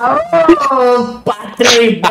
[0.00, 2.10] Opa, trembão,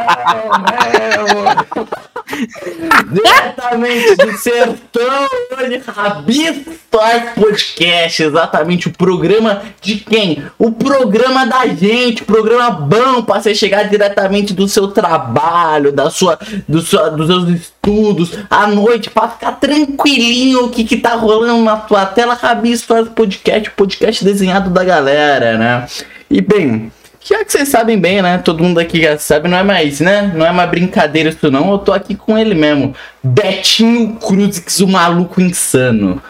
[3.12, 5.27] Diretamente do sertão,
[5.58, 10.44] hoje Rabistar Podcast, exatamente o programa de quem?
[10.58, 16.40] O programa da gente, programa bom para você chegar diretamente do seu trabalho, da sua,
[16.68, 21.63] do sua, dos seus estudos, à noite, para ficar tranquilinho o que que tá rolando
[21.63, 25.88] na tua tela, Rabistar Podcast, podcast desenhado da galera, né?
[26.30, 28.38] E bem, já que vocês sabem bem, né?
[28.38, 30.32] Todo mundo aqui já sabe, não é mais, né?
[30.36, 31.72] Não é uma brincadeira isso não.
[31.72, 32.96] Eu tô aqui com ele mesmo.
[33.24, 36.22] Betinho Cruzix, o maluco insano.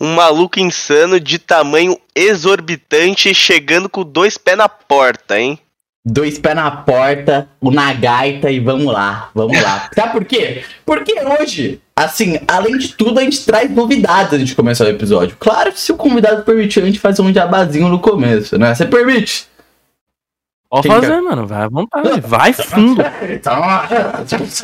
[0.00, 5.58] Um maluco insano de tamanho exorbitante, chegando com dois pés na porta, hein?
[6.04, 9.88] Dois pés na porta, o na gaita e vamos lá, vamos lá.
[9.94, 10.64] Sabe por quê?
[10.84, 15.36] Porque hoje, assim, além de tudo, a gente traz novidades antes de começar o episódio.
[15.38, 18.74] Claro que se o convidado permitir, a gente faz um jabazinho no começo, né?
[18.74, 19.46] Você permite?
[20.68, 21.20] Pode fazer, quer...
[21.20, 21.46] mano.
[21.46, 22.20] Vai à vontade.
[22.22, 23.02] Vai fundo.
[23.28, 23.60] Então,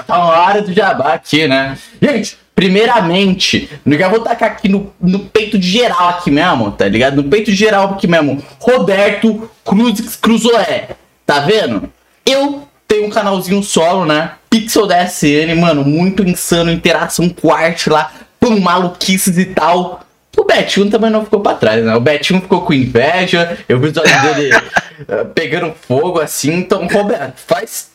[0.06, 1.76] tá na hora do jabá aqui, né?
[2.00, 6.88] Gente, primeiramente, eu já vou tacar aqui no, no peito de geral aqui mesmo, tá
[6.88, 7.16] ligado?
[7.16, 8.42] No peito de geral aqui mesmo.
[8.58, 10.88] Roberto Cruz Cruzoé.
[11.28, 11.92] Tá vendo?
[12.24, 14.36] Eu tenho um canalzinho solo, né?
[14.48, 20.00] Pixel DSN, mano, muito insano, interação com arte lá, pum, maluquices e tal.
[20.34, 21.94] O Betinho também não ficou pra trás, né?
[21.94, 26.50] O Betinho ficou com inveja, eu vi os olhos dele uh, pegando fogo assim.
[26.54, 27.90] Então, Roberto, faz.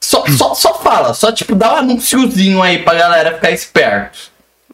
[0.00, 4.30] Só, só, só fala, só tipo, dá um anunciozinho aí pra galera ficar esperto.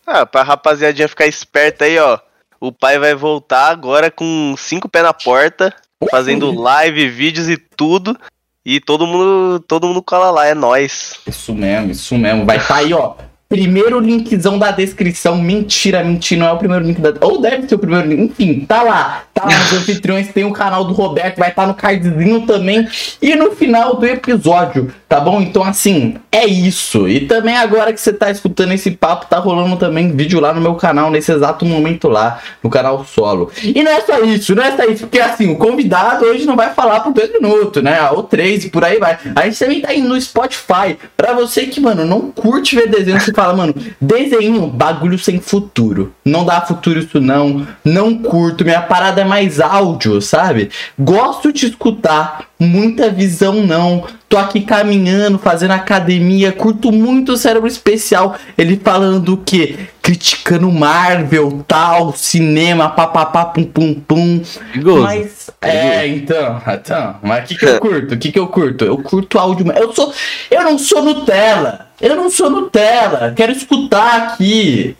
[0.06, 2.19] Ah, pra rapaziadinha ficar esperta aí, ó.
[2.60, 5.74] O pai vai voltar agora com cinco pés na porta,
[6.11, 8.17] fazendo live, vídeos e tudo.
[8.64, 11.20] E todo mundo, todo mundo cola lá, é nós.
[11.27, 12.47] Isso mesmo, isso mesmo.
[12.47, 13.14] Vai tá aí, ó.
[13.53, 15.36] Primeiro linkzão da descrição.
[15.36, 17.12] Mentira, mentira, não é o primeiro link da.
[17.20, 18.31] Ou deve ser o primeiro link.
[18.31, 19.25] Enfim, tá lá.
[19.34, 22.89] Tá lá nos anfitriões, tem o canal do Roberto, vai estar tá no cardzinho também.
[23.20, 25.43] E no final do episódio, tá bom?
[25.43, 27.06] Então, assim, é isso.
[27.06, 30.60] E também agora que você tá escutando esse papo, tá rolando também vídeo lá no
[30.62, 33.50] meu canal, nesse exato momento lá, no canal solo.
[33.62, 36.56] E não é só isso, não é só isso, porque assim, o convidado hoje não
[36.56, 38.10] vai falar por dois minutos, né?
[38.12, 39.19] Ou três e por aí vai.
[39.37, 40.97] A gente também tá indo no Spotify.
[41.15, 46.14] Pra você que, mano, não curte ver desenho, você fala, mano, desenho, bagulho sem futuro.
[46.25, 47.66] Não dá futuro isso não.
[47.84, 48.64] Não curto.
[48.64, 50.70] Minha parada é mais áudio, sabe?
[50.98, 54.06] Gosto de escutar, muita visão não.
[54.28, 58.37] Tô aqui caminhando, fazendo academia, curto muito o cérebro especial.
[58.56, 59.78] Ele falando o quê?
[60.00, 64.43] Criticando Marvel, tal, cinema, papapá, pum pum pum.
[64.73, 65.03] Perigoso.
[65.03, 68.15] Mas, é, então, então, mas o que que eu curto?
[68.15, 68.84] O que que eu curto?
[68.84, 69.71] Eu curto áudio.
[69.73, 70.12] Eu sou,
[70.50, 71.89] eu não sou Nutella.
[72.00, 73.33] Eu não sou Nutella.
[73.37, 74.97] Quero escutar aqui.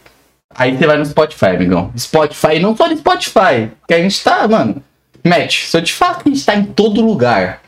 [0.55, 1.91] Aí você vai no Spotify, amigão.
[1.97, 3.71] Spotify, não só no Spotify.
[3.89, 4.83] Que a gente tá, mano.
[5.25, 7.61] Match, se eu te falar que a gente tá em todo lugar,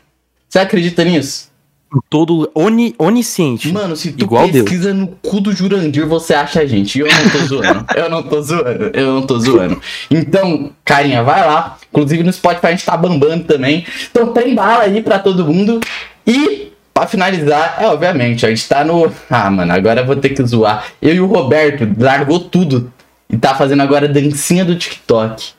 [0.47, 1.49] você acredita nisso?
[1.93, 2.51] Em todo.
[2.53, 3.71] Oni, onisciente.
[3.71, 4.95] Mano, se tu Igual pesquisa Deus.
[4.95, 6.97] no cu do Jurandir, você acha a gente.
[6.97, 7.85] E eu não tô zoando.
[7.95, 8.91] eu não tô zoando.
[8.93, 9.81] Eu não tô zoando.
[10.11, 11.77] Então, carinha, vai lá.
[11.89, 13.85] Inclusive no Spotify a gente tá bambando também.
[14.11, 15.79] Então tem bala aí pra todo mundo.
[16.27, 16.65] E
[16.95, 19.11] Pra finalizar, é obviamente, a gente tá no.
[19.29, 20.85] Ah, mano, agora eu vou ter que zoar.
[21.01, 22.89] Eu e o Roberto largou tudo
[23.29, 25.51] e tá fazendo agora dancinha do TikTok.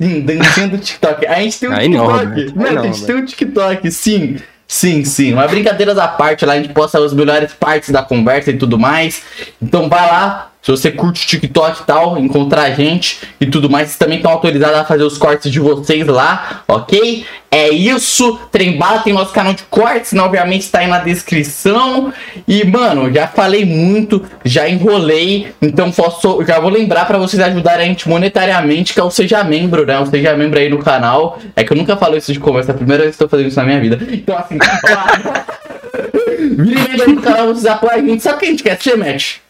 [0.00, 1.26] Sim, dancinha do TikTok.
[1.26, 2.24] A gente tem um Aí não, TikTok.
[2.24, 4.36] Roberto, aí Mano, não, a gente tem um TikTok, sim.
[4.68, 5.32] Sim, sim.
[5.32, 8.78] Uma brincadeira da parte lá, a gente posta as melhores partes da conversa e tudo
[8.78, 9.22] mais.
[9.62, 13.70] Então vai lá, se você curte o TikTok e tal, encontrar a gente e tudo
[13.70, 17.24] mais, vocês também estão autorizados a fazer os cortes de vocês lá, ok?
[17.52, 18.36] É isso.
[18.50, 20.20] Trembala tem nosso canal de cortes, né?
[20.20, 22.12] obviamente está aí na descrição.
[22.48, 25.54] E, mano, já falei muito, já enrolei.
[25.62, 29.44] Então, posso, já vou lembrar para vocês ajudarem a gente monetariamente, que é o Seja
[29.44, 30.00] Membro, né?
[30.00, 31.38] O Seja Membro aí no canal.
[31.54, 33.46] É que eu nunca falo isso de começo, é a primeira vez que estou fazendo
[33.46, 34.00] isso na minha vida.
[34.10, 34.58] Então, assim,
[36.58, 38.20] Vire membro aí no canal, vocês apoiam a gente.
[38.20, 39.45] Sabe o que a gente quer ser, Matt?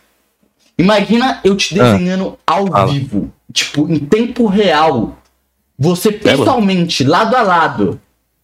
[0.79, 2.93] Imagina eu te desenhando ao Fala.
[2.93, 5.17] vivo, tipo, em tempo real.
[5.79, 8.01] Você pessoalmente, lado a lado.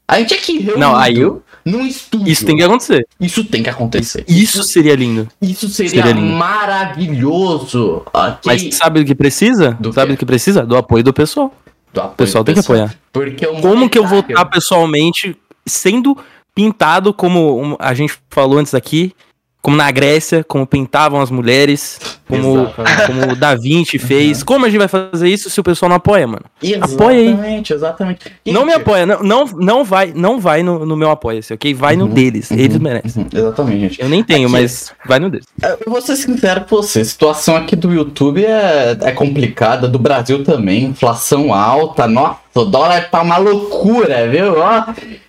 [0.09, 2.29] A gente aqui reunido Não, aí eu- num estúdio.
[2.29, 3.07] Isso tem que acontecer.
[3.21, 4.25] Isso tem que acontecer.
[4.29, 5.29] Isso seria lindo.
[5.41, 6.37] Isso seria, seria lindo.
[6.37, 8.03] maravilhoso.
[8.45, 9.77] Mas sabe do que precisa?
[9.81, 10.65] Do sabe do que precisa?
[10.65, 11.53] Do apoio do pessoal.
[11.93, 12.79] Do O apoio pessoal tem que pessoal.
[12.85, 12.99] apoiar.
[13.13, 15.37] Porque o Como que eu vou estar pessoalmente
[15.67, 16.17] sendo
[16.55, 19.15] pintado como a gente falou antes aqui,
[19.63, 23.07] como na Grécia, como pintavam as mulheres, como, Exatamente.
[23.07, 24.43] como o Da Vinci fez.
[24.43, 26.43] Como a gente vai fazer isso se o pessoal não apoia, mano?
[26.81, 27.29] Apoia aí.
[27.29, 28.33] Exatamente, exatamente.
[28.47, 31.73] Não me apoia, não, não, não vai, não vai no, no meu apoia-se, ok?
[31.75, 33.23] Vai no Uhum, deles, uhum, eles merecem.
[33.23, 34.03] uhum, Exatamente, gente.
[34.03, 34.53] Eu nem tenho, Aqui.
[34.53, 35.47] mas vai no deles.
[35.63, 39.99] Eu vou ser sincero com você, a situação aqui do YouTube é, é complicada, do
[39.99, 44.59] Brasil também, inflação alta, nossa o dólar tá uma loucura, viu?
[44.59, 44.85] Ó,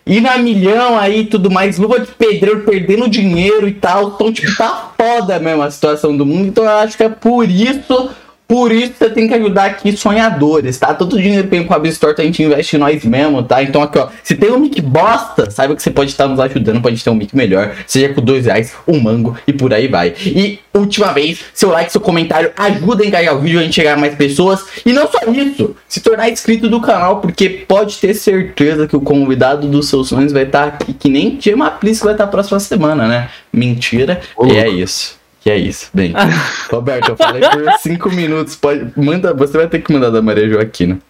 [0.06, 4.10] e na milhão aí tudo mais, luva de pedreiro perdendo dinheiro e tal.
[4.10, 6.48] Então, tipo, tá foda mesmo a situação do mundo.
[6.48, 8.10] Então eu acho que é por isso
[8.48, 10.94] por isso você tem que ajudar aqui sonhadores, tá?
[10.94, 13.64] Todo o dinheiro que tem com a Bistorta a gente investe em nós mesmo, tá?
[13.64, 16.82] Então aqui, ó, se tem um mic bosta, saiba que você pode estar nos ajudando
[16.82, 19.88] pra gente ter um mic melhor, seja com dois reais, um mango e por aí
[19.88, 20.14] vai.
[20.26, 23.94] E última vez, seu like, seu comentário ajuda a engajar o vídeo, a gente chegar
[23.94, 24.64] a mais pessoas.
[24.86, 29.02] E não só isso, se tornar inscrito do canal, porque pode ter certeza que o
[29.02, 33.08] convidado dos seus sonhos vai estar aqui, que nem Gemma Plis vai estar próxima semana,
[33.08, 33.30] né?
[33.52, 35.23] Mentira, e é isso.
[35.44, 35.92] Que é isso.
[35.94, 36.14] Bem,
[36.72, 38.56] Roberto, eu falei por cinco minutos.
[38.56, 41.02] Pode, manda, você vai ter que mandar da Maria Joaquina.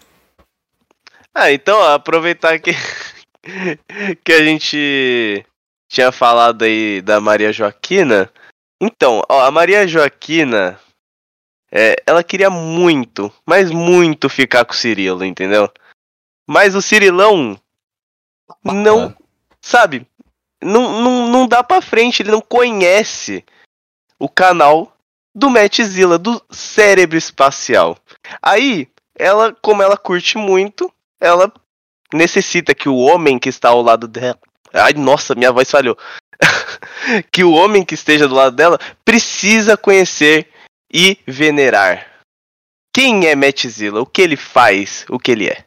[1.32, 2.72] Ah, então, ó, aproveitar que,
[4.24, 5.46] que a gente
[5.88, 8.28] tinha falado aí da Maria Joaquina.
[8.80, 10.80] Então, ó, a Maria Joaquina,
[11.70, 15.70] é, ela queria muito, mas muito ficar com o Cirilo, entendeu?
[16.44, 17.56] Mas o Cirilão
[18.64, 19.14] não,
[19.62, 20.04] sabe,
[20.60, 23.44] não, não, não dá pra frente, ele não conhece
[24.18, 24.96] o canal
[25.34, 27.98] do Matzilla, do cérebro espacial.
[28.40, 31.52] Aí, ela, como ela curte muito, ela
[32.12, 34.38] necessita que o homem que está ao lado dela.
[34.72, 35.96] Ai, nossa, minha voz falhou.
[37.32, 40.48] que o homem que esteja do lado dela precisa conhecer
[40.92, 42.12] e venerar.
[42.92, 44.00] Quem é Matzilla?
[44.00, 45.04] O que ele faz?
[45.08, 45.64] O que ele é?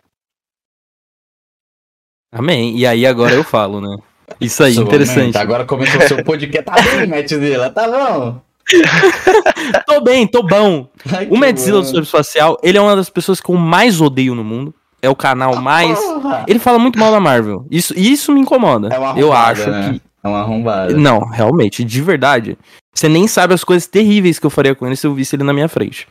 [2.32, 2.78] Amém.
[2.78, 3.98] E aí agora eu falo, né?
[4.39, 5.18] Isso aí, interessante.
[5.18, 5.35] momento.
[5.38, 6.65] Agora começou o seu podcast.
[6.65, 7.69] Tá bem, Matzilla?
[7.69, 8.41] Tá bom?
[9.88, 10.88] tô bem, tô bom.
[11.12, 11.88] Ai, O que Madzilla do bom.
[11.88, 14.74] Superespacial, ele é uma das pessoas que eu mais odeio no mundo.
[15.01, 15.97] É o canal mais.
[16.00, 16.44] Porra!
[16.47, 17.65] Ele fala muito mal da Marvel.
[17.69, 18.89] Isso, isso me incomoda.
[18.89, 19.91] É uma eu acho né?
[19.94, 20.01] que.
[20.24, 20.94] É uma arrombada.
[20.97, 22.57] Não, realmente, de verdade.
[22.94, 25.44] Você nem sabe as coisas terríveis que eu faria com ele se eu visse ele
[25.44, 26.07] na minha frente.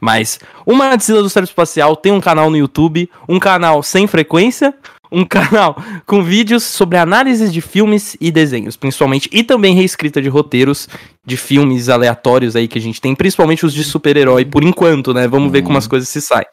[0.00, 4.74] Mas o Madzilla do Cérebro Espacial tem um canal no YouTube, um canal sem frequência,
[5.10, 5.76] um canal
[6.06, 10.88] com vídeos sobre análises de filmes e desenhos, principalmente, e também reescrita de roteiros
[11.24, 15.26] de filmes aleatórios aí que a gente tem, principalmente os de super-herói, por enquanto, né?
[15.26, 16.46] Vamos ver como as coisas se saem.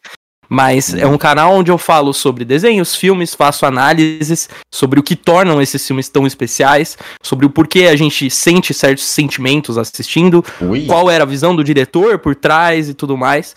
[0.49, 5.15] Mas é um canal onde eu falo sobre desenhos, filmes, faço análises sobre o que
[5.15, 10.85] tornam esses filmes tão especiais, sobre o porquê a gente sente certos sentimentos assistindo, Ui.
[10.85, 13.55] qual era a visão do diretor por trás e tudo mais.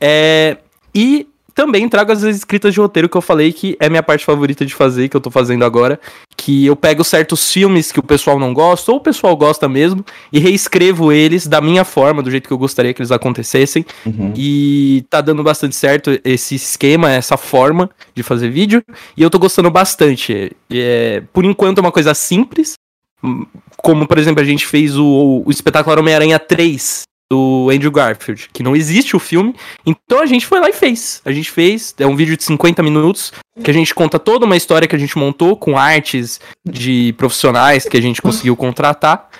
[0.00, 0.56] É,
[0.92, 4.64] e também trago as escritas de roteiro que eu falei que é minha parte favorita
[4.64, 6.00] de fazer, que eu tô fazendo agora.
[6.36, 10.04] Que eu pego certos filmes que o pessoal não gosta, ou o pessoal gosta mesmo,
[10.32, 13.84] e reescrevo eles da minha forma, do jeito que eu gostaria que eles acontecessem.
[14.04, 14.32] Uhum.
[14.36, 18.82] E tá dando bastante certo esse esquema, essa forma de fazer vídeo.
[19.16, 20.52] E eu tô gostando bastante.
[20.70, 22.74] É, por enquanto é uma coisa simples.
[23.22, 23.46] hum,
[23.76, 27.02] Como, por exemplo, a gente fez o, o espetáculo Homem-Aranha 3
[27.32, 29.54] do Andrew Garfield, que não existe o filme.
[29.86, 31.22] Então a gente foi lá e fez.
[31.24, 33.32] A gente fez, é um vídeo de 50 minutos,
[33.64, 37.86] que a gente conta toda uma história que a gente montou com artes de profissionais
[37.88, 39.30] que a gente conseguiu contratar.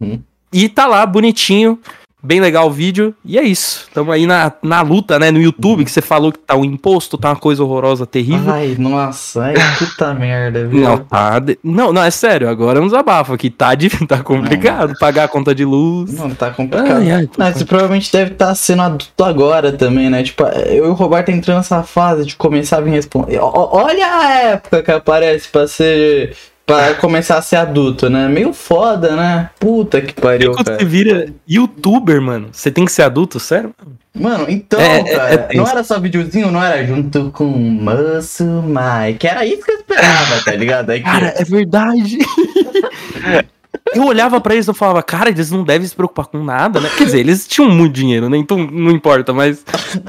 [0.00, 0.22] Uhum.
[0.52, 1.76] E tá lá, bonitinho,
[2.22, 3.14] bem legal o vídeo.
[3.24, 3.86] E é isso.
[3.94, 5.30] Tamo aí na, na luta, né?
[5.30, 8.52] No YouTube, que você falou que tá um imposto, tá uma coisa horrorosa, terrível.
[8.52, 10.80] Ai, nossa, ai, puta merda, viu?
[10.80, 11.38] Não, tá.
[11.38, 13.50] de- Não, não, é sério, agora é um desabafo aqui.
[13.50, 13.88] Tá, de...
[14.06, 14.94] tá complicado.
[14.98, 16.12] Pagar a conta de luz.
[16.12, 16.90] Não, tá complicado.
[16.98, 20.22] Ai, ai, Mas você provavelmente deve estar sendo adulto agora também, né?
[20.22, 23.38] Tipo, eu e o Roberto entrando nessa fase de começar a vir responder.
[23.40, 26.36] Olha a época que aparece pra ser.
[26.70, 28.28] Pra começar a ser adulto, né?
[28.28, 29.50] Meio foda, né?
[29.58, 30.84] Puta que pariu, Quando você cara.
[30.84, 33.74] vira youtuber, mano, você tem que ser adulto, sério?
[34.14, 35.62] Mano, então, É, é- cara, é tenso.
[35.62, 39.26] não era só videozinho, não era junto com Muscle Mike.
[39.26, 40.90] Era isso que eu esperava, tá ligado?
[40.90, 42.18] Aí que- Cara, é verdade.
[43.94, 46.80] Eu olhava pra eles e eu falava, cara, eles não devem se preocupar com nada,
[46.80, 46.88] né?
[46.96, 48.36] Quer dizer, eles tinham muito dinheiro, né?
[48.36, 49.64] Então não importa, mas.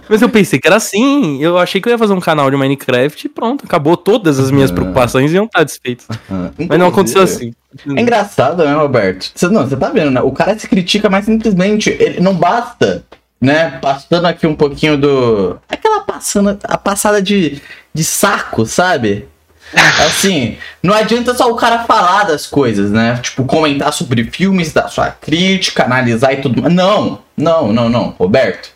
[0.09, 1.41] Mas eu pensei que era assim.
[1.41, 3.95] Eu achei que eu ia fazer um canal de Minecraft e pronto, acabou.
[3.97, 4.73] Todas as minhas Ah.
[4.73, 6.05] preocupações iam estar desfeitas.
[6.29, 7.53] Ah, Mas não aconteceu assim.
[7.95, 9.31] É engraçado, né, Roberto?
[9.33, 10.21] Você, não, você tá vendo, né?
[10.21, 13.03] O cara se critica, mas simplesmente ele não basta,
[13.39, 13.79] né?
[13.81, 15.57] Passando aqui um pouquinho do.
[15.69, 17.61] Aquela passando, a passada de,
[17.93, 19.27] de saco, sabe?
[20.05, 23.17] Assim, não adianta só o cara falar das coisas, né?
[23.21, 26.73] Tipo, comentar sobre filmes, dar sua crítica, analisar e tudo mais.
[26.73, 28.69] Não, não, não, não, Roberto.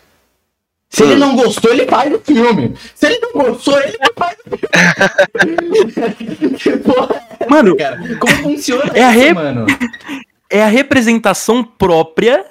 [0.88, 2.74] Se ele não gostou, ele faz o filme.
[2.94, 6.56] Se ele não gostou, ele não faz o filme.
[6.58, 7.98] que porra é Mano, cara?
[8.18, 9.66] Como funciona É a isso, rep- mano?
[10.48, 12.46] é a representação própria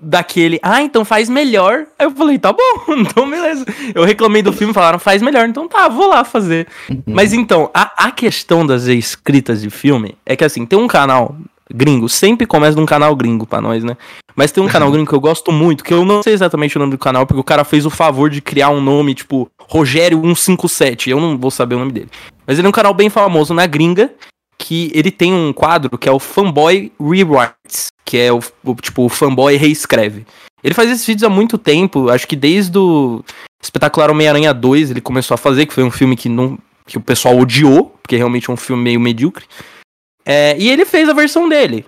[0.00, 0.58] daquele.
[0.62, 1.86] Ah, então faz melhor.
[1.98, 3.64] Aí eu falei, tá bom, então beleza.
[3.94, 6.66] Eu reclamei do filme, falaram, faz melhor, então tá, vou lá fazer.
[7.06, 11.36] Mas então, a, a questão das escritas de filme é que assim, tem um canal
[11.72, 13.96] gringo, sempre começa de um canal gringo pra nós, né?
[14.34, 16.80] Mas tem um canal gringo que eu gosto muito, que eu não sei exatamente o
[16.80, 21.08] nome do canal, porque o cara fez o favor de criar um nome, tipo, Rogério157,
[21.08, 22.08] eu não vou saber o nome dele.
[22.46, 24.10] Mas ele é um canal bem famoso na gringa,
[24.60, 29.06] que ele tem um quadro que é o Fanboy Rewrites, que é o, o tipo,
[29.06, 30.26] o fanboy reescreve.
[30.62, 33.24] Ele faz esses vídeos há muito tempo, acho que desde o
[33.62, 37.00] Espetacular Homem-Aranha 2 ele começou a fazer, que foi um filme que, não, que o
[37.00, 39.46] pessoal odiou, porque realmente é um filme meio medíocre.
[40.26, 41.86] É, e ele fez a versão dele.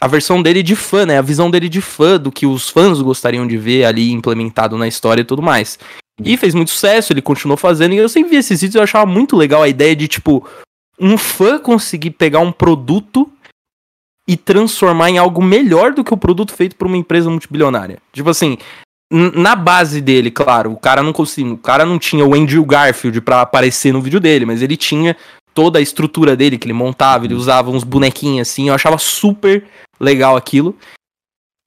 [0.00, 1.18] A versão dele de fã, né?
[1.18, 4.88] A visão dele de fã do que os fãs gostariam de ver ali implementado na
[4.88, 5.78] história e tudo mais.
[6.24, 8.82] E fez muito sucesso, ele continuou fazendo, e eu sempre vi esses vídeos e eu
[8.82, 10.44] achava muito legal a ideia de, tipo,
[11.00, 13.30] um fã conseguir pegar um produto
[14.26, 17.98] e transformar em algo melhor do que o produto feito por uma empresa multibilionária.
[18.12, 18.58] Tipo assim,
[19.10, 23.20] na base dele, claro, o cara não conseguia, o cara não tinha o Andrew Garfield
[23.22, 25.16] para aparecer no vídeo dele, mas ele tinha
[25.54, 29.64] toda a estrutura dele que ele montava, ele usava uns bonequinhos assim, eu achava super
[29.98, 30.76] legal aquilo.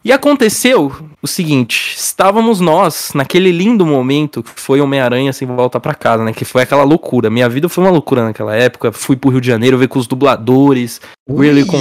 [0.03, 0.91] E aconteceu
[1.21, 6.33] o seguinte: estávamos nós naquele lindo momento que foi Homem-Aranha sem volta para casa, né?
[6.33, 7.29] Que foi aquela loucura.
[7.29, 8.91] Minha vida foi uma loucura naquela época.
[8.91, 11.77] Fui pro Rio de Janeiro ver com os dubladores, Really com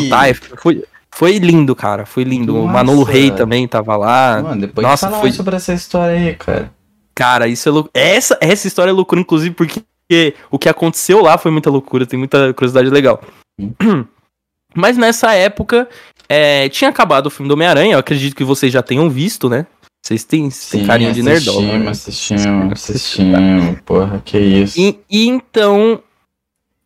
[0.57, 2.05] Foi, foi lindo, cara.
[2.05, 2.53] Foi lindo.
[2.53, 2.65] Nossa.
[2.67, 4.43] O Manolo Rey também tava lá.
[4.43, 5.33] Mano, depois Nossa, fala foi...
[5.33, 6.71] sobre essa história aí, cara.
[7.15, 8.17] Cara, isso é.
[8.17, 12.05] Essa, essa história é loucura, inclusive, porque o que aconteceu lá foi muita loucura.
[12.05, 13.23] Tem muita curiosidade legal.
[13.59, 14.05] Hum.
[14.75, 15.89] Mas nessa época,
[16.33, 19.67] é, tinha acabado o filme do Homem-Aranha, eu acredito que vocês já tenham visto, né?
[20.01, 21.59] Vocês têm, têm carinho de nerdol.
[21.59, 21.91] Assistimos, né?
[21.91, 24.79] assistimos, assistimos, porra, que isso.
[24.79, 26.01] E, e então,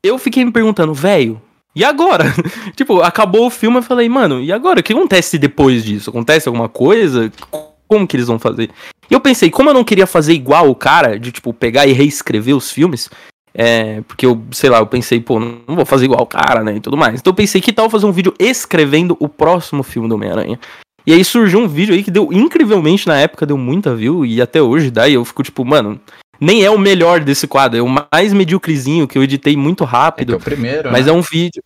[0.03, 1.43] eu fiquei me perguntando, velho,
[1.77, 2.25] e agora?
[2.75, 4.81] tipo, acabou o filme, eu falei, mano, e agora?
[4.81, 6.09] O que acontece depois disso?
[6.09, 7.31] Acontece alguma coisa?
[7.87, 8.71] Como que eles vão fazer?
[9.11, 11.93] E eu pensei, como eu não queria fazer igual o cara, de tipo, pegar e
[11.93, 13.11] reescrever os filmes,
[13.57, 16.77] é, porque eu, sei lá, eu pensei, pô, não vou fazer igual o cara, né?
[16.77, 17.21] E tudo mais.
[17.21, 20.59] Então eu pensei, que tal fazer um vídeo escrevendo o próximo filme do Homem-Aranha?
[21.07, 24.43] E aí surgiu um vídeo aí que deu incrivelmente na época, deu muita view, e
[24.43, 26.01] até hoje daí eu fico tipo, mano,
[26.41, 30.33] nem é o melhor desse quadro, é o mais medíocrezinho que eu editei muito rápido.
[30.33, 30.91] É, é o primeiro.
[30.91, 31.13] Mas né?
[31.13, 31.63] é um vídeo.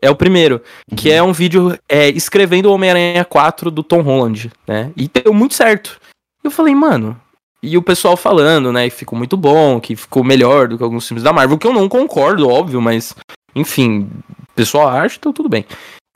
[0.00, 0.60] É o primeiro.
[0.90, 0.96] Uhum.
[0.96, 4.90] Que é um vídeo é, escrevendo o Homem-Aranha 4 do Tom Holland, né?
[4.96, 5.98] E deu muito certo.
[6.42, 7.16] Eu falei, mano,
[7.62, 11.06] e o pessoal falando, né, que ficou muito bom, que ficou melhor do que alguns
[11.06, 13.14] filmes da Marvel, que eu não concordo, óbvio, mas,
[13.54, 15.64] enfim, o pessoal acha, então tudo bem.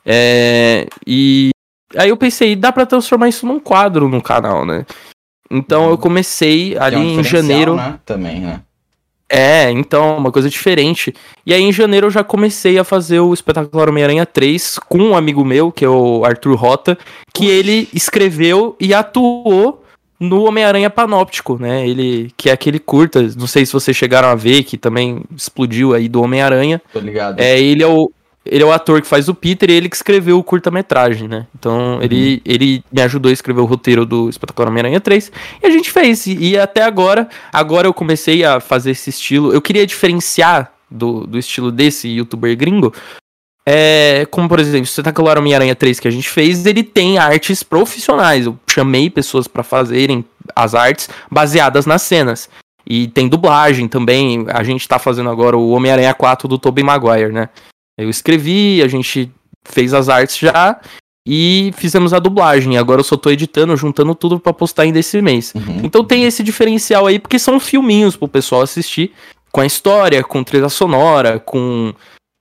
[0.05, 1.51] É, e
[1.97, 4.85] aí eu pensei, dá para transformar isso num quadro no canal, né?
[5.49, 7.77] Então eu comecei ali é um em janeiro.
[7.77, 7.99] Né?
[8.05, 8.63] Também, né?
[9.29, 11.15] É, então, uma coisa diferente.
[11.45, 15.17] E aí em janeiro eu já comecei a fazer o Espetacular Homem-Aranha 3 com um
[15.17, 16.99] amigo meu, que é o Arthur Rota,
[17.35, 19.85] que ele escreveu e atuou
[20.19, 21.87] no Homem-Aranha Panóptico, né?
[21.87, 25.95] Ele que é aquele curta, não sei se vocês chegaram a ver, que também explodiu
[25.95, 26.81] aí do Homem-Aranha.
[26.93, 27.41] Tô ligado.
[27.41, 28.11] É, ele é o
[28.49, 31.47] ele é o ator que faz o Peter e ele que escreveu o curta-metragem, né?
[31.59, 32.03] Então uhum.
[32.03, 35.33] ele, ele me ajudou a escrever o roteiro do Espetacular Homem-Aranha 3
[35.63, 36.27] e a gente fez.
[36.27, 39.53] E, e, até agora, agora eu comecei a fazer esse estilo.
[39.53, 42.93] Eu queria diferenciar do, do estilo desse youtuber gringo,
[43.69, 47.65] é, como por exemplo, o Espetacular Homem-Aranha 3 que a gente fez, ele tem artes
[47.65, 48.47] profissionais.
[48.47, 52.49] Eu chamei pessoas para fazerem as artes baseadas nas cenas.
[52.89, 54.47] E tem dublagem também.
[54.49, 57.49] A gente tá fazendo agora o Homem-Aranha 4 do Tobey Maguire, né?
[57.99, 59.33] Eu escrevi, a gente
[59.65, 60.79] fez as artes já
[61.27, 62.79] e fizemos a dublagem.
[62.79, 65.53] Agora eu só tô editando, juntando tudo para postar ainda esse mês.
[65.57, 65.81] Uhum.
[65.83, 69.13] Então tem esse diferencial aí, porque são filminhos pro pessoal assistir,
[69.51, 71.93] com a história, com trilha sonora, com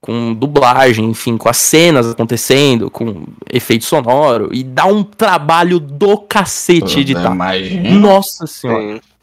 [0.06, 6.16] com dublagem, enfim, com as cenas acontecendo, com efeito sonoro, e dá um trabalho do
[6.20, 7.34] cacete editar.
[7.92, 8.98] Nossa senhora.
[8.98, 9.15] Sim.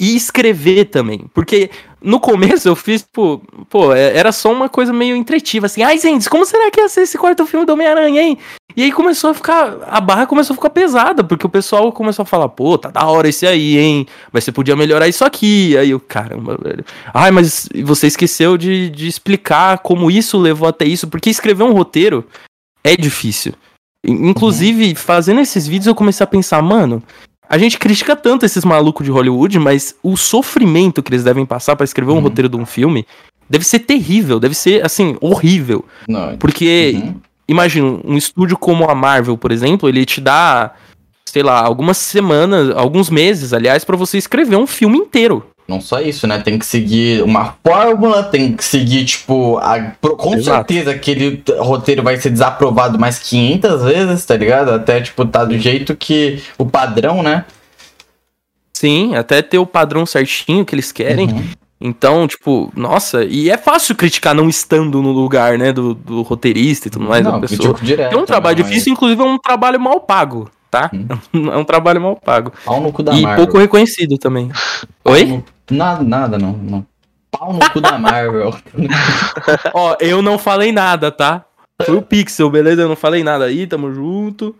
[0.00, 4.92] E escrever também, porque no começo eu fiz, pô, pô, é, era só uma coisa
[4.92, 8.22] meio entretiva, assim, ai, gente, como será que ia ser esse quarto filme do Homem-Aranha,
[8.22, 8.38] hein?
[8.76, 12.22] E aí começou a ficar, a barra começou a ficar pesada, porque o pessoal começou
[12.22, 14.06] a falar, pô, tá da hora esse aí, hein?
[14.32, 15.76] Mas você podia melhorar isso aqui.
[15.76, 16.84] Aí eu, caramba, velho.
[17.12, 21.72] Ai, mas você esqueceu de, de explicar como isso levou até isso, porque escrever um
[21.72, 22.24] roteiro
[22.84, 23.52] é difícil.
[24.06, 27.02] Inclusive, fazendo esses vídeos, eu comecei a pensar, mano,
[27.48, 31.76] a gente critica tanto esses malucos de Hollywood, mas o sofrimento que eles devem passar
[31.76, 32.22] para escrever um uhum.
[32.22, 33.06] roteiro de um filme
[33.48, 35.84] deve ser terrível, deve ser, assim, horrível.
[36.06, 36.36] Não.
[36.36, 37.14] Porque, uhum.
[37.48, 40.74] imagina, um estúdio como a Marvel, por exemplo, ele te dá,
[41.24, 45.46] sei lá, algumas semanas, alguns meses, aliás, para você escrever um filme inteiro.
[45.68, 46.38] Não só isso, né?
[46.38, 50.72] Tem que seguir uma fórmula, tem que seguir, tipo, a, com Exato.
[50.72, 54.70] certeza aquele roteiro vai ser desaprovado mais 500 vezes, tá ligado?
[54.70, 57.44] Até, tipo, tá do jeito que o padrão, né?
[58.72, 61.28] Sim, até ter o padrão certinho que eles querem.
[61.28, 61.44] Uhum.
[61.78, 66.88] Então, tipo, nossa, e é fácil criticar não estando no lugar, né, do, do roteirista
[66.88, 67.76] e tudo mais não, da pessoa.
[67.82, 68.94] Direto, é um trabalho não, difícil, é...
[68.94, 70.50] inclusive é um trabalho mal pago.
[70.70, 70.90] Tá?
[70.92, 71.06] Hum.
[71.52, 72.52] É um trabalho mal pago.
[72.64, 73.44] Pau no cu da e Marvel.
[73.46, 74.50] pouco reconhecido também.
[75.04, 75.24] Oi?
[75.24, 76.86] no- Nada, nada, não, não.
[77.30, 78.54] Pau no cu da Marvel.
[79.74, 81.44] Ó, eu não falei nada, tá?
[81.82, 82.82] Foi o Pixel, beleza?
[82.82, 84.54] Eu não falei nada aí, tamo junto.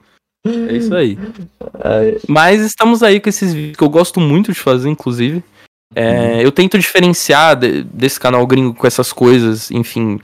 [0.46, 1.18] É isso aí.
[2.28, 5.42] Mas estamos aí com esses vídeos que eu gosto muito de fazer, inclusive.
[5.94, 10.20] É, eu tento diferenciar de- desse canal gringo com essas coisas, enfim.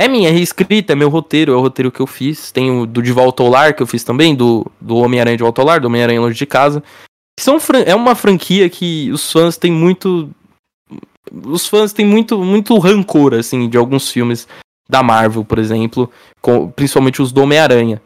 [0.00, 2.52] É minha reescrita, é meu roteiro, é o roteiro que eu fiz.
[2.52, 5.42] Tem o do De Volta ao Lar, que eu fiz também, do, do Homem-Aranha de
[5.42, 6.82] Volta ao Lar, do Homem-Aranha Longe de Casa.
[7.40, 10.30] São, é uma franquia que os fãs têm muito.
[11.46, 14.46] Os fãs têm muito, muito rancor, assim, de alguns filmes
[14.88, 16.10] da Marvel, por exemplo.
[16.40, 18.00] com- principalmente os do Homem-Aranha.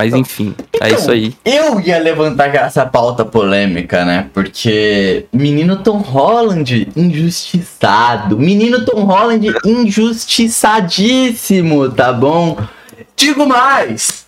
[0.00, 1.34] Mas enfim, é Então, isso aí.
[1.44, 4.28] Eu ia levantar essa pauta polêmica, né?
[4.32, 8.38] Porque menino Tom Holland injustiçado.
[8.38, 12.56] Menino Tom Holland injustiçadíssimo, tá bom?
[13.14, 14.20] Digo mais.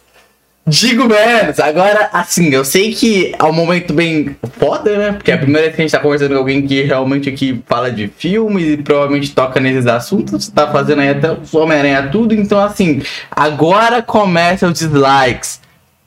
[0.67, 1.59] Digo menos.
[1.59, 5.13] Agora, assim, eu sei que é um momento bem foda, né?
[5.13, 7.63] Porque é a primeira vez que a gente tá conversando com alguém que realmente aqui
[7.67, 10.49] fala de filmes e provavelmente toca nesses assuntos.
[10.49, 12.35] Tá fazendo aí até os Homem-Aranha tudo.
[12.35, 15.62] Então, assim, agora começa os dislikes.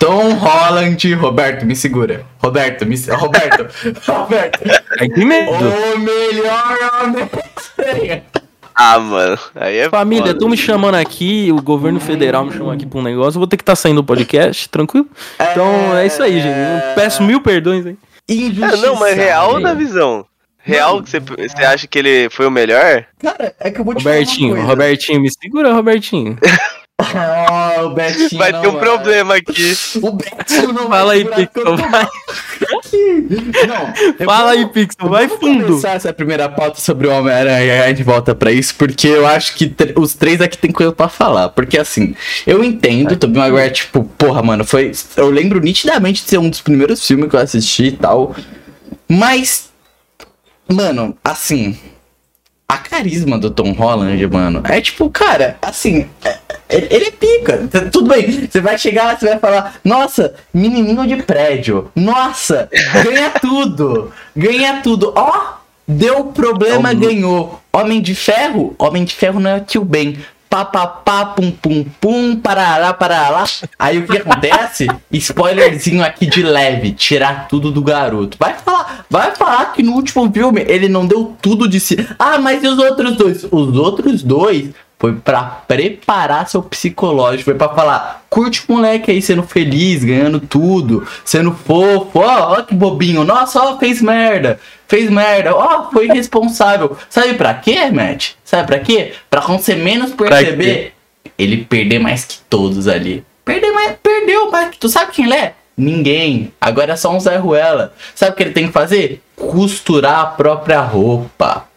[0.05, 2.23] Tom Holland, Roberto, me segura.
[2.37, 3.67] Roberto, me Roberto,
[4.05, 4.59] Roberto,
[4.99, 5.49] Ai, que medo.
[5.51, 8.23] o melhor Homem-Aranha.
[8.75, 9.39] Ah, mano.
[9.55, 10.33] Aí é Família, foda.
[10.33, 13.47] estão me chamando aqui, o governo federal me chamou aqui pra um negócio, eu vou
[13.47, 15.07] ter que estar saindo do podcast, tranquilo?
[15.39, 16.55] Então é isso aí, gente.
[16.55, 17.97] Eu peço mil perdões aí.
[18.29, 20.23] É, não, mas real ou da visão?
[20.59, 23.05] Real que você, você acha que ele foi o melhor?
[23.19, 24.83] Cara, é que eu vou te Robertinho, falar uma coisa.
[24.83, 26.37] Robertinho, me segura, Robertinho.
[26.97, 29.73] Ah, o Betinho Vai não ter um problema aqui.
[30.01, 32.07] O Betinho não Fala vai aí, Pixel, vai.
[33.67, 35.65] Não, Fala vou- aí, Pixel, vai Vamos fundo.
[35.65, 39.27] começar essa primeira pauta sobre o Homem-Aranha e a gente volta pra isso, porque eu
[39.27, 41.49] acho que os três aqui tem coisa pra falar.
[41.49, 42.15] Porque assim,
[42.47, 44.91] eu entendo, Tobey Maguire, tipo, porra, mano, foi.
[45.17, 48.33] Eu lembro nitidamente de ser um dos primeiros filmes que eu assisti e tal.
[49.07, 49.69] Mas,
[50.71, 51.77] mano, assim.
[52.67, 57.69] A carisma do Tom Holland, mano, é tipo, cara, assim, é- ele, ele é pica.
[57.91, 62.69] Tudo bem, você vai chegar, você vai falar, nossa, menininho de prédio, nossa,
[63.03, 65.13] ganha tudo, ganha tudo.
[65.15, 65.53] Ó,
[65.87, 67.61] deu problema, Então, ganhou.
[67.71, 70.17] Homem de ferro, homem de ferro não é tio bem.
[70.49, 73.43] Pá, pá, pá, pum, pum, pum, parará, parará.
[73.77, 74.87] Aí o que acontece?
[75.11, 78.37] Spoilerzinho aqui de leve, tirar tudo do garoto.
[78.39, 81.97] Vai falar, vai falar que no último filme ele não deu tudo de si.
[82.17, 83.43] Ah, mas e os outros dois?
[83.43, 89.21] Os outros dois foi pra preparar seu psicológico, foi pra falar, curte o moleque aí
[89.21, 95.09] sendo feliz, ganhando tudo, sendo fofo, ó, ó que bobinho, nossa, ó, fez merda, fez
[95.09, 96.97] merda, ó, foi irresponsável.
[97.09, 98.31] Sabe pra quê, Matt?
[98.43, 99.13] Sabe pra quê?
[99.29, 100.93] Pra quando você menos perceber,
[101.37, 103.23] ele perder mais que todos ali.
[103.43, 105.53] Perder mais, perdeu mais que tu sabe quem ele é?
[105.77, 106.53] Ninguém.
[106.59, 107.93] Agora é só um Zé Ruela.
[108.15, 109.21] Sabe o que ele tem que fazer?
[109.35, 111.67] Costurar a própria roupa.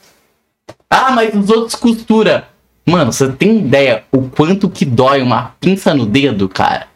[0.89, 2.49] Ah, mas os outros costura.
[2.89, 6.87] Mano, você tem ideia o quanto que dói uma pinça no dedo, cara?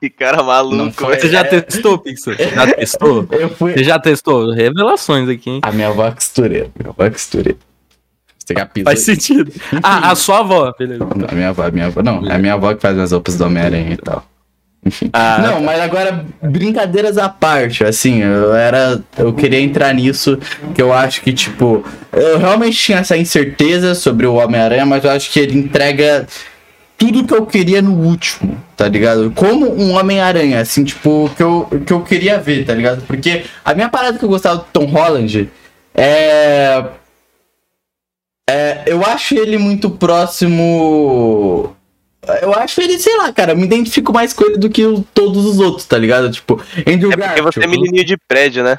[0.00, 1.20] Que cara maluco, foi-.
[1.20, 2.34] Você já testou, Pixel?
[2.34, 3.28] Já testou?
[3.30, 3.74] Eu fui.
[3.74, 4.52] Você já testou?
[4.52, 5.60] Revelações aqui, hein?
[5.62, 6.70] A minha avó é costureira.
[6.76, 7.58] Minha avó é costureira.
[8.38, 8.84] Você quer a pizza?
[8.86, 9.52] Faz sentido.
[9.82, 11.04] Ah, a sua avó, beleza.
[11.04, 12.02] Não, a minha avó, a minha avó.
[12.02, 14.24] Não, é a minha avó que faz as roupas do Homem-Aranha e tal.
[15.12, 19.00] Ah, não, mas agora, brincadeiras à parte, assim, eu era.
[19.16, 20.38] Eu queria entrar nisso,
[20.74, 25.10] que eu acho que, tipo, eu realmente tinha essa incerteza sobre o Homem-Aranha, mas eu
[25.10, 26.26] acho que ele entrega
[26.96, 29.30] tudo que eu queria no último, tá ligado?
[29.32, 33.02] Como um Homem-Aranha, assim, tipo, que eu, que eu queria ver, tá ligado?
[33.06, 35.48] Porque a minha parada que eu gostava do Tom Holland
[35.94, 36.84] é.
[38.50, 41.76] É, eu acho ele muito próximo.
[42.42, 44.82] Eu acho ele, sei lá, cara, eu me identifico mais com ele do que
[45.14, 46.30] todos os outros, tá ligado?
[46.30, 48.78] Tipo, Andrew É porque você é menininho de prédio, né?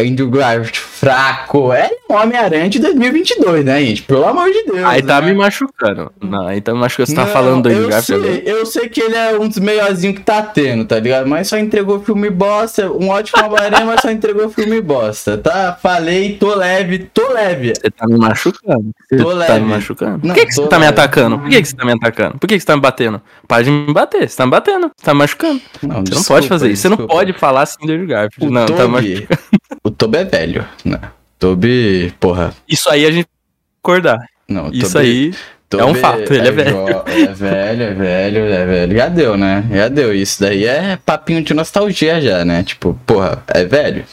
[0.00, 1.72] Andrew Garfield, fraco.
[1.72, 4.02] É um Homem-Aranha de 2022, né, gente?
[4.02, 4.84] Pelo amor de Deus.
[4.84, 5.28] Aí tá né?
[5.28, 6.12] me machucando.
[6.20, 7.08] Não, aí tá me machucando.
[7.08, 9.48] Você tá Não, falando do Andrew eu Garfield sei, eu sei que ele é um
[9.48, 11.26] dos melhorzinhos que tá tendo, tá ligado?
[11.26, 12.90] Mas só entregou filme bosta.
[12.90, 15.78] Um ótimo Homem-Aranha, mas só entregou filme bosta, tá?
[15.80, 17.72] Falei, tô leve, tô leve.
[17.74, 18.90] Você tá me machucando.
[19.08, 19.60] Você Tô tá leve.
[19.60, 20.20] me machucando.
[20.22, 21.38] Não, Por que, que você tá me atacando?
[21.38, 22.38] Por que, que você tá me atacando?
[22.38, 23.22] Por que, que você tá me batendo?
[23.48, 24.28] Para de me bater.
[24.28, 24.90] Você tá me batendo.
[24.96, 25.60] Você tá me machucando.
[25.82, 26.82] Não, Você não pode fazer isso.
[26.82, 28.46] Você não pode falar assim do Andrew Garfield.
[28.46, 29.28] O não, tá me Toby,
[29.90, 31.00] o Toby é velho, né?
[31.38, 32.54] Toby, porra.
[32.68, 33.28] Isso aí a gente
[33.82, 34.18] acordar.
[34.48, 35.34] Não, o Isso Toby- aí.
[35.68, 36.86] Toby é um fato, ele é velho.
[36.86, 38.96] jo- É velho, é velho, é velho.
[38.96, 39.64] Já deu, né?
[39.70, 40.14] Já deu.
[40.14, 42.62] Isso daí é papinho de nostalgia já, né?
[42.64, 44.04] Tipo, porra, é velho.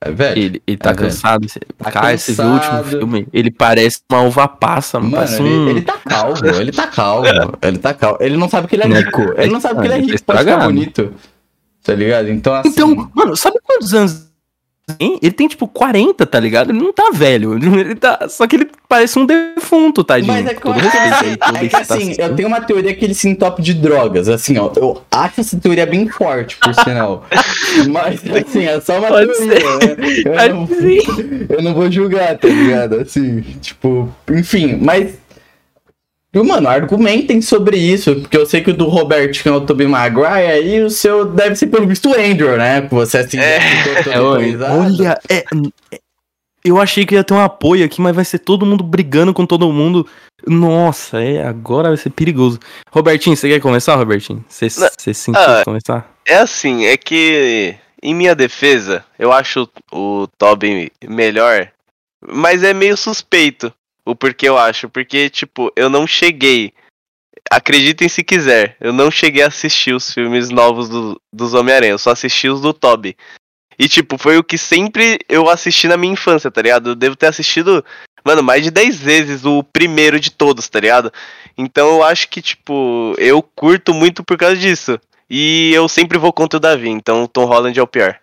[0.00, 0.38] É, velho.
[0.38, 1.08] Ele, ele tá É, velho.
[1.08, 1.46] cansado.
[1.78, 5.16] Tá Cara, esse último filme, ele parece uma uva passa, mano.
[5.16, 5.68] Mano, ele, um...
[5.70, 7.26] ele tá calvo, ele tá calvo,
[7.62, 8.18] ele tá calvo.
[8.20, 8.98] Ele não sabe que ele é Né?
[9.00, 9.22] rico.
[9.36, 10.64] Ele não sabe que ele é Ele tá rico ficar estragado.
[10.72, 11.14] bonito.
[11.82, 12.30] Tá ligado?
[12.30, 12.68] Então, assim.
[12.70, 14.30] Então, mano, sabe quantos anos?
[14.98, 16.70] Ele tem, tipo, 40, tá ligado?
[16.70, 17.54] Ele não tá velho.
[17.54, 18.28] Ele tá...
[18.28, 20.32] Só que ele parece um defunto, tadinho.
[20.32, 22.30] Mas é Todo respeito é que assim, excitação.
[22.30, 24.28] eu tenho uma teoria que ele se entope de drogas.
[24.28, 27.24] Assim, ó, eu acho essa teoria bem forte, por sinal.
[27.90, 30.48] Mas, assim, é só uma Pode teoria, né?
[30.48, 30.68] Eu não,
[31.56, 33.00] eu não vou julgar, tá ligado?
[33.00, 35.14] Assim, tipo, enfim, mas.
[36.34, 39.86] E, Mano, argumentem sobre isso, porque eu sei que o do Robertinho é o Tobey
[39.86, 42.82] Maguire e o seu deve ser pelo visto o Andrew, né?
[42.82, 43.58] Que Você assim, É.
[44.10, 45.98] É, olha, é, é-
[46.64, 49.44] eu achei que ia ter um apoio aqui, mas vai ser todo mundo brigando com
[49.44, 50.06] todo mundo.
[50.46, 52.58] Nossa, é, agora vai ser perigoso.
[52.90, 54.44] Robertinho, você quer começar, Robertinho?
[54.48, 54.88] Você Não.
[54.98, 56.10] você sentiu Ah, começar?
[56.26, 61.68] É assim, é que em minha defesa, eu acho o Tobin melhor,
[62.26, 63.72] mas é meio suspeito
[64.04, 66.72] o porquê eu acho, porque tipo, eu não cheguei,
[67.50, 71.98] acreditem se quiser, eu não cheguei a assistir os filmes novos do- dos Homem-Aranha, eu
[71.98, 73.16] só assisti os do Tobey.
[73.78, 76.90] E tipo, foi o que sempre eu assisti na minha infância, tá ligado?
[76.90, 77.84] Eu devo ter assistido,
[78.24, 81.12] mano, mais de 10 vezes o primeiro de todos, tá ligado?
[81.58, 84.98] Então eu acho que, tipo, eu curto muito por causa disso.
[85.28, 88.20] E eu sempre vou contra o Davi, então o Tom Holland é o pior.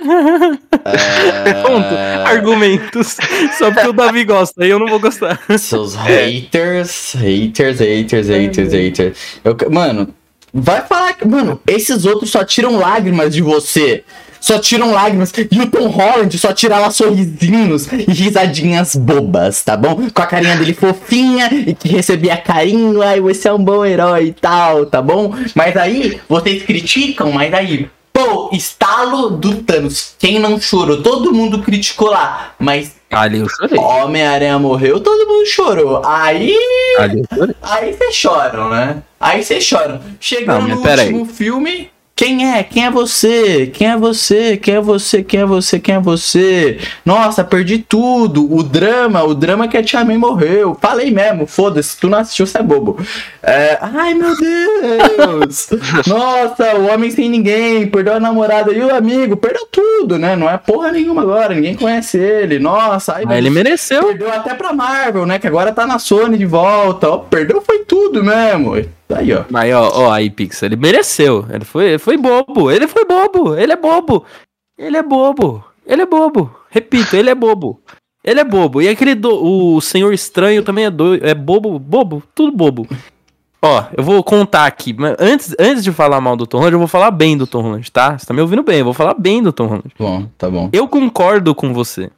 [0.00, 1.54] É...
[1.62, 1.94] Ponto.
[2.24, 3.16] Argumentos.
[3.58, 5.40] Só porque o Davi gosta, aí eu não vou gostar.
[5.58, 9.18] Seus haters, haters, haters, haters, haters.
[9.44, 10.14] Eu, mano,
[10.52, 11.26] vai falar que.
[11.26, 14.04] Mano, esses outros só tiram lágrimas de você.
[14.40, 15.32] Só tiram lágrimas.
[15.50, 20.08] E o Tom Holland só tirava sorrisinhos e risadinhas bobas, tá bom?
[20.14, 23.02] Com a carinha dele fofinha e que recebia carinho.
[23.02, 25.34] Ai, você é um bom herói e tal, tá bom?
[25.56, 27.90] Mas aí, vocês criticam, mas aí.
[28.18, 30.14] Pô, estalo do Thanos.
[30.18, 31.00] Quem não chorou?
[31.02, 32.52] Todo mundo criticou lá.
[32.58, 33.78] Mas Ali eu chorei.
[33.78, 36.02] Homem-Aranha morreu, todo mundo chorou.
[36.04, 36.52] Aí.
[36.98, 37.54] Ali eu chorei.
[37.62, 39.02] Aí vocês choram, né?
[39.20, 40.00] Aí vocês choram.
[40.18, 41.90] Chegando Não, no último filme.
[42.18, 42.64] Quem é?
[42.64, 43.68] Quem é você?
[43.68, 44.56] Quem é você?
[44.56, 45.22] Quem é você?
[45.22, 45.78] Quem é você?
[45.78, 46.78] Quem é você?
[47.06, 48.52] Nossa, perdi tudo.
[48.52, 50.76] O drama, o drama que a Tia May morreu.
[50.80, 52.98] Falei mesmo, foda-se, tu não assistiu, você é bobo.
[53.40, 55.68] É, Ai, meu Deus!
[56.08, 60.34] Nossa, o homem sem ninguém, perdeu a namorada e o amigo, perdeu tudo, né?
[60.34, 62.58] Não é porra nenhuma agora, ninguém conhece ele.
[62.58, 64.04] Nossa, ai, ele mereceu.
[64.04, 65.38] Perdeu até pra Marvel, né?
[65.38, 67.10] Que agora tá na Sony de volta.
[67.10, 68.97] Ó, perdeu foi tudo mesmo.
[69.14, 69.44] Aí, ó.
[69.50, 71.46] Mas ó, ó, aí, Pix, ele mereceu.
[71.50, 72.70] Ele foi, ele foi bobo.
[72.70, 73.56] Ele foi bobo.
[73.56, 74.24] Ele é bobo.
[74.76, 75.64] Ele é bobo.
[75.86, 76.54] Ele é bobo.
[76.70, 77.80] Repito, ele é bobo.
[78.22, 78.82] Ele é bobo.
[78.82, 81.26] E aquele do, o Senhor Estranho também é doido.
[81.26, 82.86] É bobo, bobo, tudo bobo.
[83.60, 84.94] Ó, eu vou contar aqui.
[84.96, 87.62] mas Antes, antes de falar mal do Tom Holland, eu vou falar bem do Tom
[87.62, 88.16] Holland, tá?
[88.16, 88.78] Você tá me ouvindo bem?
[88.78, 89.90] Eu vou falar bem do Tom Holland.
[89.98, 90.68] Bom, tá bom.
[90.72, 92.10] Eu concordo com você.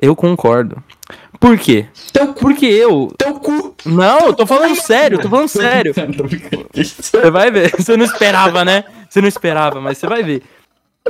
[0.00, 0.82] Eu concordo.
[1.42, 1.86] Por quê?
[2.12, 3.12] Teu cu, Porque eu.
[3.18, 3.74] teu cu.
[3.84, 5.92] Não, eu tô falando sério, tô falando sério.
[6.72, 7.72] Você vai ver.
[7.76, 8.84] Você não esperava, né?
[9.10, 10.42] Você não esperava, mas você vai ver.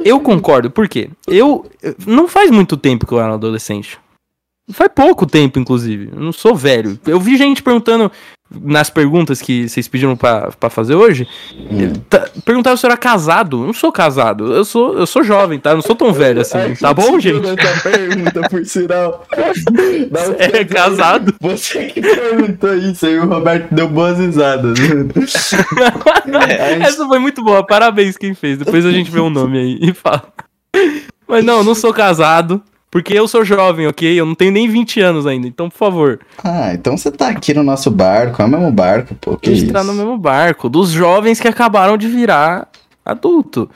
[0.02, 1.10] Eu concordo, por quê?
[1.28, 1.70] Eu.
[1.82, 3.98] eu- Não faz muito tempo que eu era adolescente.
[4.72, 6.08] Faz pouco tempo, inclusive.
[6.12, 6.98] Eu não sou velho.
[7.06, 8.10] Eu vi gente perguntando
[8.60, 11.26] nas perguntas que vocês pediram pra, pra fazer hoje.
[11.54, 11.92] Hum.
[12.08, 13.62] tá- perguntaram se eu era casado.
[13.62, 14.52] Eu não sou casado.
[14.52, 15.70] Eu sou, eu sou jovem, tá?
[15.70, 16.58] Eu não sou tão velho assim.
[16.58, 17.40] Ai, Tá bom, gente?
[17.82, 19.26] Pergunta, por sinal.
[19.72, 21.34] Um É casado?
[21.40, 24.78] Você que perguntou isso aí, o Roberto deu boas risadas.
[26.38, 28.58] É, Essa foi muito boa, parabéns quem fez.
[28.58, 30.24] Depois a gente vê o nome aí e fala.
[31.26, 32.62] Mas não, não sou casado,
[32.92, 34.20] porque eu sou jovem, ok?
[34.20, 37.52] Eu não tenho nem 20 anos ainda, então por favor, Ah, então você tá aqui
[37.54, 39.36] no nosso barco, é o mesmo barco, pô.
[39.36, 39.72] Que a gente isso?
[39.72, 42.68] tá no mesmo barco, dos jovens que acabaram de virar
[43.04, 43.68] adulto.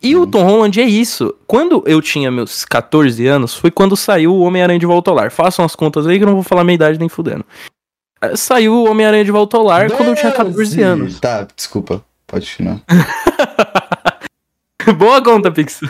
[0.00, 1.34] E o Tom Holland é isso.
[1.44, 5.32] Quando eu tinha meus 14 anos, foi quando saiu o Homem-Aranha de Volta ao Lar.
[5.32, 7.44] Façam as contas aí que eu não vou falar minha idade nem fudendo.
[8.22, 10.82] Eh, Saiu o Homem-Aranha de Volta ao Lar quando eu tinha 14 Doze.
[10.82, 11.18] anos.
[11.18, 12.04] Tá, desculpa.
[12.28, 12.80] Pode continuar.
[14.96, 15.80] Boa conta, Pix.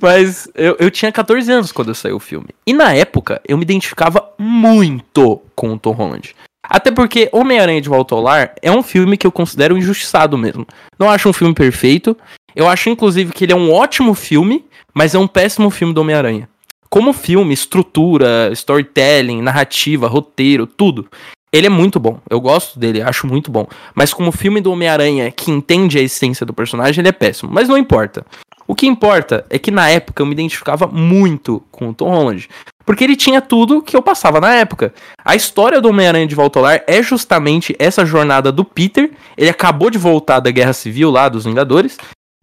[0.00, 2.48] Mas eu, eu tinha 14 anos quando saiu o filme.
[2.66, 6.34] E na época, eu me identificava muito com o Tom Holland.
[6.62, 10.66] Até porque Homem-Aranha de Volta ao Lar é um filme que eu considero injustiçado mesmo.
[10.98, 12.16] Não acho um filme perfeito.
[12.54, 16.00] Eu acho, inclusive, que ele é um ótimo filme, mas é um péssimo filme do
[16.00, 16.48] Homem-Aranha.
[16.88, 21.08] Como filme, estrutura, storytelling, narrativa, roteiro, tudo.
[21.52, 22.18] Ele é muito bom.
[22.28, 23.66] Eu gosto dele, acho muito bom.
[23.94, 27.50] Mas como filme do Homem-Aranha que entende a essência do personagem, ele é péssimo.
[27.52, 28.26] Mas não importa.
[28.66, 32.48] O que importa é que na época eu me identificava muito com o Tom Holland.
[32.84, 34.92] Porque ele tinha tudo que eu passava na época.
[35.24, 39.10] A história do Homem-Aranha de Volta ao Lar é justamente essa jornada do Peter.
[39.36, 41.96] Ele acabou de voltar da Guerra Civil lá, dos Vingadores.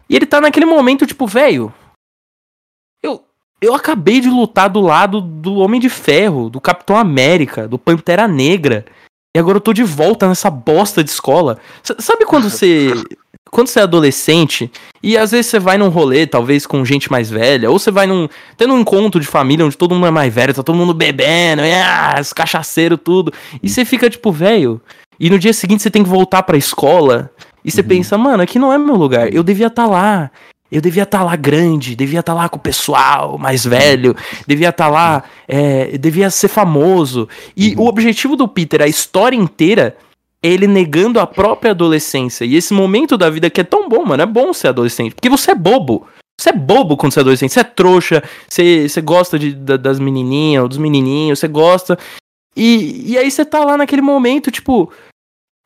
[0.09, 1.73] E ele tá naquele momento, tipo, velho.
[3.63, 8.27] Eu, acabei de lutar do lado do Homem de Ferro, do Capitão América, do Pantera
[8.27, 8.83] Negra.
[9.33, 11.57] E agora eu tô de volta nessa bosta de escola.
[11.81, 12.91] S sabe quando você.
[13.51, 14.71] Quando você é adolescente,
[15.03, 18.07] e às vezes você vai num rolê, talvez com gente mais velha, ou você vai
[18.07, 18.27] num.
[18.57, 21.61] tendo um encontro de família onde todo mundo é mais velho, tá todo mundo bebendo,
[21.61, 23.31] e, ah, os cachaceiros, tudo.
[23.61, 24.81] E você fica tipo, velho.
[25.19, 27.29] E no dia seguinte você tem que voltar pra escola.
[27.63, 27.87] E você uhum.
[27.87, 29.31] pensa, mano, aqui não é meu lugar.
[29.31, 30.31] Eu devia estar tá lá.
[30.73, 34.15] Eu devia estar tá lá grande, devia estar tá lá com o pessoal mais velho,
[34.47, 37.29] devia estar tá lá, é, devia ser famoso.
[37.55, 37.83] E uhum.
[37.83, 39.95] o objetivo do Peter, a história inteira,
[40.41, 42.43] é ele negando a própria adolescência.
[42.43, 45.29] E esse momento da vida que é tão bom, mano, é bom ser adolescente, porque
[45.29, 46.07] você é bobo.
[46.39, 49.77] Você é bobo quando você é adolescente, você é trouxa, você, você gosta de, da,
[49.77, 51.97] das menininhas ou dos menininhos, você gosta.
[52.55, 54.91] E, e aí você tá lá naquele momento, tipo,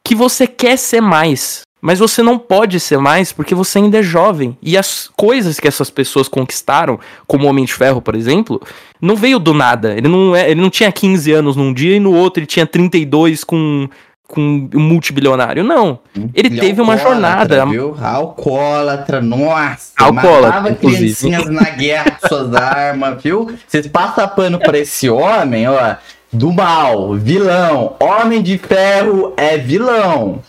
[0.04, 1.62] que você quer ser mais.
[1.80, 4.58] Mas você não pode ser mais porque você ainda é jovem.
[4.62, 8.62] E as coisas que essas pessoas conquistaram, como o Homem de Ferro, por exemplo,
[9.00, 9.94] não veio do nada.
[9.94, 12.66] Ele não, é, ele não tinha 15 anos num dia e no outro ele tinha
[12.66, 13.88] 32 com,
[14.28, 15.63] com um multibilionário.
[15.63, 16.00] Não.
[16.34, 17.63] Ele e teve uma jornada.
[17.68, 17.96] Viu?
[18.02, 19.92] Alcoólatra, nossa.
[19.98, 20.62] Alcoólatra.
[20.62, 23.52] Matava criancinhas na guerra com suas armas, viu?
[23.68, 25.96] Vocês passam pano pra esse homem, ó.
[26.34, 27.96] Do mal, vilão.
[28.00, 30.42] Homem de Ferro é vilão.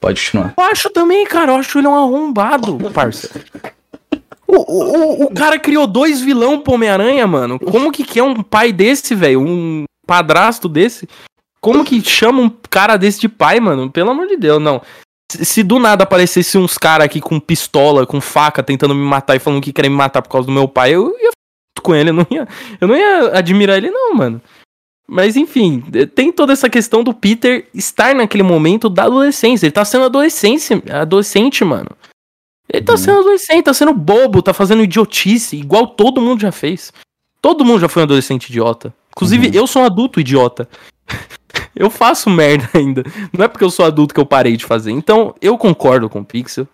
[0.00, 0.54] Pode continuar.
[0.56, 1.52] Eu acho também, cara.
[1.52, 3.30] Eu acho ele um arrombado, parça.
[4.46, 7.58] O, o, o cara criou dois vilão pro Homem-Aranha, mano.
[7.58, 9.40] Como que, que é um pai desse, velho?
[9.40, 11.06] Um padrasto desse?
[11.60, 13.90] Como que chama um cara desse de pai, mano?
[13.90, 14.80] Pelo amor de Deus, não.
[15.30, 19.36] Se, se do nada aparecesse uns caras aqui com pistola, com faca, tentando me matar
[19.36, 21.30] e falando que querem me matar por causa do meu pai, eu ia
[21.82, 22.10] com ele.
[22.10, 22.48] Eu não ia,
[22.80, 24.40] eu não ia admirar ele, não, mano.
[25.12, 25.82] Mas enfim,
[26.14, 29.66] tem toda essa questão do Peter estar naquele momento da adolescência.
[29.66, 31.88] Ele tá sendo adolescente, adolescente, mano.
[32.72, 32.98] Ele tá uhum.
[32.98, 36.92] sendo adolescente, tá sendo bobo, tá fazendo idiotice, igual todo mundo já fez.
[37.42, 38.94] Todo mundo já foi um adolescente idiota.
[39.10, 39.52] Inclusive, uhum.
[39.52, 40.68] eu sou um adulto idiota.
[41.74, 43.02] eu faço merda ainda.
[43.36, 44.92] Não é porque eu sou adulto que eu parei de fazer.
[44.92, 46.68] Então, eu concordo com o Pixel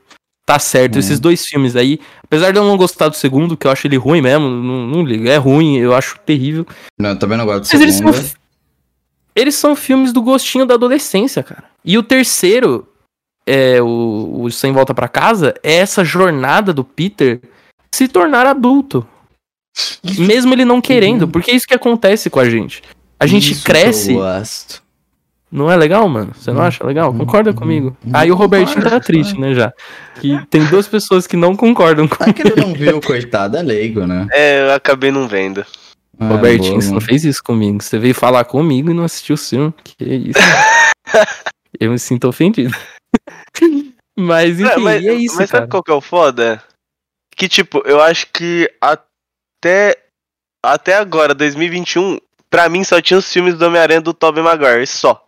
[0.47, 0.97] tá certo.
[0.97, 0.99] Hum.
[1.01, 3.97] Esses dois filmes aí, apesar de eu não gostar do segundo, que eu acho ele
[3.97, 6.65] ruim mesmo, não, não ligo, é ruim, eu acho terrível.
[6.99, 7.83] Não, eu também não gosto do segundo.
[7.83, 8.39] Eles são,
[9.35, 11.65] eles são filmes do gostinho da adolescência, cara.
[11.85, 12.89] E o terceiro,
[13.45, 17.41] é o, o Sem Volta para Casa, é essa jornada do Peter
[17.93, 19.07] se tornar adulto.
[20.19, 22.83] Mesmo ele não querendo, porque é isso que acontece com a gente.
[23.19, 24.13] A gente isso cresce.
[24.13, 24.86] eu gosto.
[25.57, 26.35] Não é legal, mano?
[26.35, 27.15] Você não acha legal?
[27.15, 27.97] Concorda comigo?
[28.13, 29.73] Aí o Robertinho tá triste, né, já.
[30.21, 33.63] Que tem duas pessoas que não concordam com É que ele não viu, coitado, é
[33.63, 34.27] leigo, né?
[34.33, 35.65] É, eu acabei não vendo.
[36.21, 37.83] Ah, Robertinho, boa, você não fez isso comigo.
[37.83, 39.73] Você veio falar comigo e não assistiu o filme.
[39.83, 40.39] Que isso.
[41.81, 42.77] eu me sinto ofendido.
[44.15, 45.63] mas, enfim, mas, é isso, Mas cara.
[45.63, 46.63] sabe qual que é o foda?
[47.35, 49.97] Que, tipo, eu acho que até,
[50.63, 52.19] até agora, 2021,
[52.51, 55.26] pra mim só tinha os filmes do Homem-Aranha do Tobey Maguire, só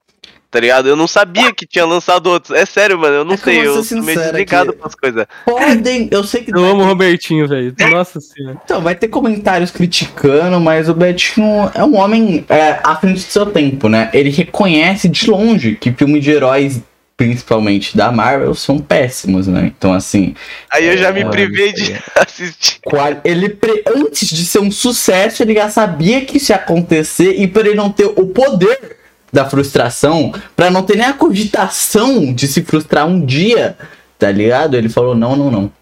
[0.51, 0.89] tá ligado?
[0.89, 2.57] Eu não sabia que tinha lançado outros.
[2.57, 5.27] É sério, mano, eu não é sei, eu sou meio desligado com as coisas.
[5.45, 6.55] Podem, eu sei que.
[6.55, 7.75] Eu amo o Robertinho, velho.
[7.91, 8.59] Nossa senhora.
[8.65, 13.31] Então, vai ter comentários criticando, mas o Betinho é um homem é, à frente do
[13.31, 14.11] seu tempo, né?
[14.13, 16.81] Ele reconhece de longe que filmes de heróis
[17.19, 19.73] principalmente da Marvel, são péssimos, né?
[19.77, 20.37] Então, assim.
[20.71, 22.79] Aí eu já é, me privei de assistir.
[23.25, 23.59] Ele,
[23.97, 27.75] antes de ser um sucesso, ele já sabia que isso ia acontecer e por ele
[27.75, 28.98] não ter o poder
[29.33, 33.77] da frustração, para não ter nem a cogitação de se frustrar um dia,
[34.19, 34.75] tá ligado?
[34.75, 35.73] Ele falou: não, não, não.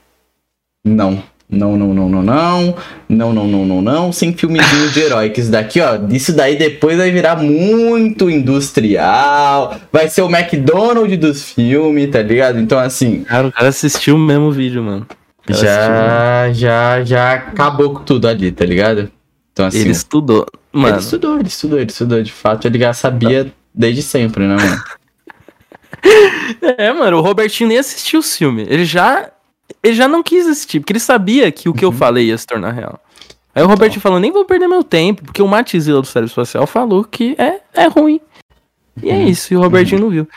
[0.85, 1.23] Não.
[1.49, 2.75] Não, não, não, não, não.
[3.09, 4.13] Não, não, não, não, não.
[4.13, 5.31] Sem filmezinho de herói.
[5.31, 5.97] Que isso daqui, ó.
[6.11, 9.77] Isso daí depois vai virar muito industrial.
[9.93, 12.59] Vai ser o McDonald's dos filmes, tá ligado?
[12.59, 13.23] Então, assim.
[13.23, 15.07] Cara, o cara assistiu o mesmo vídeo, mano.
[15.49, 19.09] Já, já, já acabou com tudo ali, tá ligado?
[19.57, 19.79] Então, assim.
[19.79, 20.47] Ele estudou.
[20.71, 20.97] Mano.
[20.97, 22.23] Ele estudou, ele estudou, ele estudou.
[22.23, 24.85] De fato, ele já sabia desde sempre, né, mano?
[26.77, 28.66] é, mano, o Robertinho nem assistiu o filme.
[28.69, 29.31] Ele já.
[29.83, 31.92] Ele já não quis assistir, porque ele sabia que o que uhum.
[31.92, 33.01] eu falei ia se tornar real.
[33.55, 36.66] Aí o Robertinho falou, nem vou perder meu tempo, porque o Matizila do Cérebro Espacial
[36.66, 38.21] falou que é, é ruim.
[39.03, 39.27] E é uhum.
[39.27, 40.05] isso, e o Robertinho uhum.
[40.05, 40.29] não viu.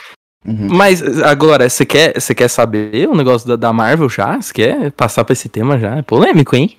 [0.47, 0.67] Uhum.
[0.71, 4.41] Mas agora, você quer, você quer saber o negócio da, da Marvel já?
[4.41, 5.97] Você quer passar pra esse tema já?
[5.97, 6.77] É polêmico, hein?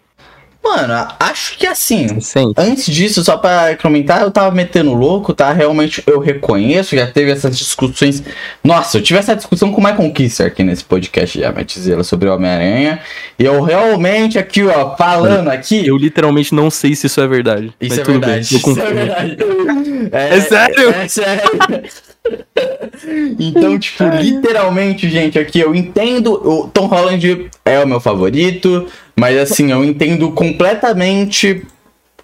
[0.63, 2.21] Mano, acho que assim.
[2.21, 2.53] Sim.
[2.57, 5.53] Antes disso, só pra comentar, eu tava metendo louco, tá?
[5.53, 8.23] Realmente eu reconheço, já teve essas discussões.
[8.63, 12.29] Nossa, eu tive essa discussão com o Michael Kisser aqui nesse podcast já, Matzela, sobre
[12.29, 13.01] o Homem-Aranha.
[13.39, 15.87] E eu realmente aqui, ó, falando aqui.
[15.87, 17.73] Eu literalmente não sei se isso é verdade.
[17.81, 18.49] Isso é verdade.
[18.51, 19.37] Bem, isso é verdade.
[20.13, 20.91] É, é sério?
[20.91, 21.51] É sério.
[23.39, 26.33] Então, tipo, literalmente, gente, aqui eu entendo.
[26.33, 28.87] O Tom Holland é o meu favorito.
[29.17, 31.67] Mas assim, eu entendo completamente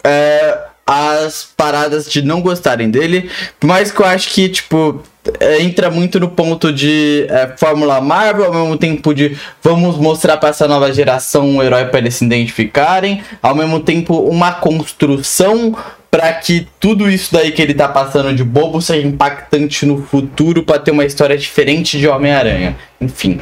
[0.02, 3.30] é, as paradas de não gostarem dele,
[3.62, 5.02] mas que eu acho que, tipo,
[5.40, 10.36] é, entra muito no ponto de é, Fórmula Marvel, ao mesmo tempo de vamos mostrar
[10.36, 15.76] para essa nova geração um herói para eles se identificarem, ao mesmo tempo uma construção
[16.10, 20.62] para que tudo isso daí que ele tá passando de bobo seja impactante no futuro
[20.62, 22.76] para ter uma história diferente de Homem-Aranha.
[23.00, 23.40] Enfim,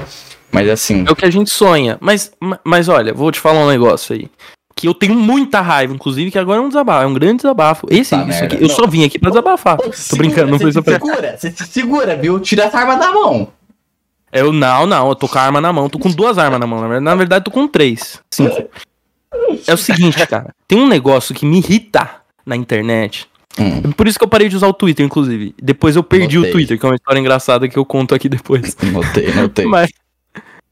[0.54, 1.04] mas assim.
[1.06, 1.98] É o que a gente sonha.
[2.00, 2.30] Mas,
[2.64, 4.30] mas olha, vou te falar um negócio aí
[4.76, 7.86] que eu tenho muita raiva, inclusive, que agora é um desabafo, é um grande desabafo.
[7.90, 9.76] Esse, tá isso aqui, eu só vim aqui pra desabafar.
[9.76, 12.40] Tô segura, brincando, não foi isso Segura, você se segura, viu?
[12.40, 13.48] Tira essa arma da mão.
[14.32, 16.66] Eu não, não, eu tô com a arma na mão, tô com duas armas na
[16.66, 18.20] mão, na verdade, tô com três.
[18.32, 18.68] Cinco.
[19.66, 23.28] É o seguinte, cara, tem um negócio que me irrita na internet.
[23.58, 23.92] Hum.
[23.92, 25.54] Por isso que eu parei de usar o Twitter, inclusive.
[25.62, 26.50] Depois eu perdi notei.
[26.50, 28.76] o Twitter, que é uma história engraçada que eu conto aqui depois.
[28.82, 29.64] Notei, notei.
[29.66, 29.90] Mas,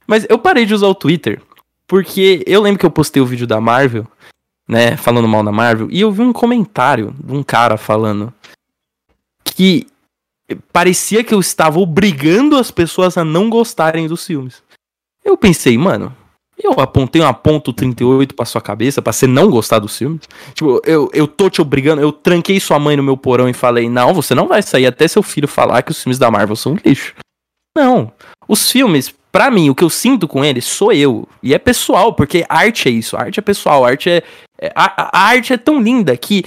[0.07, 1.41] mas eu parei de usar o Twitter
[1.93, 4.07] porque eu lembro que eu postei o vídeo da Marvel,
[4.67, 8.33] né, falando mal da Marvel, e eu vi um comentário de um cara falando
[9.45, 9.87] que
[10.73, 14.63] parecia que eu estava obrigando as pessoas a não gostarem dos filmes.
[15.23, 16.17] Eu pensei, mano,
[16.65, 20.21] eu apontei uma ponto 38 pra sua cabeça pra você não gostar dos filmes.
[20.55, 23.89] Tipo, eu, eu tô te obrigando, eu tranquei sua mãe no meu porão e falei,
[23.89, 26.77] não, você não vai sair até seu filho falar que os filmes da Marvel são
[26.85, 27.15] lixo.
[27.77, 28.13] Não.
[28.47, 31.27] Os filmes, Pra mim, o que eu sinto com ele sou eu.
[31.43, 33.17] E é pessoal, porque arte é isso.
[33.17, 33.83] Arte é pessoal.
[33.83, 34.23] Arte é.
[34.61, 36.45] é a, a arte é tão linda que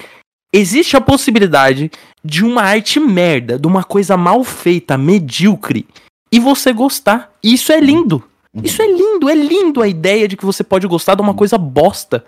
[0.54, 1.91] existe a possibilidade
[2.23, 5.88] de uma arte merda, de uma coisa mal feita, medíocre,
[6.32, 7.32] e você gostar.
[7.41, 8.23] Isso é lindo.
[8.63, 11.58] Isso é lindo, é lindo a ideia de que você pode gostar de uma coisa
[11.58, 12.24] bosta.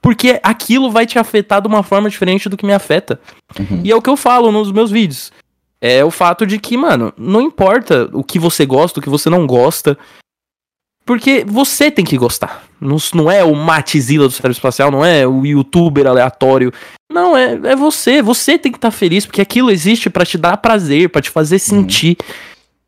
[0.00, 3.20] Porque aquilo vai te afetar de uma forma diferente do que me afeta.
[3.58, 3.80] Uhum.
[3.84, 5.32] E é o que eu falo nos meus vídeos
[5.82, 9.28] é o fato de que, mano, não importa o que você gosta, o que você
[9.28, 9.98] não gosta.
[11.04, 12.62] Porque você tem que gostar.
[12.80, 16.72] Não, não é o Matizila do cérebro espacial, não é o youtuber aleatório.
[17.12, 18.22] Não, é, é você.
[18.22, 21.30] Você tem que estar tá feliz, porque aquilo existe para te dar prazer, para te
[21.30, 22.16] fazer sentir.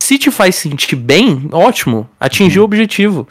[0.05, 2.07] Se te faz sentir bem, ótimo.
[2.21, 3.27] Atingiu o objetivo.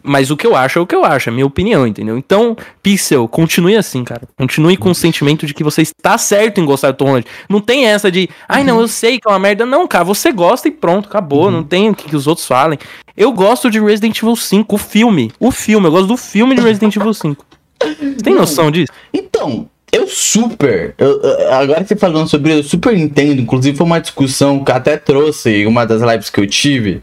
[0.00, 2.16] Mas o que eu acho é o que eu acho, é a minha opinião, entendeu?
[2.16, 4.22] Então, Pixel, continue assim, cara.
[4.36, 7.26] Continue com o sentimento de que você está certo em gostar do Tom Holland.
[7.48, 9.66] Não tem essa de, ai não, eu sei que é uma merda.
[9.66, 11.46] Não, cara, você gosta e pronto, acabou.
[11.46, 11.50] Uhum.
[11.50, 12.78] Não tem o que, que, os outros falem.
[13.16, 15.32] Eu gosto de Resident Evil 5, o filme.
[15.40, 17.44] O filme, eu gosto do filme de Resident Evil 5.
[17.80, 18.92] Você tem noção disso?
[19.12, 20.94] Então, eu super.
[20.96, 21.20] Eu,
[21.52, 23.40] agora você falando sobre eu super entendo.
[23.40, 27.02] Inclusive, foi uma discussão que até trouxe uma das lives que eu tive.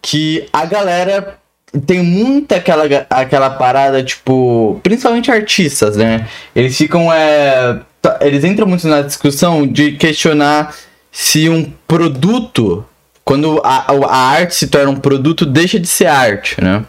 [0.00, 1.36] Que a galera
[1.84, 6.28] tem muita aquela, aquela parada, tipo, principalmente artistas, né?
[6.54, 7.12] Eles ficam.
[7.12, 7.80] É,
[8.20, 10.74] eles entram muito na discussão de questionar
[11.10, 12.84] se um produto,
[13.24, 16.84] quando a, a arte se torna um produto, deixa de ser arte, né?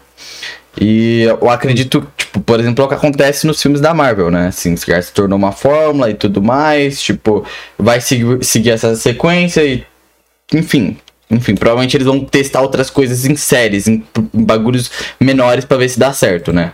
[0.78, 4.48] E eu acredito, tipo, por exemplo, é o que acontece nos filmes da Marvel, né?
[4.48, 7.44] Assim, se tornou uma fórmula e tudo mais, tipo,
[7.78, 9.84] vai seguir, seguir essa sequência e.
[10.52, 10.96] Enfim,
[11.30, 14.04] enfim, provavelmente eles vão testar outras coisas em séries, em,
[14.34, 16.72] em bagulhos menores para ver se dá certo, né?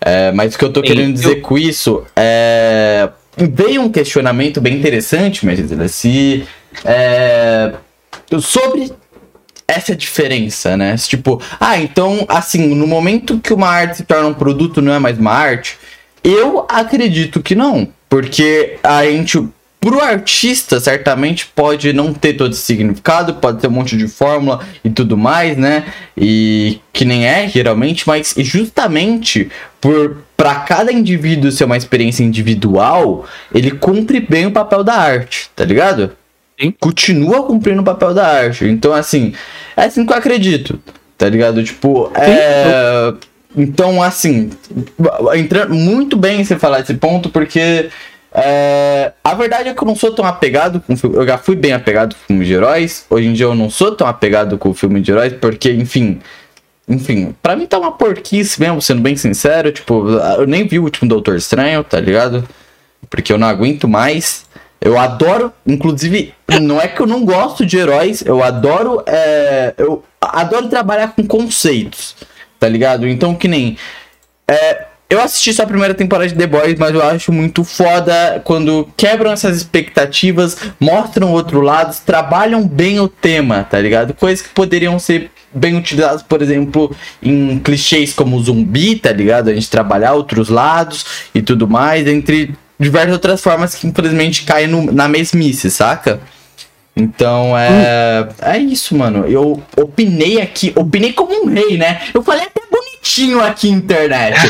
[0.00, 1.40] É, mas o que eu tô Sim, querendo dizer eu...
[1.40, 3.08] com isso é.
[3.36, 6.44] Veio um questionamento bem interessante, Magisela, se.
[6.84, 7.72] É,
[8.40, 8.92] sobre
[9.68, 10.96] essa diferença, né?
[10.96, 14.98] Tipo, ah, então, assim, no momento que uma arte se torna um produto, não é
[14.98, 15.78] mais uma arte?
[16.24, 17.88] Eu acredito que não.
[18.08, 19.46] Porque a gente
[19.80, 24.60] Pro artista, certamente pode não ter todo esse significado, pode ter um monte de fórmula
[24.84, 25.84] e tudo mais, né?
[26.16, 29.48] E que nem é geralmente, mas justamente
[29.80, 35.50] por para cada indivíduo ser uma experiência individual, ele cumpre bem o papel da arte,
[35.54, 36.12] tá ligado?
[36.60, 36.74] Sim.
[36.80, 38.64] Continua cumprindo o papel da arte.
[38.66, 39.32] Então, assim,
[39.76, 40.80] é assim que eu acredito,
[41.16, 41.62] tá ligado?
[41.62, 43.14] Tipo, é.
[43.56, 44.50] Então, assim,
[45.34, 47.88] entrando muito bem você falar esse ponto, porque
[48.32, 51.72] é, a verdade é que eu não sou tão apegado com Eu já fui bem
[51.72, 53.06] apegado com filmes de heróis.
[53.08, 56.20] Hoje em dia eu não sou tão apegado com o filme de heróis, porque, enfim.
[56.88, 59.70] Enfim, pra mim tá uma porquice mesmo, sendo bem sincero.
[59.70, 62.48] Tipo, eu nem vi o último Doutor Estranho, tá ligado?
[63.10, 64.46] Porque eu não aguento mais.
[64.80, 69.02] Eu adoro, inclusive, não é que eu não gosto de heróis, eu adoro.
[69.06, 72.14] É, eu adoro trabalhar com conceitos,
[72.58, 73.06] tá ligado?
[73.06, 73.76] Então, que nem.
[74.46, 78.40] É, eu assisti só a primeira temporada de The Boys, mas eu acho muito foda
[78.44, 84.12] quando quebram essas expectativas, mostram outro lado, trabalham bem o tema, tá ligado?
[84.12, 89.48] Coisas que poderiam ser bem utilizadas, por exemplo, em clichês como zumbi, tá ligado?
[89.48, 91.04] A gente trabalhar outros lados
[91.34, 96.20] e tudo mais, entre diversas outras formas que infelizmente caem no, na mesmice, saca?
[96.96, 97.68] Então é.
[97.70, 98.34] Hum.
[98.42, 99.24] É isso, mano.
[99.26, 102.02] Eu opinei aqui, opinei como um rei, né?
[102.12, 104.36] Eu falei até bonitinho aqui internet.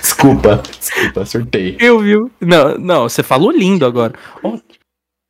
[0.00, 1.76] Desculpa, desculpa, surtei.
[1.78, 2.14] Eu vi.
[2.40, 4.12] Não, não, você falou lindo agora.
[4.42, 4.50] Ó,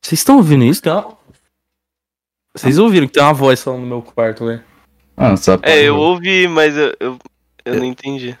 [0.01, 0.81] Vocês estão ouvindo isso?
[0.81, 1.15] Tem uma-
[2.55, 4.61] Vocês ouviram que tem uma voz falando no meu quarto, né?
[5.15, 7.19] Ah, só É, eu ouvi, mas eu, eu,
[7.65, 8.37] eu não entendi.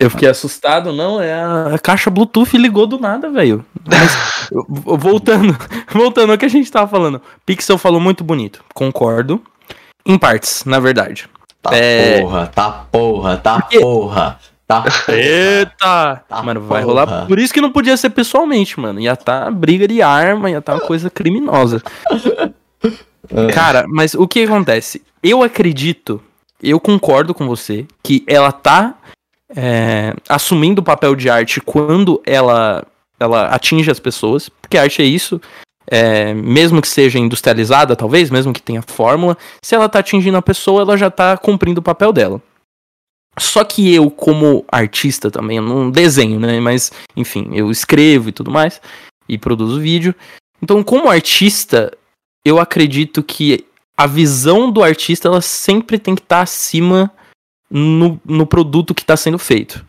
[0.00, 3.64] Eu fiquei assustado, não, é a, a caixa Bluetooth ligou do nada, velho.
[3.86, 5.54] Mas, voltando,
[5.92, 7.20] voltando ao que a gente tava falando.
[7.44, 9.42] Pixel falou muito bonito, concordo.
[10.06, 11.28] Em partes, na verdade.
[11.60, 12.22] Tá É.
[12.22, 14.94] porra, tá porra, tá Porque- porra, tá porra.
[15.14, 16.24] Eita!
[16.26, 17.04] Tá mano, vai porra.
[17.04, 17.26] rolar.
[17.26, 18.98] Por isso que não podia ser pessoalmente, mano.
[18.98, 21.82] Ia tá briga de arma, ia tá uma coisa criminosa.
[23.54, 25.02] Cara, mas o que acontece?
[25.22, 26.20] Eu acredito,
[26.62, 28.94] eu concordo com você, que ela tá
[29.56, 32.86] é, assumindo o papel de arte quando ela,
[33.18, 35.40] ela atinge as pessoas, porque arte é isso.
[35.90, 40.42] é, mesmo que seja industrializada, talvez, mesmo que tenha fórmula, se ela tá atingindo a
[40.42, 42.40] pessoa, ela já tá cumprindo o papel dela.
[43.38, 46.60] Só que eu, como artista também, eu não desenho, né?
[46.60, 48.80] Mas, enfim, eu escrevo e tudo mais,
[49.28, 50.14] e produzo vídeo.
[50.62, 51.92] Então, como artista,
[52.44, 53.64] eu acredito que
[53.96, 57.10] a visão do artista, ela sempre tem que estar acima
[57.70, 59.84] no, no produto que está sendo feito.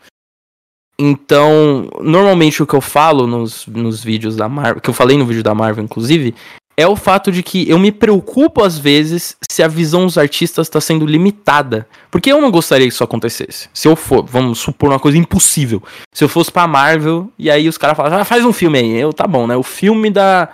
[0.98, 5.26] Então, normalmente o que eu falo nos, nos vídeos da Marvel, que eu falei no
[5.26, 6.34] vídeo da Marvel, inclusive,
[6.76, 10.66] é o fato de que eu me preocupo às vezes se a visão dos artistas
[10.66, 11.86] está sendo limitada.
[12.10, 13.68] Porque eu não gostaria que isso acontecesse.
[13.74, 15.82] Se eu for, vamos supor uma coisa impossível.
[16.14, 18.96] Se eu fosse pra Marvel e aí os caras falam, ah, faz um filme aí.
[18.96, 19.56] Eu, tá bom, né?
[19.56, 20.48] O filme da,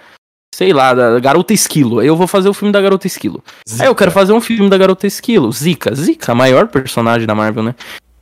[0.55, 2.03] sei lá, da Garota Esquilo.
[2.03, 3.43] Eu vou fazer o filme da Garota Esquilo.
[3.79, 5.53] Aí eu quero fazer um filme da Garota Esquilo.
[5.53, 5.95] Zika.
[5.95, 7.75] Zika, a maior personagem da Marvel, né?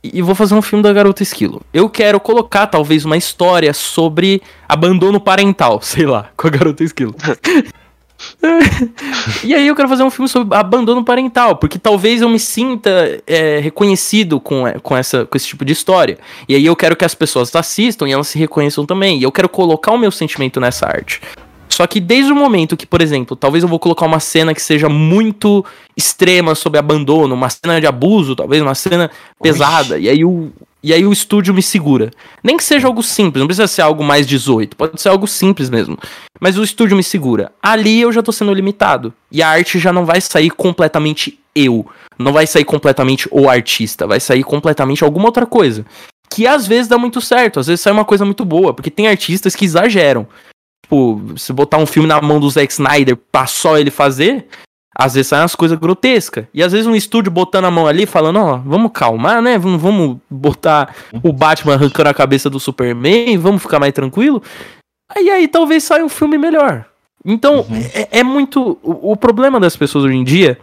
[0.03, 1.61] E e vou fazer um filme da Garota Esquilo.
[1.73, 7.15] Eu quero colocar, talvez, uma história sobre abandono parental, sei lá, com a Garota Esquilo.
[9.43, 13.21] e aí eu quero fazer um filme sobre abandono parental, porque talvez eu me sinta
[13.27, 16.17] é, reconhecido com, é, com, essa, com esse tipo de história.
[16.47, 19.19] E aí eu quero que as pessoas assistam e elas se reconheçam também.
[19.19, 21.21] E eu quero colocar o meu sentimento nessa arte.
[21.77, 24.59] Só que desde o momento que, por exemplo, talvez eu vou colocar uma cena que
[24.59, 25.63] seja muito
[25.95, 30.51] extrema sobre abandono, uma cena de abuso, talvez uma cena pesada, e aí o
[30.81, 32.09] e aí o estúdio me segura.
[32.43, 35.69] Nem que seja algo simples, não precisa ser algo mais 18, pode ser algo simples
[35.69, 35.99] mesmo.
[36.41, 37.51] Mas o estúdio me segura.
[37.61, 39.13] Ali eu já tô sendo limitado.
[39.31, 41.85] E a arte já não vai sair completamente eu.
[42.17, 44.07] Não vai sair completamente o artista.
[44.07, 45.85] Vai sair completamente alguma outra coisa.
[46.27, 48.73] Que às vezes dá muito certo, às vezes sai uma coisa muito boa.
[48.73, 50.27] Porque tem artistas que exageram.
[50.87, 54.47] Tipo, se botar um filme na mão do Zack Snyder pra só ele fazer,
[54.97, 56.45] às vezes saem umas coisas grotescas.
[56.53, 59.57] E às vezes um estúdio botando a mão ali, falando, ó, vamos calmar, né?
[59.57, 64.41] Vamos, vamos botar o Batman arrancando a cabeça do Superman, vamos ficar mais tranquilo.
[65.13, 66.85] Aí aí talvez saia um filme melhor.
[67.25, 68.79] Então, é, é muito.
[68.81, 70.57] O, o problema das pessoas hoje em dia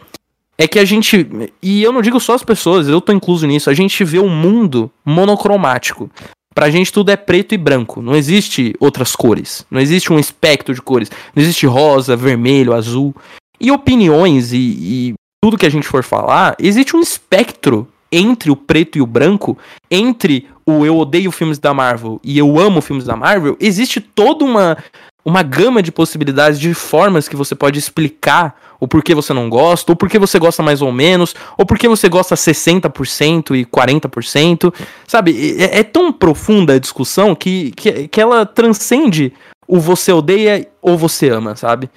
[0.56, 1.28] é que a gente.
[1.62, 3.68] E eu não digo só as pessoas, eu tô incluso nisso.
[3.68, 6.10] A gente vê o mundo monocromático.
[6.54, 8.00] Pra gente tudo é preto e branco.
[8.00, 9.66] Não existe outras cores.
[9.70, 11.10] Não existe um espectro de cores.
[11.34, 13.14] Não existe rosa, vermelho, azul.
[13.60, 18.56] E opiniões e, e tudo que a gente for falar, existe um espectro entre o
[18.56, 19.58] preto e o branco,
[19.90, 24.44] entre o eu odeio filmes da Marvel e eu amo filmes da Marvel, existe toda
[24.44, 24.78] uma,
[25.24, 29.90] uma gama de possibilidades, de formas que você pode explicar o porquê você não gosta,
[29.92, 34.74] ou porquê você gosta mais ou menos, ou porquê você gosta 60% e 40%.
[35.06, 39.32] Sabe, é, é tão profunda a discussão que, que, que ela transcende
[39.66, 41.88] o você odeia ou você ama, sabe?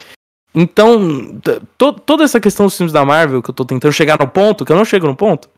[0.56, 1.40] Então,
[1.78, 4.64] to- toda essa questão dos filmes da Marvel que eu tô tentando chegar no ponto,
[4.64, 5.50] que eu não chego no ponto,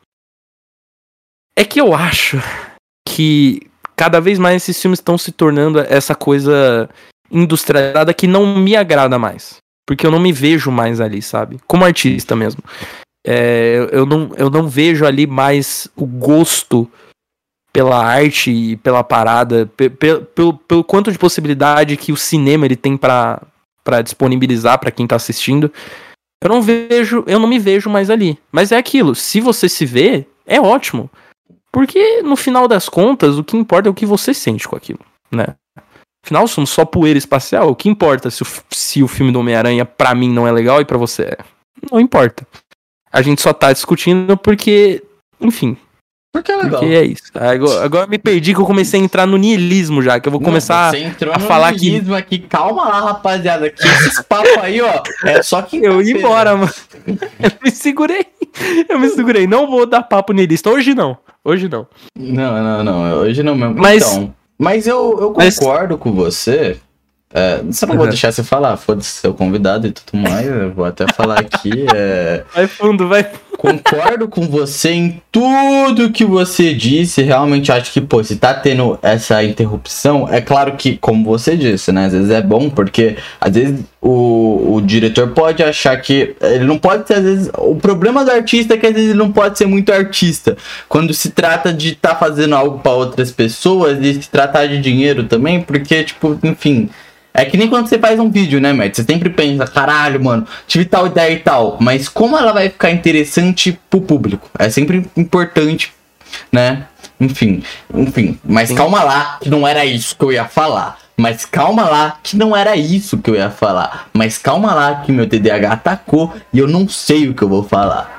[1.56, 2.42] é que eu acho
[3.08, 3.62] que
[3.96, 6.90] cada vez mais esses filmes estão se tornando essa coisa
[7.32, 9.58] industrializada que não me agrada mais.
[9.88, 11.60] Porque eu não me vejo mais ali, sabe?
[11.68, 12.62] Como artista mesmo.
[13.26, 16.90] É, eu- não, eu não vejo ali mais o gosto
[17.74, 22.66] pela arte e pela parada, pe- pe- pelo, pelo quanto de possibilidade que o cinema
[22.66, 23.42] ele tem para
[24.04, 25.72] disponibilizar pra quem tá assistindo.
[26.44, 28.38] Eu não vejo, eu não me vejo mais ali.
[28.52, 31.10] Mas é aquilo, se você se vê, é ótimo.
[31.72, 35.00] Porque no final das contas, o que importa é o que você sente com aquilo,
[35.32, 35.48] né?
[36.26, 37.70] Afinal, somos só poeira espacial.
[37.70, 40.82] O que importa se o, se o filme do Homem-Aranha pra mim não é legal
[40.82, 41.38] e pra você é?
[41.92, 42.46] Não importa.
[43.12, 45.02] A gente só tá discutindo porque,
[45.42, 45.76] enfim,
[46.32, 46.80] Porque é legal.
[46.82, 47.24] porque é isso.
[47.34, 50.32] Agora, agora eu me perdi que eu comecei a entrar no nihilismo já, que eu
[50.32, 52.38] vou Não, começar entrou a falar que- niilismo aqui.
[52.38, 53.70] Calma lá, rapaziada.
[53.72, 55.02] Que esses papos aí, ó.
[55.26, 55.78] É só que.
[55.84, 56.72] eu ir embora, mano.
[57.08, 58.28] Eu me segurei.
[58.88, 59.48] Eu me segurei.
[59.48, 60.70] Não vou dar papo nihilista.
[60.70, 61.18] Hoje não.
[61.44, 61.88] Hoje não.
[62.16, 63.14] Não, não, não.
[63.22, 63.76] Hoje não mesmo.
[63.80, 66.78] Mas- Então, mas eu, eu Mas- concordo com você
[67.32, 68.10] É, só não vou Uhum.
[68.10, 70.48] deixar você falar, foda-se seu convidado e tudo mais.
[70.48, 71.86] Eu vou até falar aqui.
[71.94, 73.24] É, Vai fundo, vai.
[73.56, 77.22] concordo com você em tudo que você disse.
[77.22, 81.92] Realmente acho que, pô, se tá tendo essa interrupção, é claro que, como você disse,
[81.92, 82.08] né?
[82.08, 86.36] Às vezes é bom, porque às vezes o, o diretor pode achar que.
[86.42, 87.50] Ele não pode ser, às vezes.
[87.58, 90.58] O problema do artista é que às vezes ele não pode ser muito artista.
[90.88, 95.26] Quando se trata de estar fazendo algo pra outras pessoas e se tratar de dinheiro
[95.26, 96.90] também, porque, tipo, enfim.
[97.32, 98.96] É que nem quando você faz um vídeo, né, Matt?
[98.96, 101.78] Você sempre pensa, caralho, mano, tive tal ideia e tal.
[101.80, 104.50] Mas como ela vai ficar interessante pro público?
[104.58, 105.94] É sempre importante,
[106.52, 106.88] né?
[107.20, 108.40] Enfim, enfim.
[108.44, 108.76] Mas Sim.
[108.76, 110.98] calma lá, que não era isso que eu ia falar.
[111.20, 114.08] Mas calma lá, que não era isso que eu ia falar.
[114.14, 117.62] Mas calma lá, que meu TDAH atacou e eu não sei o que eu vou
[117.64, 118.18] falar.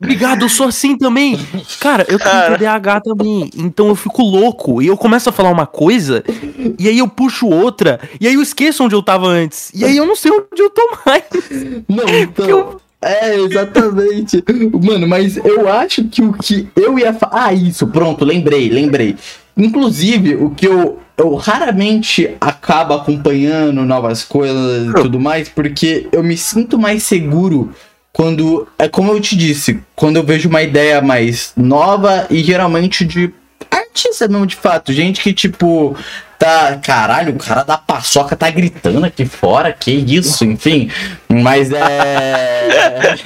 [0.00, 1.38] Obrigado, eu sou assim também.
[1.80, 2.58] Cara, eu tenho.
[2.58, 3.50] TDAH também.
[3.56, 4.82] Então eu fico louco.
[4.82, 6.22] E eu começo a falar uma coisa.
[6.78, 7.98] E aí eu puxo outra.
[8.20, 9.70] E aí eu esqueço onde eu tava antes.
[9.74, 11.24] E aí eu não sei onde eu tô mais.
[11.88, 12.46] Não, então.
[12.48, 14.44] eu- É, exatamente.
[14.82, 17.46] Mano, mas eu acho que o que eu ia falar.
[17.46, 19.16] Ah, isso, pronto, lembrei, lembrei.
[19.56, 26.22] Inclusive, o que eu, eu raramente acabo acompanhando novas coisas e tudo mais, porque eu
[26.22, 27.72] me sinto mais seguro
[28.12, 28.68] quando.
[28.78, 33.32] É como eu te disse, quando eu vejo uma ideia mais nova e geralmente de
[33.70, 34.92] artista mesmo, de fato.
[34.92, 35.96] Gente que, tipo,
[36.38, 36.76] tá.
[36.76, 40.90] Caralho, o cara da paçoca tá gritando aqui fora, que isso, enfim.
[41.28, 43.16] Mas é.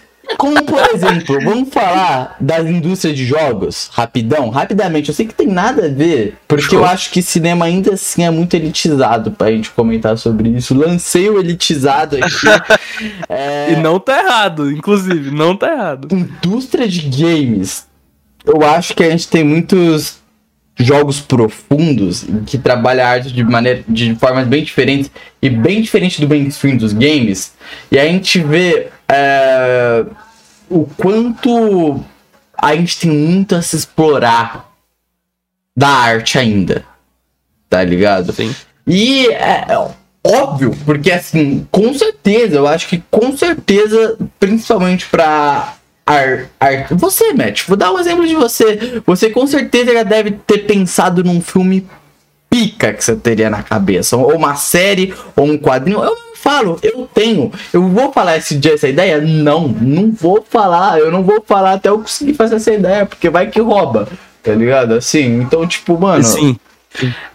[0.38, 5.08] Como, por exemplo, vamos falar das indústrias de jogos, rapidão, rapidamente.
[5.08, 6.80] Eu sei que tem nada a ver, porque Show.
[6.80, 10.74] eu acho que cinema ainda assim é muito elitizado pra gente comentar sobre isso.
[10.74, 12.76] Lancei o elitizado aqui.
[13.28, 16.08] É, E não tá errado, inclusive, não tá errado.
[16.10, 17.86] indústria de games,
[18.44, 20.16] eu acho que a gente tem muitos
[20.76, 25.10] jogos profundos que trabalha a arte de maneira de formas bem diferentes
[25.40, 27.54] e bem diferente do mainstream dos games.
[27.90, 30.04] E a gente vê é,
[30.68, 32.04] o quanto
[32.56, 34.70] a gente tem muito a se explorar
[35.74, 36.84] da arte ainda.
[37.68, 38.32] Tá ligado?
[38.32, 38.54] Sim.
[38.86, 39.66] E é,
[40.24, 45.75] óbvio, porque assim, com certeza, eu acho que com certeza, principalmente pra
[46.06, 49.02] ar, ar- você, Matt, vou dar um exemplo de você.
[49.04, 51.86] Você com certeza já deve ter pensado num filme
[52.48, 56.02] pica que você teria na cabeça, ou uma série, ou um quadrinho.
[56.02, 57.52] Eu falo, eu tenho.
[57.72, 59.20] Eu vou falar esse dia essa ideia?
[59.20, 60.98] Não, não vou falar.
[60.98, 64.08] Eu não vou falar até eu conseguir fazer essa ideia, porque vai que rouba.
[64.42, 64.94] Tá ligado?
[64.94, 66.22] Assim, então, tipo, mano.
[66.22, 66.56] Sim.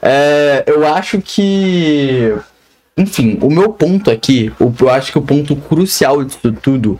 [0.01, 2.33] É, eu acho que.
[2.97, 6.99] Enfim, o meu ponto aqui, eu acho que o ponto crucial disso tudo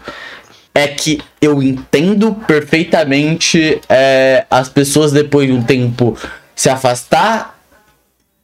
[0.74, 6.18] é que eu entendo perfeitamente é, as pessoas depois de um tempo
[6.56, 7.60] se afastar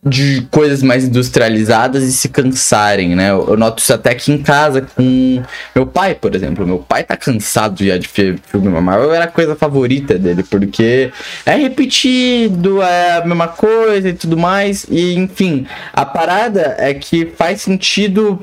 [0.04, 3.32] de coisas mais industrializadas e se cansarem, né?
[3.32, 5.44] Eu, eu noto isso até aqui em casa com
[5.76, 6.66] meu pai, por exemplo.
[6.66, 11.12] Meu pai tá cansado já de fi- filme Marvel, era a coisa favorita dele, porque
[11.46, 14.86] é repetido, é a mesma coisa e tudo mais.
[14.90, 18.42] E enfim, a parada é que faz sentido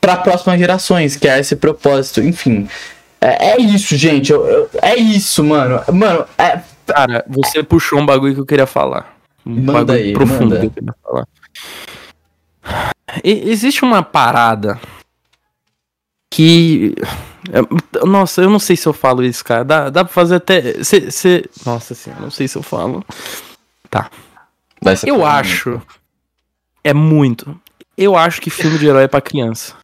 [0.00, 2.20] para próximas gerações, que é esse propósito.
[2.20, 2.68] Enfim,
[3.26, 4.32] é, é isso, gente.
[4.32, 5.80] eu- eu- é isso, mano.
[5.92, 9.16] Mano, é, Cara, você puxou um bagulho que eu queria falar.
[9.46, 10.60] Um Manda bagulho aí, profundo manda.
[10.60, 11.26] que eu queria falar.
[13.22, 14.78] E- existe uma parada
[16.30, 16.94] que.
[17.50, 19.64] é, Nossa, eu não sei se eu falo isso, cara.
[19.64, 20.82] Dá, dá pra fazer até.
[20.84, 23.04] Cê, cê- Nossa senhora, não sei se eu falo.
[24.96, 25.80] ser Eu acho.
[26.82, 27.58] É muito.
[27.96, 29.74] Eu acho que filme de herói é pra criança.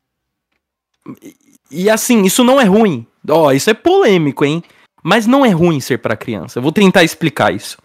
[1.70, 3.06] E assim, isso não é ruim.
[3.28, 4.62] Ó, isso é polêmico, hein?
[5.02, 6.58] Mas não é ruim ser pra criança.
[6.58, 7.78] Eu vou tentar explicar isso.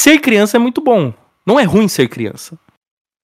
[0.00, 1.12] Ser criança é muito bom.
[1.46, 2.58] Não é ruim ser criança.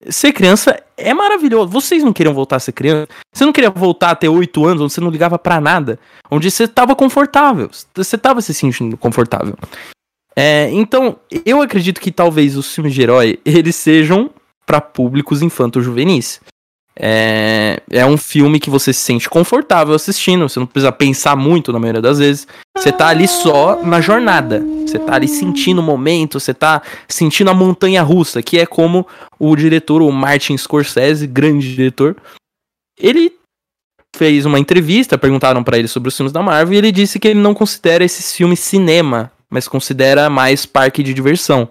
[0.09, 1.69] Ser criança é maravilhoso.
[1.69, 3.09] Vocês não queriam voltar a ser criança?
[3.33, 5.99] Você não queria voltar a ter 8 anos, onde você não ligava pra nada?
[6.31, 7.71] Onde você tava confortável.
[7.95, 9.57] Você tava se sentindo confortável.
[10.37, 14.31] É, então, eu acredito que talvez os filmes de herói, eles sejam
[14.67, 16.41] pra públicos infanto-juvenis.
[16.99, 21.73] É, é um filme que você se sente confortável assistindo, você não precisa pensar muito
[21.73, 22.49] na maioria das vezes.
[22.77, 24.65] Você tá ali só na jornada.
[24.87, 29.07] Você tá ali sentindo o momento, você tá sentindo a montanha russa, que é como
[29.39, 32.17] o diretor, o Martin Scorsese, grande diretor,
[32.99, 33.33] ele
[34.17, 37.29] fez uma entrevista, perguntaram pra ele sobre os filmes da Marvel e ele disse que
[37.29, 41.69] ele não considera esses filmes cinema, mas considera mais parque de diversão.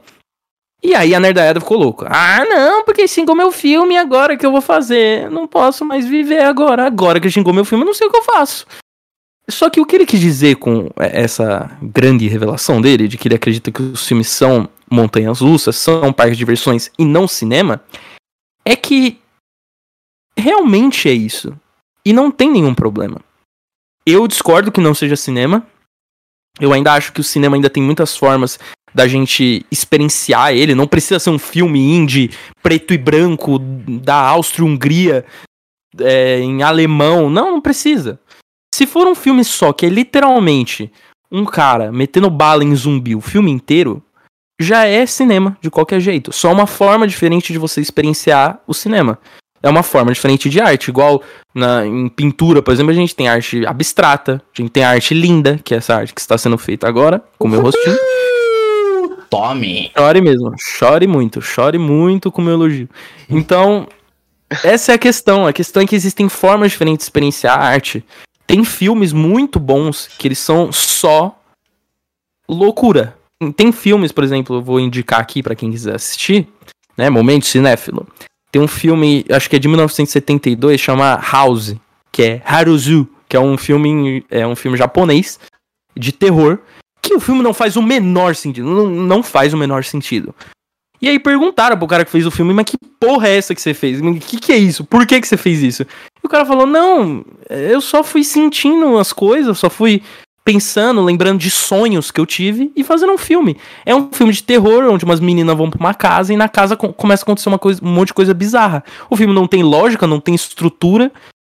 [0.85, 2.07] E aí a nerdaiada ficou louca.
[2.11, 5.31] Ah, não, porque xingou meu filme agora que eu vou fazer.
[5.31, 6.85] Não posso mais viver agora.
[6.85, 8.67] Agora que xingou meu filme, eu não sei o que eu faço.
[9.49, 13.27] Só que o que ele quis dizer com é, essa grande revelação dele, de que
[13.27, 17.83] ele acredita que os filmes são montanhas russas, são parques de diversões e não cinema,
[18.63, 19.19] é que
[20.37, 21.59] realmente é isso.
[22.05, 23.19] E não tem nenhum problema.
[24.05, 25.65] Eu discordo que não seja cinema.
[26.59, 28.59] Eu ainda acho que o cinema ainda tem muitas formas
[28.95, 30.73] da gente experienciar ele.
[30.73, 32.31] Não precisa ser um filme indie,
[32.63, 35.25] preto e branco, da Áustria-Hungria,
[35.99, 37.29] é, em alemão.
[37.29, 38.17] Não, não precisa.
[38.73, 40.89] Se for um filme só, que é literalmente
[41.29, 44.01] um cara metendo bala em zumbi o filme inteiro,
[44.59, 46.31] já é cinema, de qualquer jeito.
[46.31, 49.19] Só uma forma diferente de você experienciar o cinema.
[49.61, 50.87] É uma forma diferente de arte.
[50.87, 51.21] Igual
[51.53, 55.59] na, em pintura, por exemplo, a gente tem arte abstrata, a gente tem arte linda,
[55.61, 57.97] que é essa arte que está sendo feita agora, com o meu rostinho.
[59.35, 59.91] Tome!
[59.97, 62.89] Chore mesmo, chore muito, chore muito com o meu elogio.
[63.29, 63.85] Então,
[64.63, 65.45] essa é a questão.
[65.45, 68.01] A questão é que existem formas diferentes de experienciar a arte.
[68.47, 71.37] Tem filmes muito bons que eles são só
[72.47, 73.17] loucura.
[73.57, 76.47] Tem filmes, por exemplo, eu vou indicar aqui para quem quiser assistir,
[76.97, 77.09] né?
[77.09, 78.07] Momento cinéfilo.
[78.49, 81.75] Tem um filme, acho que é de 1972, chama House,
[82.09, 85.37] que é Haruzu, que é um filme, é um filme japonês
[85.93, 86.59] de terror,
[87.07, 90.33] que o filme não faz o menor sentido, não, não faz o menor sentido.
[91.01, 93.61] E aí perguntaram pro cara que fez o filme, mas que porra é essa que
[93.61, 94.01] você fez?
[94.01, 94.83] O que, que é isso?
[94.83, 95.83] Por que, que você fez isso?
[95.83, 100.01] E o cara falou, não, eu só fui sentindo as coisas, só fui
[100.43, 103.57] pensando, lembrando de sonhos que eu tive e fazendo um filme.
[103.85, 106.75] É um filme de terror, onde umas meninas vão pra uma casa e na casa
[106.75, 108.83] começa a acontecer uma coisa, um monte de coisa bizarra.
[109.09, 111.11] O filme não tem lógica, não tem estrutura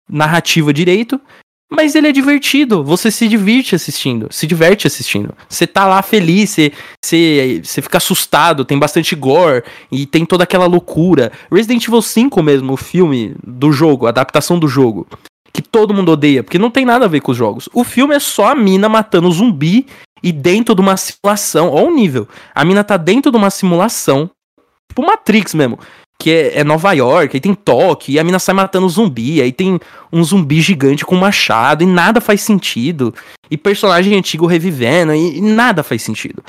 [0.08, 1.20] narrativa direito,
[1.70, 2.82] mas ele é divertido.
[2.82, 5.34] Você se diverte assistindo, se diverte assistindo.
[5.48, 10.44] Você tá lá feliz, você, você, você fica assustado, tem bastante gore e tem toda
[10.44, 11.30] aquela loucura.
[11.50, 15.06] Resident Evil 5 mesmo, o filme do jogo, a adaptação do jogo
[15.52, 17.68] que todo mundo odeia, porque não tem nada a ver com os jogos.
[17.74, 19.86] O filme é só a mina matando zumbi
[20.22, 21.70] e dentro de uma simulação.
[21.70, 22.28] Olha o nível.
[22.54, 24.30] A mina tá dentro de uma simulação,
[24.88, 25.78] tipo Matrix mesmo,
[26.20, 29.50] que é, é Nova York, aí tem Tóquio, e a mina sai matando zumbi, aí
[29.50, 29.80] tem
[30.12, 33.14] um zumbi gigante com machado, e nada faz sentido.
[33.50, 36.44] E personagem antigo revivendo, e, e nada faz sentido.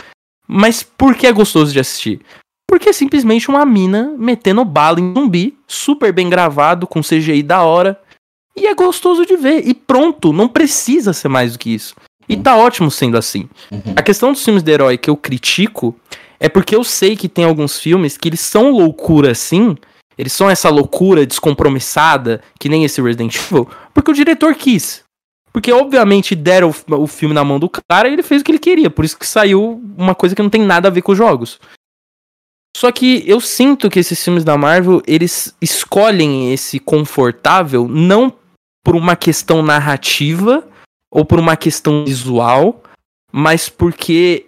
[0.46, 2.20] Mas por que é gostoso de assistir?
[2.68, 7.64] Porque é simplesmente uma mina metendo bala em zumbi, super bem gravado, com CGI da
[7.64, 7.98] hora
[8.56, 9.66] e é gostoso de ver.
[9.66, 11.96] E pronto, não precisa ser mais do que isso.
[12.28, 13.50] E tá ótimo sendo assim.
[13.72, 13.94] Uhum.
[13.96, 15.96] A questão dos filmes de herói que eu critico
[16.44, 19.78] é porque eu sei que tem alguns filmes que eles são loucura assim.
[20.18, 25.04] Eles são essa loucura descompromissada, que nem esse Resident Evil, porque o diretor quis.
[25.54, 28.60] Porque, obviamente, deram o, filme na mão do cara e ele fez o que ele
[28.60, 28.90] queria.
[28.90, 31.60] Por isso que saiu uma coisa que não tem nada a ver com os jogos.
[32.76, 38.34] Só que eu sinto que esses filmes da Marvel, eles escolhem esse confortável não
[38.84, 40.68] por uma questão narrativa
[41.12, 42.82] ou por uma questão visual,
[43.32, 44.48] mas porque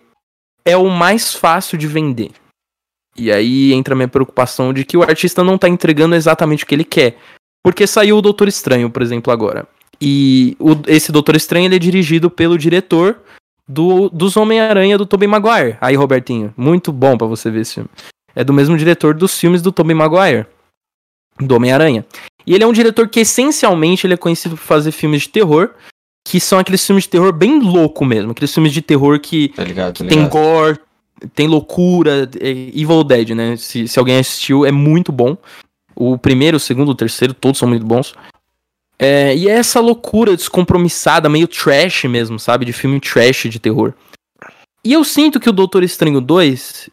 [0.66, 2.32] é o mais fácil de vender.
[3.16, 6.68] E aí entra a minha preocupação de que o artista não tá entregando exatamente o
[6.68, 7.18] que ele quer.
[7.64, 9.68] Porque saiu o Doutor Estranho, por exemplo, agora.
[10.02, 13.22] E o, esse Doutor Estranho ele é dirigido pelo diretor
[13.68, 15.78] do, dos Homem-Aranha do Tobey Maguire.
[15.80, 17.90] Aí, Robertinho, muito bom para você ver esse filme.
[18.36, 20.46] É do mesmo diretor dos filmes do Tobey Maguire,
[21.40, 22.06] do Homem-Aranha.
[22.46, 25.70] E ele é um diretor que essencialmente ele é conhecido por fazer filmes de terror,
[26.24, 29.64] que são aqueles filmes de terror bem louco mesmo, aqueles filmes de terror que, Tá
[29.64, 30.32] ligado, tá que tem ligado.
[30.32, 30.80] gore,
[31.36, 33.58] tem loucura, é Evil Dead, né?
[33.58, 35.38] Se, se alguém assistiu, é muito bom.
[35.96, 38.14] O primeiro, o segundo, o terceiro, todos são muito bons.
[38.98, 42.66] É, e é essa loucura descompromissada, meio trash mesmo, sabe?
[42.66, 43.94] De filme trash de terror.
[44.84, 46.90] E eu sinto que o Doutor Estranho 2,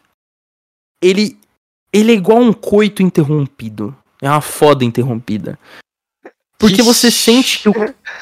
[1.03, 1.39] ele,
[1.93, 3.97] ele é igual um coito interrompido.
[4.21, 5.59] É uma foda interrompida.
[6.61, 7.75] Porque você sente que o,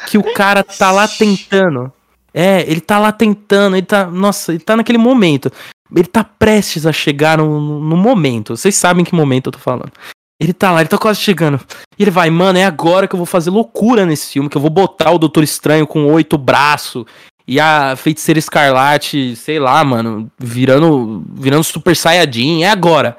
[0.06, 1.92] que o cara tá lá tentando.
[2.32, 4.06] É, ele tá lá tentando, ele tá.
[4.06, 5.50] Nossa, ele tá naquele momento.
[5.94, 8.56] Ele tá prestes a chegar no, no momento.
[8.56, 9.90] Vocês sabem que momento eu tô falando.
[10.40, 11.60] Ele tá lá, ele tá quase chegando.
[11.98, 14.60] E ele vai, mano, é agora que eu vou fazer loucura nesse filme, que eu
[14.60, 17.04] vou botar o Doutor Estranho com oito braços
[17.44, 22.62] e a Feiticeira Escarlate, sei lá, mano, virando, virando Super Saiyajin.
[22.62, 23.16] É agora.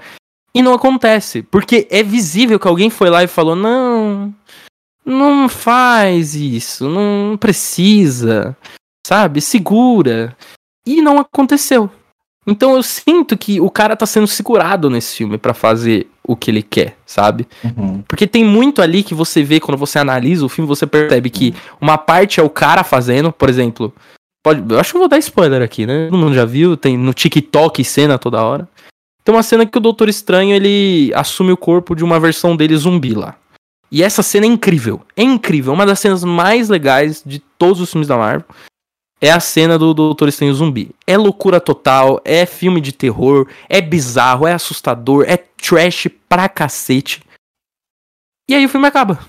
[0.54, 4.34] E não acontece, porque é visível que alguém foi lá e falou: "Não,
[5.06, 8.56] não faz isso, não precisa".
[9.06, 9.42] Sabe?
[9.42, 10.36] Segura.
[10.86, 11.90] E não aconteceu.
[12.48, 16.50] Então eu sinto que o cara tá sendo segurado nesse filme pra fazer o que
[16.50, 17.48] ele quer, sabe?
[17.64, 18.04] Uhum.
[18.08, 21.54] Porque tem muito ali que você vê quando você analisa o filme, você percebe que
[21.80, 23.94] uma parte é o cara fazendo, por exemplo.
[24.44, 26.06] Pode, eu acho que eu vou dar spoiler aqui, né?
[26.06, 28.68] Todo mundo já viu, tem no TikTok cena toda hora.
[29.24, 32.76] Tem uma cena que o Doutor Estranho ele assume o corpo de uma versão dele
[32.78, 33.36] zumbi lá.
[33.92, 35.02] E essa cena é incrível.
[35.16, 35.74] É incrível.
[35.74, 38.46] Uma das cenas mais legais de todos os filmes da Marvel
[39.22, 40.92] é a cena do Doutor Estranho zumbi.
[41.06, 47.22] É loucura total, é filme de terror, é bizarro, é assustador, é trash pra cacete.
[48.50, 49.20] E aí o filme acaba.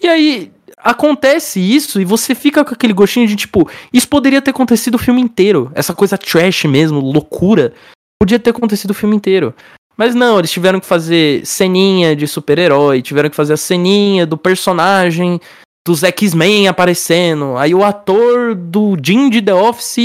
[0.00, 4.50] E aí acontece isso e você fica com aquele gostinho de tipo, isso poderia ter
[4.50, 5.72] acontecido o filme inteiro.
[5.74, 7.74] Essa coisa trash mesmo, loucura.
[8.20, 9.54] Podia ter acontecido o filme inteiro.
[9.96, 14.36] Mas não, eles tiveram que fazer ceninha de super-herói, tiveram que fazer a ceninha do
[14.36, 15.40] personagem
[15.86, 17.56] dos X-Men aparecendo.
[17.56, 19.96] Aí o ator do Jim de The Office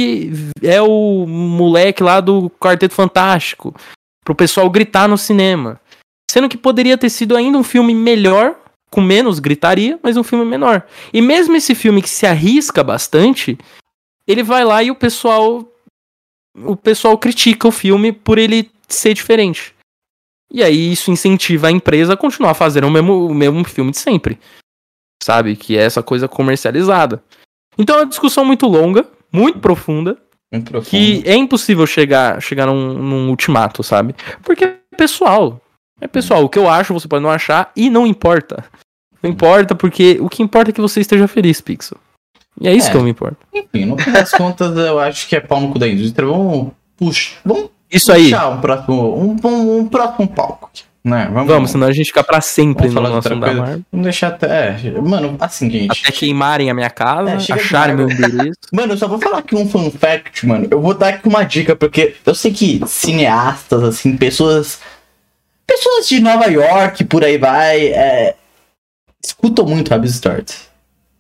[0.62, 3.76] é o moleque lá do Quarteto Fantástico.
[4.24, 5.82] Pro pessoal gritar no cinema.
[6.30, 8.56] Sendo que poderia ter sido ainda um filme melhor,
[8.92, 10.86] com menos gritaria, mas um filme menor.
[11.12, 13.58] E mesmo esse filme que se arrisca bastante,
[14.28, 15.68] ele vai lá e o pessoal
[16.56, 19.74] o pessoal critica o filme por ele ser diferente.
[20.54, 23.98] E aí isso incentiva a empresa a continuar fazendo o mesmo, o mesmo filme de
[23.98, 24.40] sempre.
[25.24, 25.56] Sabe?
[25.56, 27.24] Que é essa coisa comercializada.
[27.78, 30.18] Então é uma discussão muito longa, muito profunda,
[30.52, 30.90] Muito profundo.
[30.90, 34.14] que é impossível chegar, chegar num, num ultimato, sabe?
[34.44, 35.62] Porque é pessoal.
[36.02, 36.44] É pessoal.
[36.44, 38.66] O que eu acho, você pode não achar e não importa.
[39.24, 41.98] Não importa, porque o que importa é que você esteja feliz, Pixel.
[42.60, 42.92] E é isso É.
[42.92, 43.38] que eu me importo.
[43.54, 46.28] Enfim, no fim das contas, eu acho que é pau no cu da indústria.
[46.28, 47.40] Vamos puxar.
[47.46, 48.26] Vamos Isso aí.
[48.26, 50.72] puxar um próximo, um, um, um próximo palco.
[51.04, 51.28] Né?
[51.34, 53.38] Vamos, Vamos, senão a gente fica pra sempre Vamos no?
[53.38, 53.82] Marvel.
[53.92, 54.80] Vamos deixar até.
[54.86, 56.04] é, mano, assim, gente.
[56.04, 58.60] Até queimarem a minha casa, É, acharem meu endereço.
[58.72, 60.68] Mano, eu só vou falar aqui um fun fact, mano.
[60.70, 64.80] Eu vou dar aqui uma dica, porque eu sei que cineastas, assim, pessoas.
[65.66, 68.36] Pessoas de Nova York, por aí vai, é,
[69.24, 70.70] escutam muito Rabs Stories.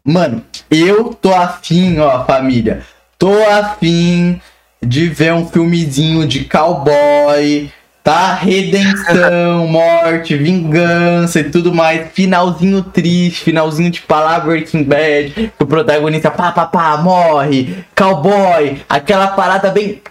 [0.03, 2.83] Mano, eu tô afim, ó, família.
[3.17, 4.39] Tô afim
[4.83, 7.71] de ver um filmezinho de cowboy,
[8.03, 8.33] tá?
[8.33, 12.11] Redenção, morte, vingança e tudo mais.
[12.11, 15.53] Finalzinho triste, finalzinho de palavra Breaking Bad.
[15.59, 17.85] O protagonista pá, pá, pá, morre.
[17.95, 20.01] Cowboy, aquela parada bem.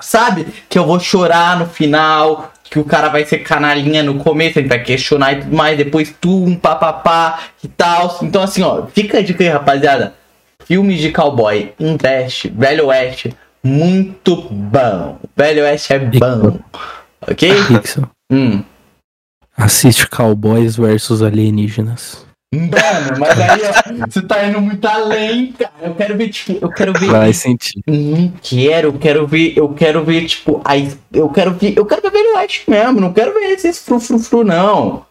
[0.00, 0.46] Sabe?
[0.68, 2.52] Que eu vou chorar no final.
[2.62, 5.78] Que o cara vai ser canalinha no começo, ele vai questionar e tudo mais.
[5.78, 8.18] Depois tum, pá, pá, pá e tal.
[8.22, 10.14] Então, assim, ó, fica a dica aí, rapaziada.
[10.66, 13.34] Filmes de cowboy, investe, Velho Oeste,
[13.64, 15.18] muito bom.
[15.36, 16.58] Velho Oeste é bom.
[17.28, 17.50] Ok?
[17.68, 18.62] Pixel, Hum.
[19.56, 22.24] assiste Cowboys versus Alienígenas.
[22.54, 25.72] Mano, mas aí, ó, você tá indo muito além, cara.
[25.82, 27.10] Eu quero ver, tipo, eu quero ver.
[27.10, 27.80] Vai sentir.
[27.86, 32.02] Não quero, eu quero ver, eu quero ver, tipo, aí, eu quero ver, eu quero
[32.02, 35.04] ver Velho Oeste mesmo, não quero ver esses fru, fru, fru, não.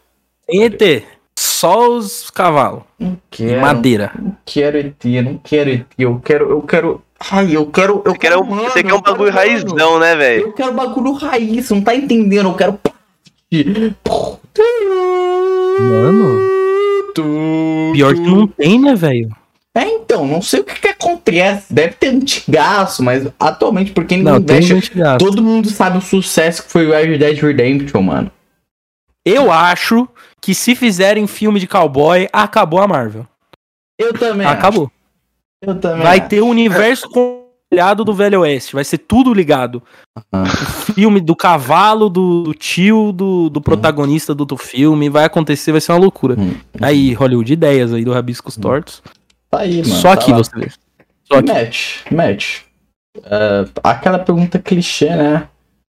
[0.47, 1.03] ET.
[1.37, 2.83] Só os cavalos.
[2.99, 3.59] Não quero.
[3.61, 4.11] madeira.
[4.17, 7.01] Não quero ET, não quero ET, eu quero, eu quero.
[7.31, 8.01] Ai, eu quero.
[8.05, 9.61] Eu Você quer um, mano, você quer eu um bagulho quero, mano.
[9.75, 10.41] raizão, né, velho?
[10.47, 12.79] Eu quero bagulho raiz, não tá entendendo, eu quero.
[15.79, 16.53] Mano.
[17.93, 19.29] Pior que não tem, né, velho?
[19.75, 21.73] É, então, não sei o que, que acontece.
[21.73, 24.91] Deve ter antigaço, mas atualmente, porque ninguém Não, investe.
[24.95, 25.23] gato.
[25.25, 28.31] Todo mundo sabe o sucesso que foi o Red Dead Redemption, mano.
[29.25, 30.07] Eu acho
[30.41, 33.25] que se fizerem filme de cowboy, acabou a Marvel.
[33.97, 34.45] Eu também.
[34.45, 34.91] acho.
[35.65, 36.03] Eu também.
[36.03, 36.29] Vai acho.
[36.29, 38.73] ter o universo compartilhado do Velho Oeste.
[38.73, 39.81] Vai ser tudo ligado.
[40.31, 40.43] Ah.
[40.43, 45.09] O filme do cavalo, do, do tio, do, do protagonista do, do filme.
[45.09, 46.35] Vai acontecer, vai ser uma loucura.
[46.37, 46.55] Hum.
[46.81, 49.01] Aí, Hollywood, ideias aí do Rabiscos Tortos.
[49.49, 49.95] Tá aí, mano.
[49.95, 50.37] Só tá aqui lá.
[50.37, 50.71] você vê.
[51.23, 51.53] Só aqui.
[51.53, 52.61] Match, match.
[53.25, 55.47] Ah, aquela pergunta clichê, né?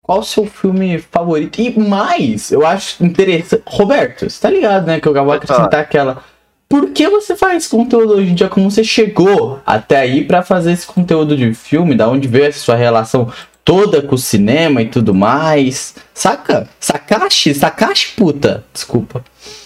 [0.03, 1.61] Qual o seu filme favorito?
[1.61, 3.63] E mais, eu acho interessante.
[3.67, 5.01] Roberto, você tá ligado, né?
[5.01, 6.23] Que eu vou acrescentar aquela.
[6.69, 8.49] Por que você faz conteúdo hoje em dia?
[8.49, 11.95] Como você chegou até aí pra fazer esse conteúdo de filme?
[11.95, 13.31] Da onde veio essa sua relação
[13.65, 15.95] toda com o cinema e tudo mais?
[16.13, 16.69] Saca?
[16.81, 17.55] Sakashi?
[17.55, 18.65] Sakashi, puta.
[18.73, 19.25] Desculpa.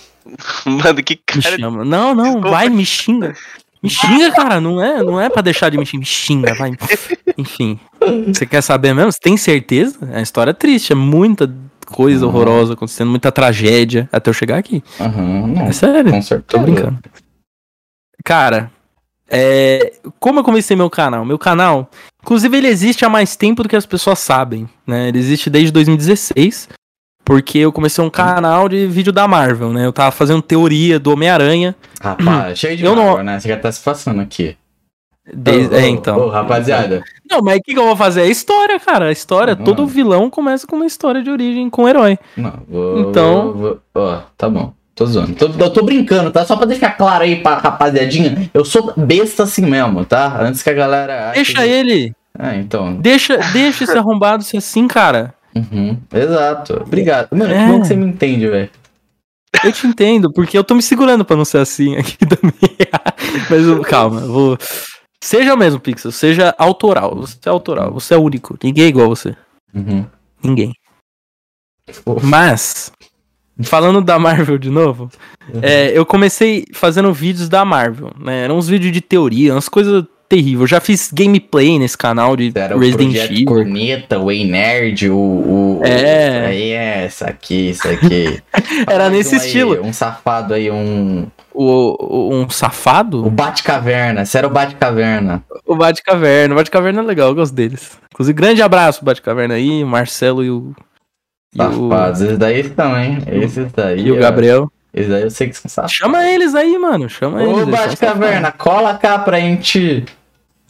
[0.67, 1.57] Mano, que Me cara.
[1.59, 1.85] chama.
[1.85, 2.51] Não, não, Desculpa.
[2.51, 3.35] vai, me xinga.
[3.83, 4.61] Me xinga, cara.
[4.61, 6.01] Não é, não é pra deixar de me xingar.
[6.01, 6.73] Me xinga, vai.
[7.39, 7.79] Enfim.
[8.27, 9.13] Você quer saber mesmo?
[9.13, 9.99] Você tem certeza?
[10.03, 10.93] É uma história triste.
[10.93, 11.51] É muita
[11.91, 12.31] coisa Uhum.
[12.33, 14.83] horrorosa acontecendo, muita tragédia até eu chegar aqui.
[15.01, 15.63] Aham, não.
[15.67, 16.11] É sério.
[16.11, 16.45] Com certeza.
[16.47, 16.99] Tô brincando.
[18.25, 18.71] Cara,
[19.29, 21.25] é, como eu comecei meu canal?
[21.25, 21.91] Meu canal,
[22.23, 25.09] inclusive, ele existe há mais tempo do que as pessoas sabem, né?
[25.09, 26.69] Ele existe desde 2016,
[27.25, 29.85] porque eu comecei um canal de vídeo da Marvel, né?
[29.87, 31.75] Eu tava fazendo teoria do Homem-Aranha.
[32.01, 33.41] Rapaz, cheio de Eu não- Marvel, né?
[33.41, 34.57] Você já tá se passando aqui.
[35.35, 36.19] Desde- Ô, ô, é, então.
[36.19, 37.03] ô, rapaziada.
[37.31, 38.23] Não, mas o que, que eu vou fazer?
[38.23, 39.07] É história, cara.
[39.07, 39.55] A história.
[39.55, 39.65] Não.
[39.65, 42.19] Todo vilão começa com uma história de origem com um herói.
[42.37, 43.01] Não, vou.
[43.11, 44.73] Então- vou- Ó, tá bom.
[44.95, 45.35] Tô zoando.
[45.35, 46.45] Tô- eu tô brincando, tá?
[46.45, 48.51] Só pra deixar claro aí pra rapaziadinha.
[48.53, 50.41] Eu sou besta assim mesmo, tá?
[50.43, 51.31] Antes que a galera.
[51.35, 52.13] Deixa que- ele.
[52.37, 52.95] Ah, então.
[52.97, 55.35] Deixa, deixa esse arrombado ser assim, cara.
[55.55, 56.83] Uhum, exato.
[56.85, 57.29] Obrigado.
[57.33, 57.65] Mano, É.
[57.67, 58.71] que bom que você me entende, velho.
[59.65, 62.77] Eu te entendo, porque eu tô me segurando pra não ser assim aqui também.
[63.51, 64.59] Mas eu- calma, eu vou.
[65.23, 67.15] Seja mesmo, Pixel, seja autoral.
[67.17, 68.57] Você é autoral, você é único.
[68.63, 69.37] Ninguém é igual a você.
[69.75, 70.07] Uhum.
[70.43, 70.73] Ninguém.
[71.93, 72.25] Fofo.
[72.25, 72.93] Mas,
[73.63, 75.11] falando da Marvel de novo,
[75.63, 78.45] é, eu comecei fazendo vídeos da Marvel, né?
[78.45, 80.61] Eram uns vídeos de teoria, umas coisas terríveis.
[80.61, 83.47] Eu já fiz gameplay nesse canal de Era o Resident Evil.
[83.47, 85.81] Corneta, o Nerd, o, o.
[85.85, 86.43] É.
[86.43, 88.41] o- Aí é, isso aqui, isso aqui.
[88.87, 89.83] Era nesse um aí, estilo.
[89.85, 91.27] Um safado aí, um.
[91.53, 93.29] O, o- um O safado?
[93.31, 94.25] Bate-Caverna.
[94.25, 95.43] Você era o Bate-Caverna.
[95.67, 96.55] O Bate-Caverna.
[96.55, 97.99] O Bate-Caverna é legal, eu gosto deles.
[98.13, 100.73] Inclusive, grande abraço Bate-Caverna aí, o Marcelo e o.
[101.55, 102.21] E o, Safados.
[102.21, 103.19] Esses daí estão, hein?
[103.27, 104.01] Esses daí.
[104.07, 104.19] e o.
[104.21, 104.71] Gabriel.
[104.95, 105.93] Esses daí eu sei que são safados.
[105.97, 107.09] Chama eles aí, mano.
[107.09, 107.55] Chama eles.
[107.55, 110.05] Ô, eles são Bate-Caverna, cola cá pra gente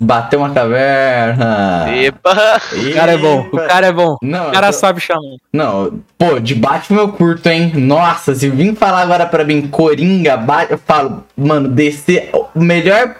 [0.00, 1.86] bater uma caverna.
[1.94, 2.60] Epa!
[2.72, 4.16] O cara é bom, o cara é bom.
[4.22, 5.20] Não, O cara eu- sabe chamar.
[5.52, 7.72] Não, pô, de Batman eu curto, hein?
[7.74, 13.16] Nossa, se vir falar agora pra mim, Coringa, Batman, eu falo, mano, DC, o melhor.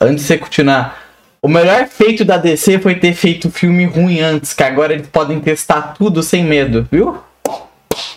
[0.00, 0.98] Antes de você continuar,
[1.40, 5.38] o melhor feito da DC foi ter feito filme ruim antes, que agora eles podem
[5.40, 7.18] testar tudo sem medo, viu?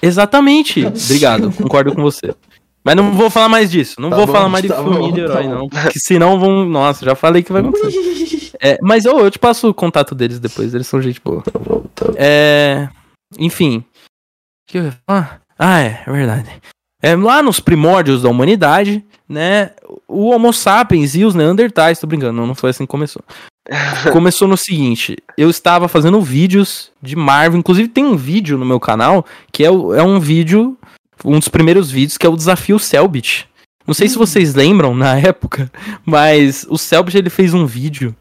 [0.01, 0.85] Exatamente.
[0.85, 2.33] Obrigado, concordo com você.
[2.85, 3.99] Mas não vou falar mais disso.
[3.99, 5.55] Não Tá vou bom, falar mais de tá filme bom, de herói, tá bom.
[5.55, 5.69] não.
[5.69, 6.65] Porque senão vão.
[6.65, 8.51] Nossa, já falei que vai acontecer.
[8.61, 11.43] É, mas eu, eu te passo o contato deles depois, eles são gente boa.
[12.15, 12.87] É.
[13.37, 13.79] Enfim.
[13.79, 13.83] O
[14.71, 15.41] que eu ia falar?
[15.59, 16.49] Ah, é, é verdade.
[17.03, 19.71] É, lá nos primórdios da humanidade, né?
[20.07, 23.21] O Homo sapiens e os Neandertais, tô brincando, não, não foi assim que começou.
[24.13, 28.79] Começou no seguinte: eu estava fazendo vídeos de Marvel, inclusive tem um vídeo no meu
[28.79, 29.71] canal que é, é
[30.03, 30.77] um vídeo,
[31.23, 33.47] um dos primeiros vídeos, que é o desafio Selbit.
[33.87, 35.71] Não sei se vocês lembram na época,
[36.05, 38.15] mas o Selbit ele fez um vídeo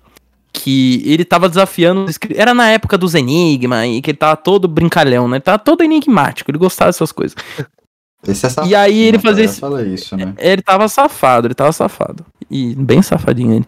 [0.53, 2.07] que ele tava desafiando.
[2.35, 5.37] Era na época dos Enigma, e que ele tava todo brincalhão, né?
[5.37, 7.35] Ele tava todo enigmático, ele gostava dessas coisas.
[8.27, 8.69] Esse é safado.
[8.69, 9.51] E aí ele né, fazia cara?
[9.51, 10.33] esse- Fala isso, né?
[10.39, 12.25] Ele tava safado, ele tava safado.
[12.51, 13.67] E bem safadinho ele.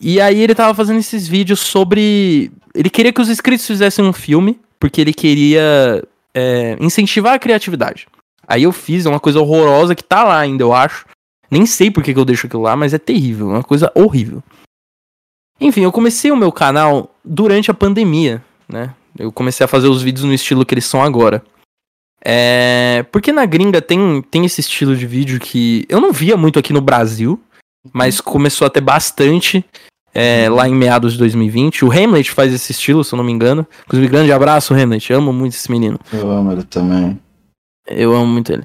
[0.00, 2.50] E aí ele tava fazendo esses vídeos sobre.
[2.74, 6.02] Ele queria que os inscritos fizessem um filme, porque ele queria
[6.34, 8.06] é, incentivar a criatividade.
[8.46, 11.06] Aí eu fiz, é uma coisa horrorosa que tá lá ainda, eu acho.
[11.50, 14.42] Nem sei por que, eu deixo aquilo lá, mas é terrível, é uma coisa horrível.
[15.60, 18.92] Enfim, eu comecei o meu canal durante a pandemia, né?
[19.16, 21.42] Eu comecei a fazer os vídeos no estilo que eles são agora.
[22.24, 26.58] É, porque na gringa tem, tem esse estilo de vídeo que eu não via muito
[26.58, 27.40] aqui no Brasil,
[27.92, 29.64] mas começou a ter bastante
[30.14, 31.84] é, lá em meados de 2020.
[31.84, 33.66] O Hamlet faz esse estilo, se eu não me engano.
[33.84, 35.12] Inclusive, grande abraço, Hamlet.
[35.12, 35.98] Amo muito esse menino.
[36.12, 37.18] Eu amo ele também.
[37.86, 38.64] Eu amo muito ele.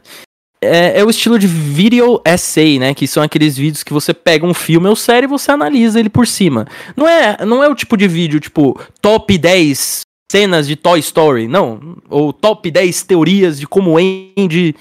[0.62, 2.94] É, é o estilo de video essay, né?
[2.94, 6.10] Que são aqueles vídeos que você pega um filme ou série e você analisa ele
[6.10, 6.68] por cima.
[6.96, 10.02] Não é, não é o tipo de vídeo, tipo, top 10
[10.32, 11.98] cenas de Toy Story, não.
[12.10, 14.76] Ou top 10 teorias de como Andy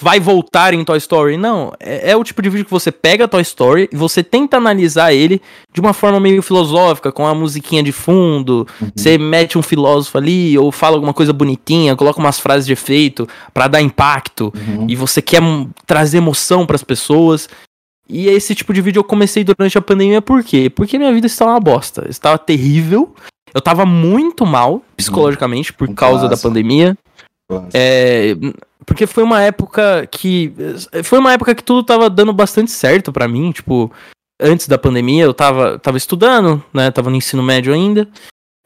[0.00, 1.36] vai voltar em Toy Story.
[1.36, 4.56] Não, é, é o tipo de vídeo que você pega Toy Story e você tenta
[4.56, 5.40] analisar ele
[5.72, 8.66] de uma forma meio filosófica, com a musiquinha de fundo.
[8.94, 13.28] Você mete um filósofo ali, ou fala alguma coisa bonitinha, coloca umas frases de efeito
[13.52, 14.86] pra dar impacto Uhum.
[14.88, 15.40] e você quer
[15.86, 17.48] trazer emoção pras pessoas.
[18.08, 20.68] E esse tipo de vídeo eu comecei durante a pandemia por quê?
[20.68, 23.14] Porque minha vida estava uma bosta, estava terrível.
[23.54, 26.96] Eu tava muito mal psicologicamente por Um causa da pandemia.
[27.72, 28.34] É,
[28.86, 30.52] porque foi uma época que
[31.02, 33.92] foi uma época que tudo tava dando bastante certo pra mim, tipo,
[34.40, 38.08] antes da pandemia eu tava, tava estudando, né, tava no ensino médio ainda.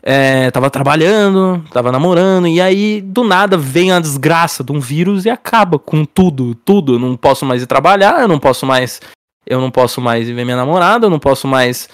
[0.01, 5.25] É, tava trabalhando, tava namorando, e aí do nada vem a desgraça de um vírus
[5.25, 6.95] e acaba com tudo, tudo.
[6.95, 9.01] Eu não posso mais ir trabalhar, eu não posso mais.
[9.45, 11.89] Eu não posso mais ver minha namorada, eu não posso mais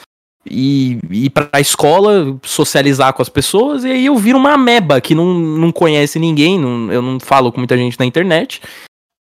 [0.46, 5.14] ir, ir pra escola, socializar com as pessoas, e aí eu viro uma ameba que
[5.14, 8.60] não, não conhece ninguém, não- eu não falo com muita gente na internet.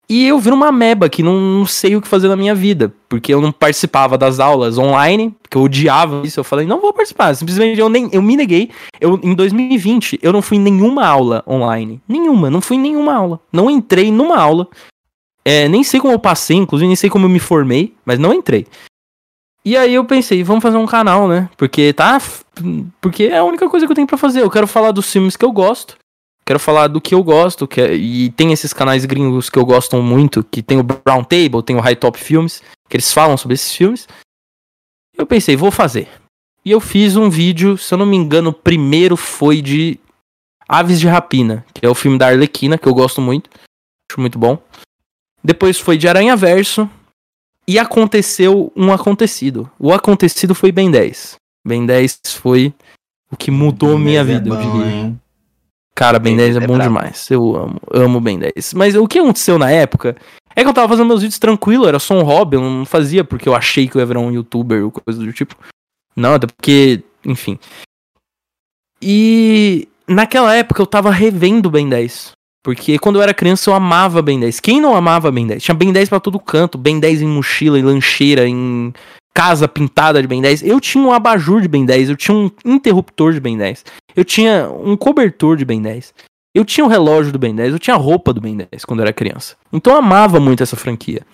[0.09, 2.93] E eu viro uma ameba que não, não sei o que fazer na minha vida,
[3.07, 6.39] porque eu não participava das aulas online, porque eu odiava isso.
[6.41, 7.33] Eu falei, não vou participar.
[7.33, 8.69] Simplesmente eu, nem, eu me neguei.
[8.99, 12.01] Eu, em 2020, eu não fui em nenhuma aula online.
[12.07, 13.39] Nenhuma, não fui em nenhuma aula.
[13.51, 14.67] Não entrei numa aula.
[15.45, 18.33] É, nem sei como eu passei, inclusive, nem sei como eu me formei, mas não
[18.33, 18.67] entrei.
[19.65, 21.49] E aí eu pensei, vamos fazer um canal, né?
[21.57, 22.21] Porque tá.
[22.99, 24.41] Porque é a única coisa que eu tenho pra fazer.
[24.41, 25.97] Eu quero falar dos filmes que eu gosto.
[26.45, 27.65] Quero falar do que eu gosto.
[27.67, 30.43] Que é- e tem esses canais gringos que eu gosto muito.
[30.43, 32.61] Que tem o Brown Table, tem o High Top Filmes.
[32.89, 34.05] Que eles falam sobre esses filmes.
[35.17, 36.09] Eu pensei, vou fazer.
[36.65, 39.97] E eu fiz um vídeo, se eu não me engano, o primeiro foi de
[40.67, 43.49] Aves de Rapina, que é o filme da Arlequina, que eu gosto muito.
[44.11, 44.57] Acho muito bom.
[45.43, 46.89] Depois foi de Aranha Verso.
[47.67, 49.69] E aconteceu um acontecido.
[49.79, 51.35] O acontecido foi Ben 10.
[51.65, 52.73] Ben 10 foi
[53.31, 54.91] o que mudou minha Mas é vida, eu bom, diria.
[54.91, 55.19] hein?
[55.95, 57.31] Cara, Ben Ben 10 é 10 é bom demais.
[57.31, 58.73] Eu amo, amo Ben 10.
[58.73, 60.15] Mas o que aconteceu na época
[60.55, 63.23] é que eu tava fazendo meus vídeos tranquilo, era só um hobby, eu não fazia
[63.23, 65.55] porque eu achei que eu ia virar um youtuber ou coisa do tipo.
[66.15, 67.57] Não, até porque, enfim.
[69.01, 72.31] E naquela época eu tava revendo Ben 10.
[72.63, 74.61] Porque quando eu era criança eu amava Ben 10.
[74.61, 75.61] Quem não amava Ben 10?
[75.61, 78.93] Tinha Ben 10 pra todo canto, Ben 10 em mochila, em lancheira, em
[79.33, 80.63] casa pintada de Ben 10.
[80.63, 83.83] Eu tinha um abajur de Ben 10, eu tinha um interruptor de Ben 10.
[84.15, 86.13] Eu tinha um cobertor de Ben 10.
[86.55, 88.99] Eu tinha o relógio do Ben 10, eu tinha a roupa do Ben 10 quando
[88.99, 89.57] eu era criança.
[89.71, 91.25] Então eu amava muito essa franquia.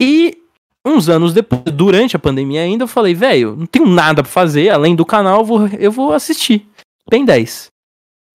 [0.00, 0.38] E
[0.86, 4.70] uns anos depois, durante a pandemia ainda, eu falei, velho, não tenho nada pra fazer,
[4.70, 6.66] além do canal, eu vou, eu vou assistir
[7.10, 7.66] Ben 10.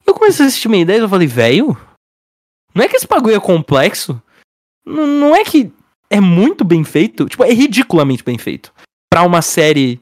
[0.05, 1.78] Eu comecei a assistir Ben 10 eu falei, velho,
[2.74, 4.22] não é que esse bagulho é complexo?
[4.86, 5.72] N não é que
[6.09, 7.28] é muito bem feito?
[7.28, 8.74] Tipo, é ridiculamente bem feito.
[9.09, 9.99] Pra uma série.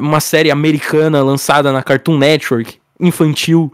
[0.00, 3.72] Uma série americana lançada na Cartoon Network, infantil.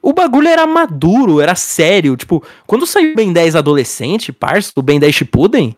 [0.00, 2.16] O bagulho era maduro, era sério.
[2.16, 5.76] Tipo, quando saiu o Ben 10 adolescente, parça, o Ben 10 Shippuden,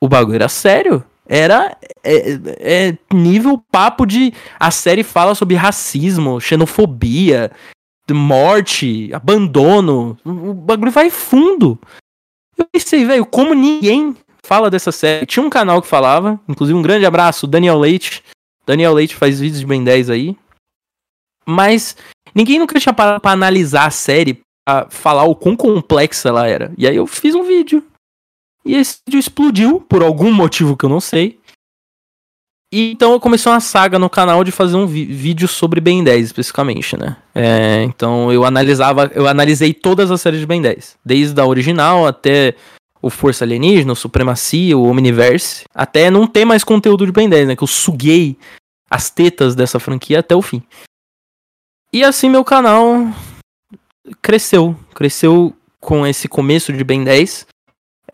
[0.00, 1.04] o bagulho era sério.
[1.26, 4.32] Era é, é, nível papo de.
[4.58, 7.50] A série fala sobre racismo, xenofobia,
[8.12, 10.18] morte, abandono.
[10.24, 11.78] O bagulho vai fundo.
[12.56, 15.26] Eu pensei, velho, como ninguém fala dessa série.
[15.26, 18.22] Tinha um canal que falava, inclusive um grande abraço, Daniel Leite.
[18.66, 20.36] Daniel Leite faz vídeos de Ben 10 aí.
[21.46, 21.96] Mas
[22.34, 26.72] ninguém nunca tinha parado pra analisar a série, pra falar o quão complexa ela era.
[26.76, 27.82] E aí eu fiz um vídeo.
[28.64, 31.38] E esse vídeo explodiu, por algum motivo que eu não sei.
[32.74, 36.24] E então eu comecei uma saga no canal de fazer um vídeo sobre Ben 10
[36.24, 37.16] especificamente, né?
[37.32, 42.04] É, então eu analisava, eu analisei todas as séries de Ben 10, desde a original
[42.04, 42.56] até
[43.00, 47.46] o Força Alienígena, o Supremacia, o Omniverse, até não ter mais conteúdo de Ben 10,
[47.46, 47.54] né?
[47.54, 48.36] Que eu suguei
[48.90, 50.60] as tetas dessa franquia até o fim.
[51.92, 53.06] E assim meu canal
[54.20, 57.46] cresceu, cresceu com esse começo de Ben 10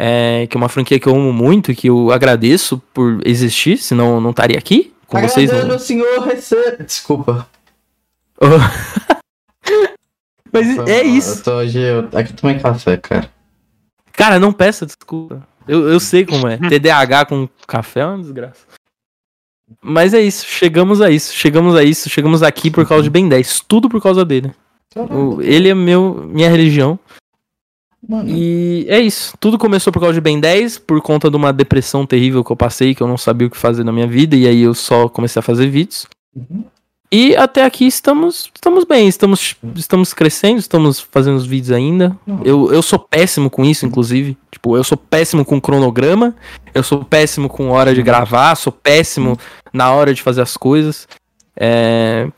[0.03, 3.77] é, que é uma franquia que eu amo muito e que eu agradeço por existir,
[3.77, 5.51] senão não estaria aqui com vocês.
[5.69, 5.79] Não...
[5.79, 6.85] senhor recebe.
[6.85, 7.47] Desculpa.
[10.51, 11.41] Mas Nossa, é isso.
[11.41, 11.79] Eu tô hoje.
[11.79, 12.09] Eu...
[12.15, 13.31] Aqui tomei café, cara.
[14.11, 15.47] Cara, não peça desculpa.
[15.69, 16.57] Eu, eu sei como é.
[16.57, 18.67] TDAH com café é uma desgraça.
[19.83, 23.29] Mas é isso, chegamos a isso, chegamos a isso, chegamos aqui por causa de Ben
[23.29, 24.51] 10, tudo por causa dele.
[24.97, 26.99] O, ele é meu, minha religião.
[28.07, 28.31] Mano.
[28.31, 29.37] E é isso.
[29.39, 32.57] Tudo começou por causa de Ben 10, por conta de uma depressão terrível que eu
[32.57, 35.09] passei, que eu não sabia o que fazer na minha vida, e aí eu só
[35.09, 36.07] comecei a fazer vídeos.
[36.35, 36.65] Uhum.
[37.13, 42.17] E até aqui estamos, estamos bem, estamos, estamos crescendo, estamos fazendo os vídeos ainda.
[42.25, 42.41] Uhum.
[42.45, 44.39] Eu, eu sou péssimo com isso, inclusive.
[44.51, 46.35] Tipo, eu sou péssimo com cronograma,
[46.73, 49.37] eu sou péssimo com hora de gravar, sou péssimo
[49.73, 51.09] na hora de fazer as coisas.
[51.57, 52.29] É,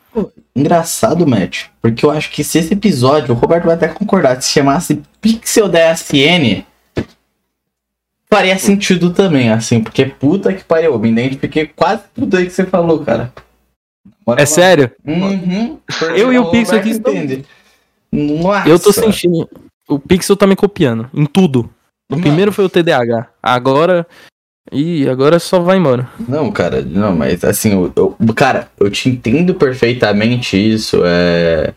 [0.54, 4.50] engraçado, Matt, porque eu acho que se esse episódio, o Roberto vai até concordar, se
[4.50, 6.64] chamasse Pixel DSN,
[8.30, 12.52] faria sentido também, assim, porque puta que pariu, eu me identifiquei quase tudo aí que
[12.52, 13.32] você falou, cara.
[14.24, 14.46] Bora é lá.
[14.46, 14.90] sério?
[15.04, 15.78] Uhum.
[16.16, 17.44] Eu e o Pixel aqui entende.
[18.10, 18.68] Nossa.
[18.68, 19.48] Eu tô sentindo.
[19.88, 21.68] O Pixel tá me copiando em tudo.
[22.10, 23.28] O primeiro foi o TDAH.
[23.42, 24.06] Agora
[24.70, 26.08] e agora só vai embora.
[26.28, 31.02] Não, cara, não, mas assim, eu, eu, cara, eu te entendo perfeitamente isso.
[31.04, 31.72] É.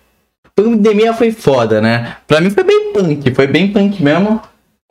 [0.55, 2.17] Pandemia foi foda, né?
[2.27, 4.41] Pra mim foi bem punk, foi bem punk mesmo.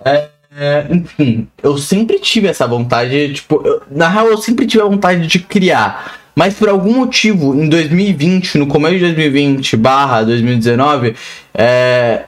[0.05, 4.83] É, é, enfim, eu sempre tive essa vontade, tipo, eu, na real eu sempre tive
[4.83, 6.19] a vontade de criar.
[6.37, 11.15] Mas por algum motivo, em 2020, no começo de 2020 barra 2019,
[11.55, 12.25] é,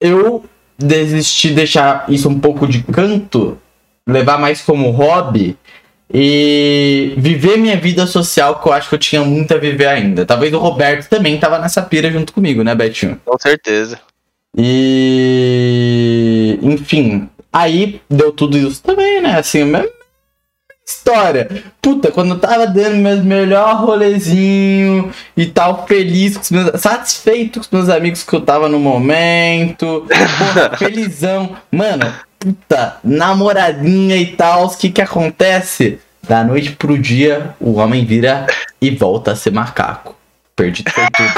[0.00, 0.44] eu
[0.76, 3.56] desisti de deixar isso um pouco de canto
[4.08, 5.56] levar mais como hobby
[6.12, 10.24] e viver minha vida social, que eu acho que eu tinha muito a viver ainda.
[10.24, 13.20] Talvez o Roberto também tava nessa pira junto comigo, né, Betinho?
[13.24, 14.00] Com certeza.
[14.56, 15.78] E.
[16.62, 17.28] Enfim.
[17.52, 19.38] Aí deu tudo isso também, né?
[19.38, 19.98] Assim, mesma
[20.86, 21.64] história.
[21.82, 27.60] Puta, quando eu tava dando meu melhor rolezinho e tal, feliz, com os meus, satisfeito
[27.60, 30.06] com os meus amigos que eu tava no momento.
[30.38, 31.56] Porra, felizão.
[31.70, 35.98] Mano, puta, namoradinha e tal, o que que acontece?
[36.22, 38.46] Da noite pro dia, o homem vira
[38.80, 40.14] e volta a ser macaco.
[40.54, 41.30] Perdi foi tudo.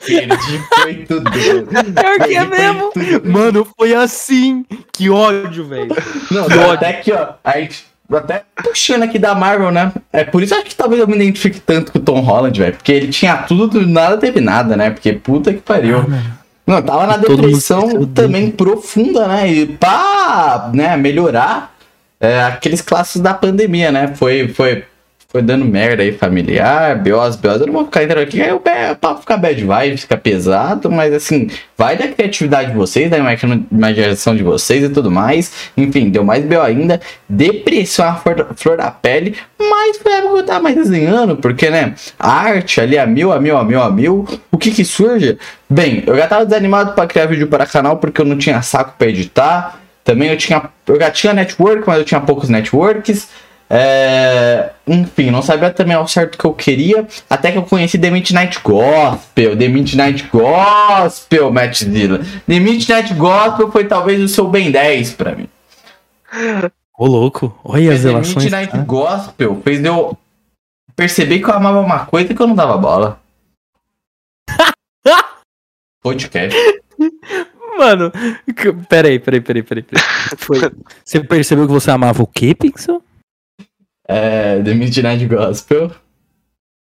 [0.06, 1.30] Perdi foi tudo.
[1.30, 2.90] Pior que é mesmo.
[2.92, 3.30] Tudo.
[3.30, 4.64] Mano, foi assim.
[4.92, 5.94] Que ódio, velho.
[6.30, 6.70] Não, que ódio.
[6.72, 7.34] até aqui, ó.
[7.44, 7.68] Aí,
[8.10, 9.92] até puxando aqui da Marvel, né?
[10.10, 12.74] É por isso que talvez eu me identifique tanto com o Tom Holland, velho.
[12.74, 14.90] Porque ele tinha tudo, nada teve nada, né?
[14.90, 15.98] Porque puta que pariu.
[15.98, 16.37] Ah,
[16.68, 19.50] não, tava na depressão também profunda, né?
[19.50, 21.74] E pra né, melhorar
[22.20, 24.14] é, aqueles classes da pandemia, né?
[24.14, 24.84] Foi, foi
[25.30, 27.60] foi dando merda aí familiar, BOs, BOs.
[27.60, 30.90] Eu não vou ficar entrando aqui, é o é pra ficar bad vibe, ficar pesado,
[30.90, 35.70] mas assim, vai da criatividade de vocês, da imagina- imaginação de vocês e tudo mais.
[35.76, 36.98] Enfim, deu mais BO ainda.
[37.28, 41.36] Depressão a flor, da- flor da pele, mas foi época que eu tava mais desenhando,
[41.36, 44.26] porque, né, a arte ali a mil, a mil, a mil, a mil.
[44.50, 45.36] O que que surge?
[45.68, 48.94] Bem, eu já tava desanimado pra criar vídeo para canal porque eu não tinha saco
[48.96, 49.78] pra editar.
[50.02, 50.62] Também eu tinha.
[50.86, 53.28] Eu já tinha network, mas eu tinha poucos networks.
[53.70, 57.06] É, enfim, não sabia também ao certo o que eu queria.
[57.28, 59.56] Até que eu conheci The Midnight Gospel.
[59.56, 62.20] The Midnight Gospel, Mattzilla.
[62.46, 65.48] The Midnight Gospel foi talvez o seu Ben 10 pra mim.
[66.98, 67.58] Ô, louco.
[67.62, 68.44] Olha as The relações.
[68.44, 68.84] Midnight cara.
[68.84, 70.16] Gospel fez eu
[70.96, 73.20] perceber que eu amava uma coisa que eu não dava bola.
[76.02, 76.56] Podcast.
[77.78, 78.10] Mano,
[78.88, 79.82] peraí, peraí, peraí, peraí.
[79.82, 80.04] peraí.
[80.36, 80.58] Foi-
[81.04, 83.02] Você percebeu que você amava o quê, Pixel?
[84.08, 85.92] É, The Midnight Gospel.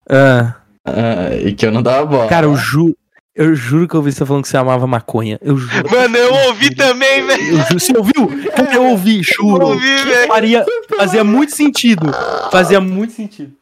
[0.09, 0.55] Ah,
[0.85, 2.27] ah, e que eu não dava bola.
[2.29, 2.95] cara, eu juro.
[3.35, 5.39] Eu juro que eu ouvi você falando que você amava maconha.
[5.41, 5.89] Eu juro.
[5.89, 7.57] Mano, eu ouvi também, velho.
[7.57, 7.79] Eu.
[7.79, 8.51] Você ouviu?
[8.55, 9.67] Cara, eu ouvi, Eu juro.
[9.69, 10.27] ouvi, velho.
[10.27, 10.65] Faria,
[10.95, 12.11] fazia muito sentido.
[12.51, 13.53] Fazia muito sentido.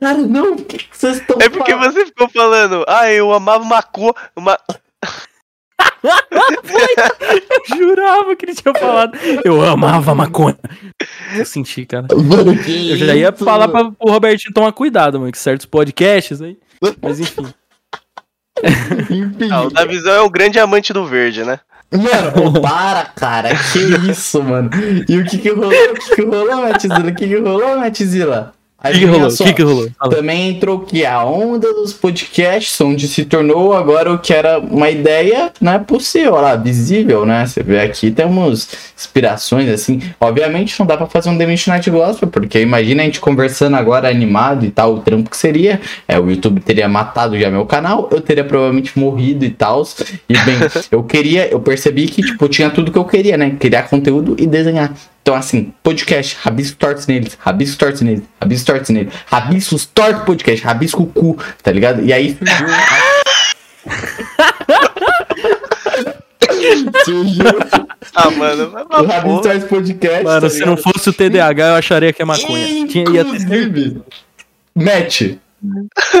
[0.00, 4.14] Cara, não, o que vocês estão É porque você ficou falando, ah, eu amava cor.
[4.36, 4.56] Uma...
[6.06, 9.16] Eu jurava que ele tinha falado.
[9.44, 10.56] Eu amava maconha.
[11.36, 12.06] Eu senti, cara.
[12.14, 13.92] Mano, que Eu já ia isso, falar mano?
[13.92, 16.56] pra, pro Robertinho tomar cuidado, mano, que certos podcasts aí.
[17.02, 17.46] Mas enfim.
[19.10, 19.50] Enfim.
[19.50, 21.60] Ah, o Davizão é um grande amante do verde, né?
[21.92, 23.50] Mano, para, cara.
[23.72, 24.70] Que isso, mano.
[25.08, 25.70] E o que que rolou?
[25.70, 26.98] O que que rolou, Matzilla?
[26.98, 28.52] O que que rolou, Matzilla?
[28.84, 29.30] O que, rolou?
[29.30, 29.88] Que, que rolou?
[30.10, 34.90] Também entrou que a onda dos podcasts, onde se tornou agora o que era uma
[34.90, 37.46] ideia, né, possível, lá, visível, né?
[37.46, 40.02] Você vê aqui, temos inspirações, assim.
[40.20, 44.10] Obviamente não dá pra fazer um The Midnight Gospel, porque imagina a gente conversando agora
[44.10, 45.80] animado e tal, o trampo que seria.
[46.06, 49.86] É, o YouTube teria matado já meu canal, eu teria provavelmente morrido e tal.
[50.28, 50.56] E bem,
[50.92, 53.56] eu queria, eu percebi que, tipo, tinha tudo que eu queria, né?
[53.58, 54.92] Criar conteúdo e desenhar.
[55.26, 60.64] Então, assim, podcast, rabisco tortos neles, rabisco tortos neles, rabisco tortos neles, rabiscos tortos podcast,
[60.64, 62.04] rabisco o cu, tá ligado?
[62.04, 62.38] E aí
[67.04, 67.44] surgiu.
[68.14, 70.22] Ah, mano, vai o pra rabisco tortos podcast.
[70.22, 72.86] Mano, tá se não fosse o TDAH, eu acharia que é maconha.
[72.86, 73.66] Tinha, ia ter certeza.
[73.66, 74.02] Inclusive,
[74.76, 75.22] Matt,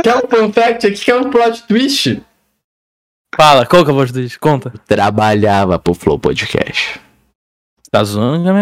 [0.02, 2.20] quer um fun fact aqui, quer um plot twist?
[3.36, 4.36] Fala, qual que é voz do Twitch?
[4.38, 4.72] Conta.
[4.86, 7.05] Trabalhava pro Flow Podcast.
[7.90, 8.48] Tá zoando?
[8.48, 8.54] Eu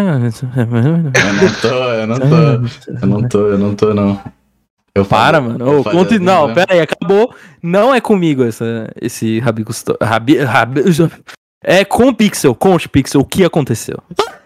[1.33, 2.27] não tô, eu não tô,
[2.87, 4.21] eu não tô, eu não tô, não.
[4.93, 5.65] Eu Para, falo- mano.
[5.73, 6.53] eu conta, assim, não, né?
[6.53, 7.33] pera aí, acabou.
[7.61, 9.73] Não é comigo essa, esse Rabico.
[9.73, 10.81] sto- Rabi, rabi,
[11.63, 12.55] é com o Pixel.
[12.55, 13.97] Conte, Pixel, o que aconteceu?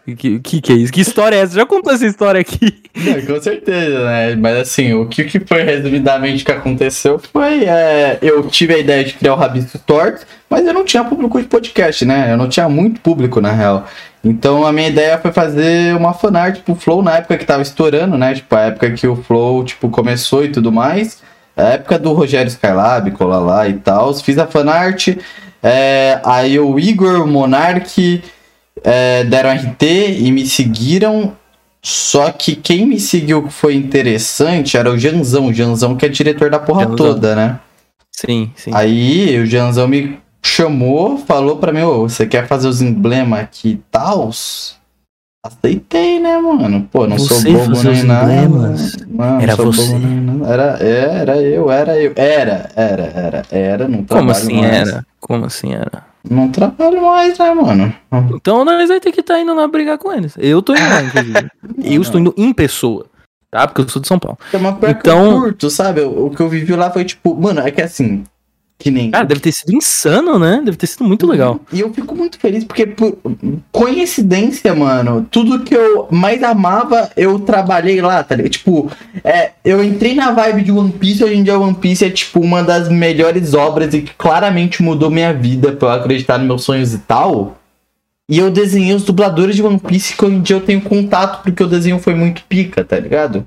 [0.08, 0.92] O que, que, que é isso?
[0.92, 1.54] Que história é essa?
[1.54, 2.82] Já contou essa história aqui?
[2.96, 4.36] Não, com certeza, né?
[4.36, 7.66] Mas assim, o que, que foi resumidamente que aconteceu foi.
[7.66, 11.40] é, eu tive a ideia de criar o Rabisco Torto, mas eu não tinha público
[11.40, 12.34] de podcast, né?
[12.34, 13.86] Eu não tinha muito público, na real.
[14.24, 18.18] Então a minha ideia foi fazer uma fanart pro Flow na época que tava estourando,
[18.18, 18.36] né?
[18.36, 21.22] Tipo, a época que o Flow, tipo, começou e tudo mais.
[21.56, 24.14] A época do Rogério Skylab, colar lá e tal.
[24.16, 25.10] Fiz a fanart.
[25.62, 28.24] É, aí o Igor, o Monark
[28.84, 29.84] é, deram RT
[30.20, 31.34] e me seguiram.
[31.82, 35.48] Só que quem me seguiu que foi interessante era o Janzão.
[35.48, 36.96] O Janzão que é diretor da porra Janzão.
[36.96, 37.60] toda, né?
[38.12, 38.72] Sim, sim.
[38.74, 43.70] Aí o Janzão me chamou, falou pra mim, ô, você quer fazer os emblemas aqui
[43.72, 44.30] e tal?
[45.46, 46.88] Aceitei, né, mano?
[46.92, 48.34] Pô, não sou Você bobo fazer nem os nada.
[48.34, 48.98] emblemas?
[49.08, 49.94] Mano, Era sou você?
[49.94, 50.54] bobo nada.
[50.54, 52.12] Era, era eu, era eu.
[52.16, 53.88] Era, era, era, era.
[53.88, 54.90] Não trabalho Como assim mais.
[54.90, 55.06] era?
[55.20, 56.10] Como assim era?
[56.30, 57.94] Não trabalho mais, né, mano?
[58.36, 60.34] Então nós vai ter que estar indo lá brigar com eles.
[60.38, 61.50] Eu tô indo lá, inclusive.
[61.96, 63.06] Eu estou indo em pessoa.
[63.50, 63.66] Tá?
[63.66, 64.38] Porque eu sou de São Paulo.
[64.54, 66.02] É uma que Então- eu curto, sabe?
[66.02, 68.24] O, o que eu vivi lá foi tipo, mano, é que assim,
[68.80, 69.12] que nem.
[69.12, 70.62] Cara, deve ter sido insano, né?
[70.64, 71.60] Deve ter sido muito legal.
[71.72, 73.18] E eu fico muito feliz porque, por
[73.74, 78.54] coincidência, mano, tudo que eu mais amava, eu trabalhei lá, tá ligado?
[78.54, 78.90] Tipo,
[79.22, 82.40] é, eu entrei na vibe de One Piece, hoje em dia One Piece é, tipo,
[82.40, 86.64] uma das melhores obras e que claramente mudou minha vida pra eu acreditar nos meus
[86.64, 87.58] sonhos e tal.
[88.30, 91.44] E eu desenhei os dubladores de One Piece que hoje em dia eu tenho contato
[91.44, 93.46] porque o desenho foi muito pica, tá ligado?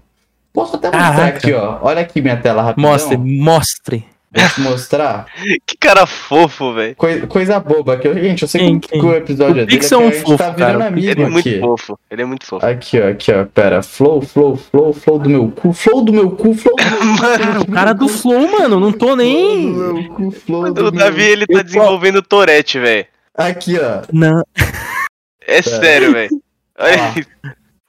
[0.52, 1.38] Posso até mostrar Caraca.
[1.38, 1.78] aqui, ó.
[1.80, 2.90] Olha aqui minha tela rapidão.
[2.90, 4.11] Mostre, mostre.
[4.34, 5.26] Posso mostrar?
[5.66, 6.94] Que cara fofo, velho.
[6.96, 7.96] Coi- coisa boba.
[7.96, 9.78] Que, eu- gente, eu sei Quem, como o episódio O é dele.
[9.78, 10.86] Pixel que é um fofo, tá virando cara.
[10.88, 11.60] amigo Ele é muito aqui.
[11.60, 11.98] fofo.
[12.10, 12.64] Ele é muito fofo.
[12.66, 13.44] Aqui, ó, aqui, ó.
[13.44, 13.82] Pera.
[13.82, 15.72] Flow, flow, flow, flow, do meu cu.
[15.72, 17.20] Flow do meu cu, flow do meu cu.
[17.20, 19.70] Cara, o cara do Flow, mano, não tô Flow do nem.
[19.70, 21.32] meu cu, flow do O Davi, meu...
[21.32, 23.06] ele tá Eu- desenvolvendo Tourette, velho.
[23.34, 24.02] Aqui, ó.
[24.12, 24.42] Não.
[25.46, 26.30] É sério, velho.
[26.78, 27.18] Olha Ó.
[27.18, 27.28] isso.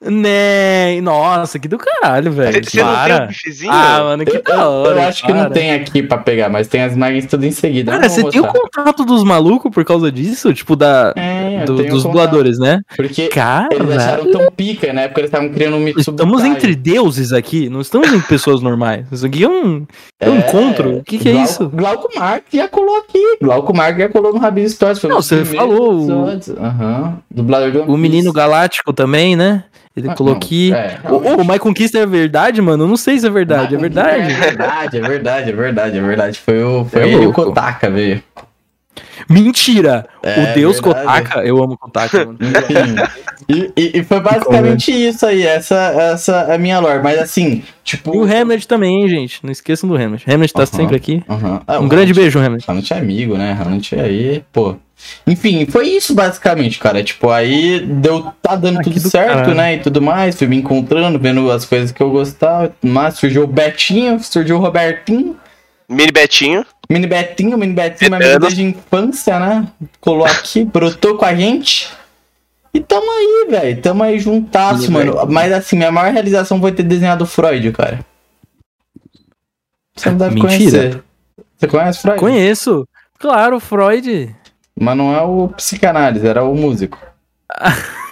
[0.05, 0.99] Né?
[1.01, 2.63] Nossa, que do caralho, velho.
[2.63, 3.25] Você não tem um Para.
[3.27, 3.71] bifezinho?
[3.71, 5.01] Ah, mano, que da hora.
[5.01, 5.49] Eu acho que não para.
[5.51, 7.91] tem aqui pra pegar, mas tem as imagens tudo em seguida.
[7.91, 10.53] Cara, você tem o contato dos malucos por causa disso?
[10.53, 12.79] Tipo, da, É, do- dos dubladores, né?
[12.95, 16.09] Porque Cara, eles acharam tão pica, na época eles estavam criando um Mitsubishi.
[16.09, 19.05] estamos entre deuses aqui, não estamos entre pessoas normais.
[19.11, 19.85] Isso aqui é um,
[20.19, 20.97] é um encontro.
[20.97, 21.69] O que, que é Glau- isso?
[21.69, 23.37] Glauco Mark já colou aqui.
[23.41, 25.01] Glauco Mark já colou no Rabin Stories.
[25.03, 26.07] Não, você falou.
[26.59, 27.17] Aham.
[27.31, 29.63] Dublador do O menino galáctico também, né?
[29.95, 30.73] Ele Ah, colocou aqui.
[30.73, 32.85] é, O, o My Conquista é verdade, mano?
[32.85, 33.75] Eu não sei se é verdade.
[33.75, 34.33] É É verdade?
[34.33, 36.39] verdade, é verdade, é verdade, é verdade.
[36.39, 37.31] Foi, o, foi É ele o.
[37.33, 38.21] Kotaka, velho.
[39.29, 40.05] Mentira!
[40.21, 41.05] É, o Deus verdade.
[41.05, 41.39] Kotaka.
[41.45, 42.27] Eu amo Kotaka.
[43.49, 45.75] E, e- e foi basicamente isso aí, essa,
[46.13, 47.03] essa é a minha lore.
[47.03, 48.15] Mas assim, tipo.
[48.15, 49.39] E o Hamlet também, hein, gente?
[49.43, 50.23] Não esqueçam do Hamlet.
[50.31, 50.65] Hamlet tá Aham.
[50.71, 51.21] sempre aqui.
[51.27, 51.61] Aham.
[51.67, 52.63] Ah, Um grande Hamlet- beijo, Hamlet.
[52.65, 53.57] Hamlet é amigo, né?
[53.59, 54.77] Hamlet aí, pô.
[55.27, 57.03] Enfim, foi isso basicamente, cara.
[57.03, 59.55] Tipo, aí deu, tá dando que tudo do certo, caralho.
[59.55, 59.73] né?
[59.75, 60.35] E tudo mais.
[60.37, 62.71] Fui me encontrando, vendo as coisas que eu gostava.
[62.81, 65.35] Mas surgiu o Betinho, surgiu o Robertinho.
[65.89, 66.65] Mini Betinho.
[66.89, 68.45] Mini Betinho, Mini Betinho, meu amigo Betano.
[68.47, 69.67] desde a infância, né?
[69.99, 71.89] Colou aqui, brotou com a gente.
[72.73, 73.81] E tamo aí, velho.
[73.81, 75.25] Tamo aí juntasso, mano.
[75.27, 77.99] Mas assim, minha maior realização foi ter desenhado o Freud, cara.
[79.95, 80.57] Você não deve Mentira.
[80.57, 81.03] conhecer.
[81.57, 82.19] Você conhece Freud?
[82.19, 82.87] Conheço.
[83.19, 84.35] Claro, Freud.
[84.75, 86.97] Mas não é o psicanálise, era o músico.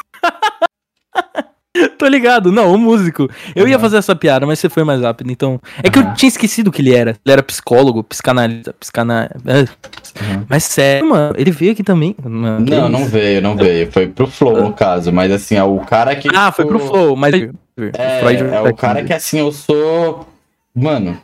[1.98, 2.52] Tô ligado.
[2.52, 3.30] Não, o músico.
[3.56, 5.32] Eu ia fazer essa piada, mas você foi mais rápido.
[5.32, 5.60] Então.
[5.84, 7.12] É que eu tinha esquecido que ele era.
[7.26, 9.30] Ele era psicólogo, psicanalista, psicana...
[9.46, 9.60] é.
[9.60, 10.46] Uhum.
[10.50, 11.36] Mas sério, mano.
[11.38, 12.16] Ele veio aqui também.
[12.24, 13.92] Mano, Não, não veio, não veio.
[13.92, 15.12] Foi pro Flow, no caso.
[15.12, 16.28] Mas assim, é o cara que.
[16.34, 17.34] Ah, foi pro Flow, mas.
[17.34, 18.78] É, é tá o aqui.
[18.78, 20.28] cara que assim, eu sou.
[20.76, 21.18] Mano.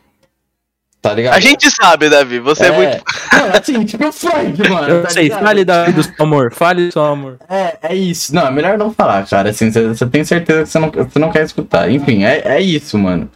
[1.08, 1.34] Tá ligado?
[1.36, 2.40] A gente sabe, Davi.
[2.40, 3.04] Você é, muito.
[3.32, 4.88] Não, assim, tipo o Freud, mano.
[4.90, 5.44] Eu tá sei, ligado?
[5.44, 6.54] fale da, do seu amor.
[6.54, 7.38] Fale do seu amor.
[7.50, 8.36] É, é isso.
[8.36, 9.50] Não, é melhor não falar, cara.
[9.50, 11.90] Assim, você tem certeza que você não, você não quer escutar.
[11.90, 13.30] Enfim, é, é isso, mano.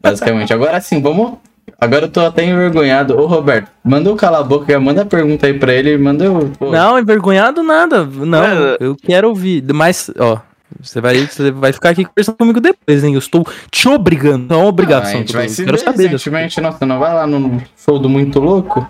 [0.00, 0.52] Basicamente.
[0.52, 1.34] Agora sim, vamos.
[1.80, 3.18] Agora eu tô até envergonhado.
[3.18, 5.98] Ô, Roberto, manda eu calar a boca, manda a pergunta aí pra ele.
[5.98, 6.52] Manda eu.
[6.58, 6.70] pô.
[6.70, 8.04] Não, envergonhado nada.
[8.04, 9.64] Não, eu quero ouvir.
[9.74, 10.38] Mas, ó.
[10.80, 13.14] Você vai, você vai ficar aqui conversando comigo depois, hein?
[13.14, 14.46] Eu estou te obrigando.
[14.48, 15.18] Não é uma Ah, a obrigação.
[15.18, 16.02] gente vai se quero ver saber.
[16.08, 16.60] recentemente.
[16.60, 18.86] Nossa, não vai lá no show do Muito Louco?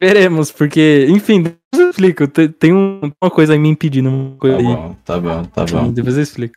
[0.00, 2.26] Veremos, porque, enfim, depois eu explico.
[2.26, 4.08] Tem, tem um- uma coisa aí me impedindo.
[4.08, 4.66] Uma coisa Tá aí.
[4.74, 5.92] bom, tá bom, tá bom.
[5.92, 6.54] Depois eu explico.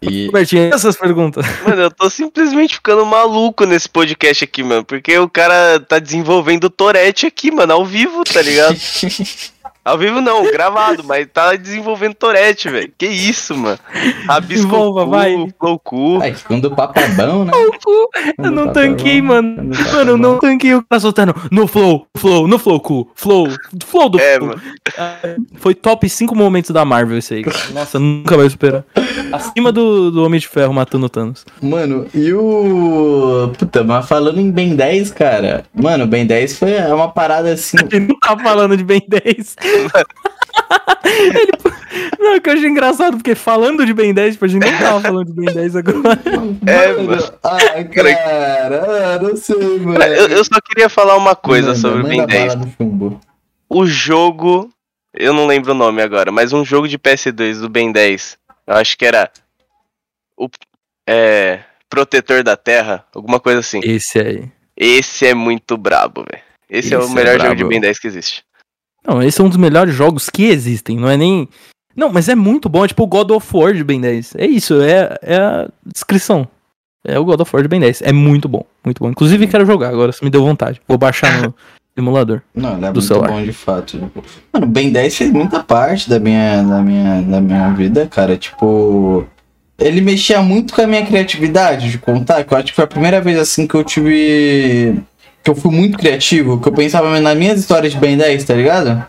[0.00, 1.44] E, Robertinho, essas perguntas.
[1.66, 4.84] Mano, eu tô simplesmente ficando maluco nesse podcast aqui, mano.
[4.84, 8.76] Porque o cara tá desenvolvendo o Torete aqui, mano, ao vivo, tá ligado?
[9.86, 12.92] Ao vivo não, gravado, mas tá desenvolvendo Torete, velho.
[12.98, 13.78] Que isso, mano.
[14.26, 15.46] Rabisco Desenvolva, cu, vai.
[15.60, 15.78] flow
[16.32, 17.52] que quando o papo é bom, né?
[18.36, 19.70] Eu não tanquei, bom, mano.
[19.92, 23.46] Mano, eu não tanquei o cara soltando no flow, flow, no flow, cu, flow,
[23.84, 24.48] flow do É, flow.
[24.48, 24.62] mano.
[25.56, 27.44] Foi top 5 momentos da Marvel esse aí.
[27.44, 27.56] cara.
[27.72, 28.84] Nossa, nunca vai superar.
[29.32, 31.44] Acima do, do Homem de Ferro matando o Thanos.
[31.62, 33.52] Mano, e o.
[33.58, 35.64] Puta, mas falando em Ben 10, cara.
[35.72, 37.76] Mano, Ben 10 foi é uma parada assim.
[37.92, 39.56] Ele não tá falando de Ben 10.
[41.04, 41.52] Ele...
[42.18, 44.78] Não, é que eu achei engraçado, porque falando de Ben 10, tipo, a gente não
[44.78, 45.98] tava falando de Ben 10 agora.
[46.66, 47.32] É, mano.
[47.42, 50.02] Ah, cara, não sei, mano.
[50.02, 52.54] Eu, eu só queria falar uma coisa Manda, sobre o Ben a 10.
[52.54, 53.20] bala do chumbo.
[53.68, 54.70] O jogo.
[55.14, 58.36] Eu não lembro o nome agora, mas um jogo de PS2 do Ben 10.
[58.66, 59.30] Eu acho que era.
[60.36, 60.48] O.
[61.08, 61.60] É.
[61.88, 63.80] Protetor da Terra, alguma coisa assim.
[63.82, 64.50] Esse aí.
[64.76, 66.42] Esse é muito brabo, velho.
[66.68, 67.56] Esse, é o Esse é melhor jogo brabo.
[67.56, 68.44] de Ben 10 que existe.
[69.06, 71.48] Não, esse é um dos melhores jogos que existem, não é nem.
[71.94, 74.34] Não, mas é muito bom, é tipo o God of War de Ben 10.
[74.36, 76.46] É isso, é, é a descrição.
[77.04, 78.02] É o God of War de Ben 10.
[78.02, 79.08] É muito bom, muito bom.
[79.10, 80.80] Inclusive quero jogar agora, se me deu vontade.
[80.88, 81.54] Vou baixar no
[81.96, 82.42] emulador.
[82.54, 83.30] Não, ele é Do muito celular.
[83.30, 84.10] bom de fato.
[84.52, 88.36] Mano, o Ben 10 fez muita parte da minha, da minha, da minha vida, cara.
[88.36, 89.24] Tipo.
[89.78, 92.88] Ele mexia muito com a minha criatividade de contar, que eu acho que foi a
[92.88, 95.00] primeira vez assim que eu tive.
[95.46, 98.52] Que eu fui muito criativo, que eu pensava nas minhas histórias de Ben 10, tá
[98.52, 99.06] ligado?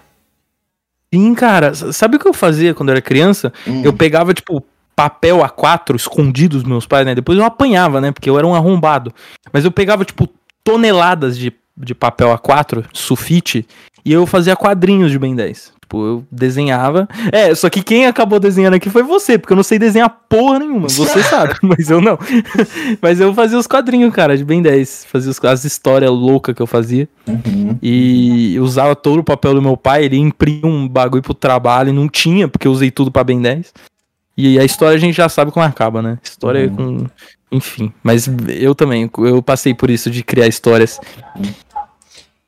[1.12, 3.52] Sim, cara, sabe o que eu fazia quando eu era criança?
[3.66, 3.82] Hum.
[3.84, 4.64] Eu pegava, tipo,
[4.96, 7.16] papel A4 escondido dos meus pais, né?
[7.16, 8.12] Depois eu apanhava, né?
[8.12, 9.12] Porque eu era um arrombado.
[9.52, 10.30] Mas eu pegava, tipo,
[10.64, 13.66] toneladas de, de papel A4, sulfite,
[14.08, 15.74] e eu fazia quadrinhos de Ben 10.
[15.82, 17.08] Tipo, eu desenhava.
[17.32, 20.60] É, só que quem acabou desenhando aqui foi você, porque eu não sei desenhar porra
[20.60, 20.90] nenhuma.
[20.90, 22.18] Você sabe, mas eu não.
[23.02, 25.06] mas eu fazia os quadrinhos, cara, de Ben 10.
[25.10, 27.08] Fazia os- as histórias loucas que eu fazia.
[27.28, 27.78] Uhum.
[27.82, 31.94] E usava todo o papel do meu pai, ele imprimia um bagulho pro trabalho e
[31.94, 33.74] não tinha, porque eu usei tudo pra Ben 10.
[34.38, 36.20] E a história a gente já sabe como acaba, né?
[36.24, 37.06] História é com.
[37.50, 37.94] Enfim.
[38.04, 41.00] Mas eu também, eu passei por isso de criar histórias.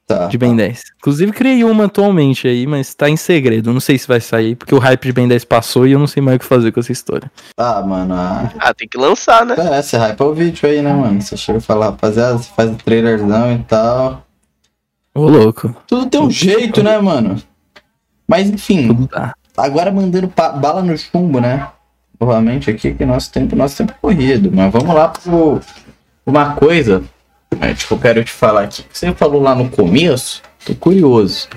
[0.10, 0.26] Tá.
[0.26, 0.81] de Ben 10.
[0.98, 3.72] Inclusive criei uma atualmente aí, mas tá em segredo.
[3.72, 6.07] Não sei se vai sair, porque o hype de Ben 10 passou e eu não
[6.07, 7.31] sei mais o que fazer com essa história.
[7.56, 8.15] Ah, mano.
[8.15, 9.53] Ah, Ah, tem que lançar, né?
[9.56, 11.22] é, você hypa o vídeo aí, né, mano?
[11.22, 14.26] Você chega e fala, rapaziada, você faz o trailerzão e tal.
[15.14, 15.76] Ô, louco.
[15.86, 17.36] Tudo tem um jeito, né, mano?
[18.27, 19.36] Mas enfim, tá.
[19.56, 21.68] agora mandando bala no chumbo, né?
[22.19, 24.52] Novamente aqui, que nosso tempo, nosso tempo é corrido.
[24.52, 25.60] Mas vamos lá pro.
[26.26, 27.03] Uma coisa
[27.60, 28.86] é, tipo, eu quero te falar aqui.
[28.92, 31.48] Você falou lá no começo, tô curioso.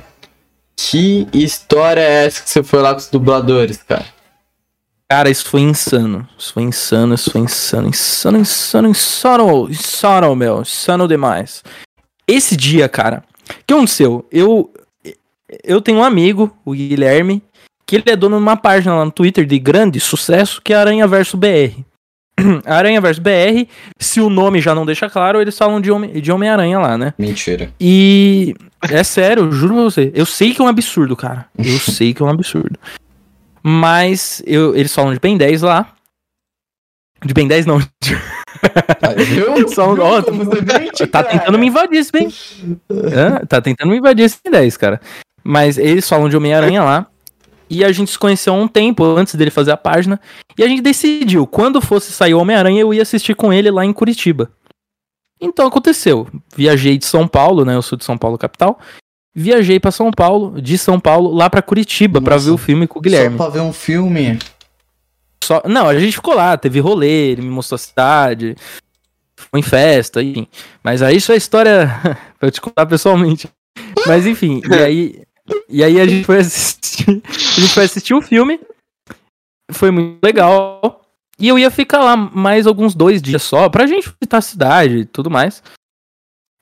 [0.76, 4.04] Que história é essa que você foi lá com os dubladores, cara?
[5.08, 6.26] Cara, isso foi insano.
[6.38, 7.88] Isso foi insano, isso foi insano.
[7.88, 9.68] Insano, insano, insano.
[9.70, 10.62] Insano, meu.
[10.62, 11.62] Insano demais.
[12.26, 13.22] Esse dia, cara.
[13.48, 14.26] O que aconteceu?
[14.32, 14.72] Eu,
[15.62, 17.42] eu tenho um amigo, o Guilherme,
[17.86, 20.76] que ele é dono de uma página lá no Twitter de grande sucesso, que é
[20.76, 21.84] Aranha Verso BR.
[22.66, 23.66] Aranha Verso BR,
[23.98, 27.14] se o nome já não deixa claro, eles falam de Homem- de Homem-Aranha lá, né?
[27.18, 27.70] Mentira.
[27.80, 30.10] E é sério, eu juro pra você.
[30.14, 31.46] Eu sei que é um absurdo, cara.
[31.58, 32.78] Eu sei que é um absurdo.
[33.62, 35.92] Mas eu- eles falam de Ben 10 lá.
[37.24, 37.78] De Ben 10 não.
[37.78, 39.68] Viu?
[39.68, 41.28] Só um- ó, tá cara?
[41.30, 42.28] tentando me invadir esse Ben.
[43.48, 45.00] Tá tentando me invadir esse Ben 10, cara.
[45.44, 47.06] Mas eles falam de Homem-Aranha lá.
[47.74, 50.20] E a gente se conheceu há um tempo antes dele fazer a página.
[50.58, 53.82] E a gente decidiu, quando fosse sair o Homem-Aranha, eu ia assistir com ele lá
[53.84, 54.50] em Curitiba.
[55.40, 56.28] Então aconteceu.
[56.54, 57.74] Viajei de São Paulo, né?
[57.74, 58.78] Eu sou de São Paulo, capital.
[59.34, 62.44] Viajei pra São Paulo, de São Paulo, lá pra Curitiba, pra Nossa.
[62.46, 63.38] ver o filme com o Guilherme.
[63.38, 64.38] Só pra ver um filme.
[65.42, 68.54] Só- Não, a gente ficou lá, teve rolê, ele me mostrou a cidade,
[69.34, 70.46] foi em festa, enfim.
[70.84, 71.88] Mas aí isso é história
[72.38, 73.48] pra eu te contar pessoalmente.
[74.06, 75.22] Mas enfim, e aí,
[75.68, 78.60] e aí a gente foi assistir, a gente foi assistir o filme,
[79.72, 81.02] foi muito legal,
[81.38, 84.98] e eu ia ficar lá mais alguns dois dias só, pra gente visitar a cidade
[84.98, 85.62] e tudo mais.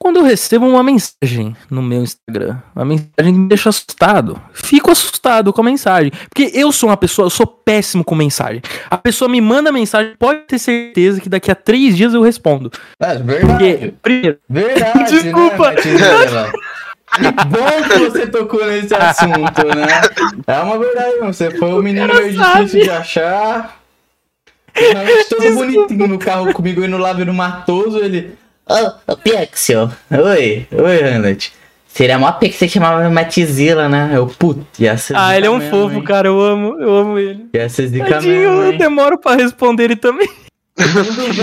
[0.03, 4.41] Quando eu recebo uma mensagem no meu Instagram, uma mensagem que me deixa assustado.
[4.51, 6.11] Fico assustado com a mensagem.
[6.27, 8.63] Porque eu sou uma pessoa, eu sou péssimo com mensagem.
[8.89, 12.71] A pessoa me manda mensagem, pode ter certeza que daqui a três dias eu respondo.
[12.99, 13.95] É, Porque, verdade.
[14.01, 15.73] primeiro, Verdade, Desculpa.
[15.73, 15.77] né,
[17.19, 17.45] Matilda?
[17.45, 19.87] Bom que você tocou nesse assunto, né?
[20.47, 21.19] É uma verdade.
[21.21, 23.81] Você foi um menino meio difícil de achar.
[24.77, 28.37] Normalmente todo bonitinho no carro comigo indo lá vendo matoso, ele.
[28.69, 29.91] Ô, ô Pixel.
[30.11, 31.53] Oi, oi, Hamlet.
[31.93, 34.13] Seria mó que você chamava Matizila, né?
[34.15, 36.05] Eu, putz, ia ser ah, ele é um mesmo, fofo, hein?
[36.05, 37.47] cara, eu amo, eu amo ele.
[37.53, 38.79] Ia ser zica Tadinho, mesmo, eu hein?
[38.79, 40.31] demoro pra responder ele também.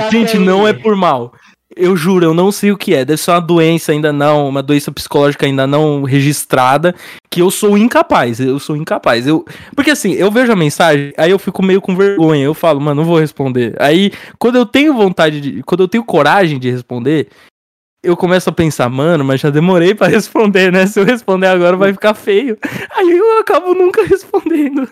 [0.09, 1.33] Gente, não é por mal.
[1.77, 3.05] Eu juro, eu não sei o que é.
[3.05, 6.95] Deve ser uma doença ainda não, uma doença psicológica ainda não registrada,
[7.29, 8.39] que eu sou incapaz.
[8.39, 9.27] Eu sou incapaz.
[9.27, 9.45] Eu,
[9.75, 12.43] porque assim, eu vejo a mensagem, aí eu fico meio com vergonha.
[12.43, 13.75] Eu falo, mano, não vou responder.
[13.79, 17.27] Aí, quando eu tenho vontade de, quando eu tenho coragem de responder,
[18.07, 20.85] eu começo a pensar, mano, mas já demorei pra responder, né?
[20.85, 22.57] Se eu responder agora vai ficar feio.
[22.95, 24.87] Aí eu acabo nunca respondendo.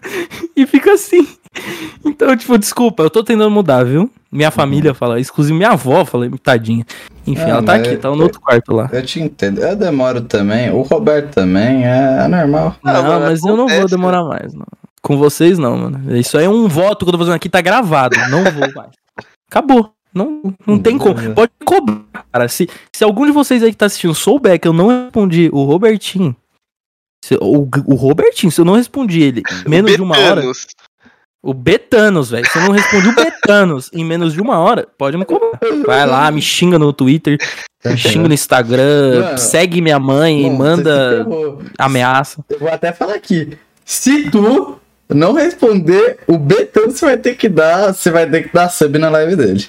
[0.56, 1.26] E fica assim.
[2.04, 4.12] Então, tipo, desculpa, eu tô tentando mudar, viu?
[4.30, 6.86] Minha família fala isso, inclusive minha avó fala, tadinha.
[7.26, 8.90] Enfim, Ah, ela tá aqui, tá no outro quarto lá.
[8.92, 9.62] Eu te entendo.
[9.62, 10.70] Eu demoro também.
[10.70, 11.86] O Roberto também.
[11.86, 12.76] É, é normal.
[12.84, 14.66] Não, mano, mas eu não vou acontece, demorar mais, não.
[15.02, 16.18] Com vocês não, mano.
[16.18, 18.18] Isso aí é um voto que eu tô fazendo aqui, tá gravado.
[18.30, 18.90] Não vou mais.
[19.50, 19.92] Acabou.
[20.14, 21.16] Não, não tem como.
[21.34, 22.02] Pode cobrar,
[22.36, 22.48] cara.
[22.49, 25.64] Se, se algum de vocês aí que tá assistindo souber que eu não respondi o
[25.64, 26.36] Robertinho.
[27.24, 30.36] se- o, o Robertinho, se eu não respondi ele em menos de uma hora.
[30.41, 30.68] Betanos.
[31.44, 32.49] O Betanos, velho.
[32.52, 35.60] Se eu não respondi o Betanos em menos de uma hora, pode me cobrar.
[35.86, 37.38] Vai lá, me xinga no Twitter,
[37.86, 41.26] me xinga no Instagram, Mano, segue minha mãe, Bom, manda
[41.78, 42.44] ameaça.
[42.49, 43.56] Eu vou até falar aqui.
[43.86, 46.40] Se tu não responder, o
[46.88, 47.94] você vai ter que dar.
[47.94, 49.68] Você vai ter que dar sub na live dele.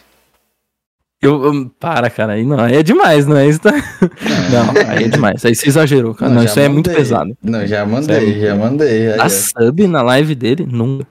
[1.21, 3.59] Eu, eu- para, cara, aí não, aí é demais, não é isso?
[3.61, 3.73] Tá...
[4.53, 5.45] Não, aí é demais.
[5.45, 6.31] Aí você exagerou, cara.
[6.31, 7.37] Não, já isso aí é muito pesado.
[7.43, 9.13] Não, já é mandei, já mandei.
[9.13, 10.69] Aí, A sub na live dele?
[10.71, 11.07] Nunca.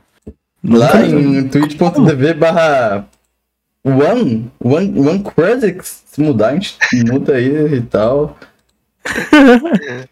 [0.64, 1.40] Lá Nunca.
[1.40, 3.07] em twitch.tv barra
[3.84, 5.23] one, one, one.
[5.84, 6.77] Se mudar, a gente
[7.11, 8.38] muda aí e tal.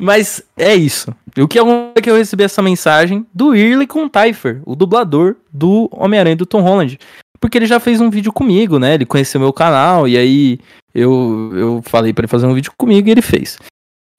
[0.00, 1.12] Mas é isso.
[1.36, 1.62] E o que é
[2.00, 6.60] que eu recebi essa mensagem do Early com Typher, o dublador do Homem-Aranha do Tom
[6.62, 6.98] Holland.
[7.40, 8.94] Porque ele já fez um vídeo comigo, né?
[8.94, 10.58] Ele conheceu meu canal e aí
[10.94, 13.58] eu, eu falei pra ele fazer um vídeo comigo e ele fez.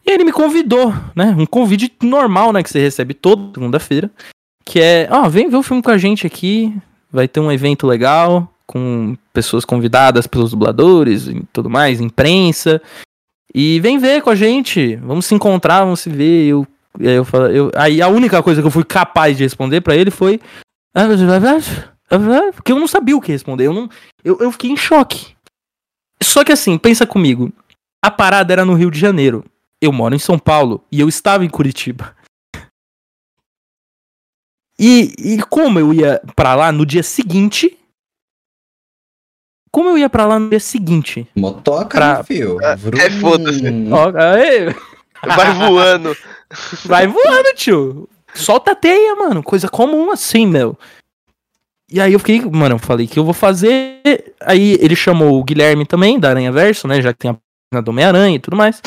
[0.05, 1.35] E ele me convidou, né?
[1.37, 2.63] Um convite normal, né?
[2.63, 4.09] Que você recebe toda segunda-feira.
[4.65, 6.73] Que é, ó, vem ver o filme com a gente aqui.
[7.11, 12.79] Vai ter um evento legal com pessoas convidadas pelos dubladores e tudo mais, imprensa.
[13.53, 14.95] E vem ver com a gente.
[14.97, 16.47] Vamos se encontrar, vamos se ver.
[16.47, 16.67] Eu,
[16.99, 20.11] aí eu eu, aí a única coisa que eu fui capaz de responder pra ele
[20.11, 20.39] foi.
[22.09, 23.67] "Ah, Porque eu não sabia o que responder.
[23.67, 23.89] Eu, não,
[24.23, 25.35] eu, eu fiquei em choque.
[26.21, 27.51] Só que assim, pensa comigo.
[28.03, 29.43] A parada era no Rio de Janeiro.
[29.81, 32.15] Eu moro em São Paulo e eu estava em Curitiba.
[34.81, 37.77] E, e como eu ia pra lá no dia seguinte.
[39.71, 41.27] Como eu ia pra lá no dia seguinte?
[41.35, 42.61] Motoca, Pra- né, fio?
[42.61, 42.97] É, Vrum.
[42.97, 43.61] é, foda-se.
[45.35, 46.15] Vai voando.
[46.85, 48.09] vai voando, tio.
[48.33, 49.43] Solta a teia, mano.
[49.43, 50.77] Coisa comum assim, meu.
[51.91, 54.01] E aí eu fiquei, mano, eu falei que eu vou fazer.
[54.41, 57.01] Aí ele chamou o Guilherme também, da Aranha Verso, né?
[57.01, 58.81] Já que tem a página do Homem-Aranha e tudo mais.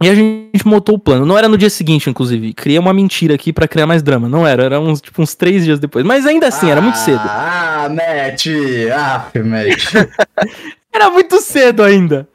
[0.00, 1.26] E a gente montou o plano.
[1.26, 2.52] Não era no dia seguinte, inclusive.
[2.52, 4.28] Criei uma mentira aqui pra criar mais drama.
[4.28, 6.04] Não era, era uns, tipo, uns três dias depois.
[6.04, 7.20] Mas ainda assim, era muito cedo.
[7.24, 8.46] Ah, Matt!
[8.94, 9.94] Ah, Matt.
[10.90, 12.26] Era muito cedo ainda.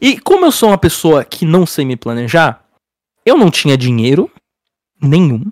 [0.00, 2.62] E como eu sou uma pessoa que não sei me planejar,
[3.24, 4.30] eu não tinha dinheiro
[5.00, 5.44] nenhum.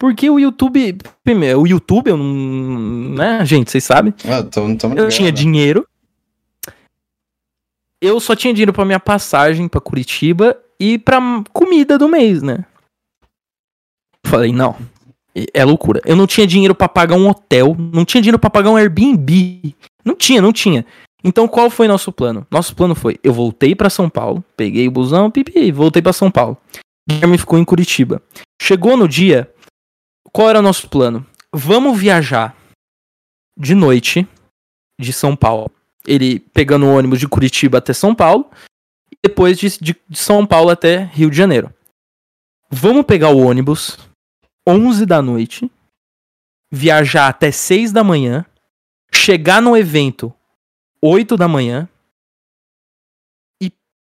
[0.00, 0.96] Porque o YouTube.
[1.22, 3.14] Primeiro, o YouTube, eu não.
[3.14, 4.14] Né, gente, vocês sabem.
[4.24, 5.10] Ah, tô, tô Eu ligado.
[5.10, 5.86] tinha dinheiro.
[8.00, 11.20] Eu só tinha dinheiro pra minha passagem pra Curitiba e pra
[11.52, 12.64] comida do mês, né?
[14.24, 14.74] Falei, não.
[15.52, 16.00] É loucura.
[16.06, 19.74] Eu não tinha dinheiro pra pagar um hotel, não tinha dinheiro pra pagar um Airbnb.
[20.02, 20.86] Não tinha, não tinha.
[21.22, 22.46] Então qual foi nosso plano?
[22.50, 26.30] Nosso plano foi, eu voltei pra São Paulo, peguei o busão, pipi, voltei pra São
[26.30, 26.56] Paulo.
[27.06, 28.22] Guilherme ficou em Curitiba.
[28.60, 29.50] Chegou no dia,
[30.32, 31.26] qual era o nosso plano?
[31.52, 32.56] Vamos viajar
[33.58, 34.26] de noite
[34.98, 35.70] de São Paulo.
[36.06, 38.50] Ele pegando o ônibus de Curitiba até São Paulo.
[39.12, 41.72] E depois de, de- de São Paulo até Rio de Janeiro.
[42.70, 43.98] Vamos pegar o ônibus
[44.66, 45.70] 11 da noite.
[46.72, 48.46] Viajar até 6 da manhã.
[49.12, 50.32] Chegar no evento
[51.02, 51.88] 8 da manhã.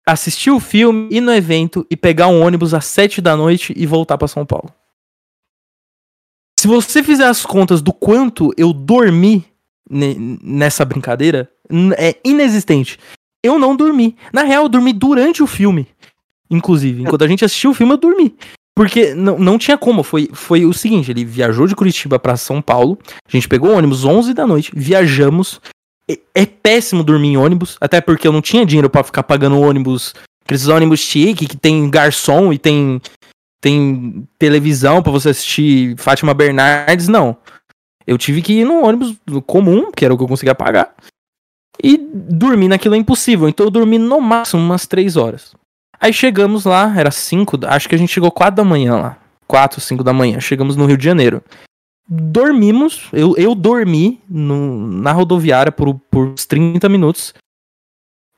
[0.07, 3.87] Assistir o filme, ir no evento e pegar um ônibus às 7 da noite e
[3.87, 4.71] voltar pra São Paulo.
[6.59, 9.45] Se você fizer as contas do quanto eu dormi
[9.89, 11.49] ne- nessa brincadeira,
[11.97, 12.97] é inexistente.
[13.43, 14.15] Eu não dormi.
[14.33, 15.87] Na real, eu dormi durante o filme.
[16.49, 18.35] Inclusive, enquanto a gente assistiu o filme, eu dormi.
[18.75, 20.03] Porque não, tinha como.
[20.03, 22.97] Foi, foi o seguinte: ele viajou de Curitiba pra São Paulo.
[23.27, 25.61] A gente pegou o ônibus 11 da noite, viajamos.
[26.09, 29.59] É, é péssimo dormir em ônibus, até porque eu não tinha dinheiro pra ficar pagando
[29.59, 30.13] ônibus.
[30.43, 33.01] Aqueles ônibus chique que tem garçom e tem,
[33.65, 37.07] tem televisão pra você assistir Fátima Bernardes.
[37.07, 37.35] Não.
[38.05, 39.15] Eu tive que ir num ônibus
[39.47, 40.93] comum, que era o que eu conseguia pagar.
[41.83, 43.49] E dormir naquilo é impossível.
[43.49, 45.55] Então eu dormi no máximo umas 3 horas.
[45.99, 49.17] Aí chegamos lá, era 5, acho que a gente chegou 4 da manhã lá.
[49.47, 50.39] 4, 5 da manhã.
[50.39, 51.41] Chegamos no Rio de Janeiro.
[52.07, 57.33] Dormimos, eu, eu dormi no- na rodoviária por, por uns 30 minutos.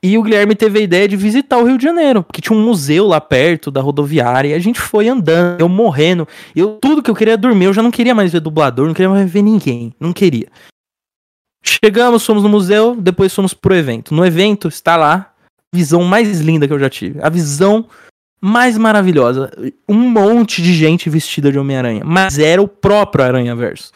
[0.04, 2.64] E o Guilherme teve a ideia de visitar o Rio de Janeiro, porque tinha um
[2.64, 6.26] museu lá perto da rodoviária, e a gente foi andando, eu morrendo.
[6.54, 9.10] Eu, tudo que eu queria dormir, eu já não queria mais ver dublador, não queria
[9.10, 10.46] mais ver ninguém, não queria.
[11.64, 14.14] Chegamos, fomos no museu, depois fomos pro evento.
[14.14, 15.34] No evento está lá,
[15.74, 17.20] visão mais linda que eu já tive.
[17.20, 17.86] A visão
[18.40, 19.50] mais maravilhosa.
[19.88, 23.92] Um monte de gente vestida de Homem-Aranha, mas era o próprio Aranha-Verso.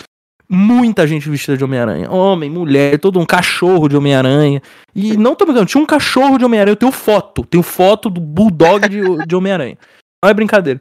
[0.55, 2.11] Muita gente vestida de Homem-Aranha.
[2.11, 4.61] Homem, mulher, todo um cachorro de Homem-Aranha.
[4.95, 6.73] E não tô brincando, tinha um cachorro de Homem-Aranha.
[6.73, 7.43] Eu tenho foto.
[7.47, 9.79] Tenho foto do Bulldog de, de Homem-Aranha.
[10.23, 10.79] Não é brincadeira.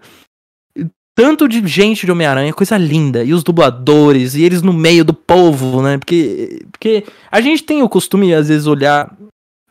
[1.16, 3.24] Tanto de gente de Homem-Aranha, coisa linda.
[3.24, 5.98] E os dubladores, e eles no meio do povo, né?
[5.98, 9.16] Porque, porque a gente tem o costume, às vezes, olhar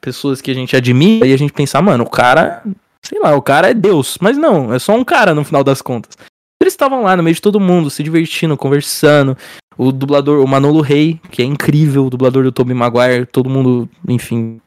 [0.00, 2.62] pessoas que a gente admira e a gente pensar, mano, o cara,
[3.04, 4.16] sei lá, o cara é Deus.
[4.18, 6.16] Mas não, é só um cara no final das contas.
[6.60, 9.36] Eles estavam lá no meio de todo mundo, se divertindo, conversando.
[9.78, 13.88] O dublador, o Manolo Rey, que é incrível, o dublador do Tobey Maguire, todo mundo,
[14.06, 14.60] enfim,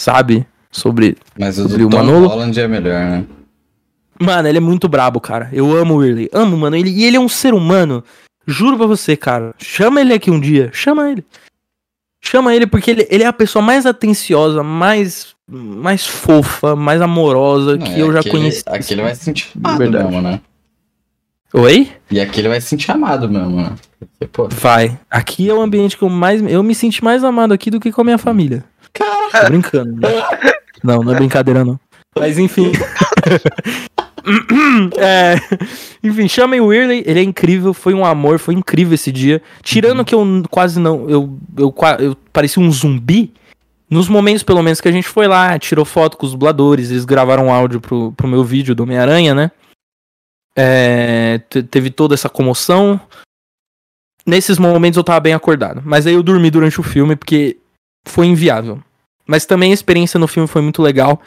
[0.00, 1.16] sabe sobre.
[1.36, 2.28] Mas o Sobre do o Tom Manolo?
[2.28, 3.24] Holland é melhor, né?
[4.20, 5.48] Mano, ele é muito brabo, cara.
[5.52, 6.28] Eu amo o Whirley.
[6.32, 6.76] Amo, mano.
[6.76, 8.04] Ele, e ele é um ser humano.
[8.46, 9.54] Juro pra você, cara.
[9.58, 10.70] Chama ele aqui um dia.
[10.72, 11.24] Chama ele.
[12.22, 17.76] Chama ele porque ele, ele é a pessoa mais atenciosa, mais, mais fofa, mais amorosa
[17.78, 18.62] Não, que é eu já aquele- conheci.
[18.66, 20.04] Aqui ele vai se sentir Verdade.
[20.04, 20.38] mesmo, né?
[21.52, 21.90] Oi?
[22.10, 23.74] E aqui ele vai se sentir amado mesmo, né?
[24.32, 24.98] Porque, Vai.
[25.10, 26.40] Aqui é o ambiente que eu mais.
[26.42, 28.64] Eu me senti mais amado aqui do que com a minha família.
[28.92, 30.00] Tô brincando.
[30.00, 30.08] Né?
[30.82, 31.78] Não, não é brincadeira, não.
[32.16, 32.72] Mas enfim.
[34.98, 35.36] É,
[36.04, 39.42] enfim, chamem o Whirley, ele é incrível, foi um amor, foi incrível esse dia.
[39.62, 41.08] Tirando que eu quase não.
[41.08, 43.32] Eu, eu, eu parecia um zumbi.
[43.88, 47.04] Nos momentos, pelo menos, que a gente foi lá, tirou foto com os dubladores, eles
[47.04, 49.50] gravaram áudio pro, pro meu vídeo do Homem-Aranha, né?
[50.56, 53.00] É, te- teve toda essa comoção.
[54.26, 55.82] Nesses momentos eu tava bem acordado.
[55.84, 57.58] Mas aí eu dormi durante o filme porque
[58.06, 58.82] foi inviável.
[59.26, 61.20] Mas também a experiência no filme foi muito legal.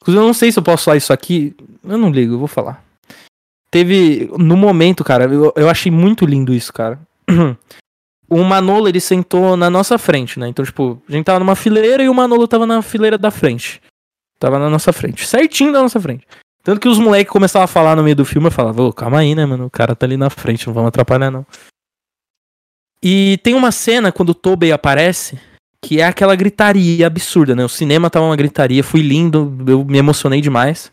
[0.00, 1.54] Inclusive, eu não sei se eu posso falar isso aqui.
[1.82, 2.84] Eu não ligo, eu vou falar.
[3.70, 4.30] Teve.
[4.38, 6.98] No momento, cara, eu, eu achei muito lindo isso, cara.
[8.30, 10.48] O Manolo, ele sentou na nossa frente, né?
[10.48, 13.80] Então, tipo, a gente tava numa fileira e o Manolo tava na fileira da frente.
[14.38, 15.26] Tava na nossa frente.
[15.26, 16.26] Certinho na nossa frente.
[16.68, 19.20] Tanto que os moleques começavam a falar no meio do filme, eu falava, ô, calma
[19.20, 19.64] aí, né, mano?
[19.64, 21.46] O cara tá ali na frente, não vamos atrapalhar, não.
[23.02, 25.40] E tem uma cena quando o Tobey aparece,
[25.82, 27.64] que é aquela gritaria absurda, né?
[27.64, 30.92] O cinema tava uma gritaria, foi lindo, eu me emocionei demais.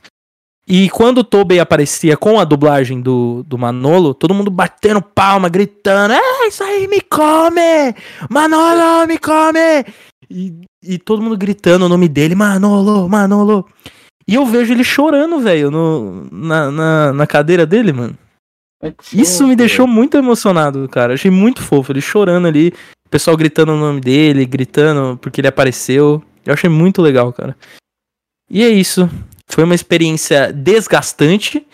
[0.66, 5.50] E quando o Tobey aparecia com a dublagem do, do Manolo, todo mundo batendo palma,
[5.50, 7.94] gritando: É isso aí, me come!
[8.30, 9.84] Manolo, me come!
[10.30, 13.68] E, e todo mundo gritando o nome dele: Manolo, Manolo.
[14.28, 15.70] E eu vejo ele chorando, velho,
[16.32, 18.18] na, na, na cadeira dele, mano.
[19.14, 21.14] Isso me deixou muito emocionado, cara.
[21.14, 21.92] Achei muito fofo.
[21.92, 22.74] Ele chorando ali,
[23.06, 26.24] o pessoal gritando o nome dele, gritando porque ele apareceu.
[26.46, 27.56] Eu achei muito legal, cara.
[28.50, 29.10] E é isso.
[29.48, 31.66] Foi uma experiência desgastante.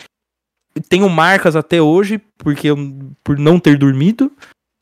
[0.88, 2.76] Tenho marcas até hoje, porque eu,
[3.22, 4.30] por não ter dormido.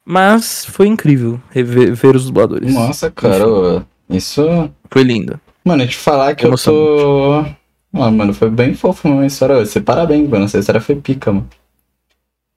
[0.05, 2.72] Mas foi incrível rever, ver os dubladores.
[2.72, 4.42] Nossa, cara, ô, isso.
[4.90, 5.40] Foi lindo.
[5.64, 7.44] Mano, te falar que eu tô.
[7.92, 9.56] Ah, mano, foi bem fofo mesmo a história.
[9.56, 10.44] Você parabéns, mano.
[10.44, 11.48] Essa história foi pica, mano.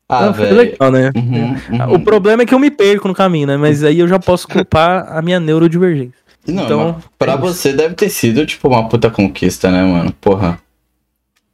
[0.08, 0.58] Ah, Não, foi velho.
[0.58, 1.12] legal, né?
[1.16, 2.04] Uhum, O uhum.
[2.04, 3.58] problema é que eu me perco no caminho, né?
[3.58, 6.14] Mas aí eu já posso culpar a minha neurodivergência.
[6.46, 10.12] Não, então, pra é você deve ter sido, tipo, uma puta conquista, né, mano?
[10.20, 10.60] Porra.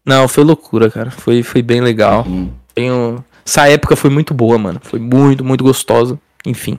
[0.05, 1.11] Não, foi loucura, cara.
[1.11, 2.25] Foi, foi bem legal.
[2.27, 2.49] Hum.
[2.73, 3.23] Tenho...
[3.45, 4.79] Essa época foi muito boa, mano.
[4.83, 6.19] Foi muito, muito gostosa.
[6.45, 6.77] Enfim.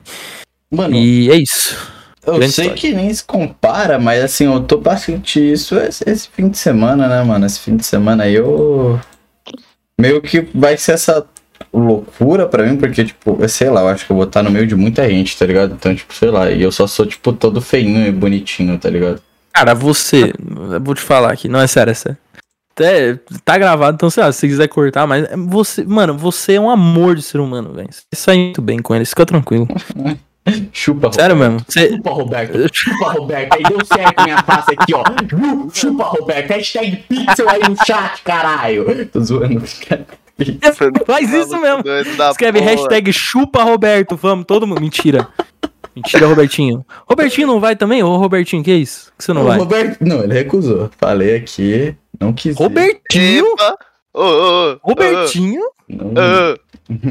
[0.69, 1.77] Mano, E é isso.
[2.25, 2.81] Eu grande sei história.
[2.81, 7.07] que nem se compara, mas assim, eu tô bastante isso esse, esse fim de semana,
[7.07, 7.45] né, mano?
[7.45, 8.99] Esse fim de semana aí eu.
[9.99, 11.25] Meio que vai ser essa
[11.73, 14.65] loucura pra mim, porque, tipo, sei lá, eu acho que eu vou estar no meio
[14.65, 15.73] de muita gente, tá ligado?
[15.73, 19.21] Então, tipo, sei lá, e eu só sou, tipo, todo feinho e bonitinho, tá ligado?
[19.53, 20.33] Cara, você.
[20.81, 21.47] Vou te falar aqui.
[21.47, 22.17] Não, é sério, é sério.
[22.73, 26.61] Até tá gravado, então sei lá, se você quiser cortar, mas você, mano, você é
[26.61, 27.89] um amor de ser humano, velho.
[27.91, 29.67] Você sai muito bem com ele, fica tranquilo.
[30.73, 31.59] Chupa, Sério mesmo.
[31.67, 32.69] Você, Chupa, Roberto.
[32.73, 33.53] Chupa, Roberto.
[33.53, 35.03] Aí deu certo minha face aqui, ó.
[35.73, 36.49] Chupa, Roberto.
[36.49, 39.05] Hashtag pixel aí no chat, caralho.
[39.07, 39.61] Tô zoando.
[41.05, 41.83] faz isso mesmo.
[42.31, 42.71] Escreve porra.
[42.71, 44.81] hashtag chupa Roberto, vamos, todo mundo.
[44.81, 45.27] Mentira.
[45.95, 46.85] Mentira, Robertinho.
[47.07, 48.01] Robertinho não vai também?
[48.01, 49.11] Ô, Robertinho, que isso?
[49.17, 49.57] Que você não O vai?
[49.59, 49.97] Roberto...
[50.01, 50.89] Não, ele recusou.
[50.97, 51.95] Falei aqui.
[52.19, 52.55] Não quis.
[52.55, 53.45] Robertinho?
[54.13, 55.61] Ô, ô, ô, Robertinho?
[55.87, 56.57] Não, ô, ô,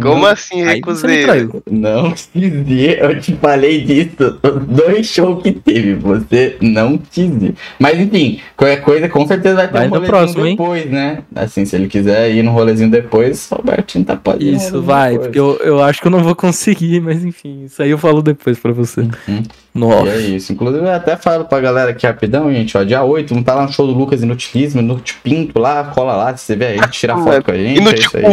[0.01, 1.48] Como assim Aí você me recusei?
[1.70, 2.98] não quis ir.
[2.98, 4.39] Eu te falei disso.
[4.69, 5.94] Dois shows que teve.
[5.94, 7.55] Você não quis ir.
[7.78, 10.57] Mas enfim, qualquer coisa com certeza vai ter Vai um rolezinho próximo, hein?
[10.57, 11.23] depois, né?
[11.35, 15.27] Assim, se ele quiser ir no rolezinho depois, o Robertinho tá pode Isso, vai, depois.
[15.28, 18.23] porque eu, eu acho que eu não vou conseguir, mas enfim, isso aí eu falo
[18.23, 19.01] depois pra você.
[19.02, 19.43] Uhum.
[19.74, 20.09] E Nossa.
[20.11, 20.52] é isso.
[20.52, 22.82] Inclusive, eu até falo pra galera aqui rapidão, gente, ó.
[22.82, 26.36] Dia 8, não tá lá no show do Lucas Inutilismo, no Pinto lá, cola lá,
[26.36, 27.78] se você vê aí, tira foto com a gente.
[27.78, 28.24] E no é isso aí.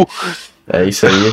[0.68, 1.32] É isso aí.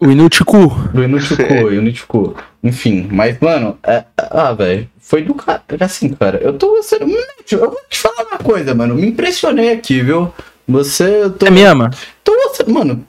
[0.00, 0.68] O Inuticu.
[0.92, 1.42] Do Inuticu,
[1.72, 2.36] Inuticu.
[2.62, 5.62] Enfim, mas, mano, é- ah, velho, foi do cara.
[5.80, 7.04] Assim, cara, eu tô gostando.
[7.50, 8.94] Eu vou te falar uma coisa, mano.
[8.94, 10.32] Me impressionei aqui, viu?
[10.66, 11.46] Você, eu tô.
[11.46, 11.90] Você me ama?
[12.22, 12.72] tô gostando.
[12.72, 13.06] Mano,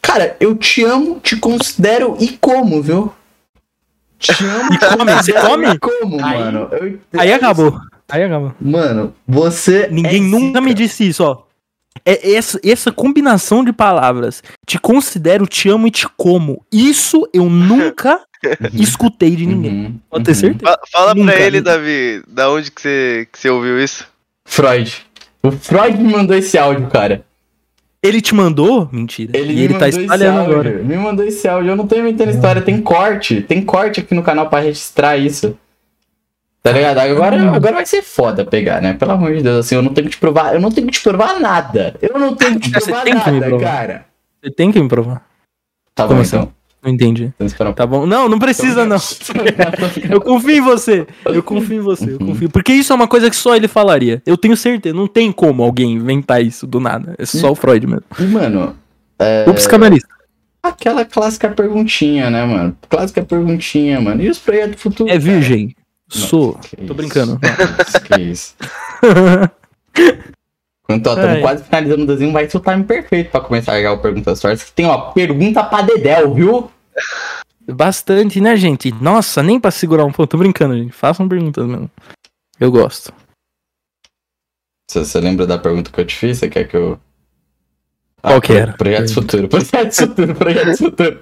[0.00, 3.12] cara, eu te amo, te considero e como, viu?
[4.18, 5.12] Te amo, E come?
[5.12, 5.66] Você come?
[5.74, 6.68] e como, Aí- mano.
[6.72, 7.78] Eu- Aí acabou.
[8.08, 8.54] Aí acabou.
[8.60, 9.88] Mano, você.
[9.90, 10.60] Ninguém é nunca zica.
[10.62, 11.42] me disse isso, ó.
[12.04, 14.42] É essa, essa combinação de palavras.
[14.66, 16.64] Te considero, te amo e te como.
[16.72, 18.20] Isso eu nunca
[18.74, 19.72] escutei de ninguém.
[19.86, 20.36] Uhum, Pode ter uhum.
[20.36, 20.72] certeza?
[20.72, 21.70] Fa- Fala Nunca, pra ele, nunca.
[21.72, 24.06] Davi, da onde que você, que você ouviu isso?
[24.44, 24.94] Freud.
[25.42, 27.24] O Freud me mandou esse áudio, cara.
[28.02, 28.86] Ele te mandou?
[28.92, 29.32] Mentira.
[29.34, 30.70] Ele e me ele tá mandou espalhando agora.
[30.82, 31.70] Me mandou esse áudio.
[31.70, 32.60] Eu não tô inventando história.
[32.60, 33.40] Tem corte.
[33.40, 35.56] Tem corte aqui no canal pra registrar isso.
[36.64, 36.96] Tá ligado?
[36.98, 38.94] Agora, agora vai ser foda pegar, né?
[38.94, 40.54] Pelo amor de Deus, assim, eu não tenho que te provar.
[40.54, 41.94] Eu não tenho que te provar nada.
[42.00, 43.70] Eu não tenho que te Você provar tem que me nada, provar.
[43.70, 44.06] cara.
[44.42, 45.22] Você tem que me provar.
[45.94, 46.36] Tá Como bom, assim?
[46.36, 46.52] então.
[46.82, 47.32] Não entendi.
[47.38, 48.06] Então Tá bom.
[48.06, 48.96] Não, não precisa, não.
[50.10, 51.06] Eu confio em você.
[51.26, 52.04] Eu confio em você.
[52.10, 52.26] Eu Uhum.
[52.28, 52.48] confio.
[52.50, 54.22] Porque isso é uma coisa que só ele falaria.
[54.24, 54.94] Eu tenho certeza.
[54.96, 57.14] Não tem como alguém inventar isso do nada.
[57.18, 58.04] É só o Freud mesmo.
[58.18, 58.74] E, mano,
[59.46, 60.08] O psicanalista.
[60.62, 62.76] aquela clássica perguntinha, né, mano?
[62.88, 64.22] Clássica perguntinha, mano.
[64.22, 65.12] E os projetos futuros?
[65.12, 65.74] É virgem?
[66.08, 66.54] Sou.
[66.54, 66.94] Tô isso.
[66.94, 67.40] brincando.
[68.04, 68.54] Que isso.
[70.82, 73.76] Quanto, ó, estamos quase finalizando o desenho, vai ser o time perfeito pra começar a
[73.76, 74.64] ligar o Perguntas Sortes.
[74.64, 76.70] Que tem, ó, pergunta pra Dedel, viu?
[77.66, 78.92] Bastante, né, gente?
[79.00, 80.30] Nossa, nem pra segurar um pouco.
[80.30, 80.92] Tô brincando, gente.
[80.92, 81.90] Façam perguntas mesmo.
[82.60, 83.12] Eu gosto.
[84.90, 86.38] Você, você lembra da pergunta que eu te fiz?
[86.38, 87.00] Você quer que eu.
[88.20, 88.74] Qual que era?
[88.74, 89.48] Projetos Futuro.
[89.48, 91.18] Projetos Futuro, Projetos Futuro.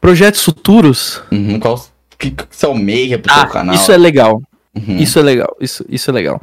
[0.00, 1.22] Projetos futuros?
[1.32, 1.84] Uhum, qual
[2.18, 3.74] que, que você almeja pro Ah, seu canal?
[3.74, 4.40] isso é legal.
[4.74, 4.96] Uhum.
[4.98, 5.56] Isso é legal.
[5.60, 6.40] Isso, isso é legal.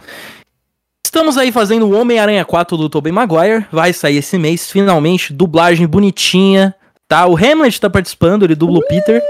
[1.06, 3.66] Estamos aí fazendo o Homem-Aranha 4 do Tobey Maguire.
[3.72, 5.32] Vai sair esse mês, finalmente.
[5.32, 6.74] Dublagem bonitinha.
[7.08, 7.28] Tá?
[7.28, 9.22] O Hamlet tá participando, ele dubla o Peter.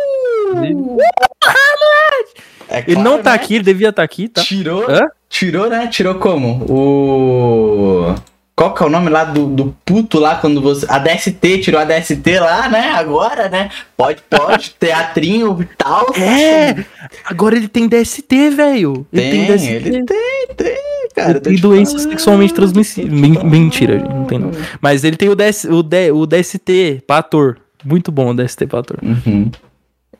[2.70, 3.36] É Ele claro, não tá né?
[3.36, 4.42] aqui, ele devia estar aqui, tá?
[4.42, 4.90] Tirou.
[4.90, 5.02] Hã?
[5.30, 5.88] Tirou, né?
[5.88, 6.64] Tirou como?
[6.72, 8.16] O.
[8.56, 10.86] Qual que é o nome lá do, do puto lá quando você.
[10.88, 12.92] A DST, tirou a DST lá, né?
[12.92, 13.70] Agora, né?
[13.98, 16.06] Pode, pode, teatrinho e tal.
[16.16, 16.86] É!
[17.26, 19.08] Agora ele tem DST, velho.
[19.12, 19.72] Ele Tem, tem DST.
[19.72, 20.78] ele tem, tem,
[21.16, 21.40] cara.
[21.40, 22.10] Te doença falando.
[22.12, 23.12] sexualmente transmissível.
[23.12, 24.52] Men- Mentira, gente, não tem não.
[24.80, 27.58] Mas ele tem o, DS, o, D- o DST pra ator.
[27.84, 29.00] Muito bom o DST pra ator.
[29.02, 29.50] Uhum.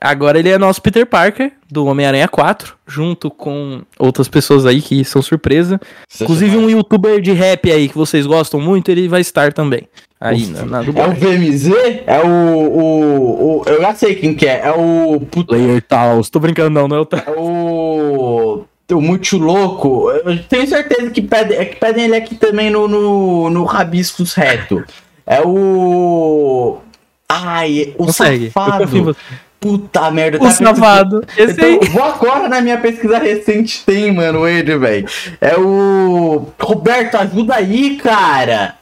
[0.04, 5.06] Agora ele é nosso Peter Parker, do Homem-Aranha 4, junto com outras pessoas aí que
[5.06, 5.80] são surpresa.
[6.20, 9.88] Inclusive um youtuber de rap aí que vocês gostam muito, ele vai estar também.
[10.20, 11.14] Aí, na, na É o.
[11.14, 11.72] VMZ?
[12.06, 13.64] É o, o, o.
[13.66, 14.64] Eu já sei quem que é.
[14.66, 15.22] É o.
[15.32, 16.30] Puto, Player Taos.
[16.30, 17.24] Tô brincando, não, não é o Taos.
[17.26, 18.66] é o.
[18.92, 20.12] O muito louco.
[20.12, 24.34] Eu tenho certeza que pedem, é que pedem ele aqui também no, no, no Rabiscos
[24.34, 24.84] Reto.
[25.26, 26.78] É o.
[27.28, 28.52] Ai, o Consegue.
[28.52, 29.16] Safado.
[29.64, 31.24] Puta merda, O tá pesquisando- safado.
[31.38, 31.76] Esse Então, aí.
[31.82, 35.08] eu vou agora na minha pesquisa recente, tem, mano, ele, velho.
[35.40, 36.48] É o.
[36.60, 38.76] Roberto, ajuda aí, cara.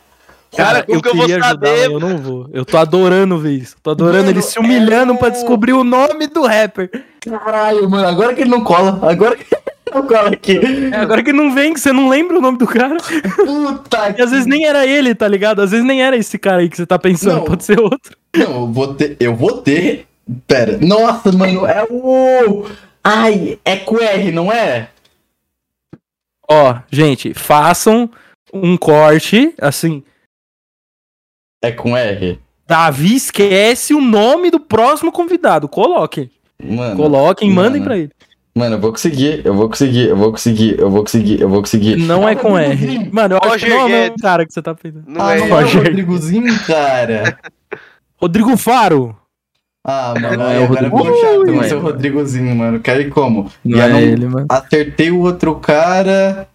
[0.57, 1.69] Cara, como que eu vou saber?
[1.69, 2.49] mas eu não vou.
[2.51, 3.75] Eu tô adorando ver isso.
[3.81, 6.89] Tô adorando Mano, ele se humilhando é- pra descobrir o nome do rapper.
[7.21, 8.99] Caralho, mano, agora que ele não cola.
[9.09, 9.61] Agora que ele
[9.95, 10.59] não cola aqui.
[10.91, 12.97] É, agora que não vem, que você não lembra o nome do cara.
[12.97, 15.61] Puta E às vezes nem era ele, tá ligado?
[15.61, 17.43] Às vezes nem era esse cara aí que você tá pensando, Não.
[17.45, 18.17] pode ser outro.
[18.35, 19.15] Não, eu vou ter.
[19.21, 20.05] Eu vou ter.
[20.47, 20.77] Pera.
[20.79, 22.65] Nossa, mano, é o.
[23.03, 24.89] Ai, é com R, não é?
[26.49, 28.09] Ó, gente, façam
[28.53, 30.03] um corte, assim.
[31.63, 32.39] É com R.
[32.67, 35.67] Davi esquece o nome do próximo convidado.
[35.67, 36.29] Coloquem.
[36.63, 36.95] Mano.
[36.95, 37.83] Coloquem, mandem mano.
[37.85, 38.11] pra ele.
[38.53, 41.61] Mano, eu vou conseguir, eu vou conseguir, eu vou conseguir, eu vou conseguir, eu vou
[41.61, 41.95] conseguir.
[41.95, 43.09] Não é com R.
[43.11, 45.05] Mano, eu acho que não é o cara que você tá pensando.
[45.07, 45.53] Não Ah, é não ele.
[45.53, 45.83] é o Roger.
[45.83, 47.39] Rodrigozinho, cara.
[48.17, 49.15] Rodrigo Faro.
[49.83, 51.81] Ah, mano, Não aí é o agora Rodrigo- ficou chato ser é, o mano.
[51.81, 52.79] Rodrigozinho, mano.
[52.79, 53.51] Quer ir como?
[53.65, 54.45] Não E é não ele, mano.
[54.49, 56.47] acertei o outro cara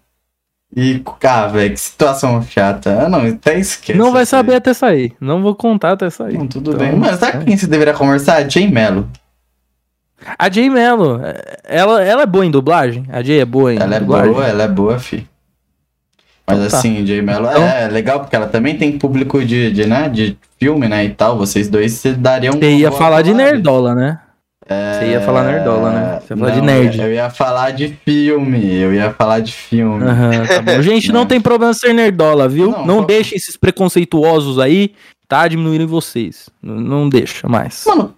[0.77, 1.03] e.
[1.25, 3.05] Ah, velho, que situação chata.
[3.05, 3.99] Ah, não, até esquece.
[3.99, 5.13] Não vai saber até sair.
[5.21, 6.39] Não vou contar até sair.
[6.39, 6.95] Não, tudo Então, bem.
[6.97, 7.45] Mano, sabe é.
[7.47, 8.49] quem você deveria conversar?
[8.49, 9.09] Jay Mello.
[10.39, 13.05] A Jay Mello, é- ela, ela é boa em dublagem?
[13.11, 14.33] A Jay é boa em Ela é dublagem?
[14.33, 15.27] boa, ela é boa, fi.
[16.49, 16.79] Mas Então tá.
[16.79, 20.39] assim, Jay Mello Então- é legal porque ela também tem público de, de, né, de
[20.61, 21.37] filme, né, e tal.
[21.37, 24.21] Vocês dois se dariam Você ia falar de nerdola, né?
[24.69, 26.19] Você ia falar nerdola, né?
[26.21, 27.01] Você ia falar de É, nerd.
[27.01, 30.03] Eu ia falar de filme, eu ia falar de filme.
[30.05, 30.31] Aham,
[30.65, 30.83] tá.
[30.83, 31.27] Gente, não Não.
[31.27, 32.71] tem problema ser nerdola, viu?
[32.73, 34.93] Não, Não, só- deixem esses preconceituosos aí,
[35.29, 35.47] tá?
[35.47, 36.49] Diminuírem vocês.
[36.63, 37.85] Não deixa mais.
[37.87, 38.13] Mano,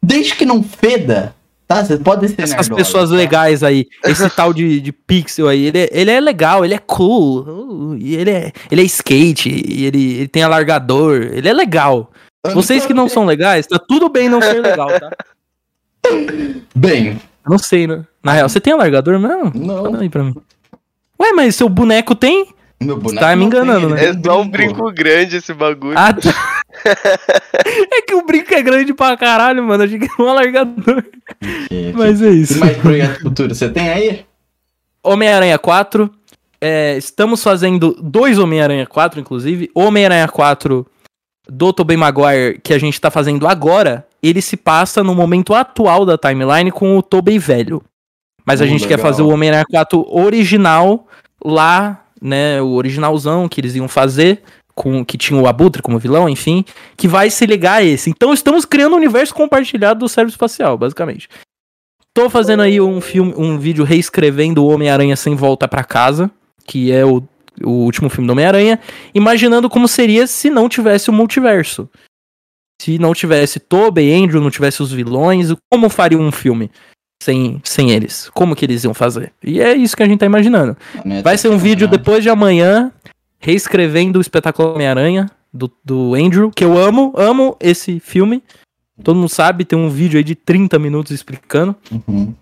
[0.00, 1.34] desde que não feda,
[1.68, 1.84] tá?
[1.84, 3.16] Você pode ser Essas nerdola, pessoas tá?
[3.16, 6.78] legais aí, esse tal de, de pixel aí, ele é, ele é legal, ele é
[6.78, 11.52] cool, uh, e ele é, ele é skate, e ele, ele tem alargador, ele é
[11.52, 12.10] legal.
[12.54, 15.10] Vocês que não são legais, tá tudo bem não ser legal, tá?
[16.74, 18.04] Bem, Não sei, né?
[18.22, 19.52] Na real, você tem alargador mesmo?
[19.54, 19.84] não.
[19.84, 20.34] Fala aí pra mim.
[21.20, 22.46] Ué, mas seu boneco tem?
[22.80, 24.00] Meu boneco tá me tem, enganando, ele né?
[24.00, 25.98] tem É só um brinco grande esse bagulho.
[25.98, 26.30] Ah, tá.
[27.92, 29.84] é que o brinco é grande pra caralho, mano.
[29.84, 31.02] Achei que era um alargador.
[31.68, 32.58] Que- Mas é que isso.
[32.60, 34.24] mais projeto futuro você tem aí?
[35.02, 36.10] Homem-Aranha 4.
[36.60, 39.70] é, estamos fazendo dois Homem-Aranha 4, inclusive.
[39.74, 40.86] Homem-Aranha 4
[41.48, 46.04] do Tobey Maguire, que a gente tá fazendo agora, ele se passa no momento atual
[46.04, 47.82] da timeline com o Tobey velho.
[48.44, 49.10] Mas a Uh, gente quer legal.
[49.10, 51.06] fazer o Homem-Aranha 4 original
[51.44, 52.60] lá, né?
[52.60, 54.42] O originalzão que eles iam fazer.
[54.78, 56.64] Com, que tinha o Abutre como vilão, enfim,
[56.96, 58.10] que vai se ligar a esse.
[58.10, 61.28] Então estamos criando um universo compartilhado do cérebro espacial, basicamente.
[62.14, 66.30] Tô fazendo aí um filme, um vídeo reescrevendo o Homem-Aranha sem volta pra casa,
[66.64, 67.20] que é o,
[67.60, 68.78] o último filme do Homem-Aranha,
[69.12, 71.90] imaginando como seria se não tivesse o multiverso.
[72.80, 76.70] Se não tivesse Tobey, Andrew, não tivesse os vilões, como faria um filme
[77.20, 78.30] sem, sem eles?
[78.32, 79.32] Como que eles iam fazer?
[79.42, 80.76] E é isso que a gente tá imaginando.
[81.24, 82.92] Vai ser um vídeo depois de amanhã,
[83.38, 88.42] reescrevendo o espetáculo Homem-Aranha do, do Andrew, que eu amo, amo esse filme.
[89.02, 91.74] Todo mundo sabe, tem um vídeo aí de 30 minutos explicando.
[91.90, 92.34] Uhum.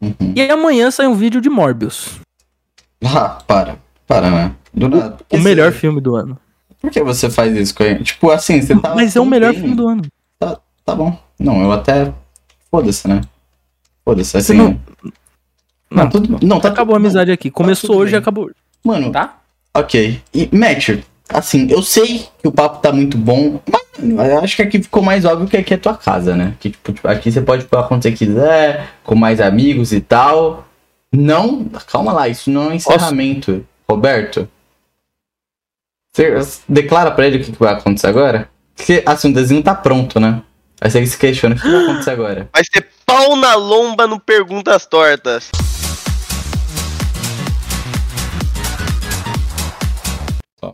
[0.00, 0.32] Uhum.
[0.36, 2.20] E amanhã sai um vídeo de Morbius.
[3.04, 3.78] Ah, para.
[4.06, 4.54] Para, né?
[4.74, 5.16] Do nada.
[5.32, 6.38] O melhor você- filme do ano.
[6.80, 8.02] Por que você faz isso com ele?
[8.02, 8.94] Tipo, assim, você tá.
[8.94, 10.02] Mas é o melhor filme do ano.
[10.84, 11.16] Tá bom.
[11.38, 12.12] Não, eu até.
[12.68, 13.20] Foda-se, né?
[14.04, 14.46] Foda-se, assim.
[14.48, 14.80] Você não-
[15.88, 16.44] Não, tudo.
[16.44, 17.50] Não, tá Acabou a tudo- amizade aqui.
[17.52, 18.20] Começou tudo hoje e bem.
[18.20, 18.50] acabou.
[18.84, 19.38] Mano, Tá?
[19.74, 20.20] Ok.
[20.34, 23.60] E, Matt, assim, eu sei que o papo tá muito bom,
[23.98, 26.54] mas eu acho que aqui ficou mais óbvio que aqui é tua casa, né?
[26.60, 30.66] Que, tipo, tipo, aqui você pode falar quando você quiser, com mais amigos e tal.
[31.14, 33.66] Não, calma lá, isso não é um encerramento.
[33.88, 34.48] Roberto,
[36.14, 36.34] você
[36.68, 38.48] declara pra ele o que, que vai acontecer agora?
[38.74, 40.42] Porque, assim, o desenho tá pronto, né?
[40.80, 42.48] Aí você se questiona, o que vai acontecer agora?
[42.52, 45.50] Vai ser pau na lomba no Perguntas Tortas.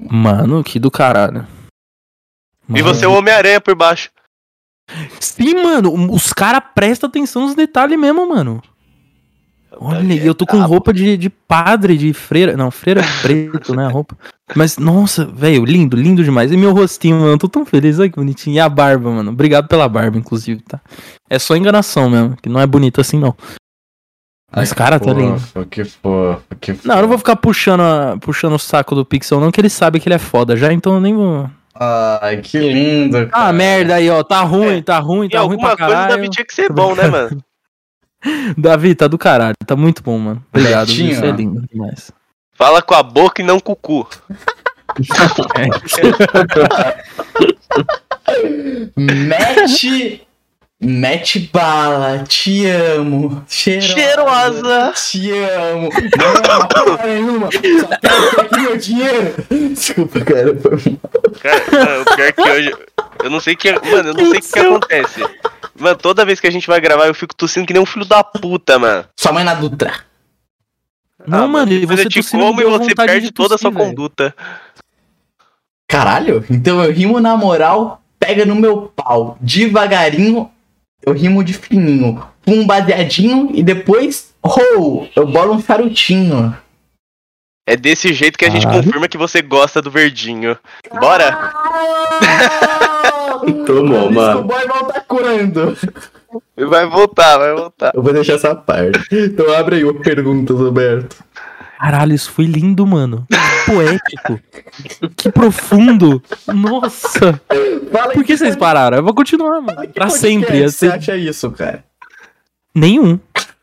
[0.01, 1.47] Mano, que do caralho.
[2.69, 2.85] E Mano.
[2.85, 4.11] você é o Homem-Aranha por baixo.
[5.21, 8.63] Sim, mano, os caras prestam atenção nos detalhes mesmo, mano.
[9.81, 12.57] Olha, e eu tô com roupa de, de padre, de freira.
[12.57, 13.87] Não, freira é preto, né?
[13.87, 14.17] A roupa.
[14.57, 16.51] Mas, nossa, velho, lindo, lindo demais.
[16.51, 17.99] E meu rostinho, mano, eu tô tão feliz.
[17.99, 18.57] Olha que bonitinho.
[18.57, 19.31] E a barba, mano.
[19.31, 20.81] Obrigado pela barba, inclusive, tá?
[21.31, 23.37] É só enganação mesmo, que não é bonito assim, não.
[24.55, 25.41] Mas, Ai, cara, tá lindo.
[25.71, 26.89] Que fofo, que fofo.
[26.89, 29.69] Não, eu não vou ficar puxando, a- puxando o saco do Pixel, não, que ele
[29.69, 31.49] sabe que ele é foda já, então eu nem vou.
[31.75, 33.19] Ai, que lindo.
[33.19, 33.53] Ah, cara.
[33.53, 34.23] merda aí, ó.
[34.25, 36.17] Tá ruim, tá ruim, tá ruim pra alguma coisa o caralho.
[36.17, 37.45] Davi tinha que ser bom, né, mano?
[38.57, 39.55] Davi, tá do caralho.
[39.67, 40.43] Tá muito bom, mano.
[40.53, 42.11] Obrigado, Betinho, isso é lindo demais.
[42.55, 44.09] Fala com a boca e não com o cu.
[48.97, 50.27] Mete.
[50.81, 53.45] Mete bala, te amo.
[53.49, 53.95] Cheirosa.
[53.97, 54.93] Cheirosa.
[54.95, 55.89] Te amo.
[56.17, 57.49] Não, porra nenhuma.
[57.51, 57.59] Só
[57.99, 59.35] quero aqui meu dinheiro.
[59.75, 60.55] Desculpa, cara.
[61.43, 62.73] Cara, o pior é que hoje.
[63.25, 63.73] Eu não sei o que.
[63.73, 65.21] Mano, eu não sei o que, que acontece.
[65.77, 68.05] Mano, toda vez que a gente vai gravar, eu fico tossindo que nem um filho
[68.05, 69.05] da puta, mano.
[69.17, 69.93] Sua mãe na Dutra.
[71.27, 73.85] Não, Ah, mano, e você te como e você perde de toda a sua velho.
[73.87, 74.33] conduta.
[75.89, 79.37] Caralho, então eu rimo na moral, pega no meu pau.
[79.41, 80.51] Devagarinho,
[81.05, 82.23] eu rimo de fininho.
[82.47, 86.57] Um baseadinho e depois, oh, eu bolo um charutinho.
[87.67, 88.83] É desse jeito que a gente Caralho.
[88.83, 90.57] confirma que você gosta do verdinho.
[90.99, 91.53] Bora?
[93.41, 94.41] Por Tomou, mano.
[94.41, 95.77] O boy volta curando.
[96.57, 97.93] Vai voltar, vai voltar.
[97.95, 98.99] Eu vou deixar essa parte.
[99.13, 101.17] Então abre aí o perguntas, Roberto.
[101.79, 103.25] Caralho, isso foi lindo, mano.
[103.29, 104.41] Que poético.
[105.17, 106.21] que profundo.
[106.53, 107.41] Nossa.
[107.93, 108.97] Fala Por que vocês pararam?
[108.97, 109.89] Eu vou continuar, mano.
[109.95, 110.63] Pra sempre.
[110.65, 111.85] Você ser acha isso, cara?
[112.75, 113.21] Nenhum.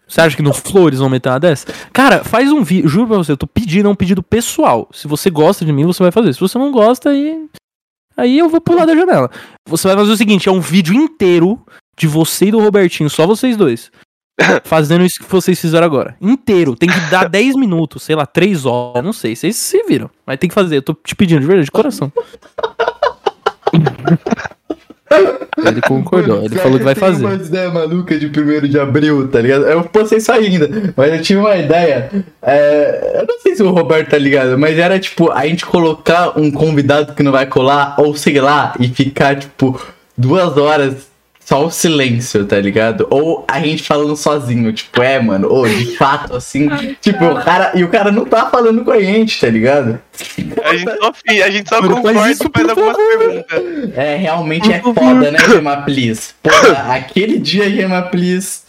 [0.08, 1.68] Você acha que no Flow eles vão meter uma dessa?
[1.92, 2.88] Cara, faz um vídeo.
[2.88, 4.88] Juro pra você, eu tô pedindo, é um pedido pessoal.
[4.94, 6.34] Se você gosta de mim, você vai fazer.
[6.34, 7.50] Se você não gosta, aí.
[8.16, 9.30] Aí eu vou pular da janela.
[9.68, 11.60] Você vai fazer o seguinte: é um vídeo inteiro
[11.98, 13.92] de você e do Robertinho, só vocês dois.
[14.64, 16.16] Fazendo isso que vocês fizeram agora.
[16.22, 16.76] Inteiro.
[16.76, 19.04] Tem que dar 10 minutos, sei lá, 3 horas.
[19.04, 19.36] Não sei.
[19.36, 20.10] Vocês se viram.
[20.26, 20.78] Mas tem que fazer.
[20.78, 22.12] Eu tô te pedindo, de verdade, de coração.
[25.66, 26.44] Ele concordou.
[26.44, 27.24] Ele falou que vai fazer.
[27.24, 29.66] Eu uma ideia maluca de 1 de abril, tá ligado?
[29.66, 32.10] Eu postei isso ainda, mas eu tive uma ideia.
[32.42, 36.38] é, eu não sei se o Roberto tá ligado, mas era tipo a gente colocar
[36.38, 39.80] um convidado que não vai colar, ou sei lá, e ficar tipo
[40.18, 41.08] duas horas
[41.46, 43.06] só o silêncio, tá ligado?
[43.12, 46.68] Ou a gente falando sozinho, tipo, é, mano, ou de fato, assim,
[47.00, 47.72] tipo, o cara.
[47.76, 50.02] E o cara não tá falando com a gente, tá ligado?
[50.64, 51.14] A gente só,
[51.46, 53.96] a gente só concorda e faz algumas perguntas.
[53.96, 56.34] É, realmente é foda, né, Gema Please?
[56.42, 58.62] Porra, aquele dia, Gema Please,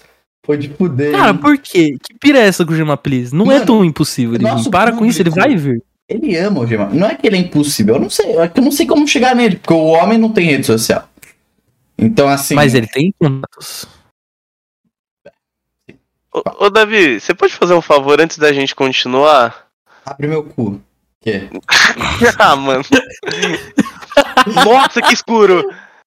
[0.44, 1.12] foi de fuder.
[1.12, 1.38] Cara, hein?
[1.38, 1.96] por quê?
[1.98, 3.34] Que pira é essa com o Gema Please?
[3.34, 4.44] Não é Mano, tão impossível ele.
[4.70, 5.82] Para com isso, ele vai vir.
[6.06, 6.90] Ele ama o Gema.
[6.92, 9.08] Não é que ele é impossível, eu não sei, é que eu não sei como
[9.08, 11.08] chegar nele, porque o homem não tem rede social.
[11.98, 12.54] Então, assim.
[12.54, 13.86] Mas ele tem contatos.
[16.32, 19.66] Ô, ô, Davi, você pode fazer um favor antes da gente continuar?
[20.04, 20.80] Abre meu cu.
[21.22, 21.48] Quê?
[22.38, 22.84] ah, mano.
[24.64, 25.64] Nossa, que escuro!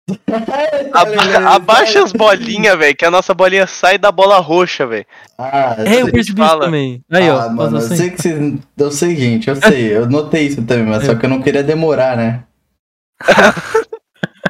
[0.93, 5.05] Aba- abaixa as bolinhas, velho, que a nossa bolinha sai da bola roxa, velho.
[5.37, 6.53] Ah, É, eu percebi fala.
[6.61, 7.05] isso também.
[7.11, 7.41] Aí, ó.
[7.41, 7.97] ah, mano, eu assim.
[7.97, 8.55] sei que vocês.
[8.77, 9.97] Eu sei, gente, eu sei.
[9.97, 11.07] Eu notei isso também, mas É.
[11.07, 12.45] só que eu não queria demorar, né?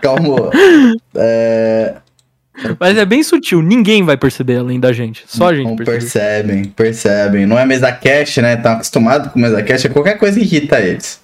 [0.07, 0.51] Calma.
[1.19, 1.97] É.
[2.81, 5.25] Mas é bem sutil, ninguém vai perceber além da gente.
[5.27, 5.99] Só a gente Não percebe.
[6.01, 7.47] percebem, percebem.
[7.47, 8.57] Não é mesa cash, né?
[8.57, 11.21] Tá acostumado com mesa cash, qualquer coisa irrita eles.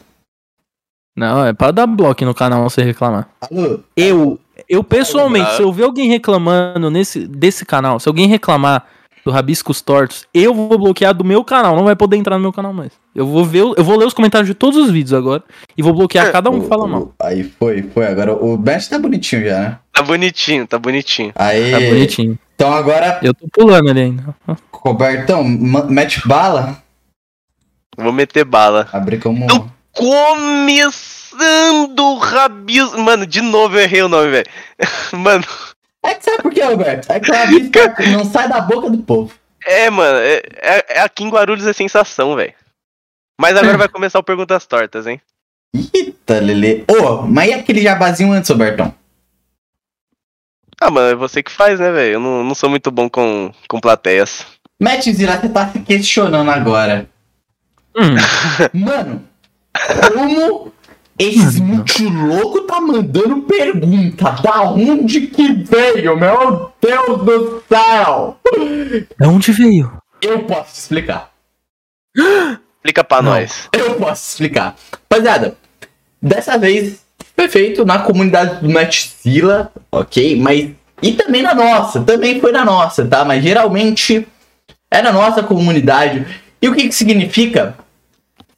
[1.16, 3.28] Não, é pra dar bloco no canal você reclamar.
[3.40, 3.80] Alô?
[3.96, 4.38] Eu,
[4.68, 5.56] eu pessoalmente, Ah.
[5.56, 8.86] se eu ver alguém reclamando nesse, desse canal, se alguém reclamar
[9.24, 12.52] do Rabiscos Tortos, eu vou bloquear do meu canal, não vai poder entrar no meu
[12.52, 12.92] canal mais.
[13.14, 15.42] Eu vou ver, eu vou ler os comentários de todos os vídeos agora
[15.76, 17.12] e vou bloquear cada um que fala mal.
[17.22, 18.06] Aí foi, foi.
[18.06, 19.78] Agora o Best tá bonitinho já, né?
[19.92, 21.32] Tá bonitinho, tá bonitinho.
[21.36, 21.70] Aí.
[21.70, 22.38] Tá bonitinho.
[22.54, 24.34] Então agora, Eu tô pulando ali ainda.
[24.72, 26.82] Robertão, mete bala.
[27.96, 28.88] Vou meter bala.
[28.92, 29.46] Abre como.
[29.50, 32.98] Eu- Começando o rabisco.
[32.98, 34.46] Mano, de novo eu errei o nome, velho.
[35.12, 35.44] Mano,
[36.04, 37.10] É que sabe por quê, Roberto?
[37.10, 37.78] É que o rabisco
[38.12, 39.32] não sai da boca do povo.
[39.64, 42.54] é, mano, é, é- é aqui em Guarulhos é sensação, velho.
[43.40, 45.20] Mas agora vai começar o Perguntas Tortas, hein?
[45.94, 46.84] Eita, Lele.
[46.88, 48.94] Ô, mas e aquele jabazinho antes, Robertão?
[50.80, 52.14] Ah, mano, é você que faz, né, velho?
[52.14, 54.44] Eu não, não sou muito bom com, com plateias.
[54.80, 57.08] Mete Zira, você tá se questionando agora.
[57.96, 58.16] Hum,
[58.74, 59.22] Mano,
[60.12, 60.71] como
[61.18, 64.30] Esses muito louco tá mandando pergunta.
[64.42, 66.16] Da onde que veio?
[66.16, 68.38] Meu Deus do céu!
[69.20, 69.92] De onde veio?
[70.20, 71.30] Eu posso explicar.
[72.16, 73.30] Explica pra Não.
[73.32, 73.68] nós.
[73.72, 74.74] Eu posso explicar.
[74.92, 75.56] Rapaziada,
[76.20, 77.02] dessa vez
[77.36, 80.40] foi feito na comunidade do Matzilla, ok?
[80.40, 80.70] Mas.
[81.02, 83.24] E também na nossa, também foi na nossa, tá?
[83.24, 84.26] Mas geralmente
[84.90, 86.24] é na nossa comunidade.
[86.60, 87.76] E o que, que significa?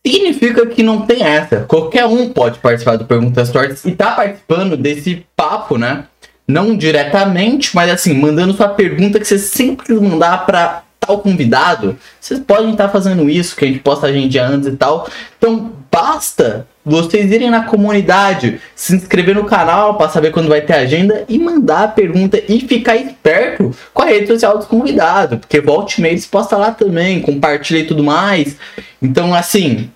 [0.07, 1.61] Significa que não tem essa.
[1.61, 6.05] Qualquer um pode participar do Perguntas Tortas e tá participando desse papo, né?
[6.47, 11.97] Não diretamente, mas assim, mandando sua pergunta que você sempre quis mandar pra tal convidado.
[12.21, 15.09] Vocês podem estar fazendo isso, que a gente posta a agenda antes e tal.
[15.39, 20.75] Então, basta vocês irem na comunidade, se inscrever no canal para saber quando vai ter
[20.75, 25.63] agenda e mandar a pergunta e ficar esperto com a rede social dos convidados, porque
[25.63, 28.57] volte e meia eles postam lá também, compartilha e tudo mais.
[29.01, 29.91] Então, assim,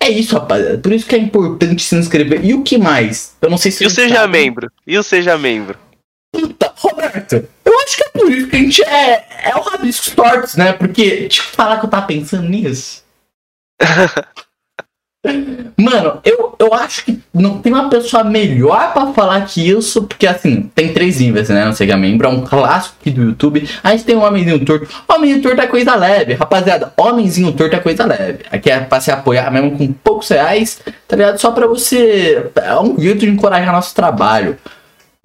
[0.00, 0.78] é isso, rapaziada.
[0.78, 2.44] Por isso que é importante se inscrever.
[2.44, 3.34] E o que mais?
[3.40, 4.42] Eu não sei se E o seja sabem.
[4.42, 4.70] membro?
[4.86, 5.78] E o seja membro?
[6.32, 10.10] Puta, Roberto, eu acho que é por isso que a gente é, é o Rabiscos
[10.14, 10.72] Tortos, né?
[10.72, 13.02] Porque, tipo, falar que eu tava pensando nisso.
[15.76, 20.26] Mano, eu, eu acho que não tem uma pessoa melhor pra falar que isso, porque
[20.26, 21.64] assim, tem três níveis, né?
[21.64, 23.68] Não sei é membro, é um clássico aqui do YouTube.
[23.82, 24.88] A gente tem o Homenzinho Torto.
[25.06, 26.92] Homenzinho Torto é coisa leve, rapaziada.
[26.96, 28.40] Homenzinho Torto é coisa leve.
[28.50, 31.38] Aqui é pra se apoiar mesmo com poucos reais, tá ligado?
[31.38, 32.46] Só pra você.
[32.56, 34.56] É um jeito de encorajar nosso trabalho.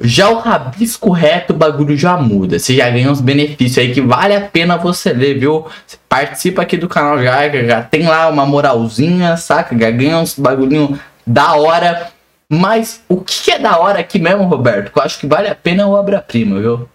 [0.04, 2.60] Já o rabisco reto, o bagulho já muda.
[2.60, 5.66] Você já ganha uns benefícios aí que vale a pena você ler, viu?
[5.86, 9.78] Você participa aqui do canal já, já tem lá uma moralzinha, saca?
[9.78, 12.12] Já ganha uns bagulhinho da hora.
[12.50, 14.92] Mas o que é da hora aqui mesmo, Roberto?
[14.92, 16.90] Que eu acho que vale a pena é o obra-prima, viu?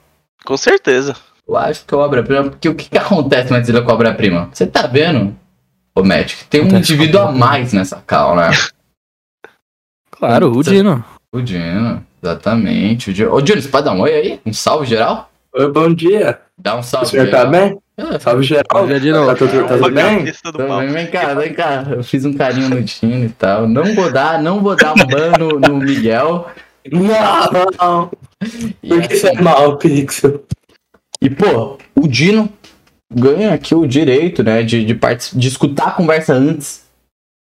[0.44, 1.16] Com certeza.
[1.48, 3.94] Eu acho que é o obra-prima, porque o que, que acontece na Zila com a
[3.94, 4.50] obra-prima?
[4.52, 5.34] Você tá vendo,
[5.94, 6.44] ô Magic?
[6.46, 8.50] Tem um indivíduo a mais nessa cal, né?
[10.10, 11.04] Claro, o Dino.
[11.32, 13.10] O Dino, exatamente.
[13.10, 13.32] O Dino.
[13.34, 14.40] Ô, você pode dar um oi aí?
[14.44, 15.30] Um salve geral?
[15.54, 16.40] Oi, bom dia.
[16.58, 17.50] Dá um O salve senhor tá geral.
[17.50, 17.78] bem?
[17.98, 18.64] Ah, Salve geral.
[18.72, 19.26] Bom dia de novo.
[19.26, 20.68] Tá tudo, tá tudo bem?
[20.68, 20.86] mal.
[20.88, 21.86] vem cá, vem cá.
[21.90, 23.68] Eu fiz um carinho no Dino e tal.
[23.68, 26.46] Não vou dar, não vou dar um ban no, no Miguel.
[26.92, 28.10] Não, não.
[28.82, 30.44] E, Por que isso é mal, Pixel?
[31.20, 32.48] e, pô, o Dino
[33.12, 34.94] ganha aqui o direito, né, de, de,
[35.34, 36.85] de escutar a conversa antes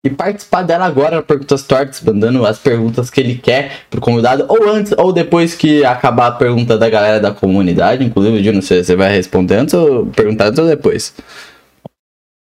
[0.03, 4.45] e participar dela agora no Perguntas Tortas, mandando as perguntas que ele quer pro convidado,
[4.49, 8.03] ou antes ou depois que acabar a pergunta da galera da comunidade.
[8.03, 11.13] Inclusive, Dino, você, você vai responder antes ou perguntar antes ou depois?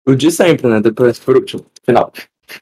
[0.08, 0.80] O de sempre, né?
[0.80, 1.66] Depois por último.
[1.86, 2.14] Final.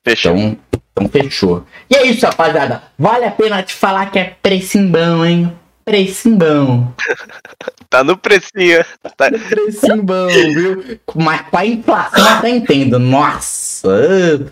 [0.04, 0.36] Fechou.
[0.36, 0.58] Então,
[0.92, 1.64] então fechou.
[1.88, 2.82] E é isso, rapaziada.
[2.98, 5.54] Vale a pena te falar que é precinho bom, hein?
[5.86, 6.94] Precinho bom.
[7.92, 8.86] Tá no precinho.
[9.18, 9.30] Tá...
[9.30, 11.02] Precinho bom, viu?
[11.14, 12.98] Mas com a inflação eu até entendo.
[12.98, 14.50] Nossa.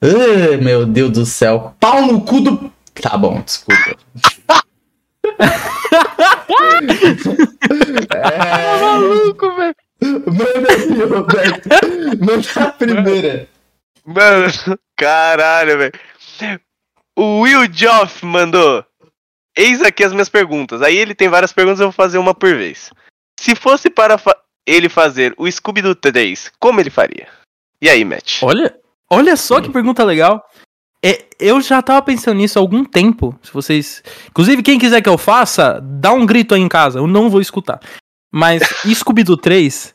[0.00, 1.74] Ah, meu Deus do céu.
[1.80, 2.72] Pau no cu do...
[3.00, 3.96] Tá bom, desculpa.
[8.14, 8.80] é...
[8.80, 9.74] Maluco, velho.
[10.00, 11.68] Manda aí, Roberto.
[12.24, 13.48] Manda a primeira.
[14.04, 14.46] Mano,
[14.96, 15.92] caralho, velho.
[17.16, 18.84] O Will Joff mandou.
[19.56, 20.82] Eis aqui as minhas perguntas.
[20.82, 22.90] Aí ele tem várias perguntas, eu vou fazer uma por vez.
[23.40, 27.28] Se fosse para fa- ele fazer o Scooby-Doo 3, como ele faria?
[27.82, 28.40] E aí, Matt?
[28.42, 28.76] Olha,
[29.10, 30.44] olha só que pergunta legal.
[31.04, 33.38] É, eu já tava pensando nisso há algum tempo.
[33.42, 34.02] Se vocês.
[34.30, 36.98] Inclusive, quem quiser que eu faça, dá um grito aí em casa.
[36.98, 37.80] Eu não vou escutar.
[38.32, 39.94] Mas Scooby-Doo 3.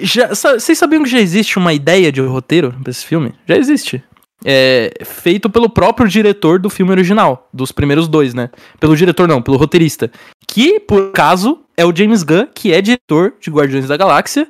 [0.00, 3.34] Já, vocês sabiam que já existe uma ideia de roteiro pra esse filme?
[3.46, 4.02] Já existe.
[4.44, 8.50] É, feito pelo próprio diretor do filme original, dos primeiros dois, né?
[8.80, 10.10] Pelo diretor, não, pelo roteirista.
[10.46, 14.48] Que, por acaso, é o James Gunn, que é diretor de Guardiões da Galáxia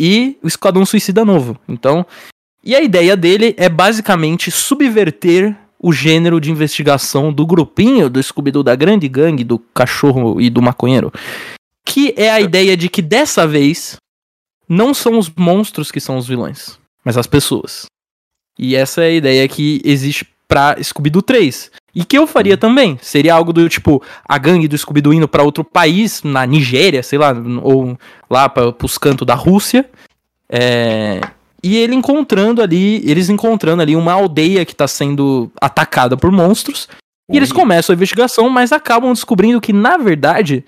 [0.00, 1.58] e o Esquadrão Suicida Novo.
[1.68, 2.06] Então,
[2.62, 8.62] e a ideia dele é basicamente subverter o gênero de investigação do grupinho do Scooby-Doo,
[8.62, 11.12] da grande gangue, do cachorro e do maconheiro.
[11.86, 13.96] Que é a ideia de que dessa vez
[14.68, 17.86] não são os monstros que são os vilões, mas as pessoas.
[18.58, 21.70] E essa é a ideia que existe pra Scooby-Doo 3.
[21.94, 22.98] E que eu faria também.
[23.00, 27.18] Seria algo do tipo, a gangue do Scooby-Doo indo pra outro país, na Nigéria, sei
[27.18, 27.32] lá,
[27.62, 27.96] ou
[28.28, 29.88] lá pra, pros cantos da Rússia.
[30.48, 31.20] É,
[31.62, 36.88] e ele encontrando ali, eles encontrando ali uma aldeia que tá sendo atacada por monstros.
[37.30, 40.64] E eles começam a investigação, mas acabam descobrindo que, na verdade,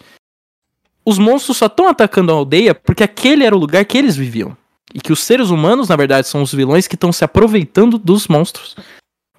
[1.04, 4.56] os monstros só estão atacando a aldeia porque aquele era o lugar que eles viviam.
[4.92, 8.26] E que os seres humanos, na verdade, são os vilões que estão se aproveitando dos
[8.26, 8.76] monstros.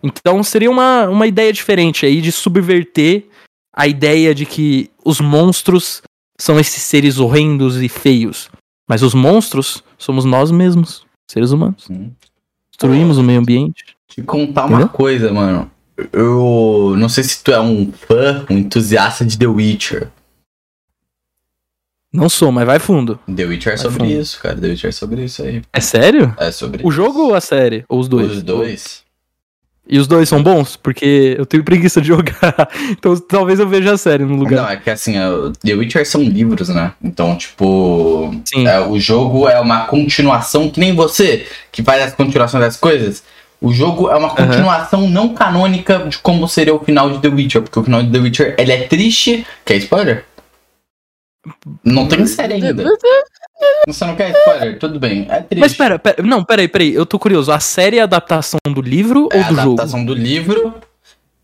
[0.02, 3.28] Então seria uma, uma ideia diferente aí de subverter
[3.76, 6.02] a ideia de que os monstros
[6.40, 8.50] são esses seres horrendos e feios.
[8.90, 11.88] Mas os monstros somos nós mesmos, seres humanos.
[11.90, 12.12] Hum.
[12.72, 13.84] Destruímos o meio ambiente.
[14.08, 14.90] Te contar uma Entendeu?
[14.90, 15.70] coisa, mano.
[16.12, 20.10] eu não sei se tu é um fã, um entusiasta de The Witcher.
[22.14, 23.18] Não sou, mas vai fundo.
[23.34, 24.12] The Witcher é Vai sobre fundo.
[24.22, 24.58] isso, cara.
[24.60, 25.62] The Witcher é sobre isso aí.
[25.72, 26.36] É sério?
[26.38, 27.86] É sobre O jogo ou a série?
[27.88, 28.32] Ou os dois?
[28.32, 29.04] Os dois.
[29.92, 30.78] E os dois são bons?
[30.78, 32.70] Porque eu tenho preguiça de jogar.
[32.92, 34.64] Então talvez eu veja a série no lugar.
[34.64, 35.16] Não, é que assim,
[35.62, 36.94] The Witcher são livros, né?
[37.04, 38.34] Então, tipo.
[38.46, 38.66] Sim.
[38.66, 43.22] é, o jogo é uma continuação, que nem você, que faz as continuações das coisas.
[43.60, 47.62] O jogo é uma continuação não canônica de como seria o final de The Witcher,
[47.62, 49.46] porque o final de The Witcher ele é triste.
[49.66, 50.26] Quer spoiler?
[51.84, 52.84] Não tem série ainda.
[53.88, 54.78] Você não quer spoiler?
[54.80, 55.26] Tudo bem.
[55.30, 55.60] É triste.
[55.60, 57.52] Mas pera, pera, não, peraí, peraí, eu tô curioso.
[57.52, 59.62] A série é a adaptação do livro É ou do jogo?
[59.74, 60.74] adaptação do livro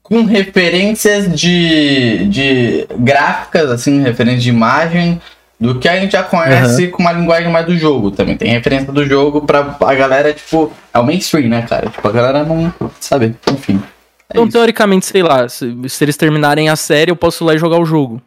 [0.04, 5.22] com referências de, de gráficas, assim, referências de imagem,
[5.60, 8.12] do que a gente já conhece com uma linguagem mais do jogo.
[8.12, 11.90] Também tem referência do jogo pra a galera, tipo, é o mainstream, né, cara?
[11.90, 13.82] Tipo, a galera não sabe, enfim.
[14.30, 14.54] É Então, isso.
[14.54, 17.78] teoricamente, sei lá, se, se eles terminarem a série, eu posso ir lá e jogar
[17.80, 18.22] o jogo.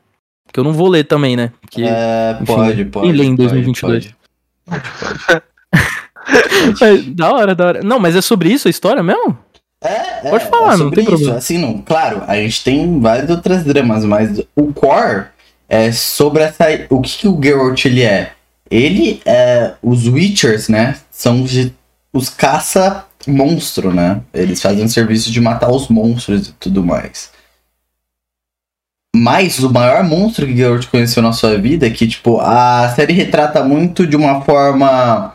[0.50, 1.52] Porque eu não vou ler também, né?
[1.60, 1.82] Porque...
[1.84, 3.08] É, enfim, pode, pode.
[3.08, 4.04] e lê em pode, 2022.
[4.04, 4.16] pode.
[4.66, 4.82] Pode,
[5.26, 6.84] pode.
[6.84, 7.82] É, da hora, da hora.
[7.84, 9.38] Não, mas é sobre isso a história mesmo?
[9.82, 11.10] É, Pode é, falar, é não sobre tem isso.
[11.12, 11.38] problema.
[11.38, 15.26] Assim, não, claro, a gente tem várias outras dramas, mas o core
[15.68, 16.64] é sobre essa.
[16.90, 18.32] O que, que o Geralt ele é?
[18.70, 19.72] Ele é.
[19.82, 20.96] Os Witchers, né?
[21.10, 21.72] São de-
[22.12, 24.20] os caça-monstro, né?
[24.34, 27.30] Eles fazem o serviço de matar os monstros e tudo mais.
[29.14, 33.12] Mas o maior monstro que Geralt conheceu na sua vida é que, tipo, a série
[33.12, 35.34] retrata muito de uma forma.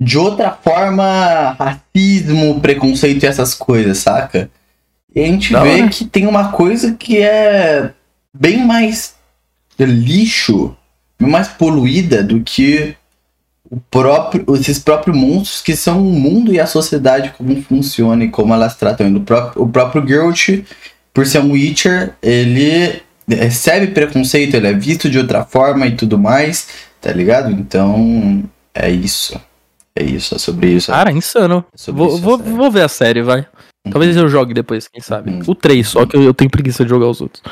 [0.00, 4.48] De outra forma, racismo, preconceito e essas coisas, saca?
[5.14, 5.88] E a gente Da vê hora.
[5.88, 7.92] que tem uma coisa que é
[8.32, 9.14] bem mais
[9.78, 10.76] lixo,
[11.20, 12.94] bem mais poluída do que
[13.70, 18.28] o próprio, esses próprios monstros que são o mundo e a sociedade como funciona e
[18.30, 19.08] como elas tratam.
[19.08, 20.48] E o próprio, o próprio Geralt,
[21.18, 26.16] por ser um Witcher, ele recebe preconceito, ele é visto de outra forma e tudo
[26.16, 26.68] mais,
[27.00, 27.50] tá ligado?
[27.50, 29.36] Então, é isso.
[29.96, 30.92] É isso, é sobre isso.
[30.92, 31.64] Cara, insano.
[31.74, 32.50] é sobre Vou, isso, vou, a série.
[32.52, 33.44] vou ver a série, vai.
[33.90, 35.32] Talvez eu jogue depois, quem sabe.
[35.32, 35.40] Uhum.
[35.44, 37.42] O 3, só que eu, eu tenho preguiça de jogar os outros.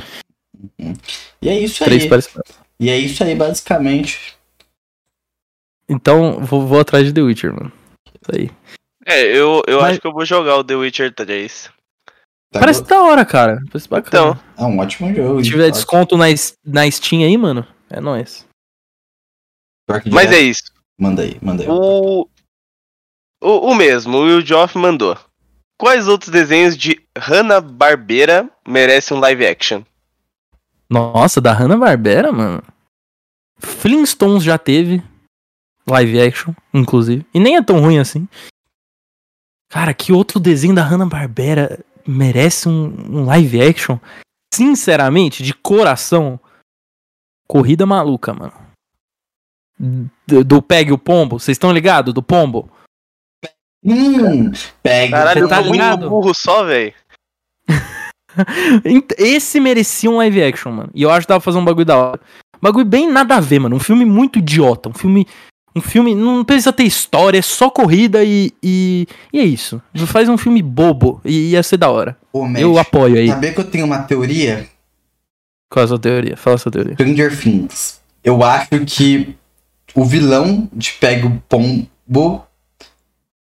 [1.43, 2.09] E é isso 3 aí.
[2.09, 2.29] parece.
[2.79, 4.37] E é isso aí, basicamente.
[5.89, 7.73] Então, vou, vou atrás de The Witcher, mano.
[8.07, 8.51] Isso aí.
[9.05, 11.75] É, eu, eu Mas- acho que eu vou jogar o The Witcher 3.
[12.57, 13.61] Tá Parece go- da hora, cara.
[13.71, 14.41] Parece bacana.
[14.55, 15.43] Então, É um ótimo jogo.
[15.45, 16.27] Se tiver desconto na,
[16.65, 18.47] na Steam aí, mano, é nóis.
[20.11, 20.65] Mas é isso.
[20.99, 21.69] Manda aí, manda aí.
[21.69, 22.29] O,
[23.43, 25.17] o, o mesmo, o Will Joff mandou.
[25.79, 29.83] Quais outros desenhos de Hanna-Barbera merecem um live action?
[30.89, 32.63] Nossa, da Hanna-Barbera, mano.
[33.59, 35.03] Flintstones já teve
[35.87, 37.27] live action, inclusive.
[37.35, 38.27] E nem é tão ruim assim.
[39.71, 43.99] Cara, que outro desenho da Hanna-Barbera merece um, um live action?
[44.53, 46.41] Sinceramente, de coração,
[47.47, 48.53] Corrida Maluca, mano.
[50.27, 52.15] Do, do Pegue o Pombo, vocês estão ligados?
[52.15, 52.71] Do Pombo?
[53.85, 54.51] Hum,
[54.83, 55.17] pega.
[55.17, 56.09] Caralho, tá ligado?
[56.09, 56.93] burro só, velho.
[59.17, 60.91] Esse merecia um live action, mano.
[60.95, 62.21] E eu acho que dava pra fazer um bagulho da hora.
[62.57, 63.77] Um bagulho bem nada a ver, mano.
[63.77, 64.89] Um filme muito idiota.
[64.89, 65.27] Um filme.
[65.77, 66.15] Um filme.
[66.15, 68.51] Não precisa ter história, é só corrida e.
[68.63, 69.81] E, e é isso.
[70.07, 71.21] Faz um filme bobo.
[71.23, 72.17] E ia ser da hora.
[72.33, 73.29] Ô, Eu apoio aí.
[73.29, 74.67] Sabia que eu tenho uma teoria?
[75.69, 76.37] Qual é a sua teoria?
[76.37, 76.95] Fala a sua teoria.
[76.95, 78.01] Stranger Things.
[78.25, 79.37] Eu acho que
[79.95, 82.47] o vilão de Pega o Pombo,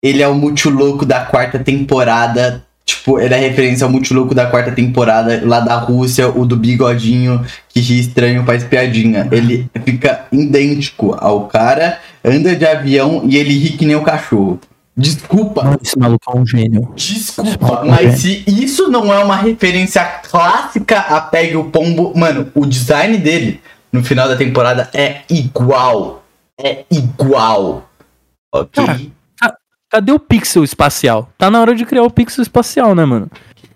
[0.03, 2.66] ele é o multilouco da quarta temporada.
[3.07, 7.47] Tipo, ele é referência ao multilouco da quarta temporada lá da Rússia, o do bigodinho
[7.69, 9.29] que ri estranho faz piadinha.
[9.31, 14.59] Ele fica idêntico ao cara, anda de avião e ele ri que nem o cachorro.
[14.97, 16.93] Desculpa, Mano, esse maluco é um gênio.
[16.97, 22.67] Desculpa, mas se isso não é uma referência clássica a Pegue o Pombo, mano, o
[22.67, 23.61] design dele
[23.93, 26.25] no final da temporada é igual.
[26.61, 27.89] É igual.
[28.53, 28.85] Ok?
[28.85, 29.01] Cara,
[29.91, 31.29] Cadê o pixel espacial?
[31.39, 33.31] Tá na hora de criar o pixel espacial, né, mano?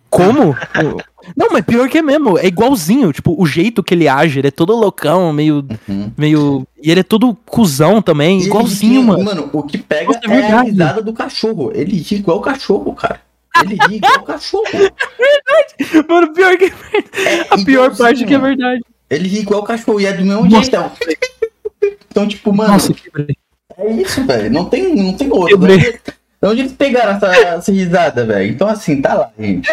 [0.08, 0.56] Como?
[1.36, 4.48] Não, mas pior que é mesmo, é igualzinho, tipo, o jeito que ele age, ele
[4.48, 6.10] é todo loucão, meio, Uhum.
[6.16, 9.22] meio, e ele é todo cuzão também, E igualzinho, mano.
[9.22, 10.70] Mano, o que pega Nossa, é é, a verdade.
[10.70, 11.70] risada do cachorro.
[11.74, 13.20] Ele ri igual o cachorro, cara.
[13.62, 14.64] Ele ri igual o cachorro.
[16.08, 16.64] Mano, pior que
[17.18, 18.80] É a pior parte que é verdade.
[19.08, 20.76] Ele ri igual o cachorro e é do mesmo jeito.
[22.10, 23.36] Então, tipo, mano, Nossa, quebrei.
[23.80, 24.50] É isso, velho.
[24.50, 25.56] Não tem, não tem outro.
[25.56, 26.02] Onde, de
[26.42, 28.50] onde eles pegaram essa, essa risada, velho?
[28.50, 29.70] Então, assim, tá lá, gente.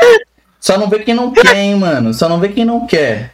[0.60, 2.14] Só não vê quem não quer, hein, mano.
[2.14, 3.34] Só não vê quem não quer.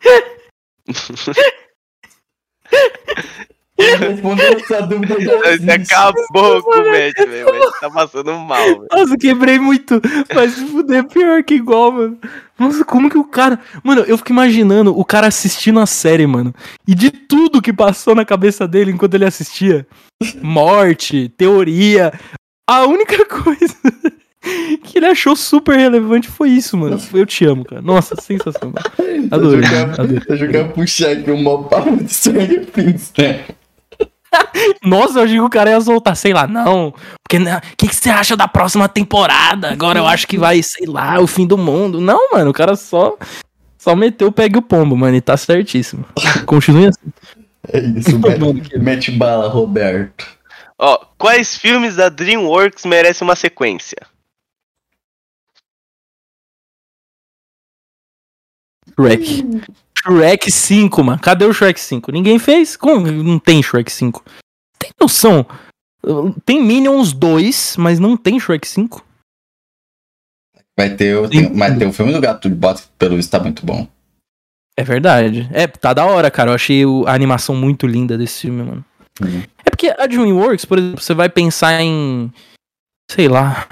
[3.78, 5.14] Respondendo essa dúvida.
[5.14, 7.72] Você acabou com o Matt, velho.
[7.80, 8.86] Tá passando mal, velho.
[8.90, 10.00] Nossa, quebrei muito.
[10.34, 12.18] Mas se fuder, pior que igual, mano.
[12.58, 13.60] Nossa, como que o cara.
[13.84, 16.52] Mano, eu fico imaginando o cara assistindo a série, mano.
[16.86, 19.86] E de tudo que passou na cabeça dele enquanto ele assistia:
[20.42, 22.12] morte, teoria.
[22.68, 23.76] A única coisa
[24.82, 27.00] que ele achou super relevante foi isso, mano.
[27.12, 27.80] Eu te amo, cara.
[27.80, 28.82] Nossa, sensacional.
[29.30, 29.64] Adorei.
[30.28, 33.44] Eu jogava puxar aqui um mó papo de Things, né?
[34.82, 36.94] Nossa, eu achei que o cara ia soltar, sei lá, não.
[37.22, 39.70] Porque, o que, que você acha da próxima temporada?
[39.70, 42.00] Agora eu acho que vai, sei lá, o fim do mundo.
[42.00, 43.16] Não, mano, o cara só.
[43.78, 46.04] Só meteu o pegue o pombo, mano, e tá certíssimo.
[46.46, 47.12] Continue assim.
[47.72, 50.26] É isso, Mano, mete, que- mete bala, Roberto.
[50.78, 53.98] Ó, quais filmes da DreamWorks merecem uma sequência?
[58.98, 59.44] Shrek.
[60.02, 61.20] Shrek 5, mano.
[61.20, 62.12] Cadê o Shrek 5?
[62.12, 62.76] Ninguém fez?
[62.76, 64.24] Como não tem Shrek 5?
[64.78, 65.44] Tem noção?
[66.44, 69.04] Tem Minions 2, mas não tem Shrek 5?
[70.78, 73.40] Vai ter, o- tem, mas tem o filme do Gato de Botas pelo visto tá
[73.40, 73.86] muito bom.
[74.76, 75.48] É verdade.
[75.52, 76.50] É, tá da hora, cara.
[76.50, 78.84] Eu achei a animação muito linda desse filme, mano.
[79.20, 79.42] Uhum.
[79.64, 82.32] É porque a DreamWorks, por exemplo, você vai pensar em.
[83.10, 83.66] Sei lá.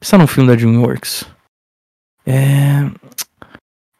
[0.00, 1.24] Pensar num filme da DreamWorks.
[2.24, 2.82] É.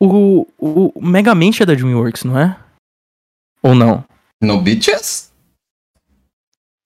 [0.04, 2.58] O, o Megamente é da DreamWorks, não é?
[3.62, 4.04] Ou não?
[4.40, 5.32] No Bitches?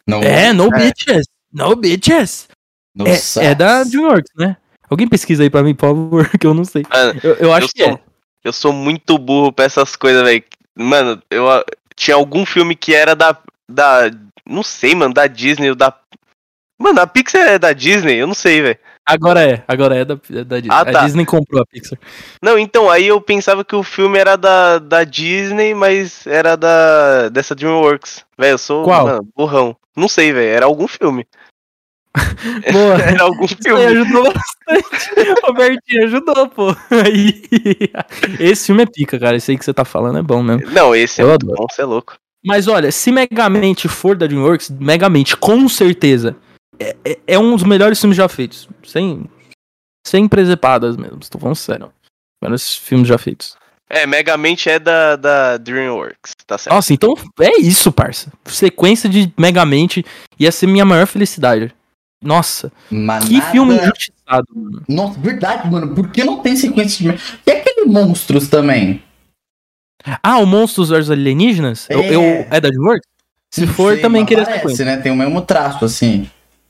[0.07, 1.27] No, É, No Bitches!
[1.51, 2.49] No Bitches!
[2.95, 4.59] no É, é da DreamWorks, né?
[4.91, 6.85] Alguém pesquisa aí pra mim, por favor, que eu não sei.
[6.91, 8.01] Mano, Eu, eu acho eu que sou, é.
[8.45, 10.45] eu sou muito burro pra essas coisas, velho.
[10.79, 11.47] Mano, eu
[11.95, 13.37] tinha algum filme que era da.
[13.69, 14.11] da.
[14.47, 15.99] Não sei, mano, da Disney ou da.
[16.79, 18.17] Mano, a Pixar é da Disney?
[18.17, 18.79] Eu não sei, velho.
[19.09, 20.75] Agora é, agora é da, é da Disney.
[20.77, 21.05] Ah, A tá.
[21.05, 21.99] Disney comprou a Pixar.
[22.43, 27.29] Não, então, aí eu pensava que o filme era da, da Disney, mas era da.
[27.29, 28.25] dessa Dreamworks.
[28.37, 29.07] Velho, eu sou Qual?
[29.07, 29.77] mano, burrão.
[29.97, 30.49] Não sei, velho.
[30.49, 31.25] Era algum filme.
[32.73, 32.95] Boa.
[33.01, 33.85] Era algum Isso filme.
[33.85, 35.41] ajudou bastante.
[35.45, 36.77] Robertinho ajudou, pô.
[36.91, 37.43] Aí.
[38.41, 39.37] Esse filme é pica, cara.
[39.37, 40.71] Esse aí que você tá falando é bom mesmo.
[40.73, 41.61] Não, esse é Eu muito adoro.
[41.63, 42.15] bom, você é louco.
[42.45, 46.37] Mas olha, se Megamente for da DreamWorks, Megamente, com certeza,
[46.79, 48.69] é, é- é um dos melhores filmes já feitos.
[48.85, 49.25] Sem,
[50.07, 51.19] sem presepadas mesmo.
[51.21, 51.93] Estou falando sério.
[52.43, 53.57] Melhores filmes já feitos.
[53.89, 56.75] É, Megamente é da, da Dreamworks, tá certo.
[56.75, 58.33] Nossa, então é isso, parça.
[58.45, 60.05] Sequência de Megamente
[60.39, 61.73] ia ser minha maior felicidade.
[62.21, 64.83] Nossa, Mas que filme injustiçado, mano.
[64.89, 65.95] Nossa, verdade, mano.
[65.95, 67.21] Por que não tem sequência de.
[67.47, 69.03] E aquele Monstros também?
[70.23, 71.87] Ah, o Monstros vs Alienígenas?
[71.89, 72.15] Eu, É.
[72.15, 73.07] eu- é da DreamWorks?
[73.53, 74.85] Se for, sei, também queria sequência.
[74.85, 74.97] né?
[74.97, 76.29] Tem o mesmo traço, assim.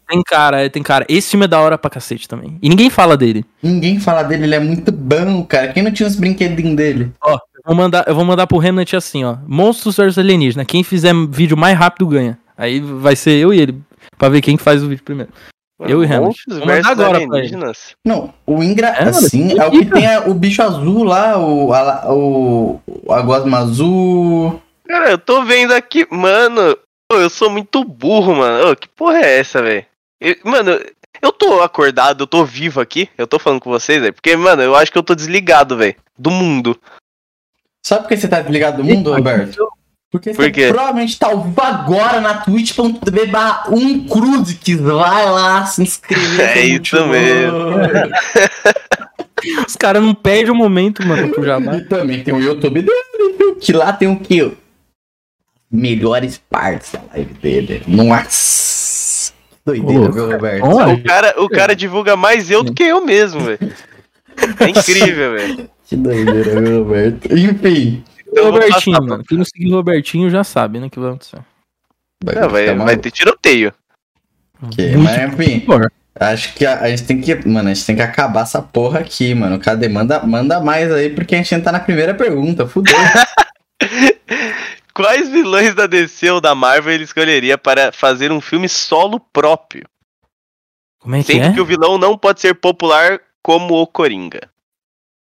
[0.09, 1.05] Tem cara, é, tem cara.
[1.09, 2.59] Esse filme é da hora pra cacete também.
[2.63, 3.45] E ninguém fala dele.
[3.63, 5.73] Ninguém fala dele, ele é muito bom, cara.
[5.73, 7.11] Quem não tinha os brinquedinhos dele?
[7.25, 9.37] Eu vou mandar, eu vou mandar pro Remnant assim, ó.
[9.47, 10.65] Monstros vs Alienígena.
[10.65, 12.39] Quem fizer vídeo mais rápido ganha.
[12.57, 13.81] Aí vai ser eu e ele.
[14.17, 15.33] Pra ver quem que faz o vídeo primeiro.
[15.81, 16.37] Eu e Hamlet.
[16.49, 17.55] Mandar agora pra ele.
[18.07, 18.89] Não, o Ingra.
[18.89, 21.73] É, assim, é o que tem a- o bicho azul lá, o.
[21.75, 22.81] A, o,
[23.11, 24.63] a gosma azul.
[24.89, 26.77] Cara, eu tô vendo aqui, mano.
[27.13, 28.71] Eu sou muito burro, mano.
[28.73, 29.85] Ô, que porra é essa, velho?
[30.21, 30.81] Eu- Mano,
[31.23, 33.09] eu tô acordado, eu tô vivo aqui.
[33.17, 34.13] Eu tô falando com vocês, velho.
[34.15, 35.97] Porque, mano, eu acho que eu tô desligado, velho.
[36.19, 36.79] Do mundo.
[37.85, 39.69] Sabe por que você tá desligado do mundo, Roberto?
[40.11, 44.81] Porque Por você provavelmente tá ao vivo agora na twitch.tv barra um Cruzix.
[44.81, 46.41] Vai lá se inscrever.
[46.41, 47.59] É que isso muito mesmo.
[49.67, 51.77] Os caras não perdem o momento, mano, pro Jabá.
[51.77, 53.57] E também tem o YouTube dele, viu?
[53.57, 54.53] Que lá tem o quê?
[55.71, 57.83] Melhores partes da live dele.
[57.87, 58.86] Nossa.
[59.67, 60.65] Doideira, Ô, viu, Roberto?
[60.65, 63.59] O cara, o cara divulga mais eu do que eu mesmo, velho.
[64.61, 65.71] É incrível, velho.
[65.85, 67.37] Que doideira, viu, Roberto?
[67.37, 68.05] Enfim.
[68.29, 69.25] Então Robertinho, passar mano.
[69.25, 71.37] Quem não seguir o Robertinho já sabe, né, que vai acontecer.
[71.37, 71.43] Não,
[72.23, 72.99] vai, ficar vai maluco.
[72.99, 73.73] ter tiroteio.
[74.63, 75.61] Ok, Muito mas enfim.
[75.61, 75.91] pior.
[76.19, 77.35] Acho que a, a gente tem que.
[77.49, 79.59] Mano, a gente tem que acabar essa porra aqui, mano.
[79.59, 79.89] Cadê?
[79.89, 82.67] Manda, manda mais aí, porque a gente ainda tá na primeira pergunta.
[82.67, 82.95] Fudeu.
[84.97, 89.87] Quais vilões da DC ou da Marvel ele escolheria para fazer um filme solo próprio?
[90.99, 91.53] Como é que Sendo é?
[91.53, 94.49] que o vilão não pode ser popular como o Coringa.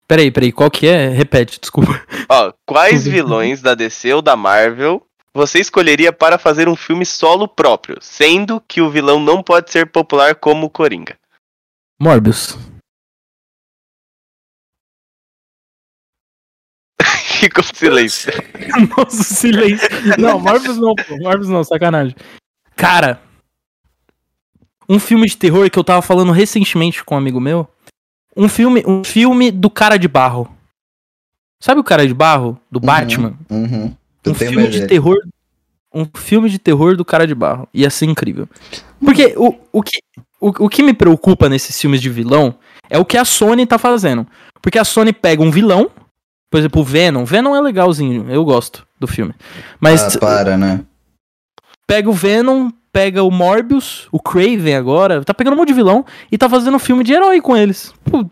[0.06, 1.08] Peraí, peraí, qual que é?
[1.08, 2.04] Repete, desculpa.
[2.28, 7.48] Ó, quais vilões da DC ou da Marvel você escolheria para fazer um filme solo
[7.48, 11.16] próprio, sendo que o vilão não pode ser popular como o Coringa?
[11.98, 12.58] Morbius.
[17.42, 18.32] Ficou silêncio.
[18.96, 19.88] Nossa, silêncio.
[20.18, 21.16] Não, Morbius não, pô.
[21.18, 22.14] Morbius não, sacanagem.
[22.76, 23.20] Cara,
[24.88, 27.68] um filme de terror que eu tava falando recentemente com um amigo meu.
[28.36, 30.48] Um filme, um filme do cara de barro.
[31.60, 32.58] Sabe o cara de barro?
[32.70, 33.34] Do Batman?
[33.50, 33.94] Uhum.
[34.26, 35.18] Um tem filme de terror
[35.94, 37.68] um filme de terror do cara de barro.
[37.74, 38.48] Ia ser incrível.
[39.04, 39.98] Porque o, o, que,
[40.40, 42.54] o, o que me preocupa nesses filmes de vilão
[42.88, 44.26] é o que a Sony tá fazendo.
[44.60, 45.90] Porque a Sony pega um vilão,
[46.52, 47.24] por exemplo, o Venom.
[47.24, 49.32] Venom é legalzinho, eu gosto do filme.
[49.80, 50.84] Mas Ah, para, né?
[51.86, 56.04] pega o Venom, pega o Morbius, o Craven agora, tá pegando um monte de vilão
[56.30, 57.94] e tá fazendo um filme de herói com eles.
[58.04, 58.26] Pô,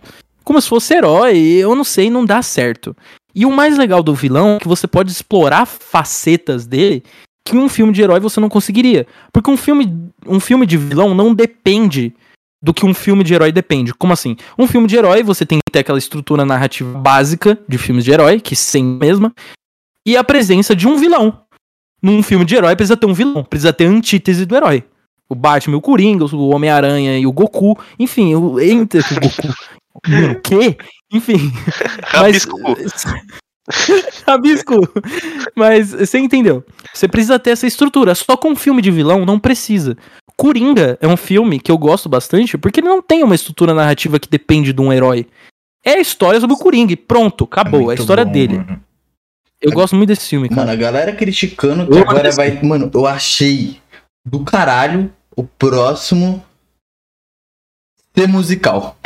[0.45, 2.95] como se fosse herói, eu não sei, não dá certo.
[3.35, 7.03] E o mais legal do vilão é que você pode explorar facetas dele
[7.43, 9.07] que um filme de herói você não conseguiria.
[9.33, 12.15] Porque um filme, um filme de vilão não depende
[12.63, 13.95] do que um filme de herói depende.
[13.95, 14.37] Como assim?
[14.59, 18.13] Um filme de herói, você tem que ter aquela estrutura narrativa básica de filmes de
[18.13, 19.33] herói, que sem mesma,
[20.07, 21.43] e a presença de um vilão.
[22.03, 24.85] Num filme de herói precisa ter um vilão, precisa ter a antítese do herói.
[25.29, 27.79] O Batman, o Coringa, o Homem-Aranha e o Goku.
[27.99, 29.49] Enfim, o, entre o Goku.
[29.95, 30.77] O quê?
[31.13, 31.53] Enfim.
[32.05, 32.59] Rabisco.
[34.27, 34.75] Rabisco.
[35.55, 36.65] Mas você entendeu?
[36.93, 38.15] Você precisa ter essa estrutura.
[38.15, 39.97] Só com um filme de vilão não precisa.
[40.41, 44.19] Coringa é um filme que eu gosto bastante porque ele não tem uma estrutura narrativa
[44.19, 45.27] que depende de um herói.
[45.85, 46.93] É a história sobre o Coringa.
[46.93, 47.81] e Pronto, acabou.
[47.81, 48.59] é a muito história bom, dele.
[48.59, 48.83] mano.
[49.61, 50.63] Eu gosto muito desse filme, cara.
[50.63, 52.63] Mano, a galera criticando que Eu agora gosto vai.
[52.63, 53.79] Mano, eu achei
[54.25, 56.43] do caralho o próximo
[58.17, 58.97] ser musical.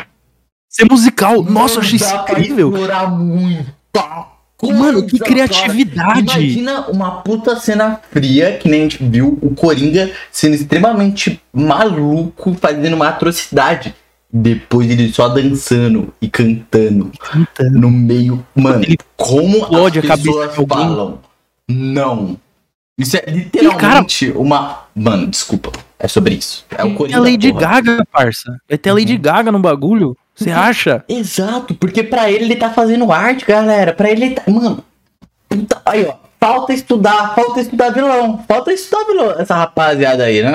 [0.68, 1.42] Ser musical.
[1.42, 2.68] Nossa, eu achei pra incrível.
[2.70, 4.28] explorar muita
[4.72, 6.24] Mano, que criatividade.
[6.24, 6.40] cara.
[6.40, 12.54] Imagina uma puta cena fria, que nem a gente viu o Coringa sendo extremamente maluco,
[12.60, 13.94] fazendo uma atrocidade.
[14.32, 17.12] Depois ele só dançando e cantando
[17.70, 18.44] no meio.
[18.54, 21.20] Mano, Ele como as pessoas falam.
[21.68, 22.36] Não.
[22.98, 24.84] Isso é literalmente uma.
[24.94, 25.70] Mano, desculpa.
[25.98, 26.64] É sobre isso.
[26.76, 27.18] É o É Coringa.
[27.18, 27.60] a Lady porra.
[27.60, 28.56] Gaga, parça.
[28.68, 29.20] Vai ter a Lady Uhum.
[29.22, 30.16] Gaga no bagulho.
[30.34, 31.04] Você acha?
[31.08, 33.92] Exato, porque pra ele ele tá fazendo arte, galera.
[33.92, 34.42] Pra ele ele tá.
[34.50, 34.82] Mano.
[35.48, 36.14] puta- Aí, ó.
[36.40, 38.44] Falta estudar, falta estudar vilão.
[38.46, 39.30] Falta estudar vilão.
[39.38, 40.50] Essa rapaziada aí, né?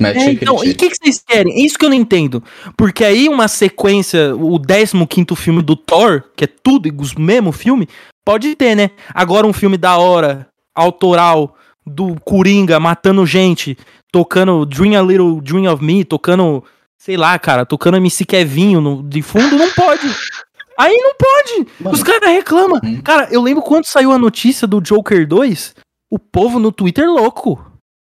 [0.00, 1.52] Matt É, então, e o que, que vocês querem?
[1.54, 2.42] É isso que eu não entendo.
[2.76, 7.88] Porque aí uma sequência, o 15 filme do Thor, que é tudo o mesmo filme,
[8.24, 8.90] pode ter, né?
[9.14, 11.56] Agora um filme da hora, autoral,
[11.86, 13.78] do Coringa matando gente,
[14.12, 16.64] tocando Dream a Little Dream of Me, tocando,
[16.98, 20.06] sei lá, cara, tocando MC Kevinho no, de fundo, não pode.
[20.78, 21.68] Aí não pode.
[21.80, 21.94] Mano.
[21.94, 22.80] Os caras reclamam.
[22.84, 23.00] Hum.
[23.02, 25.74] Cara, eu lembro quando saiu a notícia do Joker 2,
[26.10, 27.64] o povo no Twitter louco.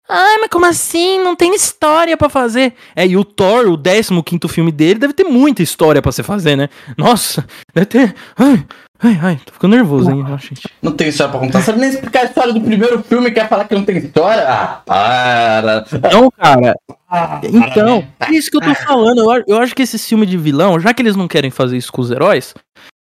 [0.07, 1.19] Ai, mas como assim?
[1.19, 2.73] Não tem história pra fazer.
[2.95, 6.57] É, e o Thor, o 15 filme dele, deve ter muita história pra você fazer,
[6.57, 6.69] né?
[6.97, 8.15] Nossa, deve ter.
[8.35, 8.65] Ai,
[9.03, 10.67] ai, ai, tô ficando nervoso, hein, gente.
[10.81, 11.61] Não tem história pra contar.
[11.61, 14.43] Sabe nem explicar a história do primeiro filme e quer falar que não tem história?
[14.47, 15.85] Ah, para.
[15.93, 16.75] Então, cara,
[17.09, 19.19] Ah, então, é isso que eu tô falando.
[19.19, 21.91] Eu, eu acho que esse filme de vilão, já que eles não querem fazer isso
[21.91, 22.53] com os heróis,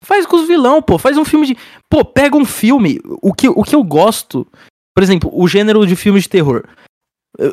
[0.05, 0.99] faz com os vilão, pô.
[0.99, 1.57] Faz um filme de.
[1.91, 3.01] Pô, pega um filme.
[3.23, 4.47] O que, o que eu gosto,
[4.95, 6.65] por exemplo, o gênero de filme de terror.
[7.39, 7.53] Eh,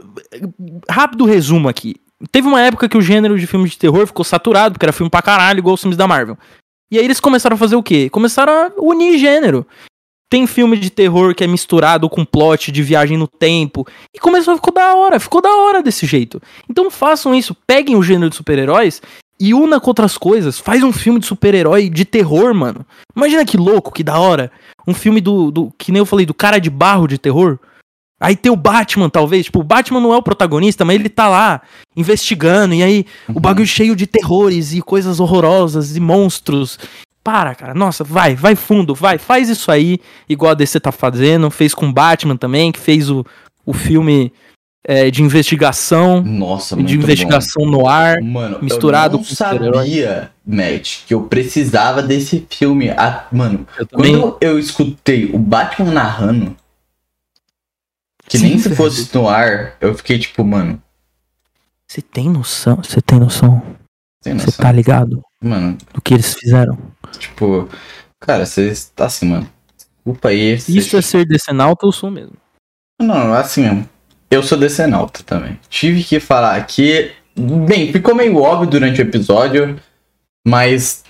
[0.89, 1.95] Rápido resumo aqui.
[2.31, 5.09] Teve uma época que o gênero de filme de terror ficou saturado, porque era filme
[5.09, 6.37] pra caralho, igual os filmes da Marvel.
[6.91, 8.09] E aí eles começaram a fazer o quê?
[8.09, 9.65] Começaram a unir gênero.
[10.29, 13.85] Tem filme de terror que é misturado com plot de viagem no tempo.
[14.13, 16.41] E começou a ficar da hora, ficou da hora desse jeito.
[16.69, 19.01] Então façam isso, peguem o gênero de super-heróis
[19.39, 20.59] e una com outras coisas.
[20.59, 22.85] Faz um filme de super-herói de terror, mano.
[23.15, 24.51] Imagina que louco, que da hora.
[24.87, 25.71] Um filme do, do.
[25.77, 27.59] Que nem eu falei, do cara de barro de terror.
[28.19, 29.45] Aí tem o Batman, talvez.
[29.45, 31.61] Tipo, o Batman não é o protagonista, mas ele tá lá
[31.95, 32.73] investigando.
[32.73, 36.79] E aí o bagulho cheio de terrores e coisas horrorosas e monstros.
[37.23, 37.73] Para, cara.
[37.73, 39.17] Nossa, vai, vai fundo, vai.
[39.17, 41.49] Faz isso aí, igual a DC tá fazendo.
[41.49, 43.25] Fez com o Batman também, que fez o,
[43.65, 44.31] o filme
[44.87, 46.21] é, de investigação.
[46.21, 48.19] Nossa, de investigação no ar.
[48.19, 48.25] bom.
[48.25, 52.91] Mano, misturado eu não com sabia, Matt, que eu precisava desse filme.
[52.91, 56.55] Ah, mano, Eu quando eu escutei o Batman narrando,
[58.27, 60.81] que Sim, nem se fosse no ar, eu fiquei tipo, mano,
[61.87, 62.77] Você tem noção?
[62.83, 63.61] Você tem noção?
[64.23, 66.77] Você tá ligado Mano, do que eles fizeram?
[67.19, 67.69] tipo,
[68.19, 69.47] cara, você tá assim, mano.
[69.77, 70.59] Desculpa aí.
[70.59, 72.33] você- Isso é ser decenalta, eu sou mesmo.
[72.99, 73.89] Não, assim mesmo.
[74.31, 75.59] Eu sou decenalta também.
[75.69, 77.11] Tive que falar aqui.
[77.37, 79.79] Bem, ficou meio óbvio durante o episódio,
[80.47, 81.03] mas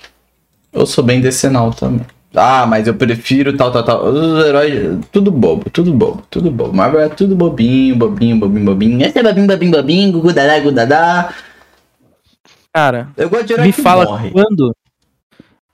[0.73, 2.05] eu sou bem decenalta também.
[2.35, 4.05] Ah, mas eu prefiro tal, tal, tal.
[4.05, 6.73] Os heróis, tudo bobo, tudo bobo, tudo bobo.
[6.75, 9.05] Marvel é tudo bobinho, bobinho, bobinho, bobinho.
[9.05, 11.33] Esse é bobinho, bobinho, bobinho, gugu, dadá, gugu, dadá.
[12.73, 14.31] Cara, Eu gosto de herói me que fala morre.
[14.31, 14.75] quando.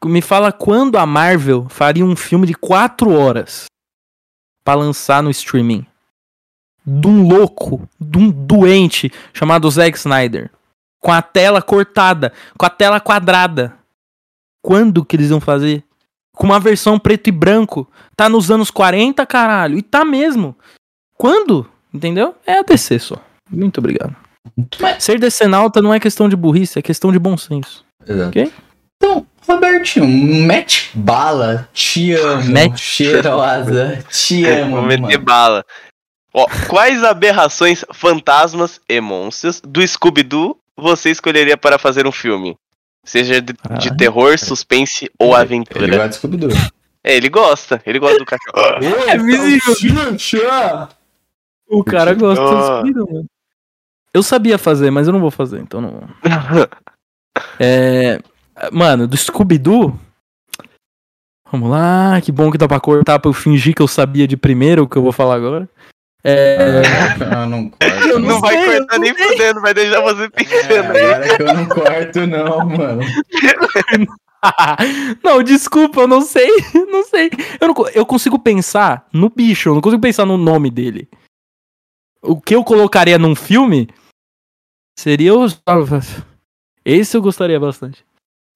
[0.05, 3.65] Me fala quando a Marvel faria um filme de 4 horas
[4.63, 5.85] pra lançar no streaming.
[6.85, 10.49] De um louco, de um doente chamado Zack Snyder.
[10.99, 13.73] Com a tela cortada, com a tela quadrada.
[14.63, 15.83] Quando que eles vão fazer?
[16.41, 17.88] Com uma versão preto e branco.
[18.15, 19.77] Tá nos anos 40, caralho.
[19.77, 20.55] E tá mesmo.
[21.18, 22.34] quando, entendeu?
[22.47, 23.15] É a DC só.
[23.47, 24.15] Muito obrigado.
[24.80, 27.85] Mas- Ser decenalta não é questão de burrice, é questão de bom senso.
[28.07, 28.30] Exato.
[28.30, 28.51] Ok?
[28.97, 31.69] Então, Robertinho, mete bala.
[31.73, 32.43] Te amo.
[32.49, 34.03] Mete- Cheirosa.
[34.09, 34.77] Te amo.
[34.77, 35.19] Vou meter mano.
[35.23, 35.65] bala.
[36.34, 42.55] Ó, quais aberrações, fantasmas e monstros do Scooby-Doo você escolheria para fazer um filme?
[43.03, 43.95] Seja de, de Ah.
[43.98, 45.88] terror, suspense ou Ele aventura.
[45.88, 46.49] gosta de Scooby-Doo.
[47.03, 47.82] É, ele gosta.
[47.86, 48.80] Ele gosta do cachorro.
[49.10, 49.73] É visível.
[51.68, 52.48] O cara gosta Ah.
[52.48, 53.26] do Scooby-Doo, mano.
[54.14, 56.03] Eu sabia fazer, mas eu não vou fazer, então não.
[57.60, 58.19] É.
[58.72, 59.98] Mano, do Scooby-Doo.
[61.52, 64.38] Vamos lá, que bom que dá pra cortar pra eu fingir que eu sabia de
[64.38, 65.68] primeiro o que eu vou falar agora.
[66.23, 66.81] É.
[67.19, 67.85] Eu não corto.
[68.07, 69.27] Eu não, não vai sei, cortar não nem sei.
[69.27, 70.77] fudendo, vai deixar você É, pensando aí.
[71.14, 73.02] agora que eu não corto, não, mano.
[75.23, 76.49] não, desculpa, eu não sei.
[76.91, 77.30] Não sei.
[77.60, 81.07] Eu, não eu consigo pensar no bicho, eu não consigo pensar no nome dele.
[82.22, 83.88] O que eu colocaria num filme
[84.98, 85.60] seria os.
[86.85, 88.03] Esse eu gostaria bastante.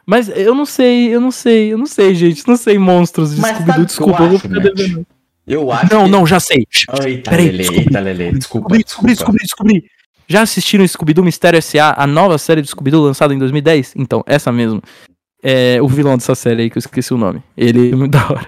[0.06, 2.48] Mas eu não sei, eu não sei, eu não sei, gente.
[2.48, 3.66] Não sei monstros de Mas Scooby-Doo.
[3.66, 5.08] sabe o que eu Desculpa, eu vou ficar devendo.
[5.48, 6.10] Eu acho Não, que...
[6.12, 6.66] não, já sei.
[7.06, 7.82] Eita, Peraí, Lele, desculpa.
[7.82, 8.32] eita, Lele.
[8.32, 9.38] Desculpa, Descobri, descobri, desculpa.
[9.40, 9.96] descobri, descobri.
[10.28, 13.94] Já assistiram Scooby-Doo Mistério S.A., a nova série do Scooby-Doo lançada em 2010?
[13.96, 14.82] Então, essa mesmo.
[15.44, 17.44] É o vilão dessa série aí, que eu esqueci o nome.
[17.56, 18.48] Ele é muito da hora.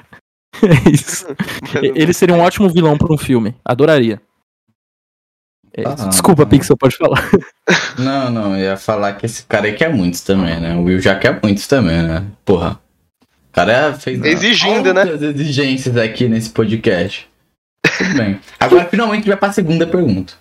[0.64, 1.28] É isso.
[1.94, 3.54] Ele seria um ótimo vilão pra um filme.
[3.64, 4.20] Adoraria.
[5.76, 5.84] É.
[5.86, 6.08] Ah.
[6.08, 7.30] Desculpa, Pixel, pode falar.
[8.00, 10.76] Não, não, eu ia falar que esse cara aí quer muitos também, né?
[10.76, 12.26] O Will já quer muitos também, né?
[12.44, 12.80] Porra.
[13.58, 15.02] O cara fez Exigindo, né?
[15.10, 17.28] exigências aqui nesse podcast.
[17.98, 18.40] Tudo bem.
[18.60, 20.34] Agora finalmente vai pra segunda pergunta.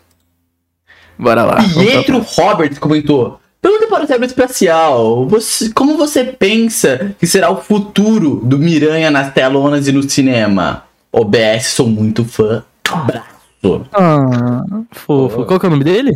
[1.19, 1.57] Bora lá.
[1.63, 3.41] Pietro Roberts comentou.
[3.63, 5.27] Pergunta para o cérebro espacial.
[5.29, 10.85] Você, como você pensa que será o futuro do Miranha nas telonas e no cinema?
[11.11, 12.63] OBS, sou muito fã.
[12.93, 13.87] Abraço.
[13.95, 14.63] Ah,
[14.93, 15.47] fofo.
[15.47, 16.13] Qual que é o nome dele?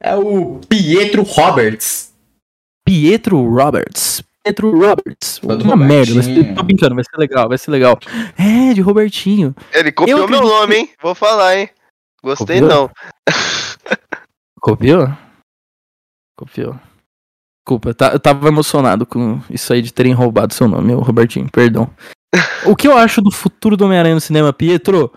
[0.00, 2.12] É o Pietro Roberts.
[2.86, 4.22] Pietro Roberts.
[4.46, 5.40] Pietro Roberts.
[5.42, 6.54] Uma merda, Robertinho.
[6.54, 7.98] tô brincando, vai ser legal, vai ser legal.
[8.38, 9.52] É, de Robertinho.
[9.72, 10.90] Ele copiou Eu meu acredito- nome, hein?
[11.02, 11.68] Vou falar, hein?
[12.22, 12.68] Gostei Copiou?
[12.70, 12.90] não.
[14.60, 15.08] Copiou?
[16.38, 16.78] Copiou.
[17.66, 21.00] Desculpa, eu ta- eu tava emocionado com isso aí de terem roubado seu nome, ô
[21.00, 21.90] Robertinho, perdão.
[22.64, 25.12] o que eu acho do futuro do Homem-Aranha no cinema, Pietro?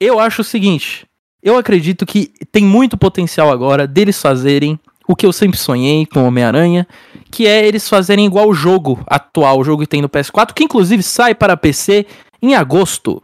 [0.00, 1.04] Eu acho o seguinte:
[1.42, 4.78] eu acredito que tem muito potencial agora deles fazerem
[5.08, 6.86] o que eu sempre sonhei com o Homem-Aranha,
[7.30, 10.64] que é eles fazerem igual o jogo atual, o jogo que tem no PS4, que
[10.64, 12.06] inclusive sai para PC
[12.42, 13.22] em agosto.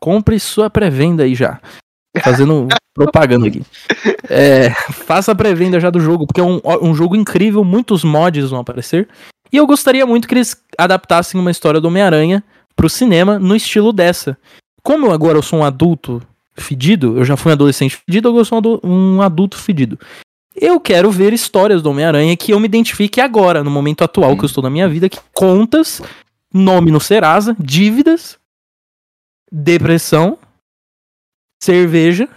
[0.00, 1.60] Compre sua pré-venda aí já.
[2.22, 3.62] Fazendo propaganda aqui.
[4.28, 8.50] É, faça a pré-venda já do jogo, porque é um, um jogo incrível, muitos mods
[8.50, 9.08] vão aparecer.
[9.52, 12.42] E eu gostaria muito que eles adaptassem uma história do Homem-Aranha
[12.74, 14.36] pro cinema no estilo dessa.
[14.82, 16.22] Como eu agora eu sou um adulto
[16.54, 19.98] fedido, eu já fui um adolescente fedido, agora eu sou um um adulto fedido.
[20.54, 24.44] Eu quero ver histórias do Homem-Aranha que eu me identifique agora, no momento atual que
[24.44, 26.02] eu estou na minha vida, que contas,
[26.52, 28.38] nome no Serasa, dívidas,
[29.50, 30.38] depressão,
[31.62, 32.28] cerveja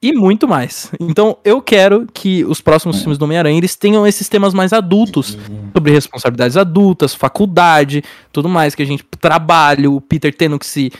[0.00, 0.92] e muito mais.
[1.00, 5.36] Então eu quero que os próximos filmes do Homem-Aranha eles tenham esses temas mais adultos,
[5.72, 10.92] sobre responsabilidades adultas, faculdade, tudo mais que a gente trabalho, o Peter tendo que se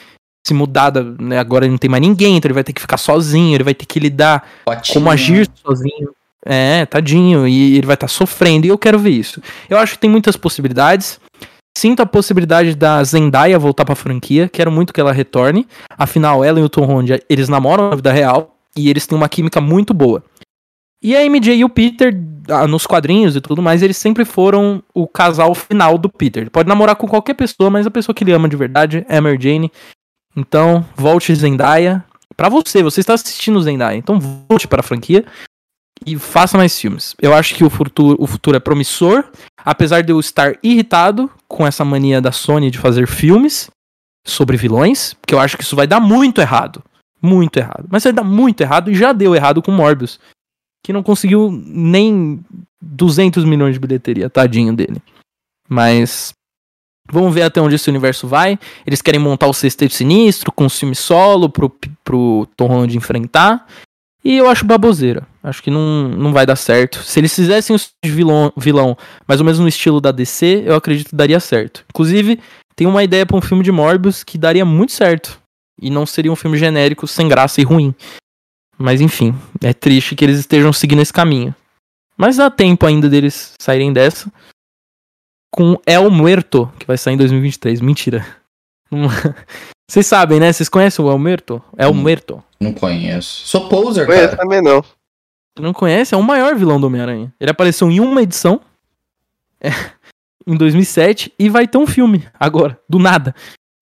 [0.47, 2.81] se mudar, da- né, agora ele não tem mais ninguém, então ele vai ter que
[2.81, 4.47] ficar sozinho, ele vai ter que lidar
[4.93, 6.11] como agir sozinho.
[6.49, 9.43] É, tadinho, e ele vai estar sofrendo, e eu quero ver isso.
[9.69, 11.19] Eu acho que tem muitas possibilidades.
[11.77, 15.67] Sinto a possibilidade da Zendaya voltar pra franquia, quero muito que ela retorne.
[15.99, 19.29] Afinal, ela e o Tom Holland, eles namoram na vida real, e eles têm uma
[19.29, 20.23] química muito boa.
[21.03, 22.17] E a MJ e o Peter,
[22.49, 26.43] ah, nos quadrinhos e tudo mais, eles sempre foram o casal final do Peter.
[26.45, 29.19] Ele pode namorar com qualquer pessoa, mas a pessoa que ele ama de verdade é
[29.19, 29.71] a Mary Jane.
[30.37, 32.05] Então, volte Zendaya.
[32.37, 35.25] Pra você, você está assistindo Zendaya, então volte para a franquia
[36.05, 37.15] e faça mais filmes.
[37.21, 39.25] Eu acho que o futuro, o futuro é promissor,
[39.65, 43.71] apesar de eu estar irritado com essa mania da Sony de fazer filmes
[44.27, 46.83] sobre vilões, porque eu acho que isso vai dar muito errado.
[47.23, 47.87] Muito errado.
[47.91, 50.21] Mas vai dar muito errado e já deu errado com Morbius,
[50.85, 52.45] que não conseguiu nem
[52.83, 55.01] 200 milhões de bilheteria, tadinho dele.
[55.69, 56.35] Mas
[57.11, 58.59] vamos ver até onde esse universo vai.
[58.87, 61.75] Eles querem montar o Sexteto Sinistro com um filme solo pro,
[62.05, 63.67] pro Tom Holland enfrentar.
[64.25, 65.27] E eu acho baboseira.
[65.43, 67.03] Acho que não, não vai dar certo.
[67.05, 71.11] Se eles fizessem o vilão, vilão mais ou menos no estilo da DC, eu acredito
[71.11, 71.85] que daria certo.
[71.89, 72.41] Inclusive,
[72.75, 75.41] tem uma ideia pra um filme de Morbius que daria muito certo.
[75.81, 77.95] E não seria um filme genérico, sem graça e ruim.
[78.77, 81.55] Mas enfim, é triste que eles estejam seguindo esse caminho.
[82.17, 84.31] Mas dá tempo ainda deles saírem dessa.
[85.57, 87.81] Com El Muerto, que vai sair em 2023.
[87.81, 88.27] Mentira.
[89.89, 90.53] Vocês sabem, né?
[90.53, 91.63] Vocês conhecem o Elmerto?
[91.79, 92.45] Elmerto.
[92.61, 93.47] Não conheço.
[93.47, 94.37] Sou poser, Conheço cara.
[94.43, 94.85] também não.
[95.59, 96.15] Não conhece?
[96.15, 97.33] É o maior vilão do Homem-Aranha.
[97.41, 98.61] Ele apareceu em uma edição.
[99.61, 99.71] é,
[100.47, 101.33] em 2007.
[101.39, 102.79] E vai ter um filme agora.
[102.89, 103.35] Do nada.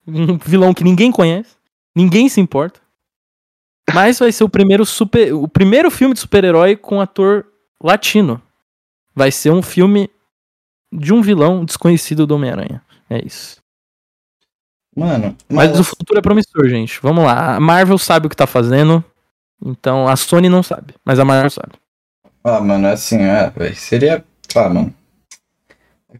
[0.06, 1.56] Um vilão que ninguém conhece.
[1.96, 2.80] Ninguém se importa.
[3.92, 5.34] Mas vai ser o primeiro super.
[5.34, 7.44] O primeiro filme de super-herói com ator
[7.82, 8.40] latino.
[9.14, 10.08] Vai ser um filme
[10.94, 12.82] de um vilão desconhecido do Homem-Aranha.
[13.10, 13.56] É isso.
[14.96, 17.00] Mano, Mas mas, o futuro é promissor, gente.
[17.02, 17.56] Vamos lá.
[17.56, 19.04] A Marvel sabe o que tá fazendo.
[19.64, 20.94] Então a Sony não sabe.
[21.04, 21.72] Mas a Marvel sabe.
[22.44, 23.74] Ah, mano, assim, é, velho.
[23.74, 24.24] Seria.
[24.54, 24.94] Ah, mano.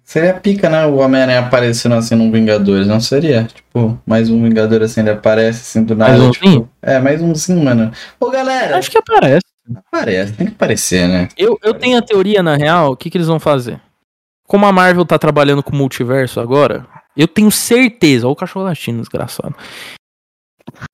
[0.02, 0.84] Seria pica, né?
[0.86, 3.44] O Homem-Aranha aparecendo assim num Vingadores, não seria?
[3.44, 6.18] Tipo, mais um Vingador assim, ele aparece assim do nada.
[6.18, 6.70] Mais tipo, umzinho?
[6.82, 7.92] É, mais umzinho, mano.
[8.18, 9.44] Ô, galera, Acho que aparece.
[9.86, 11.28] aparece, tem que aparecer, né?
[11.36, 13.80] Eu, eu tenho a teoria, na real, o que, que eles vão fazer?
[14.46, 18.28] Como a Marvel tá trabalhando com o multiverso agora, eu tenho certeza.
[18.28, 19.54] Ó, o cachorro latino, desgraçado.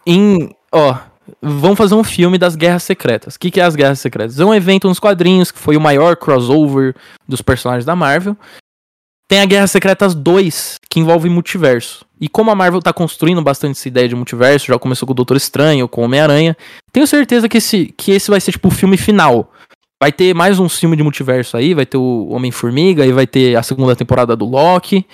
[0.06, 0.54] Em.
[0.72, 0.96] Ó,
[1.42, 3.34] vão fazer um filme das Guerras Secretas.
[3.34, 4.38] O que, que é as Guerras Secretas?
[4.38, 6.94] É um evento nos quadrinhos que foi o maior crossover
[7.28, 8.36] dos personagens da Marvel.
[9.28, 12.04] Tem a Guerras Secretas 2, que envolve multiverso.
[12.20, 15.14] E como a Marvel tá construindo bastante essa ideia de multiverso, já começou com o
[15.14, 16.56] Doutor Estranho, com o Homem-Aranha,
[16.92, 19.52] tenho certeza que esse, que esse vai ser tipo o filme final.
[20.02, 23.54] Vai ter mais um filme de multiverso aí, vai ter o Homem-Formiga, aí vai ter
[23.54, 25.04] a segunda temporada do Loki.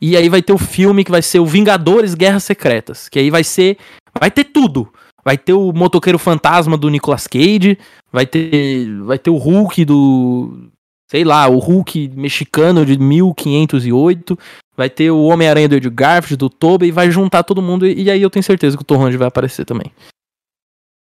[0.00, 3.28] E aí vai ter o filme que vai ser o Vingadores Guerras Secretas, que aí
[3.28, 3.76] vai ser,
[4.18, 4.88] vai ter tudo.
[5.22, 7.76] Vai ter o motoqueiro fantasma do Nicolas Cage,
[8.10, 10.70] vai ter, vai ter o Hulk do,
[11.10, 14.38] sei lá, o Hulk mexicano de 1508,
[14.74, 18.22] vai ter o Homem-Aranha do Andrew Garfield, do Tobey, vai juntar todo mundo e, aí
[18.22, 19.92] eu tenho certeza que o Tom vai aparecer também.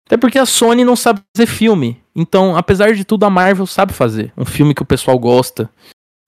[0.06, 2.00] Até porque a Sony não sabe fazer filme.
[2.16, 4.32] Então, apesar de tudo, a Marvel sabe fazer.
[4.38, 5.70] Um filme que o pessoal gosta.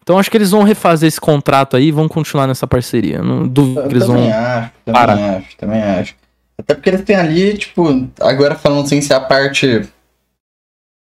[0.02, 3.22] Então, acho que eles vão refazer esse contrato aí e vão continuar nessa parceria.
[3.22, 4.40] Não duvido Eu que eles também vão.
[4.40, 5.36] acho, também parar.
[5.38, 6.16] acho, também acho.
[6.58, 9.88] Até porque eles têm ali, tipo, agora falando sem ser a parte.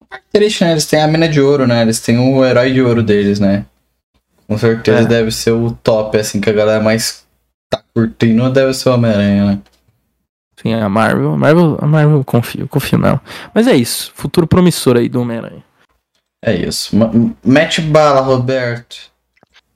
[0.09, 0.71] Característica, né?
[0.71, 1.81] Eles têm a mina de ouro, né?
[1.81, 3.65] Eles têm o herói de ouro deles, né?
[4.47, 5.05] Com certeza É.
[5.05, 7.23] deve ser o top, assim, que a galera mais
[7.69, 9.59] tá curtindo deve ser o Homem-Aranha, né?
[10.63, 11.33] Sim, a Marvel.
[11.33, 13.21] A Marvel, a Marvel eu confio, eu confio nela.
[13.53, 14.11] Mas é isso.
[14.15, 15.63] Futuro promissor aí do Homem-Aranha.
[16.43, 16.95] É isso.
[16.95, 17.11] Ma-
[17.43, 19.11] Mete bala, Roberto.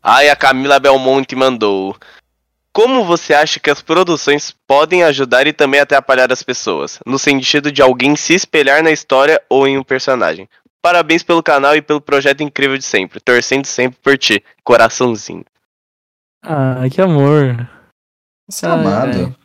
[0.02, 1.96] Ai, a Camila Belmonte mandou.
[2.72, 7.00] Como você acha que as produções podem ajudar e também atrapalhar as pessoas?
[7.06, 10.48] No sentido de alguém se espelhar na história ou em um personagem.
[10.82, 13.20] Parabéns pelo canal e pelo projeto incrível de sempre.
[13.20, 14.42] Torcendo sempre por ti.
[14.64, 15.44] Coraçãozinho.
[16.46, 17.68] Ah, que amor.
[18.50, 19.36] Você é Ai, amado.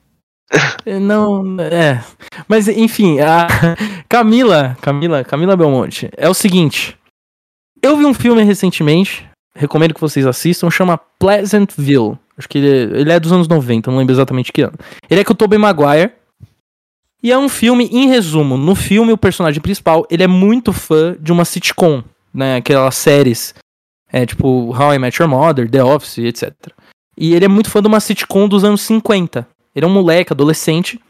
[1.00, 2.02] Não, é.
[2.46, 3.46] Mas enfim, a
[4.08, 6.96] Camila, Camila, Camila Belmonte, é o seguinte.
[7.82, 12.18] Eu vi um filme recentemente, recomendo que vocês assistam, chama Pleasantville.
[12.36, 14.78] Acho que ele é, ele é dos anos 90, não lembro exatamente que ano.
[15.10, 16.12] Ele é com o Tobey Maguire.
[17.22, 21.16] E é um filme, em resumo, no filme o personagem principal, ele é muito fã
[21.20, 22.02] de uma sitcom,
[22.34, 23.54] né, aquelas séries,
[24.12, 26.52] é tipo How I Met Your Mother, The Office, etc.
[27.16, 29.46] E ele é muito fã de uma sitcom dos anos 50.
[29.74, 31.01] Ele é um moleque, adolescente.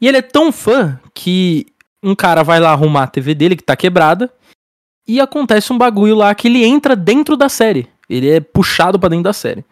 [0.00, 1.66] E ele é tão fã que
[2.02, 4.32] um cara vai lá arrumar a TV dele, que tá quebrada,
[5.06, 7.88] e acontece um bagulho lá que ele entra dentro da série.
[8.08, 9.64] Ele é puxado pra dentro da série.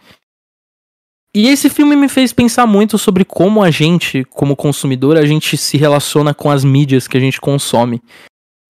[1.34, 5.56] E esse filme me fez pensar muito sobre como a gente, como consumidor, a gente
[5.56, 8.00] se relaciona com as mídias que a gente consome.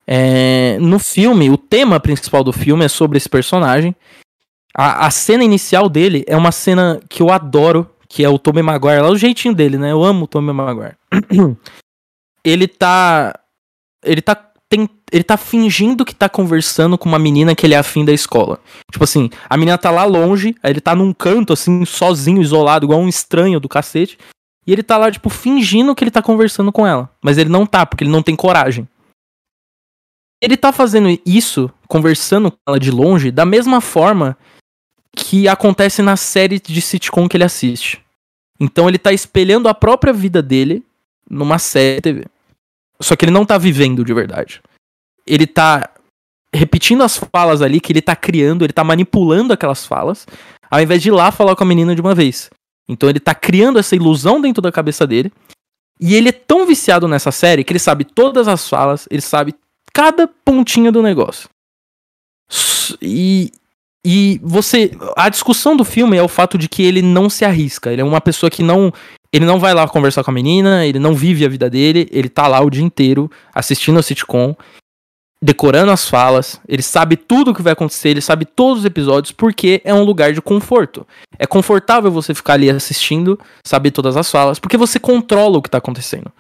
[0.07, 3.95] É, no filme, o tema principal do filme é sobre esse personagem.
[4.75, 8.63] A, a cena inicial dele é uma cena que eu adoro, que é o Tobey
[8.63, 9.91] Maguire, lá o jeitinho dele, né?
[9.91, 10.95] Eu amo o Tobey Maguire.
[12.45, 13.35] ele tá
[14.05, 14.37] ele tá
[14.69, 18.13] tem, ele tá fingindo que tá conversando com uma menina que ele é afim da
[18.13, 18.61] escola.
[18.93, 23.01] Tipo assim, a menina tá lá longe, ele tá num canto assim, sozinho, isolado, igual
[23.01, 24.17] um estranho do cacete.
[24.65, 27.67] E ele tá lá tipo fingindo que ele tá conversando com ela, mas ele não
[27.67, 28.89] tá, porque ele não tem coragem.
[30.41, 34.39] Ele tá fazendo isso, conversando com ela de longe, da mesma forma
[35.17, 38.04] que acontece na série de sitcom que ele assiste.
[38.59, 40.85] Então ele tá espelhando a própria vida dele
[41.29, 42.25] numa série de TV.
[43.01, 44.63] Só que ele não tá vivendo de verdade.
[45.27, 45.91] Ele tá
[46.53, 50.27] repetindo as falas ali que ele tá criando, ele tá manipulando aquelas falas,
[50.71, 52.49] ao invés de ir lá falar com a menina de uma vez.
[52.89, 55.33] Então ele tá criando essa ilusão dentro da cabeça dele.
[56.01, 59.55] E ele é tão viciado nessa série que ele sabe todas as falas, ele sabe
[59.93, 61.49] cada pontinha do negócio.
[63.01, 63.53] E,
[64.05, 64.91] e você.
[65.17, 67.91] A discussão do filme é o fato de que ele não se arrisca.
[67.91, 68.93] Ele é uma pessoa que não.
[69.33, 72.29] Ele não vai lá conversar com a menina, ele não vive a vida dele, ele
[72.29, 74.55] tá lá o dia inteiro assistindo a sitcom.
[75.43, 79.33] decorando as falas, ele sabe tudo o que vai acontecer, ele sabe todos os episódios,
[79.33, 81.05] porque é um lugar de conforto.
[81.37, 85.69] É confortável você ficar ali assistindo, saber todas as falas, porque você controla o que
[85.69, 86.31] tá acontecendo.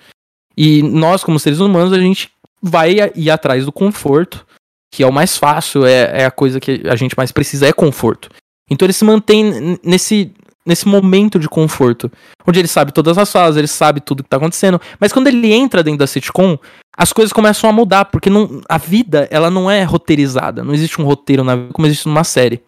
[0.57, 2.31] E nós, como seres humanos, a gente
[2.62, 4.47] vai ir atrás do conforto,
[4.95, 7.73] que é o mais fácil, é, é a coisa que a gente mais precisa, é
[7.73, 8.29] conforto.
[8.71, 10.33] Então ele se mantém nesse,
[10.65, 12.09] nesse momento de conforto,
[12.47, 15.53] onde ele sabe todas as falas, ele sabe tudo que tá acontecendo, mas quando ele
[15.53, 16.57] entra dentro da sitcom,
[16.97, 21.03] as coisas começam a mudar, porque não, a vida, ela não é roteirizada, não existe
[21.03, 22.62] um roteiro na vida como existe numa série.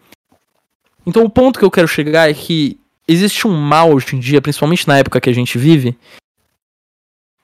[1.05, 2.77] Então o ponto que eu quero chegar é que
[3.07, 5.97] existe um mal hoje em dia, principalmente na época que a gente vive,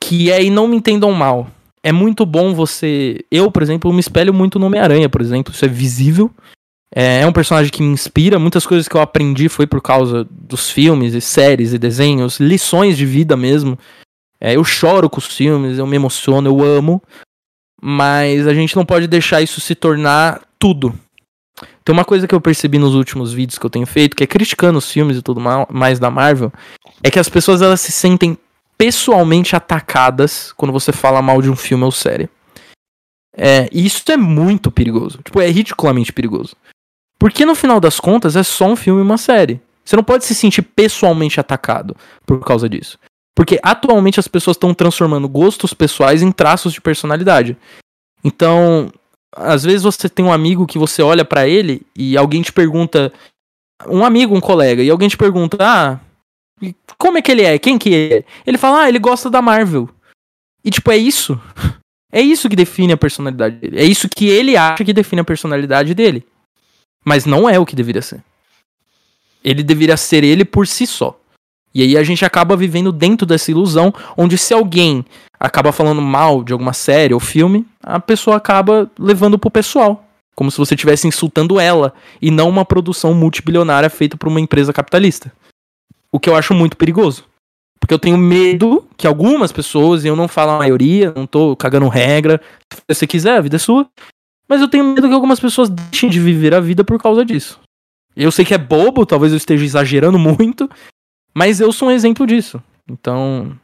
[0.01, 1.49] que é, e não me entendam mal,
[1.83, 3.23] é muito bom você.
[3.29, 6.31] Eu, por exemplo, me espelho muito no Homem-Aranha, por exemplo, isso é visível.
[6.95, 8.39] É, é um personagem que me inspira.
[8.39, 12.97] Muitas coisas que eu aprendi foi por causa dos filmes e séries e desenhos, lições
[12.97, 13.77] de vida mesmo.
[14.39, 17.01] É, eu choro com os filmes, eu me emociono, eu amo.
[17.81, 20.97] Mas a gente não pode deixar isso se tornar tudo.
[21.83, 24.27] Tem uma coisa que eu percebi nos últimos vídeos que eu tenho feito, que é
[24.27, 26.51] criticando os filmes e tudo mais da Marvel,
[27.03, 28.37] é que as pessoas elas se sentem
[28.83, 32.27] pessoalmente atacadas quando você fala mal de um filme ou série.
[33.33, 35.19] É, e isso é muito perigoso.
[35.23, 36.53] Tipo, é ridiculamente perigoso.
[37.17, 39.61] Porque no final das contas é só um filme e uma série.
[39.85, 41.95] Você não pode se sentir pessoalmente atacado
[42.25, 42.99] por causa disso.
[43.33, 47.55] Porque atualmente as pessoas estão transformando gostos pessoais em traços de personalidade.
[48.21, 48.91] Então,
[49.33, 53.13] às vezes você tem um amigo que você olha para ele e alguém te pergunta.
[53.87, 55.99] Um amigo, um colega, e alguém te pergunta: Ah,
[56.97, 57.57] como é que ele é?
[57.59, 58.23] Quem que é?
[58.45, 59.89] Ele fala, ah, ele gosta da Marvel.
[60.63, 61.39] E tipo, é isso.
[62.15, 63.79] É isso que define a personalidade dele.
[63.79, 66.23] É isso que ele acha que define a personalidade dele.
[67.03, 68.23] Mas não é o que deveria ser.
[69.43, 71.19] Ele deveria ser ele por si só.
[71.73, 75.03] E aí a gente acaba vivendo dentro dessa ilusão, onde se alguém
[75.39, 80.05] acaba falando mal de alguma série ou filme, a pessoa acaba levando pro pessoal.
[80.35, 84.71] Como se você estivesse insultando ela, e não uma produção multibilionária feita por uma empresa
[84.71, 85.31] capitalista.
[86.13, 87.25] O que eu acho muito perigoso.
[87.79, 91.55] Porque eu tenho medo que algumas pessoas, e eu não falo a maioria, não tô
[91.55, 92.39] cagando regra,
[92.71, 93.89] se você quiser, a vida é sua.
[94.47, 97.59] Mas eu tenho medo que algumas pessoas deixem de viver a vida por causa disso.
[98.15, 100.69] Eu sei que é bobo, talvez eu esteja exagerando muito,
[101.33, 102.61] mas eu sou um exemplo disso.
[102.89, 103.57] Então,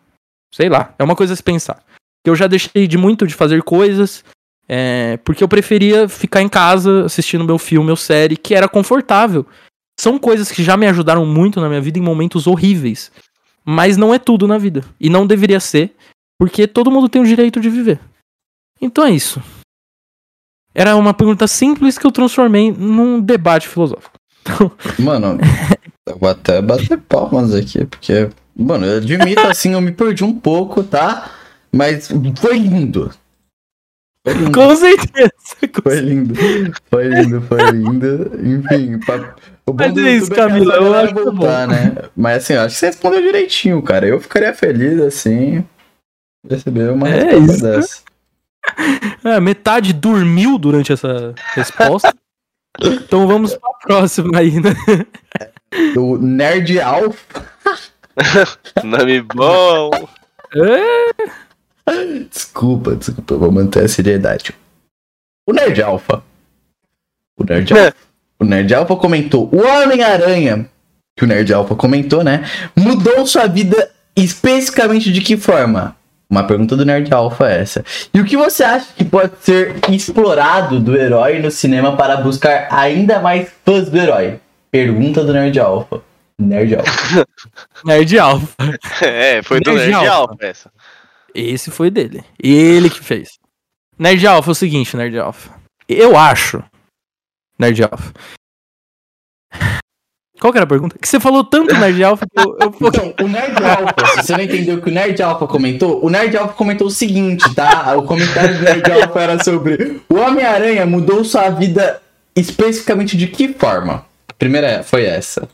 [0.52, 1.84] sei lá, é uma coisa a se pensar.
[2.26, 4.26] Eu já deixei de muito de fazer coisas,
[4.68, 9.46] é, porque eu preferia ficar em casa assistindo meu filme ou série, que era confortável
[10.00, 13.12] são coisas que já me ajudaram muito na minha vida em momentos horríveis.
[13.66, 14.86] Mas não é tudo na vida.
[14.98, 15.94] E não deveria ser,
[16.40, 18.00] porque todo mundo tem o direito de viver.
[18.82, 19.44] Então é isso.
[20.74, 24.14] Era uma pergunta simples que eu transformei num debate filosófico.
[24.98, 25.38] Mano,
[26.08, 30.34] eu vou até bater palmas aqui, porque, mano, eu admito assim, eu me perdi um
[30.34, 31.30] pouco, tá?
[31.72, 32.08] Mas
[32.40, 33.12] foi lindo.
[34.26, 34.52] Foi lindo.
[34.52, 35.34] Com certeza.
[35.84, 36.34] Foi lindo.
[36.90, 38.32] Foi lindo, foi lindo.
[38.42, 39.36] Enfim, pra,
[39.70, 41.96] o bom Mas é isso, Camila, eu acho voltar, né?
[42.16, 44.08] Mas assim, eu acho que você respondeu direitinho, cara.
[44.08, 45.64] Eu ficaria feliz assim.
[46.48, 47.64] Receber uma é resposta isso.
[47.64, 48.10] dessa.
[49.24, 52.14] É, metade dormiu durante essa resposta.
[52.82, 54.72] então vamos pra próxima aí, né?
[55.94, 57.46] Do Nerd Alpha.
[58.84, 59.92] Nome bom.
[60.56, 62.24] É.
[62.30, 64.54] Desculpa, desculpa, vou manter a seriedade.
[65.48, 66.24] O Nerd Alpha.
[67.38, 67.96] O Nerd Alpha.
[68.40, 70.70] O Nerd Alpha comentou: O Homem-Aranha,
[71.16, 72.46] que o Nerd Alpha comentou, né?
[72.76, 75.96] Mudou sua vida especificamente de que forma?
[76.30, 77.84] Uma pergunta do Nerd Alpha é essa.
[78.14, 82.68] E o que você acha que pode ser explorado do herói no cinema para buscar
[82.72, 84.40] ainda mais fãs do herói?
[84.72, 86.02] Pergunta do Nerd Alpha.
[86.40, 87.28] Nerd Alpha.
[87.84, 88.56] Nerd Alpha.
[89.02, 90.34] É, foi do Nerd, Nerd Alpha.
[90.34, 90.72] Alpha essa.
[91.34, 92.24] Esse foi dele.
[92.42, 93.40] Ele que fez.
[93.98, 95.50] Nerd Alpha é o seguinte, Nerd Alpha.
[95.88, 96.64] Eu acho
[97.60, 98.14] Nerd Alpha.
[100.40, 100.98] Qual que era a pergunta?
[100.98, 102.74] Que você falou tanto Nerd Alpha que eu, eu...
[102.88, 106.10] Então, o Nerd Alpha, se você não entendeu o que o Nerd Alpha comentou, o
[106.10, 107.94] Nerd Alpha comentou o seguinte, tá?
[107.98, 112.02] O comentário do Nerd Alpha era sobre o Homem-Aranha mudou sua vida
[112.34, 114.06] especificamente de que forma?
[114.30, 115.50] A primeira foi essa.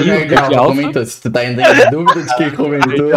[0.00, 3.10] O Nerd Alpha, Alpha comentou, se tu tá ainda em dúvida de quem comentou.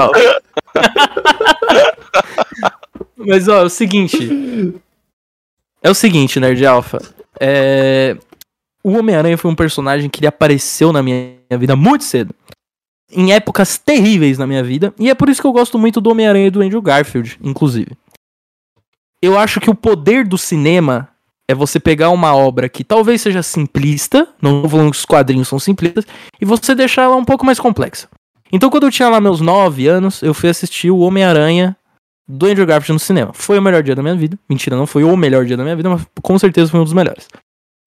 [3.18, 4.80] Mas ó, é o seguinte.
[5.82, 7.17] É o seguinte, Nerd Alpha.
[7.40, 8.18] É...
[8.84, 12.34] O Homem-Aranha foi um personagem que ele apareceu na minha vida muito cedo.
[13.12, 14.94] Em épocas terríveis na minha vida.
[15.00, 17.92] E é por isso que eu gosto muito do Homem-Aranha e do Andrew Garfield, inclusive.
[19.22, 21.10] Eu acho que o poder do cinema
[21.50, 25.48] é você pegar uma obra que talvez seja simplista, não tô falando que os quadrinhos
[25.48, 26.06] são simplistas,
[26.40, 28.10] e você deixar ela um pouco mais complexa.
[28.52, 31.76] Então, quando eu tinha lá meus 9 anos, eu fui assistir o Homem-Aranha
[32.28, 33.32] do Andrew Garfield no cinema.
[33.34, 34.38] Foi o melhor dia da minha vida.
[34.50, 36.94] Mentira, não foi o melhor dia da minha vida, mas com certeza foi um dos
[36.94, 37.28] melhores.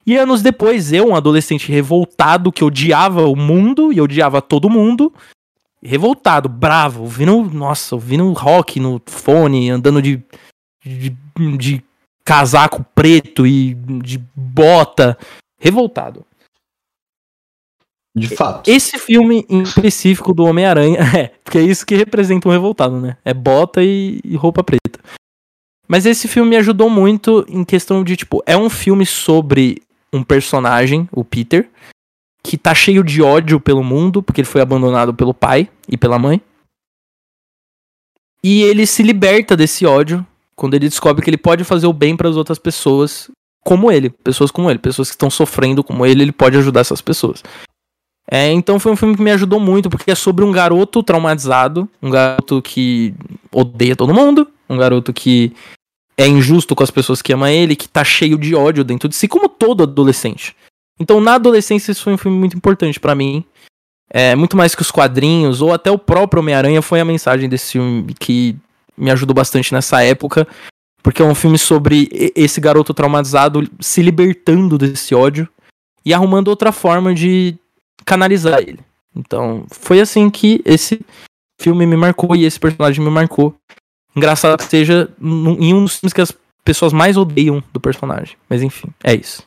[0.07, 5.13] E anos depois, eu, um adolescente revoltado, que odiava o mundo e odiava todo mundo,
[5.83, 10.23] revoltado, bravo, ouvindo, nossa, ouvindo rock no fone, andando de,
[10.85, 11.17] de,
[11.59, 11.85] de
[12.25, 15.19] casaco preto e de bota,
[15.59, 16.25] revoltado.
[18.15, 18.69] De fato.
[18.69, 23.17] Esse filme em específico do Homem-Aranha, é, porque é isso que representa um revoltado, né?
[23.25, 25.01] É bota e, e roupa preta.
[25.87, 29.83] Mas esse filme me ajudou muito em questão de, tipo, é um filme sobre
[30.13, 31.69] um personagem, o Peter,
[32.43, 36.19] que tá cheio de ódio pelo mundo, porque ele foi abandonado pelo pai e pela
[36.19, 36.41] mãe.
[38.43, 40.27] E ele se liberta desse ódio
[40.57, 43.31] quando ele descobre que ele pode fazer o bem para as outras pessoas
[43.65, 47.01] como ele, pessoas como ele, pessoas que estão sofrendo como ele, ele pode ajudar essas
[47.01, 47.43] pessoas.
[48.31, 51.89] É, então foi um filme que me ajudou muito, porque é sobre um garoto traumatizado,
[52.01, 53.13] um garoto que
[53.51, 55.53] odeia todo mundo, um garoto que
[56.17, 59.17] é injusto com as pessoas que ama ele, que tá cheio de ódio dentro de
[59.17, 60.55] si, como todo adolescente.
[60.99, 63.43] Então, na adolescência, isso foi um filme muito importante para mim.
[64.13, 67.73] É, muito mais que os quadrinhos, ou até o próprio Homem-Aranha, foi a mensagem desse
[67.73, 68.55] filme que
[68.97, 70.47] me ajudou bastante nessa época.
[71.03, 75.49] Porque é um filme sobre esse garoto traumatizado se libertando desse ódio
[76.05, 77.57] e arrumando outra forma de
[78.05, 78.81] canalizar ele.
[79.15, 81.01] Então, foi assim que esse
[81.61, 83.55] filme me marcou e esse personagem me marcou.
[84.15, 86.33] Engraçado que seja em um dos filmes que as
[86.65, 88.37] pessoas mais odeiam do personagem.
[88.49, 89.43] Mas enfim, é isso.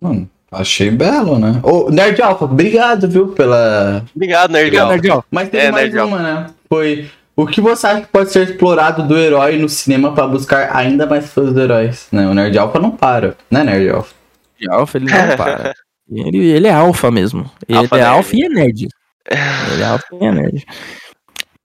[0.00, 1.60] Mano, achei belo, né?
[1.62, 4.04] Ô, Nerd Alpha, obrigado, viu, pela.
[4.14, 4.94] Obrigado, Nerd Alpha.
[4.94, 5.28] Nerd Alpha.
[5.30, 6.46] Mas tem É, mais Nerd uma, né?
[6.68, 7.10] Foi.
[7.36, 11.06] O que você acha que pode ser explorado do herói no cinema pra buscar ainda
[11.06, 12.06] mais fãs do heróis?
[12.12, 12.26] Né?
[12.26, 14.14] O Nerd Alpha não para, né, Nerd Alpha?
[14.60, 15.74] Nerd Alpha, ele não para.
[16.10, 17.50] Ele, ele é alfa mesmo.
[17.68, 18.88] Ele Alpha é alfa e é nerd.
[19.72, 20.66] Ele é alfa e é nerd.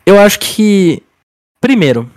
[0.06, 1.02] Eu acho que,
[1.60, 2.10] primeiro,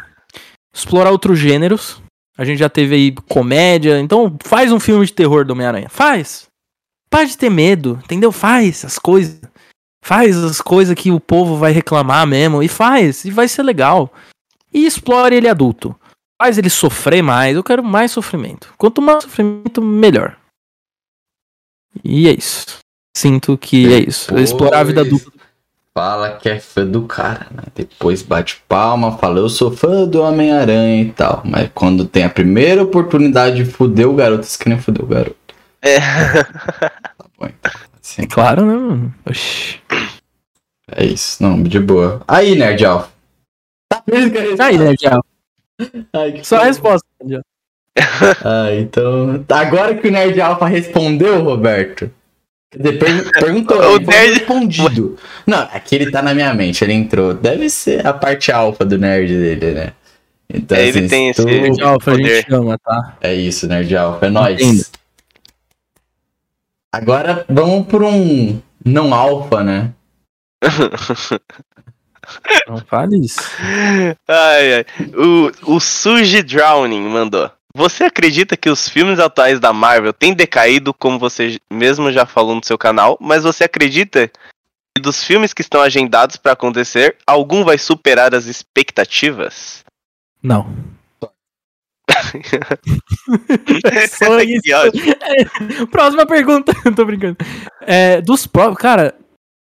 [0.75, 2.03] explorar outros gêneros.
[2.37, 3.99] A gente já teve aí comédia.
[3.99, 5.89] Então, faz um filme de terror do Homem-Aranha.
[5.89, 6.47] Faz.
[7.11, 8.31] Para de ter medo, entendeu?
[8.31, 9.41] Faz as coisas.
[10.05, 12.63] Faz as coisas que o povo vai reclamar mesmo.
[12.63, 13.25] E faz.
[13.25, 14.13] E vai ser legal.
[14.73, 15.99] E explore ele adulto.
[16.41, 17.57] Faz ele sofrer mais.
[17.57, 18.73] Eu quero mais sofrimento.
[18.77, 20.38] Quanto mais sofrimento, melhor.
[22.05, 22.67] E é isso.
[23.17, 24.29] Sinto que é isso.
[24.29, 25.33] Depois- Explorar a vida adulta.
[25.95, 27.65] Fala que é fã do cara, né?
[27.75, 31.43] Depois bate palma, fala eu sou fã do Homem-Aranha e tal.
[31.45, 35.09] Mas quando tem a primeira oportunidade de fuder o garoto, você que nem fuder o
[35.09, 35.37] garoto.
[35.83, 35.99] É.
[35.99, 37.73] Tá bom, então.
[38.01, 39.15] Assim, Claro, né, mano?
[39.29, 39.81] Oxi.
[40.93, 41.43] é isso.
[41.43, 42.23] Não, de boa.
[42.29, 43.11] Aí, Nerd Alpha.
[43.93, 44.65] Tá feliz com a resposta?
[44.65, 45.25] Aí, Thiago?
[46.13, 47.07] Ai, que Só a resposta.
[47.21, 47.47] Nerd Alpha.
[48.45, 49.45] Ah, então.
[49.49, 52.11] Agora que o Nerd Alpha respondeu, Roberto.
[52.71, 55.17] Quer dizer, per- perguntou, O nerd- respondido.
[55.47, 57.33] Não, aqui ele tá na minha mente, ele entrou.
[57.35, 59.93] Deve ser a parte alfa do nerd dele, né?
[60.51, 62.37] Então, É, ele tem esse- tu- Nerd Alpha, a Poder.
[62.37, 63.17] gente ama, tá?
[63.21, 64.61] É isso, Nerd Alpha, é nóis.
[64.61, 64.85] Entendo.
[66.93, 69.93] Agora vamos por um não alfa, né?
[72.67, 73.41] Não fale isso.
[74.29, 74.87] Ai, ai.
[75.17, 77.51] O, o Suji Drowning mandou.
[77.75, 82.55] Você acredita que os filmes atuais da Marvel têm decaído, como você mesmo já falou
[82.55, 87.65] no seu canal, mas você acredita que dos filmes que estão agendados pra acontecer, algum
[87.65, 89.85] vai superar as expectativas?
[90.43, 90.75] Não.
[94.09, 94.75] Só isso.
[94.75, 95.87] Ótimo.
[95.93, 96.73] Próxima pergunta.
[96.97, 97.37] Tô brincando.
[97.83, 98.79] É, dos próximos.
[98.79, 99.15] Cara,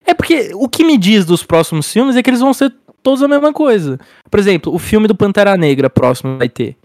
[0.07, 3.23] é porque o que me diz dos próximos filmes é que eles vão ser todos
[3.23, 4.01] a mesma coisa.
[4.31, 6.78] Por exemplo, o filme do Pantera Negra próximo vai ter.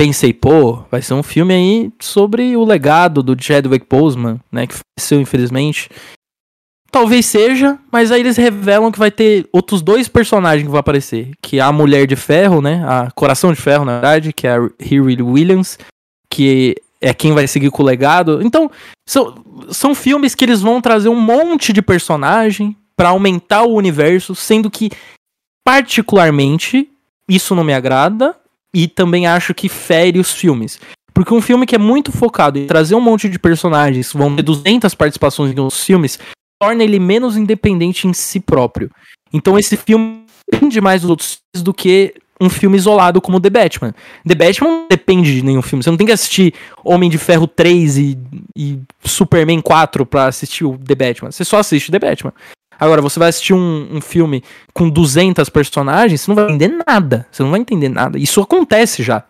[0.00, 4.74] Pensei, pô, vai ser um filme aí sobre o legado do Chadwick Boseman, né, que
[4.74, 5.90] faleceu infelizmente.
[6.90, 11.32] Talvez seja, mas aí eles revelam que vai ter outros dois personagens que vão aparecer,
[11.42, 14.56] que é a Mulher de Ferro, né, a Coração de Ferro, na verdade, que é
[14.56, 15.78] a Riri Williams,
[16.30, 18.40] que é quem vai seguir com o legado.
[18.42, 18.70] Então,
[19.06, 24.34] são, são filmes que eles vão trazer um monte de personagem pra aumentar o universo,
[24.34, 24.88] sendo que
[25.62, 26.88] particularmente
[27.28, 28.39] isso não me agrada
[28.74, 30.78] e também acho que fere os filmes.
[31.12, 34.42] Porque um filme que é muito focado em trazer um monte de personagens, vão ter
[34.42, 36.18] 200 participações em uns filmes,
[36.60, 38.90] torna ele menos independente em si próprio.
[39.32, 43.50] Então esse filme depende mais dos outros filmes do que um filme isolado como The
[43.50, 43.94] Batman.
[44.26, 45.82] The Batman não depende de nenhum filme.
[45.82, 48.18] Você não tem que assistir Homem de Ferro 3 e,
[48.56, 51.30] e Superman 4 pra assistir o The Batman.
[51.30, 52.32] Você só assiste The Batman.
[52.80, 54.42] Agora, você vai assistir um, um filme
[54.72, 57.26] com 200 personagens, você não vai entender nada.
[57.30, 58.18] Você não vai entender nada.
[58.18, 59.22] Isso acontece já.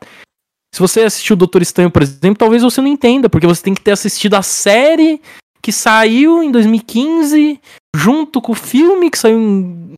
[0.73, 3.75] Se você assistiu o Doutor Estranho, por exemplo, talvez você não entenda, porque você tem
[3.75, 5.21] que ter assistido a série
[5.61, 7.61] que saiu em 2015,
[7.95, 9.39] junto com o filme que saiu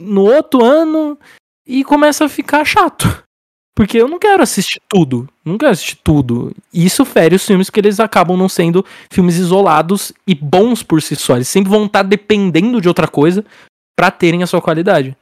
[0.01, 1.19] no outro ano,
[1.67, 3.23] e começa a ficar chato.
[3.75, 5.29] Porque eu não quero assistir tudo.
[5.45, 6.55] Não quero assistir tudo.
[6.73, 11.17] Isso fere os filmes que eles acabam não sendo filmes isolados e bons por si
[11.17, 11.37] só.
[11.37, 13.45] Eles sempre vão estar dependendo de outra coisa
[13.97, 15.17] pra terem a sua qualidade.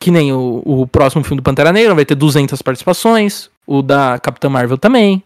[0.00, 3.50] Que nem o, o próximo filme do Pantera Negra vai ter 200 participações.
[3.66, 5.22] O da Capitã Marvel também.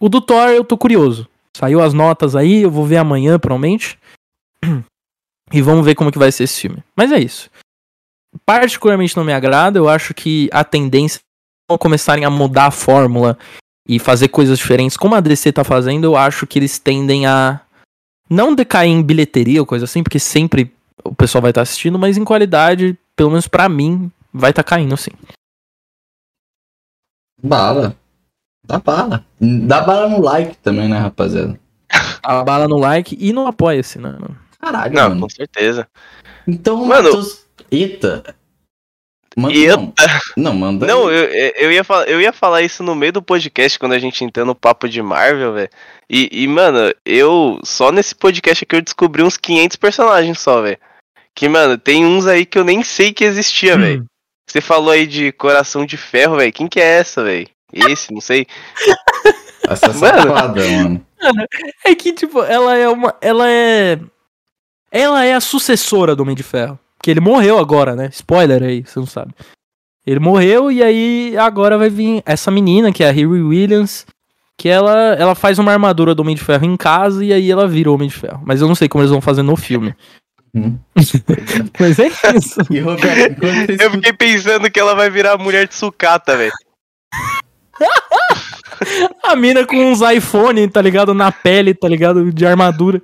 [0.00, 1.28] O do Thor eu tô curioso.
[1.56, 3.98] Saiu as notas aí, eu vou ver amanhã, provavelmente.
[5.52, 6.80] E vamos ver como que vai ser esse filme.
[6.94, 7.50] Mas é isso.
[8.46, 9.80] Particularmente não me agrada.
[9.80, 11.20] Eu acho que a tendência
[11.78, 13.38] começarem a mudar a fórmula
[13.86, 17.60] e fazer coisas diferentes, como a DC tá fazendo, eu acho que eles tendem a
[18.28, 20.72] não decair em bilheteria ou coisa assim, porque sempre
[21.04, 24.62] o pessoal vai estar tá assistindo, mas em qualidade, pelo menos para mim, vai estar
[24.62, 25.10] tá caindo sim.
[27.42, 27.96] Bala.
[28.64, 29.24] Dá bala.
[29.40, 31.58] Dá bala no like também, né, rapaziada?
[32.22, 34.16] Dá bala no like e no apoia-se, né?
[34.60, 35.20] Caralho, Não, mano.
[35.22, 35.88] com certeza.
[36.46, 37.04] Então, mano...
[37.04, 37.46] Matheus...
[37.70, 38.34] Eita,
[39.36, 39.76] Manda.
[39.76, 39.92] Não,
[40.36, 40.86] não, manda.
[40.86, 41.24] Não, eu,
[41.56, 44.44] eu, ia falar, eu ia falar isso no meio do podcast quando a gente entrou
[44.44, 45.70] no papo de Marvel, velho.
[46.08, 50.78] E, e, mano, eu só nesse podcast aqui eu descobri uns 500 personagens só, velho.
[51.34, 53.80] Que, mano, tem uns aí que eu nem sei que existia, hum.
[53.80, 54.04] velho.
[54.48, 56.52] Você falou aí de Coração de Ferro, velho.
[56.52, 57.48] Quem que é essa, velho?
[57.72, 58.46] Esse, não sei.
[59.68, 61.06] Essa é safada, mano.
[61.22, 61.46] mano.
[61.84, 63.14] É que, tipo, ela é uma.
[63.20, 64.00] Ela é.
[64.90, 66.76] Ela é a sucessora do Homem de Ferro.
[67.02, 68.08] Que ele morreu agora, né?
[68.12, 69.32] Spoiler aí, você não sabe.
[70.06, 74.06] Ele morreu e aí agora vai vir essa menina, que é a Harry Williams,
[74.58, 77.68] que ela, ela faz uma armadura do Homem de Ferro em casa e aí ela
[77.68, 78.42] vira o Homem de Ferro.
[78.44, 79.94] Mas eu não sei como eles vão fazer no filme.
[80.54, 80.78] Hum.
[81.78, 82.60] Mas é isso.
[82.70, 83.44] E, Roberto,
[83.80, 86.52] eu fiquei pensando que ela vai virar a mulher de sucata, velho.
[89.22, 91.14] a mina com uns iPhone, tá ligado?
[91.14, 92.32] Na pele, tá ligado?
[92.32, 93.00] De armadura.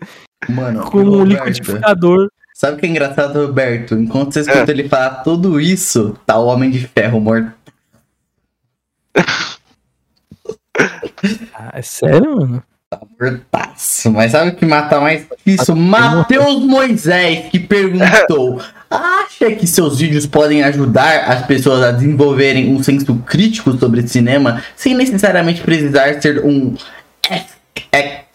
[0.49, 2.28] Mano, com um liquidificador.
[2.57, 3.94] Sabe o que é engraçado, Roberto?
[3.94, 4.75] Enquanto você escuta é.
[4.75, 7.52] ele falar tudo isso, tá o Homem de Ferro morto.
[11.55, 12.62] ah, é sério, mano?
[12.89, 14.10] Tá mortaço.
[14.10, 15.76] Mas sabe o que mata mais isso?
[15.76, 22.83] Matheus Moisés, que perguntou: Acha que seus vídeos podem ajudar as pessoas a desenvolverem um
[22.83, 26.75] senso crítico sobre cinema sem necessariamente precisar ser um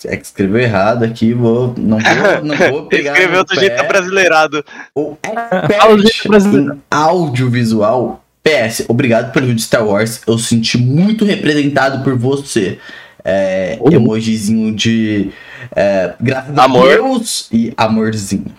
[0.06, 3.14] é, é que escreveu errado aqui, vou, não vou, não vou pegar.
[3.14, 4.66] Escreveu do jeito brasileirado.
[4.96, 8.24] O expert em audiovisual.
[8.44, 10.22] PS, obrigado pelo vídeo Star Wars.
[10.26, 12.80] Eu senti muito representado por você.
[13.24, 15.32] É, emojizinho de
[15.76, 16.88] é, graças Amor.
[16.88, 18.52] a Deus e amorzinho.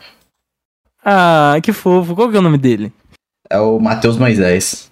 [1.05, 2.15] Ah, que fofo.
[2.15, 2.93] Qual que é o nome dele?
[3.51, 4.91] É o Matheus Moisés.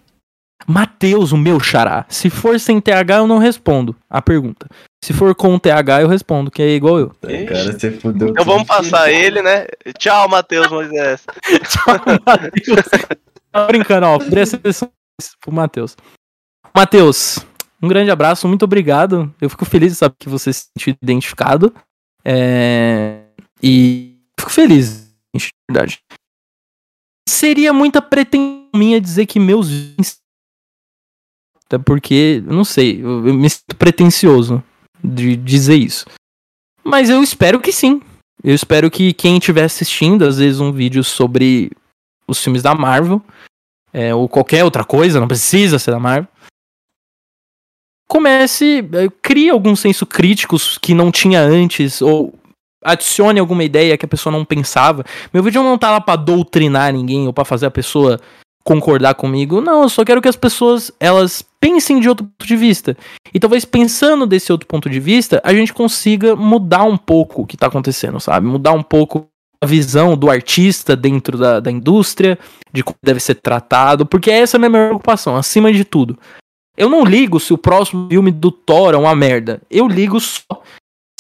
[0.67, 2.05] Matheus, o meu xará.
[2.09, 4.69] Se for sem TH, eu não respondo a pergunta.
[5.03, 7.11] Se for com TH, eu respondo, que é igual eu.
[7.49, 8.29] Cara, você fudeu.
[8.29, 9.67] Então vamos passar ele, né?
[9.99, 11.25] Tchau, Matheus Moisés.
[11.69, 11.97] Tchau,
[12.27, 12.87] Matheus.
[13.51, 14.19] Tá brincando, ó.
[14.19, 14.91] Presta atenção
[15.41, 15.97] pro Matheus.
[16.77, 17.39] Matheus,
[17.83, 19.35] um grande abraço, muito obrigado.
[19.41, 21.75] Eu fico feliz de saber que você se sentiu identificado.
[22.23, 23.23] É...
[23.63, 26.01] E fico feliz, de verdade.
[27.27, 29.69] Seria muita pretensão minha dizer que meus
[31.67, 34.63] até porque, não sei, eu, eu me sinto pretencioso
[35.03, 36.07] de dizer isso.
[36.83, 38.01] Mas eu espero que sim.
[38.43, 41.71] Eu espero que quem estiver assistindo, às vezes, um vídeo sobre
[42.27, 43.23] os filmes da Marvel,
[43.93, 46.29] é, ou qualquer outra coisa, não precisa ser da Marvel,
[48.09, 52.35] comece, é, crie algum senso crítico que não tinha antes, ou
[52.83, 55.05] adicione alguma ideia que a pessoa não pensava.
[55.33, 58.21] Meu vídeo não tá lá pra doutrinar ninguém, ou pra fazer a pessoa
[58.71, 59.61] concordar comigo.
[59.61, 62.97] Não, eu só quero que as pessoas elas pensem de outro ponto de vista.
[63.35, 67.47] E talvez pensando desse outro ponto de vista, a gente consiga mudar um pouco o
[67.47, 68.47] que está acontecendo, sabe?
[68.47, 69.27] Mudar um pouco
[69.61, 72.39] a visão do artista dentro da, da indústria,
[72.73, 76.17] de como deve ser tratado, porque essa é a minha maior preocupação, acima de tudo.
[76.77, 79.61] Eu não ligo se o próximo filme do Thor é uma merda.
[79.69, 80.63] Eu ligo só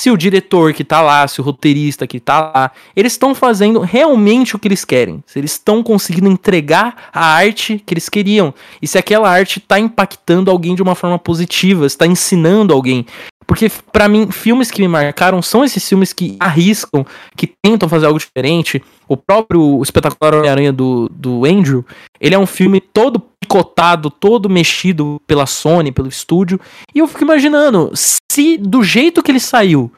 [0.00, 3.80] se o diretor que tá lá, se o roteirista que tá lá, eles estão fazendo
[3.80, 5.22] realmente o que eles querem.
[5.26, 8.54] Se eles estão conseguindo entregar a arte que eles queriam.
[8.80, 13.04] E se aquela arte tá impactando alguém de uma forma positiva, está ensinando alguém.
[13.46, 17.04] Porque, para mim, filmes que me marcaram são esses filmes que arriscam,
[17.36, 18.82] que tentam fazer algo diferente.
[19.06, 21.84] O próprio Espetacular Homem-Aranha do, do Andrew,
[22.18, 23.20] ele é um filme todo
[23.50, 26.60] picotado, todo mexido pela Sony, pelo estúdio.
[26.94, 29.92] E eu fico imaginando, se do jeito que ele saiu,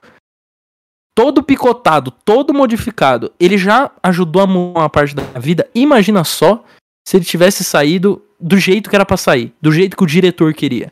[1.15, 6.65] todo picotado, todo modificado, ele já ajudou a mudar uma parte da vida, imagina só
[7.07, 10.55] se ele tivesse saído do jeito que era pra sair, do jeito que o diretor
[10.55, 10.91] queria.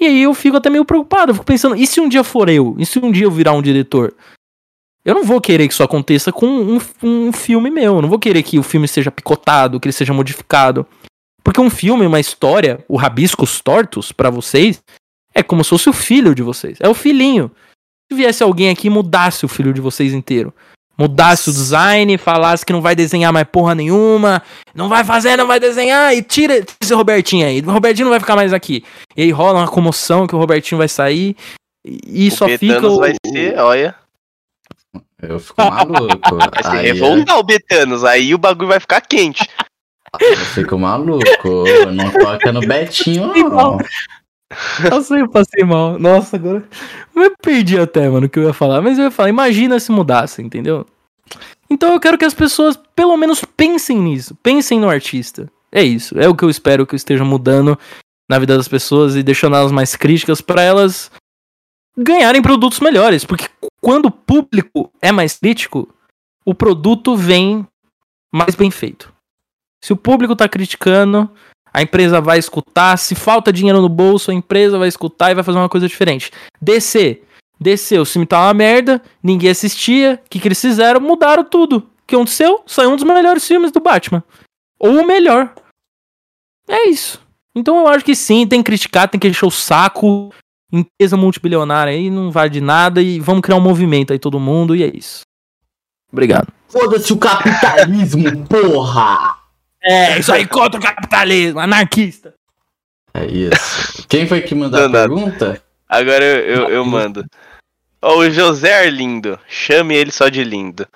[0.00, 2.48] E aí eu fico até meio preocupado, eu fico pensando, e se um dia for
[2.48, 2.74] eu?
[2.76, 4.12] E se um dia eu virar um diretor?
[5.04, 7.96] Eu não vou querer que isso aconteça com um, um filme meu.
[7.96, 10.86] Eu não vou querer que o filme seja picotado, que ele seja modificado.
[11.42, 14.82] Porque um filme, uma história, o Rabiscos Tortos, pra vocês,
[15.34, 16.78] é como se fosse o filho de vocês.
[16.80, 17.50] É o filhinho.
[18.10, 20.52] Se viesse alguém aqui e mudasse o filho de vocês inteiro.
[20.98, 24.42] Mudasse o design, falasse que não vai desenhar mais porra nenhuma,
[24.74, 27.60] não vai fazer, não vai desenhar, e tira esse Robertinho aí.
[27.60, 28.84] O Robertinho não vai ficar mais aqui.
[29.16, 31.34] E aí rola uma comoção que o Robertinho vai sair.
[31.82, 32.74] E e só fica.
[32.74, 33.94] Betanos O, vai ser, olha.
[35.22, 36.36] Eu fico maluco.
[36.36, 39.48] Vai se Aí é- revoltar o Betanos, aí o bagulho vai ficar quente.
[40.18, 41.64] Eu fico maluco.
[41.92, 43.78] Não toca no Betinho, não.
[44.90, 45.98] Nossa, eu passei mal.
[45.98, 46.64] Nossa, agora.
[47.14, 48.80] Eu perdi até, mano, o que eu ia falar.
[48.80, 50.86] Mas eu ia falar, imagina se mudasse, entendeu?
[51.68, 54.34] Então eu quero que as pessoas, pelo menos, pensem nisso.
[54.42, 55.48] Pensem no artista.
[55.70, 56.18] É isso.
[56.18, 57.78] É o que eu espero que eu esteja mudando
[58.28, 61.10] na vida das pessoas e deixando elas mais críticas pra elas
[61.96, 63.24] ganharem produtos melhores.
[63.24, 63.48] Porque
[63.80, 65.88] quando o público é mais crítico,
[66.44, 67.66] o produto vem
[68.32, 69.12] mais bem feito.
[69.82, 71.30] Se o público tá criticando,
[71.72, 72.96] a empresa vai escutar.
[72.98, 76.30] Se falta dinheiro no bolso, a empresa vai escutar e vai fazer uma coisa diferente.
[76.60, 77.22] DC.
[77.58, 80.20] DC, o filme tá uma merda, ninguém assistia.
[80.24, 81.00] O que, que eles fizeram?
[81.00, 81.78] Mudaram tudo.
[81.78, 82.62] O que aconteceu?
[82.66, 84.24] Saiu um dos melhores filmes do Batman.
[84.78, 85.54] Ou o melhor.
[86.68, 87.20] É isso.
[87.54, 90.32] Então eu acho que sim, tem que criticar, tem que encher o saco.
[90.72, 94.74] Empresa multibilionária aí não vale de nada e vamos criar um movimento aí todo mundo
[94.74, 95.22] e é isso.
[96.12, 96.52] Obrigado.
[96.68, 99.39] Foda-se o capitalismo, porra!
[99.82, 102.34] É, isso aí contra o capitalismo, anarquista.
[103.14, 104.06] É isso.
[104.08, 105.62] Quem foi que mandou a pergunta?
[105.88, 107.24] Agora eu, eu, eu mando.
[108.02, 110.86] O José Arlindo, chame ele só de lindo.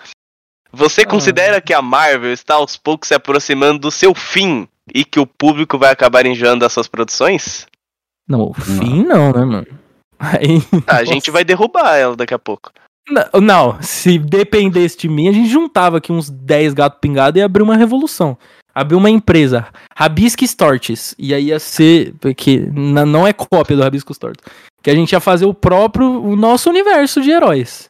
[0.72, 5.20] Você considera que a Marvel está aos poucos se aproximando do seu fim e que
[5.20, 7.66] o público vai acabar enjoando das suas produções?
[8.28, 9.66] Não, o fim não, né, mano?
[10.18, 12.72] Aí, Ah, a gente vai derrubar ela daqui a pouco.
[13.08, 17.40] Não, não, se dependesse de mim, a gente juntava aqui uns 10 gatos pingados e
[17.40, 18.38] ia abrir uma revolução.
[18.74, 21.14] Abrir uma empresa, Rabisques Tortes.
[21.18, 22.14] E aí ia ser.
[22.20, 24.44] Porque não é cópia do Rabiscos Tortes.
[24.82, 26.22] Que a gente ia fazer o próprio.
[26.22, 27.88] O nosso universo de heróis.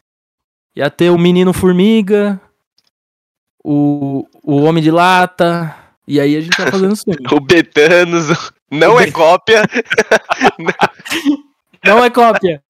[0.75, 2.39] Ia ter o Menino Formiga,
[3.63, 5.75] o, o Homem de Lata.
[6.07, 7.03] E aí a gente ia fazendo isso.
[7.33, 9.63] O Betanos não é cópia.
[11.83, 12.63] Não é cópia.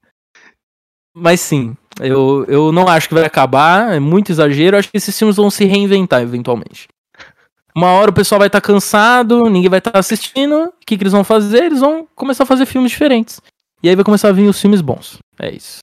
[1.13, 4.75] Mas sim, eu, eu não acho que vai acabar, é muito exagero.
[4.75, 6.89] Acho que esses filmes vão se reinventar eventualmente.
[7.75, 10.65] Uma hora o pessoal vai estar cansado, ninguém vai estar assistindo.
[10.65, 11.65] O que, que eles vão fazer?
[11.65, 13.41] Eles vão começar a fazer filmes diferentes.
[13.83, 15.17] E aí vai começar a vir os filmes bons.
[15.37, 15.79] É isso.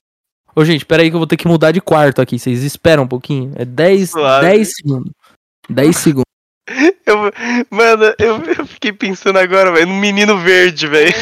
[0.55, 2.39] Ô, gente, pera aí que eu vou ter que mudar de quarto aqui.
[2.39, 3.53] Vocês esperam um pouquinho.
[3.55, 4.47] É 10, Suave.
[4.47, 5.11] 10 segundos.
[5.69, 6.23] 10 segundos.
[7.05, 7.17] Eu,
[7.69, 11.13] mano, eu, eu fiquei pensando agora, velho, no menino verde, velho.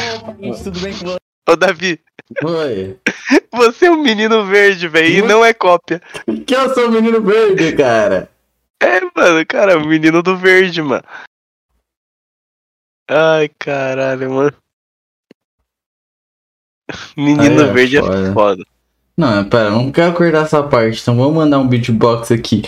[0.62, 1.18] Tudo bem com você?
[1.48, 2.00] Ô, Davi,
[2.44, 2.96] Oi.
[3.52, 6.00] você é um menino verde, velho, e não é cópia.
[6.46, 8.30] Que eu sou o menino verde, cara.
[8.84, 11.04] É, mano, cara, o menino do verde, mano.
[13.08, 14.56] Ai, caralho, mano.
[17.16, 18.28] Menino Aí é verde foda.
[18.28, 18.64] é foda.
[19.16, 22.62] Não, pera, eu não quero acordar essa parte, então vamos mandar um beatbox aqui.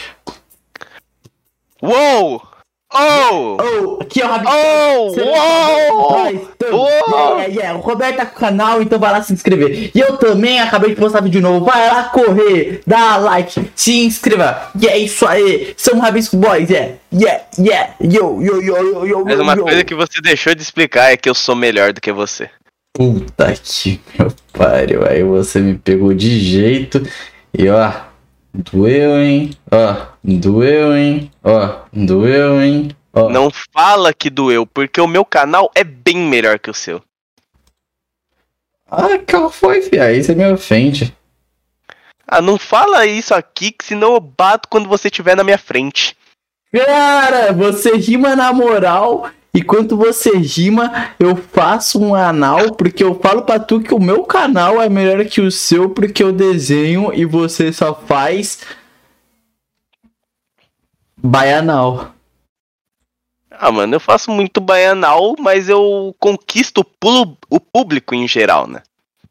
[1.83, 2.54] Uou!
[2.95, 3.57] Oh!
[3.61, 4.47] Oh, aqui ó, Rabi.
[4.47, 5.11] Oh!
[5.11, 6.11] Você- Uou!
[6.13, 7.39] Nós estamos- Uou!
[7.39, 7.79] Yeah, yeah.
[7.79, 9.91] O Roberto tá com o canal, então vai lá se inscrever.
[9.95, 11.65] E eu também acabei de postar vídeo novo.
[11.65, 14.71] Vai lá correr, dá like, se inscreva.
[14.81, 15.75] E é isso aí.
[15.77, 16.95] São Rabisco Boys, yeah.
[17.13, 17.95] Yeah, yeah.
[18.01, 19.63] Yo, yo, yo, yo, yo, Mas uma yo.
[19.65, 22.49] coisa que você deixou de explicar é que eu sou melhor do que você.
[22.97, 27.03] Puta que meu pariu, aí você me pegou de jeito.
[27.53, 27.91] E ó,
[28.55, 29.51] doeu, hein?
[29.71, 31.31] Ó, doeu, hein?
[31.43, 32.97] Ó, doeu, hein?
[33.13, 33.29] Ó.
[33.29, 37.03] Não fala que doeu, porque o meu canal é bem melhor que o seu.
[38.91, 40.05] Ah, qual foi, fia?
[40.05, 41.17] Aí você me ofende.
[42.27, 46.17] Ah, não fala isso aqui, que senão eu bato quando você estiver na minha frente.
[46.73, 49.31] Cara, você rima na moral.
[49.55, 54.01] E quando você rima, eu faço um anal, porque eu falo pra tu que o
[54.01, 58.63] meu canal é melhor que o seu, porque eu desenho e você só faz.
[61.17, 62.13] Baianal.
[63.49, 66.85] Ah, mano, eu faço muito baianal, mas eu conquisto
[67.49, 68.83] o público em geral, né?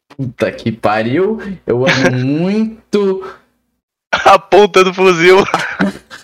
[0.08, 1.40] Puta que pariu.
[1.68, 3.30] Eu amo muito.
[4.10, 5.38] A ponta do fuzil.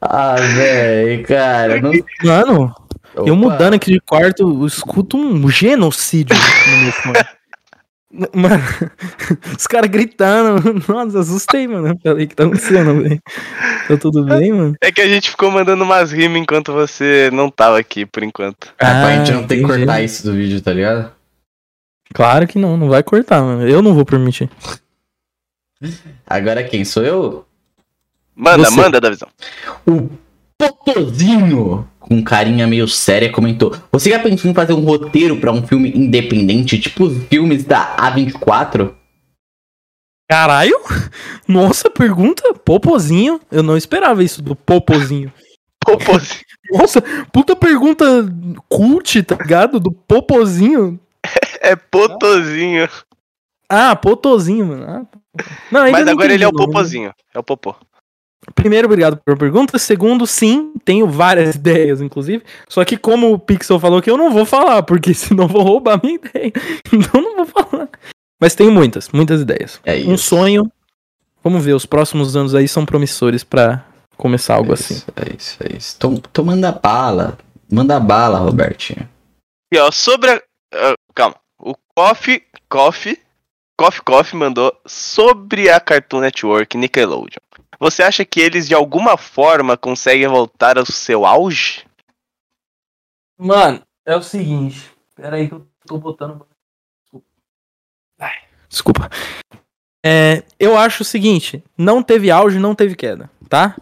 [0.00, 1.80] Ah, velho, cara.
[1.80, 1.92] Não...
[2.22, 2.74] Mano,
[3.16, 3.34] eu Opa.
[3.34, 7.36] mudando aqui de quarto, eu escuto um genocídio no meu fone.
[8.32, 8.62] Mano,
[9.58, 10.82] os caras gritando.
[10.88, 11.88] Nossa, assustei, mano.
[11.88, 13.22] Eu Falei, o que tá acontecendo, velho?
[13.88, 14.74] Tá tudo bem, mano?
[14.80, 18.72] É que a gente ficou mandando umas rimas enquanto você não tava aqui, por enquanto.
[18.78, 21.12] É pra gente não ter que cortar isso do vídeo, tá ligado?
[22.14, 23.68] Claro que não, não vai cortar, mano.
[23.68, 24.48] Eu não vou permitir.
[26.26, 27.45] Agora quem sou eu?
[28.36, 28.76] Manda, Você.
[28.76, 29.28] manda, Davizão.
[29.88, 30.10] O
[30.58, 35.66] Potozinho com carinha meio séria, comentou: Você já pensou em fazer um roteiro pra um
[35.66, 38.94] filme independente, tipo os filmes da A24?
[40.28, 40.76] Caralho?
[41.48, 42.52] Nossa, pergunta?
[42.54, 43.40] Popozinho?
[43.50, 45.32] Eu não esperava isso do Popozinho.
[45.84, 46.40] Popozinho.
[46.72, 47.00] Nossa,
[47.32, 48.04] puta pergunta
[48.68, 49.78] cult, tá ligado?
[49.80, 51.00] Do Popozinho.
[51.60, 52.88] É potozinho.
[53.68, 54.84] Ah, Potozinho, mano.
[54.84, 55.18] Ah, tá.
[55.72, 56.66] não, Mas não agora ele é o nome.
[56.66, 57.12] popozinho.
[57.34, 57.74] É o popô.
[58.54, 59.78] Primeiro, obrigado pela pergunta.
[59.78, 62.44] Segundo, sim, tenho várias ideias, inclusive.
[62.68, 66.00] Só que como o Pixel falou que eu não vou falar, porque senão vou roubar
[66.02, 66.52] minha ideia.
[66.92, 67.88] Então não vou falar.
[68.40, 69.80] Mas tenho muitas, muitas ideias.
[69.84, 70.70] É Um sonho.
[71.42, 73.84] Vamos ver, os próximos anos aí são promissores pra
[74.16, 74.94] começar algo é assim.
[74.94, 75.94] Isso, é isso, é isso.
[75.96, 77.38] Então, então manda bala.
[77.70, 79.08] Manda bala, Robertinho.
[79.72, 80.42] E ó, sobre a.
[80.74, 81.36] ah, calma.
[81.58, 82.42] O Coffee.
[82.68, 83.18] Coffee.
[83.78, 87.40] Coffee Coffee mandou sobre a Cartoon Network Nickelodeon.
[87.78, 91.84] Você acha que eles de alguma forma conseguem voltar ao seu auge?
[93.38, 94.90] Mano, é o seguinte.
[95.14, 96.46] Pera aí que eu tô botando.
[98.18, 98.36] Ai,
[98.68, 99.10] Desculpa.
[100.04, 103.76] É, eu acho o seguinte: não teve auge, não teve queda, tá?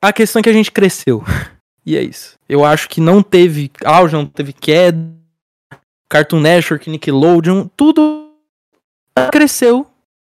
[0.00, 1.22] A questão é que a gente cresceu.
[1.88, 2.36] E é isso.
[2.48, 4.98] Eu acho que não teve auge, não teve queda.
[6.10, 8.34] Cartoon Network, Nickelodeon, tudo
[9.30, 9.86] cresceu.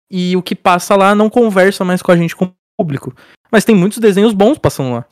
[0.09, 3.13] E o que passa lá não conversa mais com a gente, com o público.
[3.51, 5.05] Mas tem muitos desenhos bons passando lá.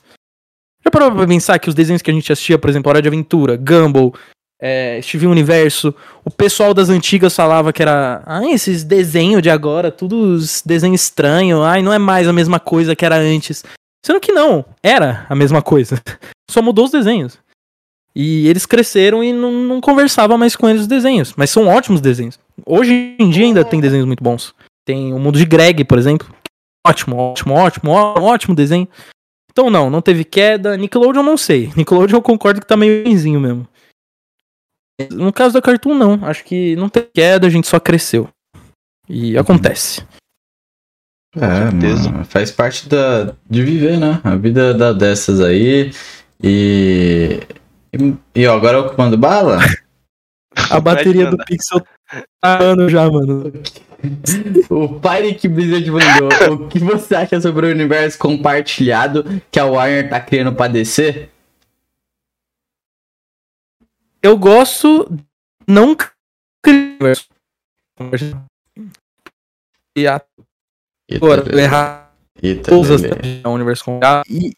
[0.84, 3.10] Já parou pra pensar que os desenhos que a gente assistia, por exemplo, Hora de
[3.10, 4.14] Aventura, Gumball,
[4.60, 8.24] é, Universo, o pessoal das antigas falava que era.
[8.26, 12.96] Ah, esses desenhos de agora, tudo desenho estranho, ai, não é mais a mesma coisa
[12.96, 13.64] que era antes.
[14.06, 16.02] Sendo que não, era a mesma coisa.
[16.50, 17.38] Só mudou os desenhos.
[18.16, 21.34] E eles cresceram e não, não conversava mais com eles os desenhos.
[21.36, 22.40] Mas são ótimos desenhos.
[22.66, 24.56] Hoje em dia ainda tem desenhos muito bons.
[24.84, 26.28] Tem o Mundo de Greg, por exemplo.
[26.88, 28.88] Ótimo, ótimo, ótimo, ó- ótimo desenho.
[29.52, 30.78] Então não, não teve queda.
[30.78, 31.72] Nickelodeon eu não sei.
[31.76, 33.68] Nickelodeon eu concordo que tá meio ruimzinho mesmo.
[35.12, 36.26] No caso da Cartoon, não.
[36.26, 38.30] Acho que não teve queda, a gente só cresceu.
[39.10, 40.06] E acontece.
[41.36, 44.20] É, mano, faz parte da, de viver, né?
[44.24, 45.92] A vida da, dessas aí.
[46.42, 47.40] E.
[47.94, 49.60] E, e ó, agora eu comando bala?
[50.72, 51.82] A bateria do Pixel
[52.42, 53.52] tá ano já, mano.
[54.70, 56.54] O Pyrick Blizzard mandou.
[56.66, 61.30] o que você acha sobre o universo compartilhado que a Warner tá criando pra DC?
[64.22, 65.10] Eu gosto.
[65.68, 65.96] Não.
[66.64, 67.26] criar-
[69.96, 70.22] E a
[71.16, 74.30] agora Eita, errar eita, todas as lelê, é um universo compartilhado.
[74.30, 74.54] E,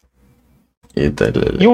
[0.96, 1.64] eita, lelê.
[1.64, 1.66] e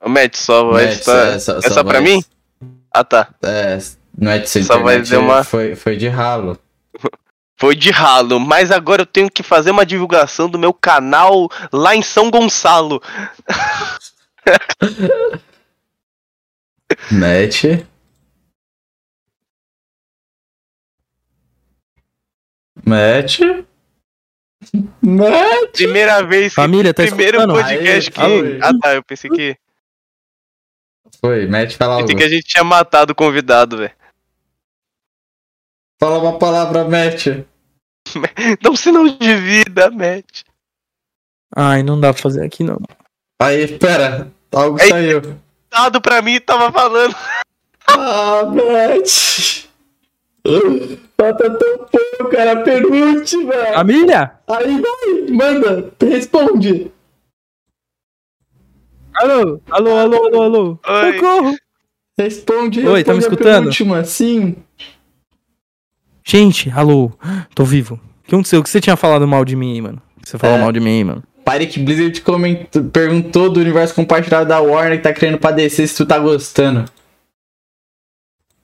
[0.00, 2.22] Ô, Matt, só vai é, só- É só só pra mim?
[2.98, 3.28] Ah, tá.
[3.44, 3.78] É,
[4.18, 6.58] não é de ser Só vai dizer uma- foi, foi de ralo.
[7.60, 11.92] Foi de ralo, mas agora eu tenho que fazer uma divulgação do meu canal lá
[11.92, 13.02] em São Gonçalo.
[17.10, 17.84] Net.
[22.84, 23.40] Match.
[25.02, 25.72] Match.
[25.72, 26.54] Primeira vez que.
[26.54, 27.60] Família, tá primeiro escutando?
[27.60, 28.20] podcast que.
[28.20, 28.94] Aê, Ah, tá.
[28.94, 29.56] Eu pensei que.
[31.20, 32.06] Foi, fala algo.
[32.06, 33.92] Pensei que a gente tinha matado o convidado, velho.
[36.00, 37.26] Fala uma palavra, Match.
[38.62, 40.42] Dá um sinal de vida, Matt.
[41.54, 42.78] Ai, não dá pra fazer aqui não.
[43.40, 44.30] Aí, pera.
[44.52, 44.88] Algo Ei.
[44.88, 45.22] saiu.
[45.70, 47.14] Dado pra mim tava falando.
[47.86, 49.64] Ah, Match.
[51.16, 52.62] Falta tão pouco, cara.
[52.62, 53.52] Penúltima.
[53.74, 54.32] Família?
[54.46, 55.92] Aí vai, manda.
[56.00, 56.92] Responde.
[59.20, 60.78] Alô, alô, alô, alô, alô.
[60.86, 61.12] Oi.
[61.14, 61.56] Socorro.
[62.18, 62.86] Responde.
[62.86, 63.58] Oi, tá me escutando?
[63.60, 64.56] Penúltima, sim.
[66.24, 67.12] Gente, alô.
[67.54, 67.94] Tô vivo.
[67.94, 68.60] O que aconteceu?
[68.60, 70.02] O que você tinha falado mal de mim aí, mano?
[70.24, 70.60] Você falou É.
[70.60, 71.22] mal de mim aí, mano.
[71.44, 75.96] Pyrick Blizzard comentou, perguntou do universo compartilhado da Warner que tá querendo pra DC se
[75.96, 76.84] tu tá gostando.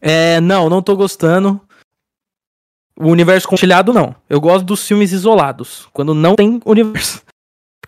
[0.00, 1.58] É, não, não tô gostando.
[2.98, 4.14] O universo compartilhado, não.
[4.28, 5.88] Eu gosto dos filmes isolados.
[5.92, 7.22] Quando não tem universo.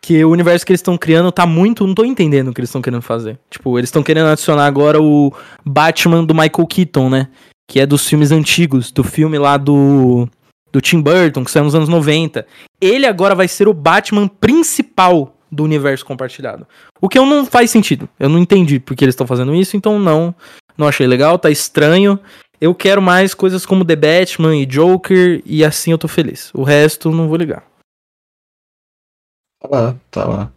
[0.07, 1.85] Porque o universo que eles estão criando tá muito.
[1.85, 3.36] Não tô entendendo o que eles estão querendo fazer.
[3.51, 7.26] Tipo, eles estão querendo adicionar agora o Batman do Michael Keaton, né?
[7.68, 8.93] Que é dos filmes antigos.
[8.93, 10.28] Do filme lá do.
[10.73, 12.47] Do Tim Burton, que saiu nos anos 90.
[12.81, 16.68] Ele agora vai ser o Batman principal do universo compartilhado.
[17.01, 18.09] O que eu não faz sentido.
[18.20, 20.33] Eu não entendi porque eles estão fazendo isso, então não.
[20.78, 22.17] Não achei legal, tá estranho.
[22.60, 26.52] Eu quero mais coisas como The Batman e Joker, e assim eu tô feliz.
[26.55, 27.65] O resto não vou ligar.
[29.60, 30.52] Tá lá, tá lá.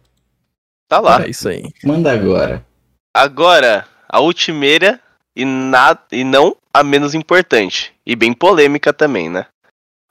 [0.88, 1.22] Tá lá.
[1.22, 1.64] É isso aí.
[1.84, 2.64] Manda agora.
[3.14, 5.00] Agora, a ultimeira
[5.34, 7.94] e, na, e não a menos importante.
[8.04, 9.46] E bem polêmica também, né?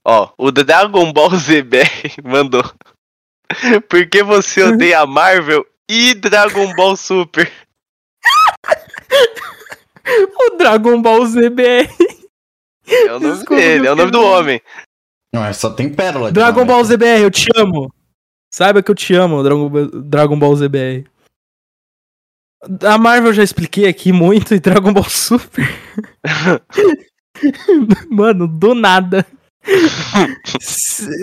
[0.06, 2.64] Ó, o Dragon Ball ZBR mandou.
[3.90, 7.52] Por que você odeia Marvel e Dragon Ball Super?
[10.12, 11.88] O Dragon Ball ZBR.
[12.88, 14.60] É o nome Desculpa, dele, é o nome do homem.
[15.32, 16.32] Não, é só tem pérola.
[16.32, 16.72] Dragon nome.
[16.72, 17.94] Ball ZBR, eu te amo.
[18.52, 19.44] Saiba que eu te amo,
[20.04, 21.06] Dragon, Ball- ZBR.
[22.84, 25.66] A Marvel eu já expliquei aqui muito e Dragon Ball Super.
[28.10, 29.26] Mano, do nada.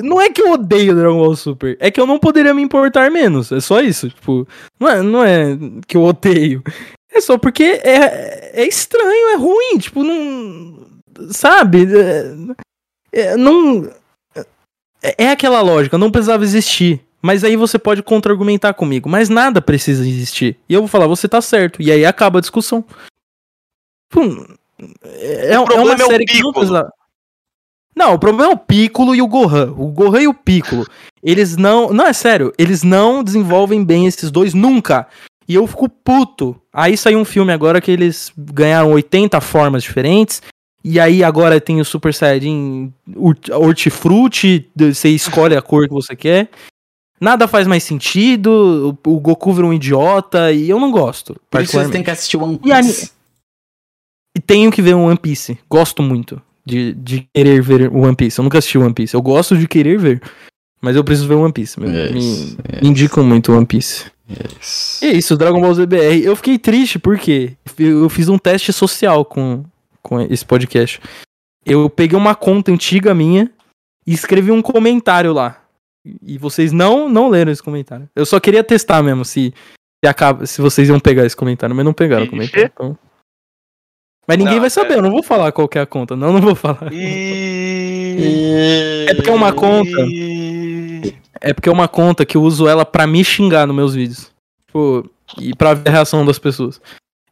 [0.02, 3.10] Não é que eu odeio Dragon Ball Super, é que eu não poderia me importar
[3.10, 3.52] menos.
[3.52, 4.08] É só isso.
[4.08, 4.46] Tipo,
[4.80, 6.62] não é, não é que eu odeio.
[7.12, 9.78] É só porque é, é estranho, é ruim.
[9.78, 10.86] Tipo, não.
[11.30, 11.86] Sabe?
[13.12, 13.90] É, é, não.
[15.02, 17.05] É, é aquela lógica, não precisava existir.
[17.26, 19.08] Mas aí você pode contra-argumentar comigo.
[19.08, 20.56] Mas nada precisa existir.
[20.68, 21.82] E eu vou falar, você tá certo.
[21.82, 22.84] E aí acaba a discussão.
[24.08, 24.22] Pô,
[25.05, 26.88] é, é uma problema é série que não precisa.
[27.94, 29.72] Não, o problema é o Piccolo e o Gohan.
[29.76, 30.86] O Gohan e o Piccolo.
[31.22, 31.92] Eles não.
[31.92, 32.52] Não, é sério.
[32.58, 35.08] Eles não desenvolvem bem esses dois nunca.
[35.48, 36.60] E eu fico puto.
[36.72, 40.42] Aí saiu um filme agora que eles ganharam 80 formas diferentes.
[40.84, 44.70] E aí agora tem o Super Saiyajin hort- hortifruti.
[44.76, 46.48] de- Você escolhe a cor que você quer.
[47.20, 48.96] Nada faz mais sentido.
[49.04, 50.52] O o Goku vira um idiota.
[50.52, 51.32] E eu não gosto.
[51.34, 51.92] Por isso particularmente.
[51.92, 53.10] têm que assistir One E Piece.
[54.36, 55.58] E tenho que ver um One Piece.
[55.68, 58.38] Gosto muito de, de querer ver o One Piece.
[58.38, 59.14] Eu nunca assisti One Piece.
[59.14, 60.22] Eu gosto de querer ver.
[60.80, 61.80] Mas eu preciso ver One Piece.
[61.80, 64.04] Me, Yes, me- me indicam muito One Piece.
[64.28, 65.00] yes.
[65.02, 66.22] E é isso, Dragon Ball ZBR.
[66.22, 69.64] Eu fiquei triste porque eu fiz um teste social com,
[70.02, 71.00] com esse podcast.
[71.64, 73.50] Eu peguei uma conta antiga minha
[74.06, 75.62] e escrevi um comentário lá.
[76.22, 78.08] E vocês não não leram esse comentário.
[78.14, 79.52] Eu só queria testar mesmo se
[80.04, 82.70] se, acaba, se vocês iam pegar esse comentário, mas não pegaram o comentário.
[82.72, 82.98] então.
[84.28, 84.96] Mas ninguém Não, vai saber, é.
[84.96, 86.16] eu não vou falar qual que é a conta.
[86.16, 86.92] Não, não vou falar.
[86.92, 89.06] E...
[89.08, 89.90] É porque é uma conta.
[91.40, 94.30] É porque é uma conta que eu uso ela pra me xingar nos meus vídeos.
[94.66, 96.80] Tipo, e pra ver a reação das pessoas.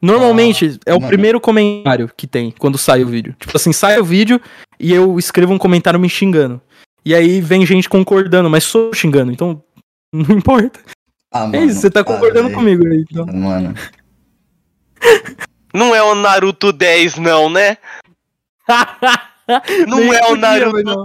[0.01, 1.09] Normalmente é o mano.
[1.09, 3.35] primeiro comentário que tem quando sai o vídeo.
[3.41, 4.41] Tipo assim, sai o vídeo
[4.79, 6.61] e eu escrevo um comentário me xingando.
[7.05, 9.63] E aí vem gente concordando, mas sou xingando, então
[10.13, 10.81] não importa.
[11.33, 12.55] Ah, É isso, você tá concordando aí.
[12.55, 13.05] comigo aí.
[13.11, 13.27] Então.
[13.27, 13.75] Mano.
[15.75, 17.77] Não é o Naruto 10, não, né?
[19.87, 20.83] Não Nem é o Naruto.
[20.83, 21.03] não.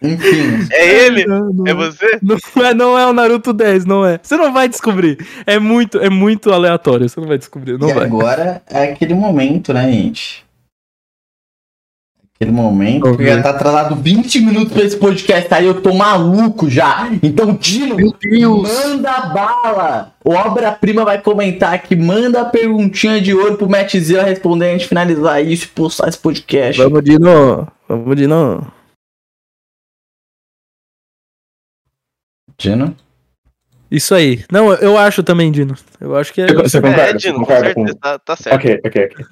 [0.00, 0.66] Enfim.
[0.70, 1.26] É ele?
[1.26, 2.18] Não, não É você?
[2.22, 4.18] Não é, não é o Naruto 10, não é.
[4.22, 5.18] Você não vai descobrir.
[5.46, 8.04] É muito, é muito aleatório, você não vai descobrir, não e vai.
[8.06, 10.44] agora é aquele momento, né, gente?
[12.42, 13.36] Aquele momento ver.
[13.36, 17.08] já tá atrasado 20 minutos pra esse podcast aí, eu tô maluco já.
[17.22, 18.68] Então, Dino, Meu Deus.
[18.68, 20.12] manda bala.
[20.24, 24.72] O Obra-Prima vai comentar aqui, manda a perguntinha de ouro pro Matt Zilla responder, a
[24.72, 26.82] gente finalizar isso e postar esse podcast.
[26.82, 27.70] Vamos de novo.
[27.88, 28.72] Vamos de novo.
[32.58, 32.96] Dino?
[33.88, 34.44] Isso aí.
[34.50, 35.76] Não, eu acho também, Dino.
[36.00, 36.52] Eu acho que é.
[36.54, 37.02] Você concorda?
[37.02, 37.86] É, Dino, com concorda com...
[37.86, 38.56] certeza, tá, tá certo.
[38.56, 39.26] Ok, ok, ok.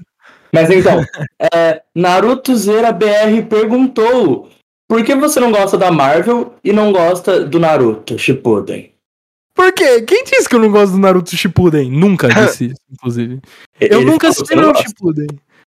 [0.52, 1.04] Mas então,
[1.54, 4.48] é, Naruto Zera BR perguntou
[4.88, 8.90] por que você não gosta da Marvel e não gosta do Naruto Shippuden?
[9.54, 10.02] Por quê?
[10.02, 11.90] Quem disse que eu não gosto do Naruto Shippuden?
[11.90, 13.40] Nunca disse isso, inclusive.
[13.80, 15.26] Eu Ele nunca assisti "Você gosta." Shippuden.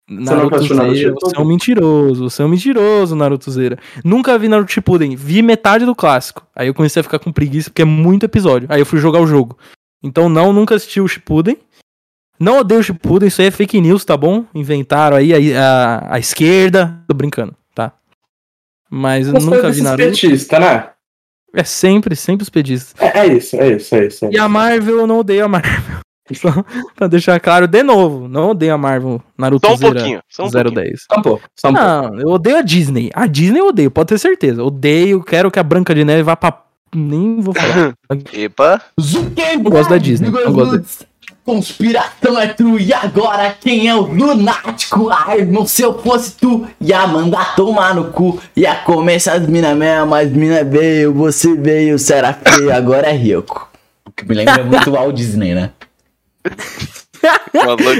[0.10, 1.20] Naruto assistiu Naruto Shippuden?
[1.22, 3.78] você é um mentiroso, você é um mentiroso, Naruto Zeira.
[4.04, 6.46] Nunca vi Naruto Shippuden, vi metade do clássico.
[6.56, 8.68] Aí eu comecei a ficar com preguiça porque é muito episódio.
[8.72, 9.58] Aí eu fui jogar o jogo.
[10.02, 11.58] Então não, nunca assisti o Shippuden.
[12.40, 14.46] Não odeio o Shippuden, isso aí é fake news, tá bom?
[14.56, 16.98] Inventaram aí a, a, a esquerda.
[17.08, 17.92] Tô brincando, tá?
[18.90, 20.04] Mas eu nunca vi Naruto.
[20.10, 20.90] petistas, né?
[21.54, 22.94] É sempre, sempre os pedistas.
[23.02, 24.26] É, é isso, é isso, é isso.
[24.26, 26.00] é E a Marvel, eu não odeio a Marvel.
[26.34, 26.50] Só
[26.96, 30.46] pra deixar claro, de novo, não odeio a Marvel Naruto Só um Zera pouquinho, só
[30.46, 30.76] um pouquinho.
[30.76, 31.06] 010.
[31.12, 31.88] Só um pouco, só um pouco.
[31.88, 33.10] Não, eu odeio a Disney.
[33.16, 34.64] A Disney eu odeio, pode ter certeza.
[34.64, 36.62] Odeio, quero que a Branca de Neve vá pra.
[36.96, 37.94] Nem vou falar.
[38.34, 39.66] Epa, Zuckerberg!
[39.66, 41.06] Eu gosto da Disney, eu gosto da-
[41.46, 45.10] Conspiração é true, e agora quem é o lunático?
[45.10, 49.74] Ai, irmão, se eu fosse tu, ia mandar tomar no cu, ia comer essas mina
[49.74, 53.68] mesmo, mas mina veio, você veio, você era feio, agora é rico.
[54.06, 55.72] O que me lembra muito o Walt Disney, né?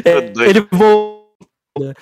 [0.06, 1.94] É, ele voltou.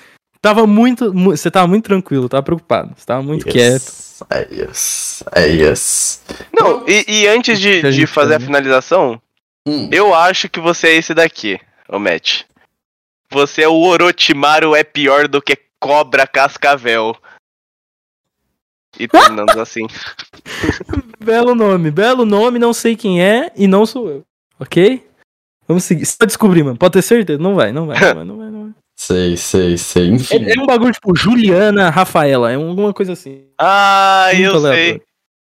[0.42, 1.14] Tava muito.
[1.14, 2.92] mu- Você tava muito tranquilo, tava preocupado.
[2.96, 3.74] Você tava muito quieto.
[3.84, 6.20] Yes, É isso, é isso.
[6.54, 9.20] Não, e, e antes de, de gente fazer a finalização,
[9.68, 9.90] Hum.
[9.92, 12.44] eu acho que você é esse daqui, ô Matt.
[13.30, 17.16] Você é o Orochimaru é pior do que Cobra Cascavel.
[18.98, 19.86] E terminamos assim.
[21.20, 24.26] Belo nome, belo nome, não sei quem é e não sou eu.
[24.58, 25.06] Ok?
[25.68, 26.06] Vamos seguir.
[26.06, 26.78] Você vai descobrir, mano.
[26.78, 27.38] Pode ter certeza?
[27.38, 28.50] Não vai, não vai, não vai, não vai.
[28.50, 28.74] Não vai.
[29.00, 30.08] Sei, sei, sei.
[30.08, 30.44] Enfim.
[30.44, 33.46] É, é um bagulho tipo Juliana Rafaela, é alguma coisa assim.
[33.56, 35.02] Ah, Muito eu sei.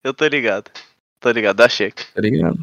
[0.03, 0.69] Eu tô ligado.
[1.17, 2.03] Tô ligado, dá cheque.
[2.13, 2.59] Tá ligado?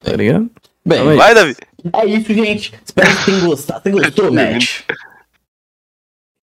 [0.00, 0.50] Tá ligado?
[0.84, 1.16] Bem.
[1.16, 1.56] Vai, Davi.
[1.94, 2.74] é isso, gente.
[2.84, 3.82] Espero que tenham gostado.
[3.84, 4.80] Você gostou, Matt?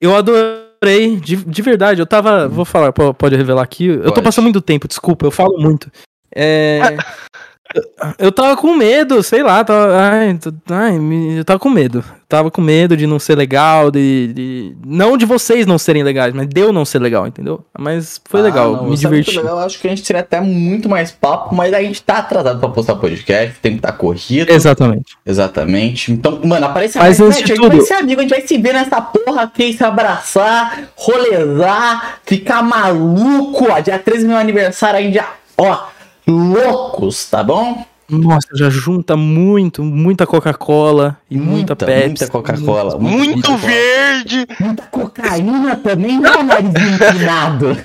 [0.01, 2.01] Eu adorei, de, de verdade.
[2.01, 2.47] Eu tava.
[2.47, 3.85] Vou falar, po- pode revelar aqui.
[3.87, 5.91] Eu tô passando muito tempo, desculpa, eu falo muito.
[6.33, 6.79] É.
[8.17, 10.37] eu- tava com medo, sei lá, tava, ai,
[10.69, 10.97] ai,
[11.37, 12.03] eu tava com medo.
[12.29, 16.31] Tava com medo de não ser legal, de, de- Não de vocês não serem legais,
[16.31, 17.65] mas de eu não ser legal, entendeu?
[17.75, 19.35] Mas foi Ah, legal, não, me é diverti.
[19.35, 19.57] legal.
[19.57, 22.59] Eu acho que a gente teria até muito mais papo, mas a gente tá atrasado
[22.59, 24.47] pra postar podcast, tem que estar corrido.
[24.51, 25.17] Exatamente.
[25.25, 26.11] Exatamente.
[26.11, 28.41] Então, mano, aparece Mas mais, antes né, A gente vai ser amigo, a gente vai
[28.47, 33.67] se ver nessa porra aqui, se abraçar, rolezar, ficar maluco.
[33.71, 35.79] Ó, dia 13 meu aniversário, a gente já, ó,
[36.27, 37.83] loucos, tá bom?
[38.09, 42.07] Nossa, já junta muito, muita Coca-Cola e muita, Pepsi.
[42.07, 42.97] muita Coca-Cola.
[42.97, 43.57] Muito Coca-Cola.
[43.57, 44.47] verde!
[44.59, 47.77] Muita cocaína também, não, narizinho empinado.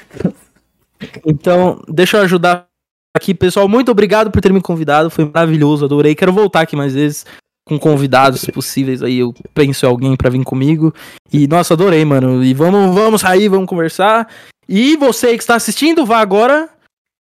[1.27, 2.67] Então, deixa eu ajudar
[3.15, 3.69] aqui, pessoal.
[3.69, 5.11] Muito obrigado por ter me convidado.
[5.11, 6.15] Foi maravilhoso, adorei.
[6.15, 7.27] Quero voltar aqui mais vezes
[7.67, 9.19] com convidados possíveis aí.
[9.19, 10.94] Eu penso em alguém pra vir comigo.
[11.33, 12.43] E nossa, adorei, mano.
[12.43, 14.28] E vamos, vamos sair, vamos conversar.
[14.69, 16.69] E você que está assistindo, vá agora,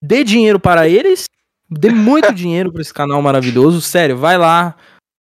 [0.02, 1.26] dê dinheiro para eles.
[1.70, 3.82] Dê muito dinheiro para esse canal maravilhoso.
[3.82, 4.76] Sério, vai lá,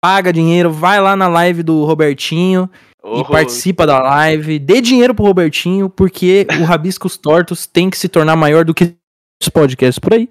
[0.02, 2.69] paga dinheiro, vai lá na live do Robertinho
[3.02, 4.59] Ô, e participa da live.
[4.59, 8.94] Dê dinheiro pro Robertinho, porque o Rabiscos Tortos tem que se tornar maior do que
[9.43, 10.28] os podcasts por aí.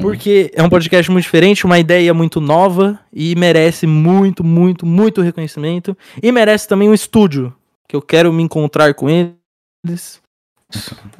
[0.00, 5.22] Porque é um podcast muito diferente, uma ideia muito nova e merece muito, muito, muito
[5.22, 5.96] reconhecimento.
[6.20, 7.54] E merece também um estúdio,
[7.88, 10.20] que eu quero me encontrar com eles.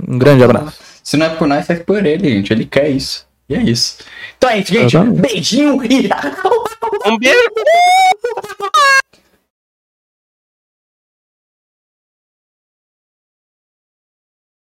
[0.06, 0.80] Um grande abraço.
[1.04, 2.52] Se não é por nós, é por ele, gente.
[2.52, 3.25] Ele quer isso.
[3.48, 3.98] E é isso.
[4.36, 4.98] Então é isso, gente.
[4.98, 6.08] Beijinho e.
[7.06, 7.38] Um beijo!